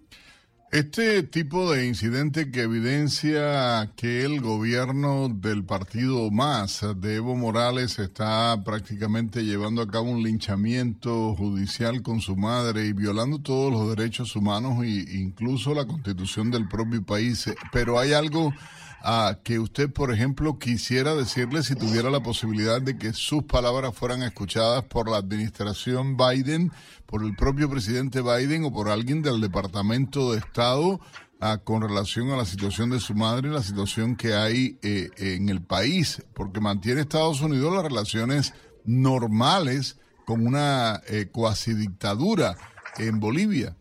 Este 0.72 1.24
tipo 1.24 1.72
de 1.72 1.88
incidente 1.88 2.52
que 2.52 2.62
evidencia 2.62 3.92
que 3.96 4.24
el 4.24 4.40
gobierno 4.40 5.28
del 5.28 5.64
partido 5.64 6.30
más 6.30 6.86
de 6.98 7.16
Evo 7.16 7.36
Morales 7.36 7.98
está 7.98 8.64
prácticamente 8.64 9.44
llevando 9.44 9.82
a 9.82 9.88
cabo 9.88 10.12
un 10.12 10.22
linchamiento 10.22 11.34
judicial 11.34 12.04
con 12.04 12.22
su 12.22 12.36
madre 12.36 12.86
y 12.86 12.94
violando 12.94 13.40
todos 13.40 13.74
los 13.74 13.98
derechos 13.98 14.36
humanos 14.36 14.84
e 14.84 14.90
incluso 15.18 15.74
la 15.74 15.88
constitución 15.88 16.52
del 16.52 16.68
propio 16.68 17.04
país. 17.04 17.52
Pero 17.72 17.98
hay 17.98 18.14
algo 18.14 18.54
a 19.02 19.40
que 19.44 19.60
usted, 19.60 19.92
por 19.92 20.14
ejemplo, 20.14 20.60
quisiera 20.60 21.16
decirle 21.16 21.64
si 21.64 21.76
tuviera 21.76 22.10
la 22.10 22.22
posibilidad 22.22 22.82
de 22.82 22.98
que 22.98 23.14
sus 23.14 23.44
palabras 23.44 23.96
fueran 23.96 24.24
escuchadas 24.24 24.84
por 24.84 25.10
la 25.10 25.18
administración 25.18 26.18
Biden, 26.18 26.72
por 27.06 27.24
el 27.24 27.36
propio 27.36 27.70
presidente 27.70 28.22
Biden 28.22 28.66
o 28.66 28.74
por 28.74 28.90
alguien 28.90 29.22
del 29.22 29.42
Departamento 29.42 30.34
de 30.34 30.40
Estado 30.40 31.00
ah, 31.40 31.60
con 31.64 31.82
relación 31.82 32.30
a 32.32 32.38
la 32.38 32.46
situación 32.46 32.90
de 32.90 33.00
su 33.00 33.16
madre 33.16 33.50
y 33.50 33.54
la 33.54 33.64
situación 33.64 34.16
que 34.16 34.34
hay 34.34 34.78
eh, 34.82 35.10
en 35.18 35.50
el 35.50 35.62
país, 35.62 36.24
porque 36.34 36.60
mantiene 36.60 37.02
Estados 37.02 37.42
Unidos 37.42 37.74
las 37.74 37.84
relaciones 37.84 38.54
normales 38.86 39.98
con 40.26 40.46
una 40.46 41.02
eh, 41.08 41.28
cuasi 41.32 41.74
dictadura 41.74 42.56
en 42.98 43.20
Bolivia. 43.20 43.76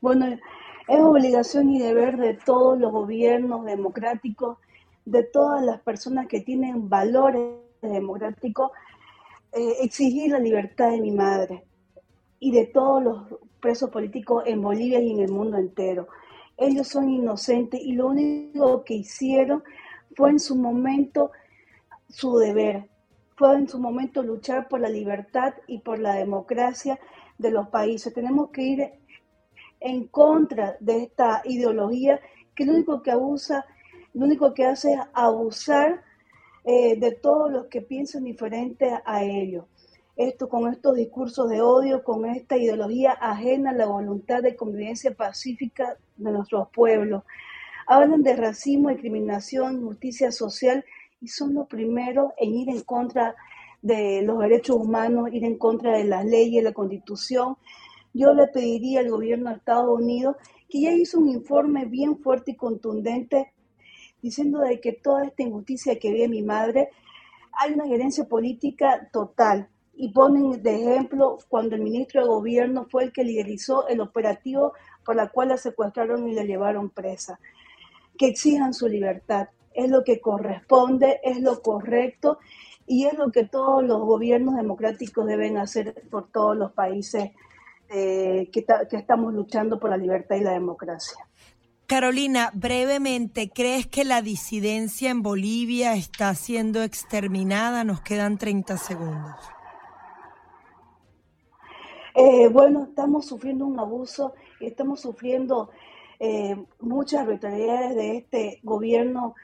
Bueno, 0.00 0.26
es 0.88 1.00
obligación 1.00 1.70
y 1.70 1.78
deber 1.78 2.16
de 2.16 2.34
todos 2.34 2.78
los 2.78 2.92
gobiernos 2.92 3.64
democráticos, 3.64 4.58
de 5.04 5.24
todas 5.24 5.64
las 5.64 5.80
personas 5.80 6.26
que 6.26 6.40
tienen 6.40 6.88
valores 6.88 7.58
democráticos, 7.80 8.70
eh, 9.52 9.76
exigir 9.82 10.30
la 10.30 10.38
libertad 10.38 10.90
de 10.90 11.00
mi 11.00 11.10
madre 11.10 11.64
y 12.40 12.52
de 12.52 12.66
todos 12.66 13.02
los 13.02 13.22
presos 13.60 13.90
políticos 13.90 14.44
en 14.46 14.60
Bolivia 14.60 15.00
y 15.00 15.12
en 15.12 15.20
el 15.20 15.30
mundo 15.30 15.58
entero. 15.58 16.08
Ellos 16.56 16.88
son 16.88 17.08
inocentes 17.08 17.80
y 17.80 17.92
lo 17.92 18.08
único 18.08 18.84
que 18.84 18.94
hicieron 18.94 19.62
fue 20.14 20.30
en 20.30 20.40
su 20.40 20.56
momento 20.56 21.30
su 22.08 22.36
deber, 22.36 22.88
fue 23.36 23.54
en 23.54 23.68
su 23.68 23.78
momento 23.78 24.22
luchar 24.22 24.68
por 24.68 24.80
la 24.80 24.88
libertad 24.88 25.54
y 25.66 25.78
por 25.78 25.98
la 25.98 26.14
democracia 26.14 26.98
de 27.38 27.50
los 27.50 27.68
países. 27.68 28.12
Tenemos 28.12 28.50
que 28.50 28.62
ir 28.62 28.92
en 29.84 30.06
contra 30.06 30.76
de 30.80 31.04
esta 31.04 31.42
ideología 31.44 32.20
que 32.54 32.64
lo 32.64 32.72
único 32.74 33.02
que 33.02 33.10
abusa, 33.10 33.64
lo 34.14 34.26
único 34.26 34.54
que 34.54 34.66
hace 34.66 34.92
es 34.92 35.00
abusar 35.12 36.02
eh, 36.64 36.96
de 36.96 37.12
todos 37.12 37.50
los 37.50 37.66
que 37.66 37.82
piensan 37.82 38.24
diferente 38.24 38.90
a 39.04 39.24
ellos. 39.24 39.64
Esto 40.14 40.48
con 40.48 40.70
estos 40.70 40.94
discursos 40.94 41.48
de 41.48 41.62
odio, 41.62 42.04
con 42.04 42.26
esta 42.26 42.56
ideología 42.56 43.12
ajena 43.12 43.70
a 43.70 43.74
la 43.74 43.86
voluntad 43.86 44.42
de 44.42 44.54
convivencia 44.54 45.14
pacífica 45.14 45.96
de 46.16 46.30
nuestros 46.30 46.68
pueblos. 46.68 47.24
Hablan 47.86 48.22
de 48.22 48.36
racismo, 48.36 48.90
discriminación, 48.90 49.82
justicia 49.82 50.30
social 50.30 50.84
y 51.20 51.28
son 51.28 51.54
los 51.54 51.66
primeros 51.66 52.32
en 52.36 52.54
ir 52.54 52.68
en 52.68 52.82
contra 52.82 53.34
de 53.80 54.22
los 54.22 54.38
derechos 54.38 54.76
humanos, 54.76 55.30
ir 55.32 55.44
en 55.44 55.58
contra 55.58 55.96
de 55.96 56.04
las 56.04 56.24
leyes, 56.24 56.62
la 56.62 56.72
constitución 56.72 57.56
yo 58.14 58.34
le 58.34 58.46
pediría 58.48 59.00
al 59.00 59.10
gobierno 59.10 59.50
de 59.50 59.56
Estados 59.56 59.88
Unidos 59.88 60.36
que 60.68 60.82
ya 60.82 60.92
hizo 60.92 61.18
un 61.18 61.28
informe 61.28 61.84
bien 61.86 62.18
fuerte 62.18 62.52
y 62.52 62.56
contundente 62.56 63.52
diciendo 64.22 64.60
de 64.60 64.80
que 64.80 64.92
toda 64.92 65.24
esta 65.24 65.42
injusticia 65.42 65.98
que 65.98 66.12
ve 66.12 66.28
mi 66.28 66.42
madre, 66.42 66.90
hay 67.52 67.72
una 67.72 67.86
gerencia 67.86 68.24
política 68.24 69.08
total. 69.12 69.68
Y 69.94 70.10
ponen 70.10 70.62
de 70.62 70.82
ejemplo 70.82 71.36
cuando 71.48 71.74
el 71.76 71.82
ministro 71.82 72.22
de 72.22 72.28
gobierno 72.28 72.86
fue 72.90 73.04
el 73.04 73.12
que 73.12 73.24
liderizó 73.24 73.86
el 73.88 74.00
operativo 74.00 74.72
por 75.04 75.16
la 75.16 75.28
cual 75.28 75.48
la 75.48 75.58
secuestraron 75.58 76.26
y 76.28 76.34
la 76.34 76.44
llevaron 76.44 76.88
presa. 76.88 77.38
Que 78.16 78.28
exijan 78.28 78.72
su 78.72 78.88
libertad. 78.88 79.48
Es 79.74 79.90
lo 79.90 80.02
que 80.02 80.20
corresponde, 80.20 81.20
es 81.22 81.40
lo 81.40 81.60
correcto 81.60 82.38
y 82.86 83.06
es 83.06 83.14
lo 83.14 83.30
que 83.30 83.44
todos 83.44 83.84
los 83.84 84.00
gobiernos 84.00 84.56
democráticos 84.56 85.26
deben 85.26 85.56
hacer 85.58 86.02
por 86.10 86.28
todos 86.30 86.56
los 86.56 86.72
países 86.72 87.32
eh, 87.94 88.48
que, 88.50 88.64
estamos 88.96 89.34
luchando 89.34 89.78
por 89.78 89.90
la 89.90 89.96
libertad 89.96 90.36
y 90.36 90.40
la 90.40 90.52
democracia. 90.52 91.26
Carolina, 91.86 92.50
brevemente, 92.54 93.50
¿crees 93.50 93.86
que 93.86 94.04
la 94.04 94.22
disidencia 94.22 95.10
en 95.10 95.22
Bolivia 95.22 95.94
está 95.94 96.34
siendo 96.34 96.82
exterminada? 96.82 97.84
Nos 97.84 98.00
quedan 98.00 98.38
30 98.38 98.78
segundos. 98.78 99.36
Eh, 102.14 102.48
bueno, 102.48 102.84
estamos 102.84 103.26
sufriendo 103.26 103.66
un 103.66 103.78
abuso 103.78 104.32
y 104.60 104.66
estamos 104.66 105.00
sufriendo 105.00 105.70
eh, 106.18 106.56
muchas 106.80 107.26
brutalidades 107.26 107.94
de 107.94 108.16
este 108.16 108.60
gobierno 108.62 109.34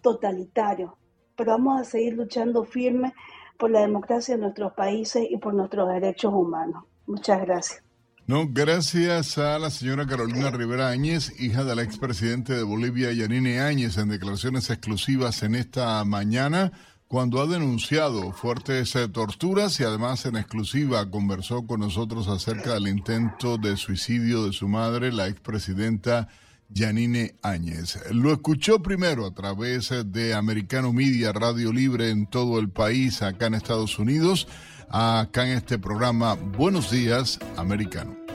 totalitario, 0.00 0.96
pero 1.34 1.52
vamos 1.52 1.80
a 1.80 1.84
seguir 1.84 2.14
luchando 2.14 2.64
firme 2.64 3.14
por 3.58 3.70
la 3.70 3.80
democracia 3.80 4.36
de 4.36 4.42
nuestros 4.42 4.74
países 4.74 5.26
y 5.28 5.38
por 5.38 5.54
nuestros 5.54 5.88
derechos 5.88 6.32
humanos. 6.32 6.84
Muchas 7.06 7.40
gracias. 7.40 7.85
No, 8.28 8.48
gracias 8.50 9.38
a 9.38 9.56
la 9.60 9.70
señora 9.70 10.04
Carolina 10.04 10.50
Rivera 10.50 10.88
Áñez, 10.88 11.32
hija 11.38 11.62
del 11.62 11.78
expresidente 11.78 12.54
de 12.54 12.64
Bolivia, 12.64 13.12
Yanine 13.12 13.60
Áñez, 13.60 13.98
en 13.98 14.08
declaraciones 14.08 14.68
exclusivas 14.68 15.44
en 15.44 15.54
esta 15.54 16.04
mañana, 16.04 16.72
cuando 17.06 17.40
ha 17.40 17.46
denunciado 17.46 18.32
fuertes 18.32 18.96
eh, 18.96 19.06
torturas 19.06 19.78
y 19.78 19.84
además 19.84 20.26
en 20.26 20.34
exclusiva 20.34 21.08
conversó 21.08 21.68
con 21.68 21.78
nosotros 21.78 22.26
acerca 22.26 22.74
del 22.74 22.88
intento 22.88 23.58
de 23.58 23.76
suicidio 23.76 24.44
de 24.46 24.52
su 24.52 24.66
madre, 24.66 25.12
la 25.12 25.28
expresidenta 25.28 26.26
Yanine 26.68 27.36
Áñez. 27.42 28.00
Lo 28.10 28.32
escuchó 28.32 28.82
primero 28.82 29.24
a 29.24 29.34
través 29.34 29.92
de 30.04 30.34
Americano 30.34 30.92
Media, 30.92 31.32
Radio 31.32 31.72
Libre 31.72 32.10
en 32.10 32.26
todo 32.26 32.58
el 32.58 32.70
país, 32.70 33.22
acá 33.22 33.46
en 33.46 33.54
Estados 33.54 34.00
Unidos 34.00 34.48
acá 34.88 35.46
en 35.46 35.56
este 35.56 35.78
programa 35.78 36.34
Buenos 36.34 36.90
Días 36.90 37.38
Americano. 37.56 38.25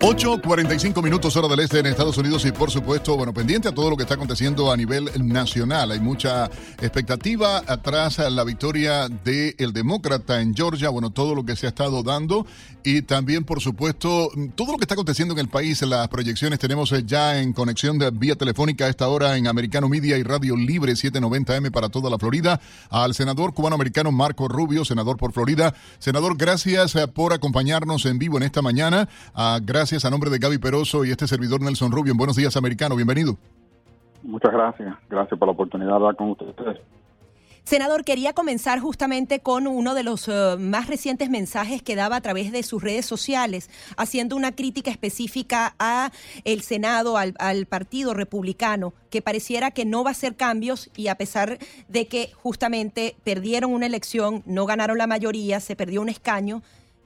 8.45 0.00 1.02
minutos 1.02 1.36
hora 1.36 1.46
del 1.46 1.60
este 1.60 1.78
en 1.78 1.84
Estados 1.84 2.16
Unidos 2.16 2.46
y 2.46 2.52
por 2.52 2.70
supuesto, 2.70 3.18
bueno, 3.18 3.34
pendiente 3.34 3.68
a 3.68 3.72
todo 3.72 3.90
lo 3.90 3.98
que 3.98 4.04
está 4.04 4.14
aconteciendo 4.14 4.72
a 4.72 4.76
nivel 4.76 5.10
nacional. 5.22 5.90
Hay 5.90 6.00
mucha 6.00 6.46
expectativa 6.80 7.58
atrás 7.66 8.18
a 8.18 8.30
la 8.30 8.42
victoria 8.44 9.10
del 9.10 9.54
el 9.58 9.74
demócrata 9.74 10.40
en 10.40 10.54
Georgia, 10.54 10.88
bueno, 10.88 11.10
todo 11.10 11.34
lo 11.34 11.44
que 11.44 11.54
se 11.54 11.66
ha 11.66 11.68
estado 11.68 12.02
dando 12.02 12.46
y 12.82 13.02
también, 13.02 13.44
por 13.44 13.60
supuesto, 13.60 14.30
todo 14.54 14.72
lo 14.72 14.78
que 14.78 14.84
está 14.84 14.94
aconteciendo 14.94 15.34
en 15.34 15.40
el 15.40 15.48
país, 15.48 15.82
las 15.82 16.08
proyecciones 16.08 16.58
tenemos 16.58 16.90
eh, 16.92 17.02
ya 17.04 17.38
en 17.38 17.52
conexión 17.52 17.98
de 17.98 18.10
vía 18.10 18.36
telefónica 18.36 18.86
a 18.86 18.88
esta 18.88 19.06
hora 19.06 19.36
en 19.36 19.48
Americano 19.48 19.86
Media 19.86 20.16
y 20.16 20.22
Radio 20.22 20.56
Libre 20.56 20.94
790M 20.94 21.70
para 21.70 21.90
toda 21.90 22.08
la 22.08 22.18
Florida 22.18 22.58
al 22.88 23.12
senador 23.14 23.52
cubano-americano 23.52 24.12
Marco 24.12 24.48
Rubio, 24.48 24.86
senador 24.86 25.18
por 25.18 25.32
Florida. 25.34 25.74
Senador, 25.98 26.38
gracias 26.38 26.96
eh, 26.96 27.06
por 27.06 27.34
acompañarnos 27.34 28.06
en 28.06 28.18
vivo 28.18 28.38
en 28.38 28.44
esta 28.44 28.62
mañana. 28.62 29.06
Ah, 29.34 29.60
gracias 29.62 29.89
gracias 29.90 30.04
a 30.04 30.10
nombre 30.10 30.30
de 30.30 30.38
Gaby 30.38 30.58
Peroso 30.58 31.04
y 31.04 31.10
este 31.10 31.26
servidor 31.26 31.60
Nelson 31.62 31.90
Rubio. 31.90 32.14
Buenos 32.16 32.36
días, 32.36 32.56
americano. 32.56 32.94
Bienvenido. 32.94 33.36
Muchas 34.22 34.52
gracias. 34.52 34.94
Gracias 35.08 35.36
por 35.36 35.48
la 35.48 35.52
oportunidad 35.52 35.90
de 35.90 35.96
hablar 35.96 36.14
con 36.14 36.30
ustedes. 36.30 36.78
Senador, 37.64 38.04
quería 38.04 38.32
comenzar 38.32 38.78
justamente 38.78 39.40
con 39.40 39.66
uno 39.66 39.94
de 39.94 40.04
los 40.04 40.28
eh, 40.28 40.56
más 40.60 40.86
recientes 40.86 41.28
mensajes 41.28 41.82
que 41.82 41.96
daba 41.96 42.14
a 42.14 42.20
través 42.20 42.52
de 42.52 42.62
sus 42.62 42.84
redes 42.84 43.04
sociales, 43.04 43.68
haciendo 43.96 44.36
una 44.36 44.52
crítica 44.52 44.92
específica 44.92 45.74
a 45.80 46.12
el 46.44 46.60
Senado, 46.62 47.16
al, 47.16 47.34
al, 47.40 47.66
Partido 47.66 48.14
Republicano, 48.14 48.94
que 49.10 49.22
pareciera 49.22 49.72
que 49.72 49.84
no 49.84 50.04
va 50.04 50.10
a 50.10 50.12
hacer 50.12 50.36
cambios 50.36 50.88
y 50.96 51.08
a 51.08 51.16
pesar 51.16 51.58
de 51.88 52.06
que 52.06 52.30
justamente 52.36 53.16
perdieron 53.24 53.72
una 53.72 53.86
elección, 53.86 54.44
no 54.46 54.66
ganaron 54.66 54.98
la 54.98 55.08
mayoría, 55.08 55.58
se 55.58 55.74
perdió 55.74 56.00
un 56.00 56.10
escaño, 56.10 56.62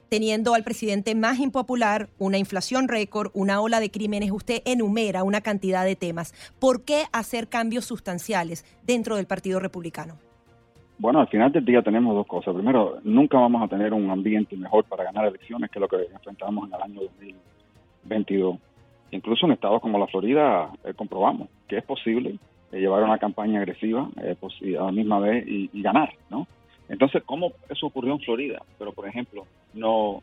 teniendo 0.09 0.53
al 0.53 0.63
presidente 0.63 1.15
más 1.15 1.39
impopular, 1.39 2.09
una 2.19 2.37
inflación 2.37 2.87
récord, 2.87 3.31
una 3.33 3.61
ola 3.61 3.79
de 3.79 3.91
crímenes, 3.91 4.31
usted 4.31 4.61
enumera 4.65 5.23
una 5.23 5.41
cantidad 5.41 5.85
de 5.85 5.95
temas. 5.95 6.33
¿Por 6.59 6.83
qué 6.83 7.03
hacer 7.11 7.47
cambios 7.47 7.85
sustanciales 7.85 8.65
dentro 8.83 9.15
del 9.15 9.27
Partido 9.27 9.59
Republicano? 9.59 10.17
Bueno, 10.97 11.19
al 11.19 11.27
final 11.27 11.51
del 11.51 11.65
día 11.65 11.81
tenemos 11.81 12.15
dos 12.15 12.25
cosas. 12.25 12.53
Primero, 12.53 12.99
nunca 13.03 13.37
vamos 13.37 13.61
a 13.61 13.67
tener 13.67 13.93
un 13.93 14.09
ambiente 14.09 14.55
mejor 14.55 14.85
para 14.85 15.03
ganar 15.03 15.25
elecciones 15.27 15.69
que 15.69 15.79
lo 15.79 15.89
que 15.89 15.97
enfrentamos 16.13 16.69
en 16.69 16.75
el 16.75 16.81
año 16.81 17.01
2022. 17.01 18.57
Incluso 19.11 19.45
en 19.45 19.51
estados 19.51 19.81
como 19.81 19.99
la 19.99 20.07
Florida 20.07 20.69
eh, 20.83 20.93
comprobamos 20.93 21.49
que 21.67 21.77
es 21.77 21.83
posible 21.83 22.39
eh, 22.71 22.79
llevar 22.79 23.03
una 23.03 23.17
campaña 23.17 23.59
agresiva 23.59 24.09
eh, 24.21 24.35
a 24.79 24.83
la 24.85 24.91
misma 24.91 25.19
vez 25.19 25.45
y, 25.47 25.69
y 25.73 25.81
ganar, 25.81 26.13
¿no? 26.29 26.47
Entonces, 26.89 27.23
¿cómo 27.25 27.53
eso 27.69 27.87
ocurrió 27.87 28.13
en 28.13 28.19
Florida? 28.19 28.61
Pero, 28.77 28.91
por 28.91 29.07
ejemplo, 29.07 29.45
no, 29.73 30.21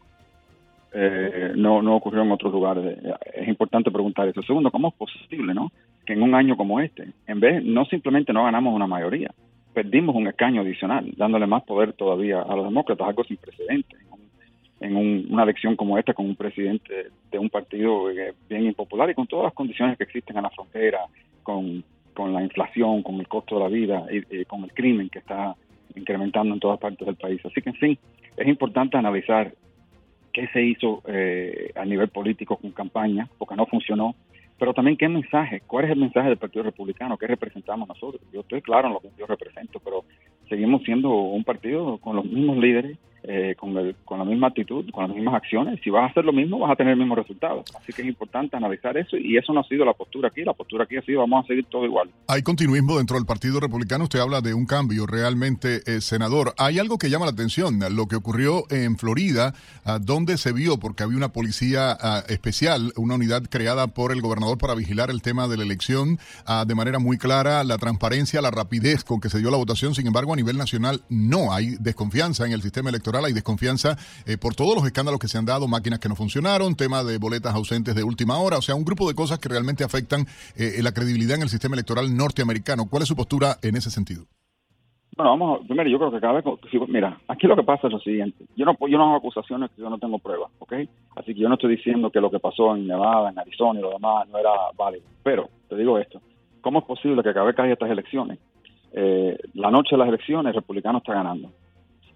eh, 0.92 1.52
no, 1.56 1.82
no 1.82 1.96
ocurrió 1.96 2.22
en 2.22 2.32
otros 2.32 2.52
lugares. 2.52 2.98
Es 3.34 3.48
importante 3.48 3.90
preguntar 3.90 4.28
eso. 4.28 4.42
Segundo, 4.42 4.70
¿cómo 4.70 4.88
es 4.88 4.94
posible 4.94 5.54
no? 5.54 5.72
que 6.06 6.12
en 6.12 6.22
un 6.22 6.34
año 6.34 6.56
como 6.56 6.80
este, 6.80 7.08
en 7.26 7.40
vez, 7.40 7.64
no 7.64 7.84
simplemente 7.84 8.32
no 8.32 8.44
ganamos 8.44 8.74
una 8.74 8.86
mayoría, 8.86 9.30
perdimos 9.72 10.16
un 10.16 10.26
escaño 10.26 10.62
adicional, 10.62 11.12
dándole 11.16 11.46
más 11.46 11.62
poder 11.62 11.92
todavía 11.92 12.42
a 12.42 12.56
los 12.56 12.64
demócratas, 12.64 13.08
algo 13.08 13.24
sin 13.24 13.36
precedentes 13.36 14.00
en, 14.82 15.32
una 15.32 15.44
elección 15.44 15.76
como 15.76 15.96
esta 15.96 16.12
con 16.12 16.26
un 16.26 16.36
presidente 16.36 17.08
de 17.30 17.38
un 17.38 17.48
partido 17.48 18.10
eh, 18.10 18.34
bien 18.48 18.66
impopular 18.66 19.08
y 19.10 19.14
con 19.14 19.26
todas 19.26 19.44
las 19.44 19.54
condiciones 19.54 19.96
que 19.96 20.04
existen 20.04 20.36
en 20.36 20.42
la 20.42 20.50
frontera, 20.50 21.00
con, 21.42 21.84
con 22.14 22.32
la 22.32 22.42
inflación, 22.42 23.02
con 23.02 23.20
el 23.20 23.28
costo 23.28 23.56
de 23.56 23.62
la 23.62 23.68
vida 23.68 24.06
y 24.10 24.44
con 24.44 24.64
el 24.64 24.72
crimen 24.72 25.08
que 25.08 25.20
está 25.20 25.54
incrementando 25.94 26.54
en 26.54 26.60
todas 26.60 26.78
partes 26.78 27.06
del 27.06 27.16
país. 27.16 27.40
Así 27.44 27.60
que, 27.60 27.70
en 27.70 27.76
fin, 27.76 27.98
es 28.36 28.48
importante 28.48 28.96
analizar 28.96 29.52
qué 30.32 30.48
se 30.48 30.62
hizo 30.62 31.02
eh, 31.06 31.72
a 31.74 31.84
nivel 31.84 32.08
político 32.08 32.56
con 32.56 32.72
campaña, 32.72 33.28
porque 33.38 33.54
no 33.54 33.66
funcionó, 33.66 34.14
pero 34.58 34.74
también 34.74 34.96
qué 34.96 35.08
mensaje, 35.08 35.60
cuál 35.66 35.86
es 35.86 35.90
el 35.90 35.98
mensaje 35.98 36.28
del 36.28 36.38
Partido 36.38 36.62
Republicano, 36.64 37.18
qué 37.18 37.26
representamos 37.26 37.88
nosotros. 37.88 38.22
Yo 38.32 38.40
estoy 38.40 38.62
claro 38.62 38.88
en 38.88 38.94
lo 38.94 39.00
que 39.00 39.08
yo 39.18 39.26
represento, 39.26 39.80
pero 39.80 40.04
seguimos 40.48 40.82
siendo 40.84 41.10
un 41.10 41.44
partido 41.44 41.98
con 41.98 42.16
los 42.16 42.24
mismos 42.24 42.58
líderes, 42.58 42.96
eh, 43.24 43.54
con, 43.56 43.74
con 44.04 44.18
la 44.18 44.24
misma 44.24 44.48
actitud, 44.48 44.84
con 44.90 45.06
las 45.06 45.14
mismas 45.14 45.34
acciones. 45.34 45.80
Si 45.82 45.90
vas 45.90 46.02
a 46.02 46.06
hacer 46.06 46.24
lo 46.24 46.32
mismo, 46.32 46.58
vas 46.58 46.72
a 46.72 46.76
tener 46.76 46.94
el 46.94 46.98
mismo 46.98 47.14
resultado. 47.14 47.62
Así 47.78 47.92
que 47.92 48.02
es 48.02 48.08
importante 48.08 48.56
analizar 48.56 48.96
eso 48.96 49.16
y 49.16 49.36
eso 49.36 49.52
no 49.52 49.60
ha 49.60 49.64
sido 49.64 49.84
la 49.84 49.92
postura 49.92 50.28
aquí. 50.28 50.42
La 50.42 50.54
postura 50.54 50.84
aquí 50.84 50.96
ha 50.96 51.02
sido 51.02 51.20
vamos 51.20 51.44
a 51.44 51.48
seguir 51.48 51.66
todo 51.66 51.84
igual. 51.84 52.10
Hay 52.26 52.42
continuismo 52.42 52.96
dentro 52.98 53.16
del 53.16 53.26
Partido 53.26 53.60
Republicano. 53.60 54.04
Usted 54.04 54.18
habla 54.18 54.40
de 54.40 54.54
un 54.54 54.66
cambio 54.66 55.06
realmente, 55.06 55.82
eh, 55.86 56.00
senador. 56.00 56.54
Hay 56.58 56.78
algo 56.78 56.98
que 56.98 57.10
llama 57.10 57.26
la 57.26 57.32
atención, 57.32 57.78
lo 57.94 58.06
que 58.06 58.16
ocurrió 58.16 58.64
en 58.70 58.98
Florida, 58.98 59.54
uh, 59.86 59.98
donde 60.00 60.36
se 60.36 60.52
vio, 60.52 60.78
porque 60.78 61.04
había 61.04 61.16
una 61.16 61.32
policía 61.32 61.96
uh, 62.02 62.32
especial, 62.32 62.92
una 62.96 63.14
unidad 63.14 63.44
creada 63.48 63.86
por 63.86 64.12
el 64.12 64.20
gobernador 64.20 64.58
para 64.58 64.74
vigilar 64.74 65.10
el 65.10 65.22
tema 65.22 65.46
de 65.46 65.56
la 65.56 65.62
elección 65.62 66.18
uh, 66.48 66.66
de 66.66 66.74
manera 66.74 66.98
muy 66.98 67.18
clara, 67.18 67.62
la 67.62 67.78
transparencia, 67.78 68.42
la 68.42 68.50
rapidez 68.50 69.04
con 69.04 69.20
que 69.20 69.28
se 69.28 69.38
dio 69.38 69.50
la 69.50 69.58
votación. 69.58 69.94
Sin 69.94 70.06
embargo, 70.06 70.32
a 70.32 70.36
nivel 70.36 70.58
nacional 70.58 71.02
no 71.08 71.52
hay 71.52 71.76
desconfianza 71.78 72.46
en 72.46 72.52
el 72.52 72.62
sistema 72.62 72.90
electoral 72.90 73.11
hay 73.20 73.32
desconfianza 73.32 73.96
eh, 74.26 74.36
por 74.38 74.54
todos 74.54 74.74
los 74.74 74.84
escándalos 74.84 75.20
que 75.20 75.28
se 75.28 75.38
han 75.38 75.44
dado, 75.44 75.68
máquinas 75.68 75.98
que 75.98 76.08
no 76.08 76.16
funcionaron, 76.16 76.74
tema 76.74 77.04
de 77.04 77.18
boletas 77.18 77.54
ausentes 77.54 77.94
de 77.94 78.02
última 78.02 78.38
hora, 78.38 78.58
o 78.58 78.62
sea, 78.62 78.74
un 78.74 78.84
grupo 78.84 79.08
de 79.08 79.14
cosas 79.14 79.38
que 79.38 79.48
realmente 79.48 79.84
afectan 79.84 80.26
eh, 80.56 80.80
la 80.82 80.92
credibilidad 80.92 81.36
en 81.36 81.42
el 81.42 81.48
sistema 81.48 81.74
electoral 81.74 82.16
norteamericano. 82.16 82.88
¿Cuál 82.88 83.02
es 83.02 83.08
su 83.08 83.16
postura 83.16 83.56
en 83.62 83.76
ese 83.76 83.90
sentido? 83.90 84.24
Bueno, 85.14 85.30
vamos, 85.32 85.66
primero 85.66 85.90
yo 85.90 85.98
creo 85.98 86.10
que 86.10 86.20
cada 86.20 86.40
vez, 86.40 86.44
mira, 86.88 87.20
aquí 87.28 87.46
lo 87.46 87.54
que 87.54 87.62
pasa 87.62 87.86
es 87.86 87.92
lo 87.92 88.00
siguiente, 88.00 88.46
yo 88.56 88.64
no, 88.64 88.74
yo 88.88 88.96
no 88.96 89.04
hago 89.04 89.16
acusaciones 89.16 89.70
que 89.70 89.82
yo 89.82 89.90
no 89.90 89.98
tengo 89.98 90.18
pruebas, 90.18 90.50
¿ok? 90.58 90.72
Así 91.16 91.34
que 91.34 91.40
yo 91.40 91.48
no 91.50 91.56
estoy 91.56 91.76
diciendo 91.76 92.10
que 92.10 92.20
lo 92.20 92.30
que 92.30 92.38
pasó 92.38 92.74
en 92.74 92.86
Nevada, 92.86 93.28
en 93.28 93.38
Arizona 93.38 93.78
y 93.78 93.82
lo 93.82 93.90
demás 93.90 94.26
no 94.30 94.38
era 94.38 94.50
válido, 94.74 95.04
pero 95.22 95.50
te 95.68 95.76
digo 95.76 95.98
esto, 95.98 96.22
¿cómo 96.62 96.78
es 96.78 96.86
posible 96.86 97.22
que 97.22 97.34
cada 97.34 97.44
vez 97.44 97.54
que 97.54 97.62
haya 97.62 97.74
estas 97.74 97.90
elecciones, 97.90 98.38
eh, 98.94 99.36
la 99.52 99.70
noche 99.70 99.90
de 99.92 99.98
las 99.98 100.08
elecciones 100.08 100.50
el 100.50 100.60
republicano 100.60 100.98
está 100.98 101.12
ganando? 101.12 101.50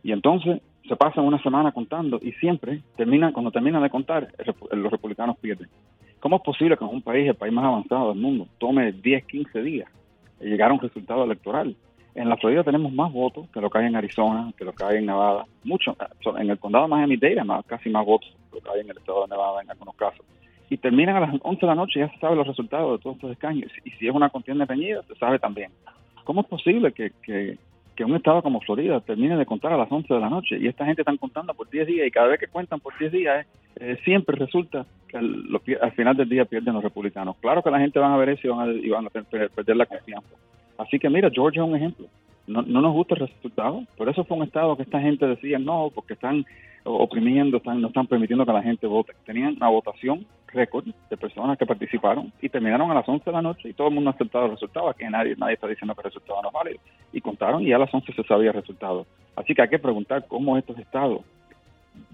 Y 0.03 0.13
entonces 0.13 0.63
se 0.89 0.97
pasan 0.97 1.25
una 1.25 1.43
semana 1.43 1.73
contando 1.73 2.19
y 2.23 2.33
siempre 2.33 2.83
terminan, 2.97 3.33
cuando 3.33 3.51
terminan 3.51 3.83
de 3.83 3.91
contar, 3.91 4.29
los 4.73 4.91
republicanos 4.91 5.37
pierden. 5.39 5.69
¿Cómo 6.21 6.37
es 6.37 6.43
posible 6.43 6.77
que 6.77 6.85
en 6.85 6.91
un 6.91 7.03
país, 7.03 7.29
el 7.29 7.35
país 7.35 7.53
más 7.53 7.65
avanzado 7.65 8.09
del 8.09 8.21
mundo, 8.21 8.47
tome 8.59 8.93
10, 8.93 9.25
15 9.27 9.63
días 9.63 9.91
llegar 10.41 10.71
a 10.71 10.75
un 10.75 10.81
resultado 10.81 11.25
electoral? 11.25 11.77
En 12.15 12.31
la 12.31 12.37
Florida 12.37 12.65
tenemos 12.65 12.93
más 12.93 13.13
votos 13.13 13.47
que 13.51 13.61
lo 13.61 13.69
que 13.69 13.79
hay 13.79 13.87
en 13.87 13.97
Arizona, 13.97 14.51
que 14.57 14.65
lo 14.65 14.73
que 14.73 14.85
hay 14.85 14.97
en 14.97 15.07
Nevada. 15.07 15.45
Mucho. 15.65 15.95
En 16.39 16.51
el 16.51 16.59
condado 16.59 16.87
de 16.87 16.91
Miami-Dade 16.91 17.45
más, 17.45 17.65
casi 17.67 17.91
más 17.91 18.07
votos 18.07 18.35
que 18.51 18.57
lo 18.57 18.63
que 18.63 18.71
hay 18.71 18.81
en 18.81 18.91
el 18.91 18.97
estado 18.97 19.23
de 19.23 19.29
Nevada 19.29 19.63
en 19.63 19.71
algunos 19.71 19.95
casos. 19.97 20.25
Y 20.71 20.79
terminan 20.79 21.17
a 21.17 21.21
las 21.21 21.35
11 21.43 21.61
de 21.61 21.67
la 21.67 21.75
noche 21.75 22.01
y 22.01 22.03
ya 22.03 22.09
se 22.11 22.19
sabe 22.19 22.35
los 22.35 22.47
resultados 22.47 22.99
de 22.99 23.03
todos 23.03 23.17
estos 23.17 23.33
escaños. 23.33 23.71
Y 23.85 23.91
si 23.91 24.09
es 24.09 24.15
una 24.15 24.31
contienda 24.31 24.65
reñida, 24.65 25.03
se 25.03 25.15
sabe 25.17 25.39
también. 25.39 25.71
¿Cómo 26.25 26.41
es 26.41 26.47
posible 26.47 26.93
que, 26.93 27.13
que, 27.23 27.59
que 27.97 28.05
un 28.05 28.15
estado 28.15 28.43
como 28.43 28.61
Florida 28.61 29.01
termine 29.01 29.37
de 29.37 29.47
contar 29.47 29.73
a 29.73 29.77
las 29.77 29.91
11 29.91 30.13
de 30.13 30.21
la 30.21 30.29
noche 30.29 30.59
y 30.61 30.69
esta 30.69 30.85
gente 30.85 31.03
están 31.03 31.17
contando 31.17 31.55
por 31.55 31.69
10 31.69 31.87
días 31.87 32.07
y 32.07 32.11
cada 32.11 32.29
vez 32.29 32.39
que 32.39 32.47
cuentan 32.47 32.79
por 32.79 32.97
10 32.99 33.11
días 33.11 33.47
eh, 33.77 33.99
siempre 34.05 34.37
resulta 34.37 34.87
que 35.09 35.17
al, 35.17 35.61
al, 35.81 35.93
final 35.93 36.17
del 36.17 36.29
día 36.29 36.45
pierden 36.45 36.75
los 36.75 36.85
republicanos. 36.85 37.37
Claro 37.41 37.63
que 37.63 37.71
la 37.71 37.81
gente 37.81 37.99
van 37.99 38.13
a 38.13 38.17
ver 38.17 38.29
eso 38.29 38.47
y 38.47 38.51
van 38.51 38.69
a, 38.69 38.73
y 38.73 38.89
van 38.89 39.07
a 39.07 39.11
perder 39.11 39.77
la 39.77 39.87
confianza. 39.87 40.29
Así 40.79 40.99
que 40.99 41.09
mira, 41.09 41.31
Georgia 41.33 41.63
es 41.63 41.69
un 41.69 41.77
ejemplo. 41.77 42.07
No, 42.47 42.63
no 42.63 42.81
nos 42.81 42.93
gusta 42.93 43.15
el 43.15 43.21
resultado, 43.23 43.83
por 43.97 44.09
eso 44.09 44.23
fue 44.25 44.37
un 44.37 44.45
estado 44.45 44.77
que 44.77 44.85
esta 44.85 45.01
gente 45.01 45.27
decía 45.27 45.59
no, 45.59 45.91
porque 45.93 46.13
están 46.13 46.45
oprimiendo, 46.85 47.57
están, 47.57 47.81
no 47.81 47.89
están 47.89 48.07
permitiendo 48.07 48.47
que 48.47 48.53
la 48.53 48.63
gente 48.63 48.87
vote. 48.87 49.13
Tenían 49.25 49.57
una 49.57 49.69
votación 49.69 50.25
récord 50.57 50.87
de 51.11 51.17
personas 51.17 51.57
que 51.57 51.67
participaron 51.67 52.33
y 52.41 52.49
terminaron 52.49 52.91
a 52.91 52.95
las 52.95 53.09
11 53.09 53.25
de 53.25 53.33
la 53.33 53.43
noche 53.43 53.69
y 53.69 53.75
todo 53.75 53.89
el 53.89 53.95
mundo 53.95 54.11
ha 54.11 54.15
aceptado 54.15 54.47
el 54.47 54.53
resultado. 54.53 54.89
Aquí 54.89 55.05
nadie, 55.05 55.37
nadie 55.37 55.55
está 55.55 55.69
diciendo 55.69 55.95
que 55.95 56.01
el 56.01 56.07
resultado 56.07 56.43
no 56.43 56.49
es 56.49 56.55
válido. 56.55 56.81
Y 57.13 57.21
contaron 57.21 57.63
y 57.63 57.73
a 57.73 57.79
las 57.79 57.93
11 57.93 58.13
se 58.13 58.25
sabía 58.25 58.51
el 58.51 58.57
resultado. 58.57 59.07
Así 59.37 59.55
que 59.55 59.63
hay 59.63 59.69
que 59.69 59.79
preguntar 59.79 60.27
cómo 60.27 60.57
estos 60.57 60.79
estados 60.79 61.21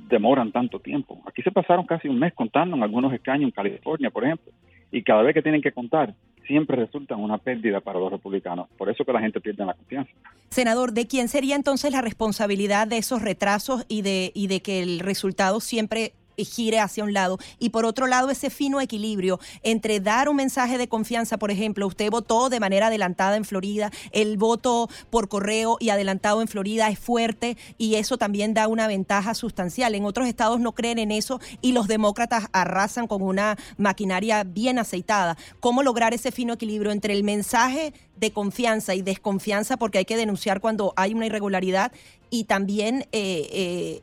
demoran 0.09 0.53
tanto 0.53 0.79
tiempo. 0.79 1.21
Aquí 1.27 1.43
se 1.43 1.51
pasaron 1.51 1.87
casi 1.87 2.09
un 2.09 2.19
mes 2.19 2.35
contando 2.35 2.77
en 2.77 2.83
algunos 2.83 3.13
escaños 3.13 3.45
en 3.45 3.51
California, 3.53 4.11
por 4.11 4.25
ejemplo, 4.25 4.53
y 4.91 5.03
cada 5.03 5.23
vez 5.23 5.35
que 5.35 5.43
tienen 5.43 5.63
que 5.63 5.73
contar, 5.73 6.15
siempre 6.47 6.77
resulta 6.77 7.17
una 7.17 7.39
pérdida 7.39 7.81
para 7.81 7.99
los 7.99 8.11
republicanos. 8.11 8.69
Por 8.77 8.91
eso 8.91 9.05
que 9.05 9.13
la 9.13 9.21
gente 9.21 9.41
pierde 9.41 9.65
la 9.65 9.75
confianza. 9.75 10.13
Senador, 10.51 10.93
¿de 10.93 11.07
quién 11.07 11.29
sería 11.29 11.57
entonces 11.57 11.93
la 11.93 12.03
responsabilidad 12.03 12.87
de 12.87 12.99
esos 12.99 13.23
retrasos 13.23 13.87
y 13.89 14.03
de, 14.03 14.33
y 14.35 14.49
de 14.49 14.61
que 14.61 14.83
el 14.83 15.01
resultado 15.01 15.61
siempre 15.61 16.13
gire 16.37 16.81
hacia 16.81 17.05
un 17.05 17.13
lado. 17.13 17.39
Y 17.59 17.71
por 17.71 17.85
otro 17.85 18.07
lado, 18.07 18.31
ese 18.31 18.51
fino 18.51 18.81
equilibrio 18.81 19.41
entre 19.63 20.01
dar 20.01 20.29
un 20.29 20.37
mensaje 20.37 20.79
de 20.79 20.89
confianza, 20.89 21.39
por 21.39 21.51
ejemplo, 21.51 21.87
usted 21.87 22.11
votó 22.11 22.49
de 22.49 22.61
manera 22.61 22.89
adelantada 22.89 23.37
en 23.37 23.45
Florida, 23.45 23.91
el 24.13 24.37
voto 24.37 24.89
por 25.11 25.29
correo 25.29 25.77
y 25.81 25.91
adelantado 25.91 26.43
en 26.43 26.49
Florida 26.49 26.89
es 26.89 26.99
fuerte 26.99 27.57
y 27.79 27.97
eso 27.97 28.19
también 28.19 28.55
da 28.55 28.69
una 28.69 28.87
ventaja 28.87 29.35
sustancial. 29.35 29.95
En 29.95 30.05
otros 30.05 30.29
estados 30.29 30.61
no 30.61 30.73
creen 30.73 30.99
en 30.99 31.11
eso 31.11 31.41
y 31.61 31.73
los 31.73 31.89
demócratas 31.89 32.47
arrasan 32.53 33.07
con 33.07 33.23
una 33.23 33.57
maquinaria 33.77 34.45
bien 34.45 34.79
aceitada. 34.79 35.37
¿Cómo 35.61 35.83
lograr 35.83 36.15
ese 36.15 36.33
fino 36.33 36.55
equilibrio 36.55 36.93
entre 36.93 37.15
el 37.15 37.25
mensaje 37.25 37.93
de 38.17 38.33
confianza 38.33 38.95
y 38.95 39.03
desconfianza, 39.03 39.77
porque 39.77 39.99
hay 39.99 40.05
que 40.05 40.17
denunciar 40.17 40.61
cuando 40.61 40.93
hay 40.97 41.13
una 41.13 41.27
irregularidad, 41.27 41.93
y 42.31 42.45
también 42.45 43.03
eh, 43.13 43.49
eh, 43.53 44.03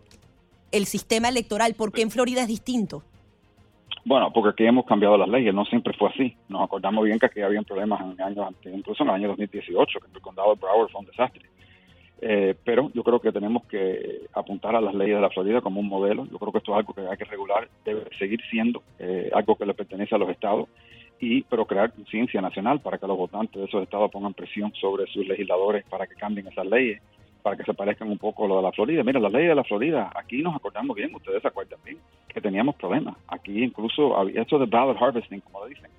el 0.71 0.85
sistema 0.85 1.29
electoral? 1.29 1.73
¿Por 1.75 1.91
qué 1.91 2.01
en 2.01 2.11
Florida 2.11 2.41
es 2.41 2.47
distinto? 2.47 3.03
Bueno, 4.05 4.31
porque 4.33 4.49
aquí 4.49 4.65
hemos 4.65 4.85
cambiado 4.85 5.17
las 5.17 5.29
leyes, 5.29 5.53
no 5.53 5.65
siempre 5.65 5.93
fue 5.93 6.09
así. 6.09 6.35
Nos 6.47 6.63
acordamos 6.63 7.03
bien 7.05 7.19
que 7.19 7.25
aquí 7.27 7.41
había 7.41 7.61
problemas 7.61 8.01
en 8.01 8.21
años 8.21 8.47
antes, 8.47 8.73
incluso 8.73 9.03
en 9.03 9.09
el 9.09 9.15
año 9.15 9.27
2018, 9.29 9.99
que 9.99 10.07
el 10.13 10.21
condado 10.21 10.55
de 10.55 10.59
Broward 10.59 10.89
fue 10.89 11.01
un 11.01 11.07
desastre. 11.07 11.45
Eh, 12.21 12.55
pero 12.63 12.91
yo 12.93 13.03
creo 13.03 13.19
que 13.19 13.31
tenemos 13.31 13.65
que 13.65 14.21
apuntar 14.33 14.75
a 14.75 14.81
las 14.81 14.93
leyes 14.93 15.15
de 15.15 15.21
la 15.21 15.29
Florida 15.29 15.61
como 15.61 15.79
un 15.79 15.87
modelo. 15.87 16.25
Yo 16.25 16.37
creo 16.37 16.51
que 16.51 16.57
esto 16.57 16.71
es 16.73 16.77
algo 16.79 16.93
que 16.93 17.01
hay 17.01 17.17
que 17.17 17.25
regular, 17.25 17.69
debe 17.85 18.03
seguir 18.17 18.41
siendo 18.49 18.83
eh, 18.99 19.29
algo 19.33 19.55
que 19.55 19.65
le 19.65 19.73
pertenece 19.73 20.15
a 20.15 20.17
los 20.17 20.29
estados, 20.29 20.67
y 21.19 21.43
pero 21.43 21.65
crear 21.65 21.93
conciencia 21.93 22.41
nacional 22.41 22.79
para 22.79 22.97
que 22.97 23.07
los 23.07 23.17
votantes 23.17 23.59
de 23.59 23.67
esos 23.67 23.83
estados 23.83 24.09
pongan 24.11 24.33
presión 24.33 24.73
sobre 24.73 25.05
sus 25.07 25.27
legisladores 25.27 25.85
para 25.89 26.07
que 26.07 26.15
cambien 26.15 26.47
esas 26.47 26.65
leyes 26.65 27.01
para 27.41 27.55
que 27.57 27.63
se 27.63 27.73
parezcan 27.73 28.09
un 28.09 28.17
poco 28.17 28.45
a 28.45 28.47
lo 28.47 28.57
de 28.57 28.63
la 28.63 28.71
Florida. 28.71 29.03
Mira, 29.03 29.19
la 29.19 29.29
ley 29.29 29.47
de 29.47 29.55
la 29.55 29.63
Florida, 29.63 30.11
aquí 30.15 30.41
nos 30.41 30.55
acordamos 30.55 30.95
bien, 30.95 31.13
ustedes 31.13 31.41
se 31.41 31.47
acuerdan 31.47 31.79
bien, 31.83 31.97
que 32.27 32.41
teníamos 32.41 32.75
problemas. 32.75 33.15
Aquí 33.27 33.63
incluso 33.63 34.17
había 34.17 34.41
eso 34.41 34.59
de 34.59 34.65
ballot 34.65 35.01
harvesting, 35.01 35.41
como 35.41 35.61
lo 35.61 35.67
dicen. 35.67 35.89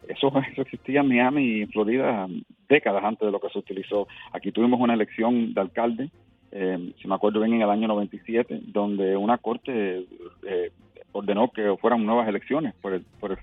Eso, 0.08 0.32
existía 0.56 1.00
en 1.00 1.08
Miami 1.08 1.44
y 1.44 1.62
en 1.62 1.68
Florida 1.68 2.26
décadas 2.68 3.04
antes 3.04 3.26
de 3.26 3.30
lo 3.30 3.38
que 3.38 3.48
se 3.50 3.58
utilizó. 3.58 4.08
Aquí 4.32 4.50
tuvimos 4.50 4.80
una 4.80 4.94
elección 4.94 5.54
de 5.54 5.60
alcalde, 5.60 6.10
eh, 6.50 6.92
si 7.00 7.06
me 7.06 7.14
acuerdo 7.14 7.38
bien, 7.40 7.54
en 7.54 7.62
el 7.62 7.70
año 7.70 7.86
97, 7.86 8.60
donde 8.64 9.16
una 9.16 9.38
corte 9.38 10.06
eh, 10.42 10.72
ordenó 11.12 11.50
que 11.50 11.76
fueran 11.80 12.04
nuevas 12.04 12.26
elecciones 12.28 12.74
por 12.80 12.94
el, 12.94 13.04
por 13.20 13.30
el 13.30 13.36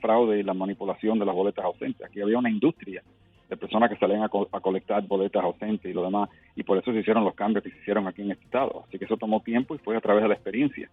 fraude 0.00 0.38
y 0.38 0.42
la 0.42 0.54
manipulación 0.54 1.18
de 1.18 1.26
las 1.26 1.34
boletas 1.34 1.64
ausentes. 1.64 2.06
Aquí 2.06 2.22
había 2.22 2.38
una 2.38 2.50
industria 2.50 3.02
de 3.48 3.56
personas 3.56 3.90
que 3.90 3.96
salían 3.96 4.22
a, 4.22 4.26
a, 4.26 4.60
colectar 4.60 5.02
boletas 5.06 5.42
ausentes 5.42 5.90
y 5.90 5.94
lo 5.94 6.02
demás, 6.02 6.30
y 6.56 6.62
por 6.62 6.78
eso 6.78 6.92
se 6.92 6.98
hicieron 7.00 7.24
los 7.24 7.34
cambios 7.34 7.62
que 7.62 7.70
se 7.70 7.78
hicieron 7.78 8.06
aquí 8.06 8.22
en 8.22 8.32
este 8.32 8.44
estado. 8.44 8.84
Así 8.88 8.98
que 8.98 9.04
eso 9.04 9.16
tomó 9.16 9.40
tiempo 9.40 9.74
y 9.74 9.78
fue 9.78 9.96
a 9.96 10.00
través 10.00 10.22
de 10.22 10.28
la 10.28 10.34
experiencia. 10.34 10.88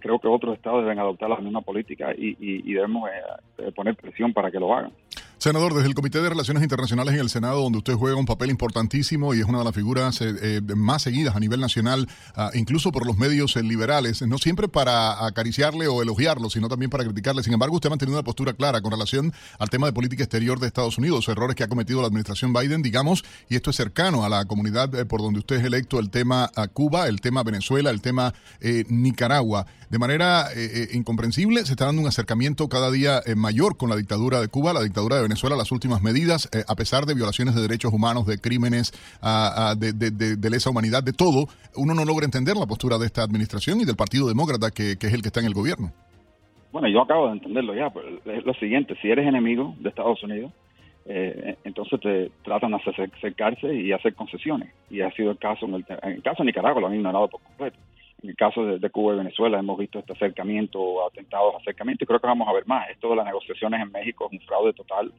Creo 0.00 0.18
que 0.18 0.26
otros 0.26 0.56
estados 0.56 0.82
deben 0.82 0.98
adoptar 0.98 1.30
la 1.30 1.36
misma 1.36 1.60
política 1.60 2.12
y, 2.16 2.30
y, 2.40 2.70
y 2.70 2.74
debemos 2.74 3.08
eh, 3.58 3.70
poner 3.72 3.94
presión 3.94 4.32
para 4.32 4.50
que 4.50 4.58
lo 4.58 4.74
hagan. 4.74 4.92
Senador, 5.42 5.74
desde 5.74 5.88
el 5.88 5.96
Comité 5.96 6.22
de 6.22 6.28
Relaciones 6.28 6.62
Internacionales 6.62 7.14
en 7.14 7.20
el 7.20 7.28
Senado, 7.28 7.62
donde 7.62 7.78
usted 7.78 7.94
juega 7.94 8.16
un 8.16 8.26
papel 8.26 8.50
importantísimo 8.50 9.34
y 9.34 9.40
es 9.40 9.44
una 9.44 9.58
de 9.58 9.64
las 9.64 9.74
figuras 9.74 10.20
eh, 10.20 10.36
eh, 10.40 10.60
más 10.76 11.02
seguidas 11.02 11.34
a 11.34 11.40
nivel 11.40 11.58
nacional, 11.58 12.08
uh, 12.36 12.56
incluso 12.56 12.92
por 12.92 13.04
los 13.04 13.18
medios 13.18 13.56
eh, 13.56 13.62
liberales, 13.64 14.22
no 14.22 14.38
siempre 14.38 14.68
para 14.68 15.26
acariciarle 15.26 15.88
o 15.88 16.00
elogiarlo, 16.00 16.48
sino 16.48 16.68
también 16.68 16.92
para 16.92 17.02
criticarle. 17.02 17.42
Sin 17.42 17.52
embargo, 17.52 17.74
usted 17.74 17.88
ha 17.88 17.90
mantenido 17.90 18.16
una 18.16 18.24
postura 18.24 18.52
clara 18.52 18.82
con 18.82 18.92
relación 18.92 19.32
al 19.58 19.68
tema 19.68 19.88
de 19.88 19.92
política 19.92 20.22
exterior 20.22 20.60
de 20.60 20.68
Estados 20.68 20.96
Unidos, 20.96 21.26
errores 21.26 21.56
que 21.56 21.64
ha 21.64 21.68
cometido 21.68 22.02
la 22.02 22.06
administración 22.06 22.52
Biden, 22.52 22.80
digamos, 22.80 23.24
y 23.48 23.56
esto 23.56 23.70
es 23.70 23.76
cercano 23.76 24.24
a 24.24 24.28
la 24.28 24.44
comunidad 24.44 24.90
por 25.08 25.22
donde 25.22 25.40
usted 25.40 25.56
es 25.56 25.64
electo, 25.64 25.98
el 25.98 26.10
tema 26.10 26.52
a 26.54 26.68
Cuba, 26.68 27.08
el 27.08 27.20
tema 27.20 27.42
Venezuela, 27.42 27.90
el 27.90 28.00
tema 28.00 28.32
Nicaragua. 28.60 29.66
De 29.90 29.98
manera 29.98 30.48
incomprensible, 30.92 31.66
se 31.66 31.72
está 31.72 31.86
dando 31.86 32.00
un 32.00 32.08
acercamiento 32.08 32.68
cada 32.68 32.90
día 32.90 33.22
mayor 33.36 33.76
con 33.76 33.90
la 33.90 33.96
dictadura 33.96 34.40
de 34.40 34.48
Cuba, 34.48 34.72
la 34.72 34.82
dictadura 34.82 35.16
de 35.16 35.22
Venezuela 35.22 35.31
Venezuela 35.32 35.56
las 35.56 35.72
últimas 35.72 36.02
medidas, 36.02 36.48
eh, 36.52 36.62
a 36.68 36.74
pesar 36.76 37.06
de 37.06 37.14
violaciones 37.14 37.54
de 37.54 37.62
derechos 37.62 37.92
humanos, 37.92 38.26
de 38.26 38.38
crímenes 38.38 38.92
uh, 39.22 39.74
de, 39.78 39.92
de, 39.92 40.10
de, 40.10 40.36
de, 40.36 40.50
lesa 40.50 40.68
humanidad, 40.68 41.02
de 41.02 41.14
todo, 41.14 41.46
uno 41.74 41.94
no 41.94 42.04
logra 42.04 42.26
entender 42.26 42.54
la 42.54 42.66
postura 42.66 42.98
de 42.98 43.06
esta 43.06 43.22
administración 43.22 43.80
y 43.80 43.86
del 43.86 43.96
Partido 43.96 44.28
Demócrata, 44.28 44.70
que, 44.70 44.98
que 44.98 45.06
es 45.06 45.14
el 45.14 45.22
que 45.22 45.28
está 45.28 45.40
en 45.40 45.46
el 45.46 45.54
gobierno. 45.54 45.90
Bueno, 46.70 46.88
yo 46.88 47.00
acabo 47.00 47.28
de 47.28 47.32
entenderlo 47.32 47.74
ya. 47.74 47.88
Pues, 47.88 48.04
es 48.26 48.44
lo 48.44 48.52
siguiente, 48.54 48.94
si 49.00 49.08
eres 49.08 49.26
enemigo 49.26 49.74
de 49.80 49.88
Estados 49.88 50.22
Unidos, 50.22 50.52
eh, 51.06 51.56
entonces 51.64 51.98
te 52.00 52.30
tratan 52.44 52.72
de 52.72 52.76
acercarse 53.16 53.74
y 53.74 53.92
hacer 53.92 54.14
concesiones. 54.14 54.70
Y 54.90 55.00
ha 55.00 55.10
sido 55.12 55.30
el 55.30 55.38
caso, 55.38 55.64
en 55.64 55.74
en 55.74 56.12
el 56.12 56.22
caso 56.22 56.42
de 56.42 56.46
Nicaragua 56.46 56.82
lo 56.82 56.88
han 56.88 56.94
ignorado 56.94 57.28
por 57.28 57.40
completo. 57.40 57.78
En 58.22 58.30
el 58.30 58.36
caso 58.36 58.64
de, 58.64 58.90
Cuba 58.90 59.14
y 59.14 59.18
Venezuela 59.18 59.58
hemos 59.58 59.78
visto 59.78 59.98
este 59.98 60.12
acercamiento, 60.12 61.04
atentados, 61.04 61.56
acercamiento, 61.56 62.04
y 62.04 62.06
creo 62.06 62.20
que 62.20 62.26
vamos 62.26 62.48
a 62.48 62.52
ver 62.52 62.66
más. 62.66 62.88
Esto 62.88 63.10
de 63.10 63.16
las 63.16 63.26
negociaciones 63.26 63.80
en 63.80 63.90
México 63.90 64.26
es 64.26 64.38
un 64.38 64.46
fraude 64.46 64.72
total. 64.72 65.12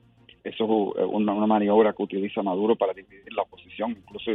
Eso 0.43 0.93
es 0.97 1.05
una, 1.09 1.33
una 1.33 1.47
maniobra 1.47 1.93
que 1.93 2.03
utiliza 2.03 2.41
Maduro 2.41 2.75
para 2.75 2.93
dividir 2.93 3.33
la 3.33 3.41
oposición. 3.41 3.91
Incluso 3.91 4.31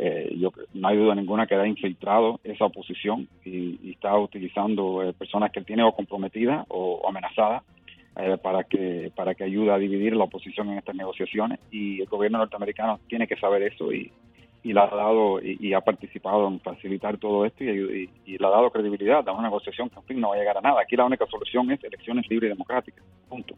eh, 0.00 0.34
yo 0.38 0.52
no 0.74 0.88
hay 0.88 0.96
duda 0.96 1.14
ninguna 1.14 1.46
que 1.46 1.54
ha 1.54 1.66
infiltrado 1.66 2.40
esa 2.42 2.64
oposición 2.64 3.28
y, 3.44 3.78
y 3.82 3.92
está 3.92 4.16
utilizando 4.18 5.02
eh, 5.02 5.12
personas 5.12 5.52
que 5.52 5.60
él 5.60 5.66
tiene 5.66 5.82
o 5.82 5.92
comprometidas 5.92 6.64
o, 6.68 7.00
o 7.02 7.08
amenazadas 7.08 7.62
eh, 8.16 8.38
para 8.42 8.64
que 8.64 9.12
para 9.14 9.34
que 9.34 9.44
ayude 9.44 9.70
a 9.70 9.76
dividir 9.76 10.16
la 10.16 10.24
oposición 10.24 10.70
en 10.70 10.78
estas 10.78 10.96
negociaciones 10.96 11.60
y 11.70 12.00
el 12.00 12.06
gobierno 12.06 12.38
norteamericano 12.38 12.98
tiene 13.08 13.26
que 13.26 13.36
saber 13.36 13.62
eso 13.64 13.92
y, 13.92 14.10
y 14.66 14.72
le 14.72 14.80
ha 14.80 14.88
dado 14.88 15.40
y, 15.40 15.72
ha 15.74 15.80
participado 15.80 16.48
en 16.48 16.58
facilitar 16.58 17.18
todo 17.18 17.46
esto 17.46 17.62
y, 17.62 17.68
y, 17.68 18.10
y, 18.34 18.36
le 18.36 18.46
ha 18.46 18.50
dado 18.50 18.70
credibilidad 18.70 19.26
a 19.28 19.32
una 19.32 19.44
negociación 19.44 19.88
que 19.88 20.00
en 20.00 20.02
fin 20.02 20.20
no 20.20 20.30
va 20.30 20.34
a 20.34 20.38
llegar 20.38 20.58
a 20.58 20.60
nada. 20.60 20.80
Aquí 20.80 20.96
la 20.96 21.04
única 21.04 21.24
solución 21.26 21.70
es 21.70 21.84
elecciones 21.84 22.28
libres 22.28 22.48
y 22.48 22.54
democráticas, 22.54 23.04
punto. 23.28 23.54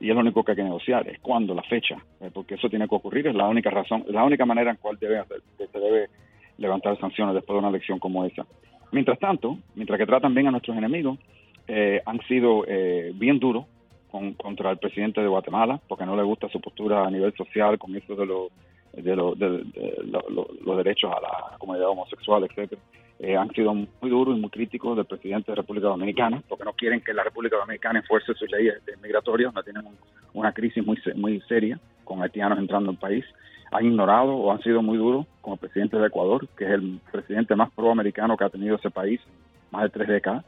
Y 0.00 0.08
es 0.08 0.14
lo 0.16 0.20
único 0.20 0.42
que 0.42 0.52
hay 0.52 0.56
que 0.56 0.64
negociar, 0.64 1.06
es 1.06 1.20
cuándo, 1.20 1.54
la 1.54 1.62
fecha, 1.62 1.96
eh, 2.20 2.30
porque 2.34 2.56
eso 2.56 2.68
tiene 2.68 2.88
que 2.88 2.94
ocurrir, 2.96 3.28
es 3.28 3.36
la 3.36 3.46
única 3.46 3.70
razón, 3.70 4.04
la 4.08 4.24
única 4.24 4.44
manera 4.46 4.72
en 4.72 4.78
cual 4.78 4.98
debe 5.00 5.22
se 5.58 5.78
debe 5.78 6.08
levantar 6.56 6.98
sanciones 6.98 7.36
después 7.36 7.54
de 7.54 7.58
una 7.60 7.68
elección 7.68 8.00
como 8.00 8.24
esa. 8.24 8.44
Mientras 8.90 9.20
tanto, 9.20 9.58
mientras 9.76 9.96
que 9.96 10.06
tratan 10.06 10.34
bien 10.34 10.48
a 10.48 10.50
nuestros 10.50 10.76
enemigos, 10.76 11.20
eh, 11.68 12.02
han 12.04 12.20
sido 12.22 12.64
eh, 12.66 13.12
bien 13.14 13.38
duros 13.38 13.66
con, 14.10 14.34
contra 14.34 14.72
el 14.72 14.78
presidente 14.78 15.20
de 15.20 15.28
Guatemala, 15.28 15.80
porque 15.86 16.04
no 16.04 16.16
le 16.16 16.24
gusta 16.24 16.48
su 16.48 16.60
postura 16.60 17.06
a 17.06 17.10
nivel 17.12 17.32
social 17.34 17.78
con 17.78 17.94
eso 17.94 18.16
de 18.16 18.26
los 18.26 18.48
de, 18.92 19.16
lo, 19.16 19.34
de, 19.34 19.48
de 19.48 19.98
lo, 20.04 20.22
lo, 20.28 20.48
los 20.64 20.76
derechos 20.76 21.10
a 21.12 21.20
la 21.20 21.58
comunidad 21.58 21.88
homosexual, 21.88 22.44
etcétera, 22.44 22.80
eh, 23.18 23.36
han 23.36 23.50
sido 23.50 23.74
muy 23.74 24.10
duros 24.10 24.36
y 24.36 24.40
muy 24.40 24.50
críticos 24.50 24.96
del 24.96 25.06
presidente 25.06 25.50
de 25.50 25.56
la 25.56 25.62
República 25.62 25.88
Dominicana, 25.88 26.42
porque 26.48 26.64
no 26.64 26.72
quieren 26.72 27.00
que 27.00 27.12
la 27.12 27.24
República 27.24 27.56
Dominicana 27.56 27.98
enfuerce 27.98 28.32
sus 28.34 28.50
leyes 28.50 28.80
migratorias, 29.02 29.52
no 29.52 29.62
tienen 29.62 29.86
un, 29.86 29.96
una 30.34 30.52
crisis 30.52 30.84
muy 30.86 30.98
muy 31.16 31.40
seria 31.42 31.80
con 32.04 32.22
haitianos 32.22 32.58
entrando 32.58 32.90
al 32.90 32.96
país. 32.96 33.24
Han 33.70 33.84
ignorado 33.84 34.34
o 34.34 34.50
han 34.50 34.62
sido 34.62 34.82
muy 34.82 34.96
duros 34.96 35.26
con 35.42 35.54
el 35.54 35.58
presidente 35.58 35.98
de 35.98 36.06
Ecuador, 36.06 36.48
que 36.56 36.64
es 36.64 36.70
el 36.70 37.00
presidente 37.12 37.54
más 37.54 37.70
proamericano 37.72 38.36
que 38.36 38.44
ha 38.44 38.48
tenido 38.48 38.76
ese 38.76 38.90
país, 38.90 39.20
más 39.70 39.82
de 39.82 39.90
tres 39.90 40.08
décadas. 40.08 40.44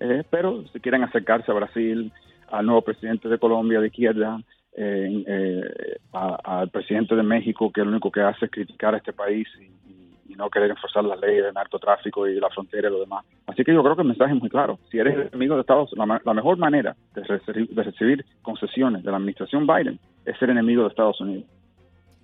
Eh, 0.00 0.24
pero 0.28 0.64
si 0.72 0.80
quieren 0.80 1.04
acercarse 1.04 1.52
a 1.52 1.54
Brasil, 1.54 2.10
al 2.50 2.66
nuevo 2.66 2.82
presidente 2.82 3.28
de 3.28 3.38
Colombia 3.38 3.80
de 3.80 3.88
izquierda, 3.88 4.40
eh, 4.76 5.24
eh, 5.26 5.98
al 6.12 6.68
presidente 6.70 7.14
de 7.14 7.22
México, 7.22 7.70
que 7.72 7.82
lo 7.82 7.90
único 7.90 8.10
que 8.10 8.20
hace 8.20 8.46
es 8.46 8.50
criticar 8.50 8.94
a 8.94 8.98
este 8.98 9.12
país 9.12 9.46
y, 9.60 10.32
y, 10.32 10.34
no 10.34 10.50
querer 10.50 10.70
enforzar 10.70 11.04
las 11.04 11.20
leyes 11.20 11.44
de 11.44 11.52
narcotráfico 11.52 12.26
y 12.26 12.40
la 12.40 12.50
frontera 12.50 12.88
y 12.88 12.90
lo 12.90 12.98
demás. 12.98 13.24
Así 13.46 13.62
que 13.62 13.72
yo 13.72 13.84
creo 13.84 13.94
que 13.94 14.02
el 14.02 14.08
mensaje 14.08 14.34
es 14.34 14.40
muy 14.40 14.50
claro. 14.50 14.80
Si 14.90 14.98
eres 14.98 15.28
enemigo 15.28 15.54
de 15.54 15.60
Estados 15.60 15.92
Unidos, 15.92 16.08
la, 16.08 16.20
la, 16.24 16.34
mejor 16.34 16.58
manera 16.58 16.96
de 17.14 17.22
recibir, 17.22 17.68
de 17.68 17.82
recibir 17.84 18.26
concesiones 18.42 19.04
de 19.04 19.10
la 19.12 19.18
administración 19.18 19.64
Biden 19.64 20.00
es 20.24 20.36
ser 20.38 20.50
enemigo 20.50 20.82
de 20.82 20.88
Estados 20.88 21.20
Unidos. 21.20 21.44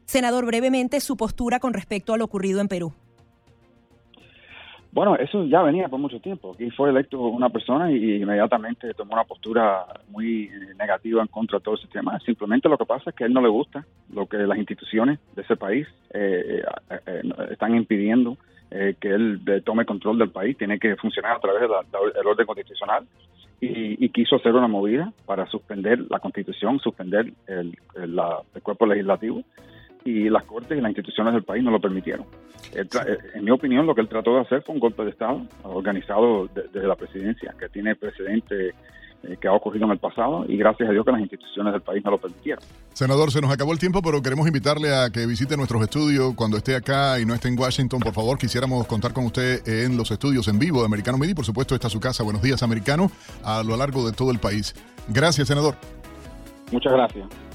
Senador, 0.06 0.44
brevemente 0.44 0.98
su 0.98 1.16
postura 1.16 1.60
con 1.60 1.72
respecto 1.72 2.12
a 2.12 2.18
lo 2.18 2.24
ocurrido 2.24 2.60
en 2.60 2.66
Perú. 2.66 2.92
Bueno, 4.92 5.14
eso 5.16 5.44
ya 5.44 5.62
venía 5.62 5.88
por 5.88 6.00
mucho 6.00 6.18
tiempo. 6.18 6.52
Aquí 6.52 6.68
fue 6.70 6.90
electo 6.90 7.20
una 7.20 7.48
persona 7.48 7.92
y 7.92 8.16
inmediatamente 8.16 8.92
tomó 8.94 9.14
una 9.14 9.24
postura 9.24 9.86
muy 10.08 10.50
negativa 10.78 11.22
en 11.22 11.28
contra 11.28 11.58
de 11.58 11.64
todo 11.64 11.76
el 11.76 11.80
sistema. 11.80 12.18
Simplemente 12.20 12.68
lo 12.68 12.76
que 12.76 12.86
pasa 12.86 13.10
es 13.10 13.16
que 13.16 13.22
a 13.22 13.26
él 13.28 13.32
no 13.32 13.40
le 13.40 13.48
gusta 13.48 13.86
lo 14.12 14.26
que 14.26 14.38
las 14.38 14.58
instituciones 14.58 15.20
de 15.36 15.42
ese 15.42 15.54
país 15.54 15.86
eh, 16.12 16.64
eh, 16.90 16.98
eh, 17.06 17.22
están 17.52 17.76
impidiendo 17.76 18.36
eh, 18.72 18.96
que 19.00 19.10
él 19.10 19.40
tome 19.64 19.84
control 19.84 20.18
del 20.18 20.30
país. 20.30 20.58
Tiene 20.58 20.80
que 20.80 20.96
funcionar 20.96 21.36
a 21.36 21.40
través 21.40 21.60
del 21.60 21.70
de 22.12 22.28
orden 22.28 22.46
constitucional. 22.46 23.06
Y, 23.62 24.02
y, 24.02 24.08
quiso 24.08 24.36
hacer 24.36 24.54
una 24.54 24.68
movida 24.68 25.12
para 25.26 25.46
suspender 25.46 26.06
la 26.08 26.18
constitución, 26.18 26.80
suspender 26.80 27.30
el 27.46 27.76
cuerpo 28.62 28.86
legislativo 28.86 29.44
y 30.04 30.28
las 30.28 30.44
cortes 30.44 30.78
y 30.78 30.80
las 30.80 30.90
instituciones 30.90 31.34
del 31.34 31.42
país 31.42 31.62
no 31.62 31.70
lo 31.70 31.80
permitieron. 31.80 32.26
en 32.72 33.44
mi 33.44 33.50
opinión, 33.50 33.86
lo 33.86 33.94
que 33.94 34.00
él 34.00 34.08
trató 34.08 34.34
de 34.34 34.40
hacer 34.40 34.62
fue 34.62 34.74
un 34.74 34.80
golpe 34.80 35.04
de 35.04 35.10
Estado 35.10 35.42
organizado 35.62 36.48
de, 36.54 36.64
desde 36.72 36.86
la 36.86 36.96
presidencia, 36.96 37.54
que 37.58 37.68
tiene 37.68 37.96
precedente 37.96 38.74
eh, 39.22 39.36
que 39.38 39.48
ha 39.48 39.52
ocurrido 39.52 39.84
en 39.84 39.90
el 39.92 39.98
pasado 39.98 40.46
y 40.48 40.56
gracias 40.56 40.88
a 40.88 40.92
Dios 40.92 41.04
que 41.04 41.12
las 41.12 41.20
instituciones 41.20 41.74
del 41.74 41.82
país 41.82 42.02
no 42.02 42.10
lo 42.10 42.18
permitieron. 42.18 42.64
Senador, 42.94 43.30
se 43.30 43.42
nos 43.42 43.52
acabó 43.52 43.72
el 43.72 43.78
tiempo, 43.78 44.00
pero 44.00 44.22
queremos 44.22 44.46
invitarle 44.46 44.94
a 44.94 45.10
que 45.10 45.26
visite 45.26 45.58
nuestros 45.58 45.82
estudios 45.82 46.34
cuando 46.34 46.56
esté 46.56 46.74
acá 46.74 47.20
y 47.20 47.26
no 47.26 47.34
esté 47.34 47.48
en 47.48 47.58
Washington. 47.58 48.00
Por 48.00 48.14
favor, 48.14 48.38
quisiéramos 48.38 48.86
contar 48.86 49.12
con 49.12 49.26
usted 49.26 49.60
en 49.68 49.98
los 49.98 50.10
estudios 50.10 50.48
en 50.48 50.58
vivo 50.58 50.80
de 50.80 50.86
Americano 50.86 51.18
Media. 51.18 51.34
Por 51.34 51.44
supuesto, 51.44 51.74
esta 51.74 51.88
es 51.88 51.92
su 51.92 52.00
casa. 52.00 52.22
Buenos 52.22 52.40
días, 52.40 52.62
Americano, 52.62 53.10
a 53.44 53.62
lo 53.62 53.76
largo 53.76 54.06
de 54.06 54.16
todo 54.16 54.30
el 54.30 54.38
país. 54.38 54.74
Gracias, 55.08 55.48
senador. 55.48 55.74
Muchas 56.72 56.92
gracias. 56.94 57.49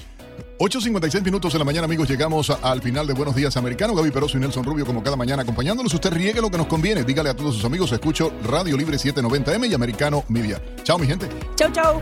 8.56 0.58 1.22
minutos 1.22 1.52
de 1.52 1.58
la 1.58 1.64
mañana, 1.64 1.84
amigos. 1.84 2.08
Llegamos 2.08 2.48
al 2.50 2.80
final 2.80 3.06
de 3.06 3.12
Buenos 3.12 3.34
Días 3.34 3.56
Americano. 3.56 3.94
Gaby 3.94 4.10
Peroso 4.10 4.38
y 4.38 4.40
Nelson 4.40 4.64
Rubio, 4.64 4.86
como 4.86 5.02
cada 5.02 5.16
mañana, 5.16 5.42
acompañándolos. 5.42 5.92
Usted 5.92 6.10
riegue 6.12 6.40
lo 6.40 6.50
que 6.50 6.56
nos 6.56 6.66
conviene. 6.66 7.04
Dígale 7.04 7.28
a 7.28 7.34
todos 7.34 7.56
sus 7.56 7.64
amigos. 7.64 7.92
Escucho 7.92 8.32
Radio 8.44 8.76
Libre 8.76 8.96
790M 8.96 9.70
y 9.70 9.74
Americano 9.74 10.24
Media. 10.28 10.60
Chao, 10.82 10.98
mi 10.98 11.06
gente. 11.06 11.28
Chao, 11.56 11.70
chao. 11.72 12.00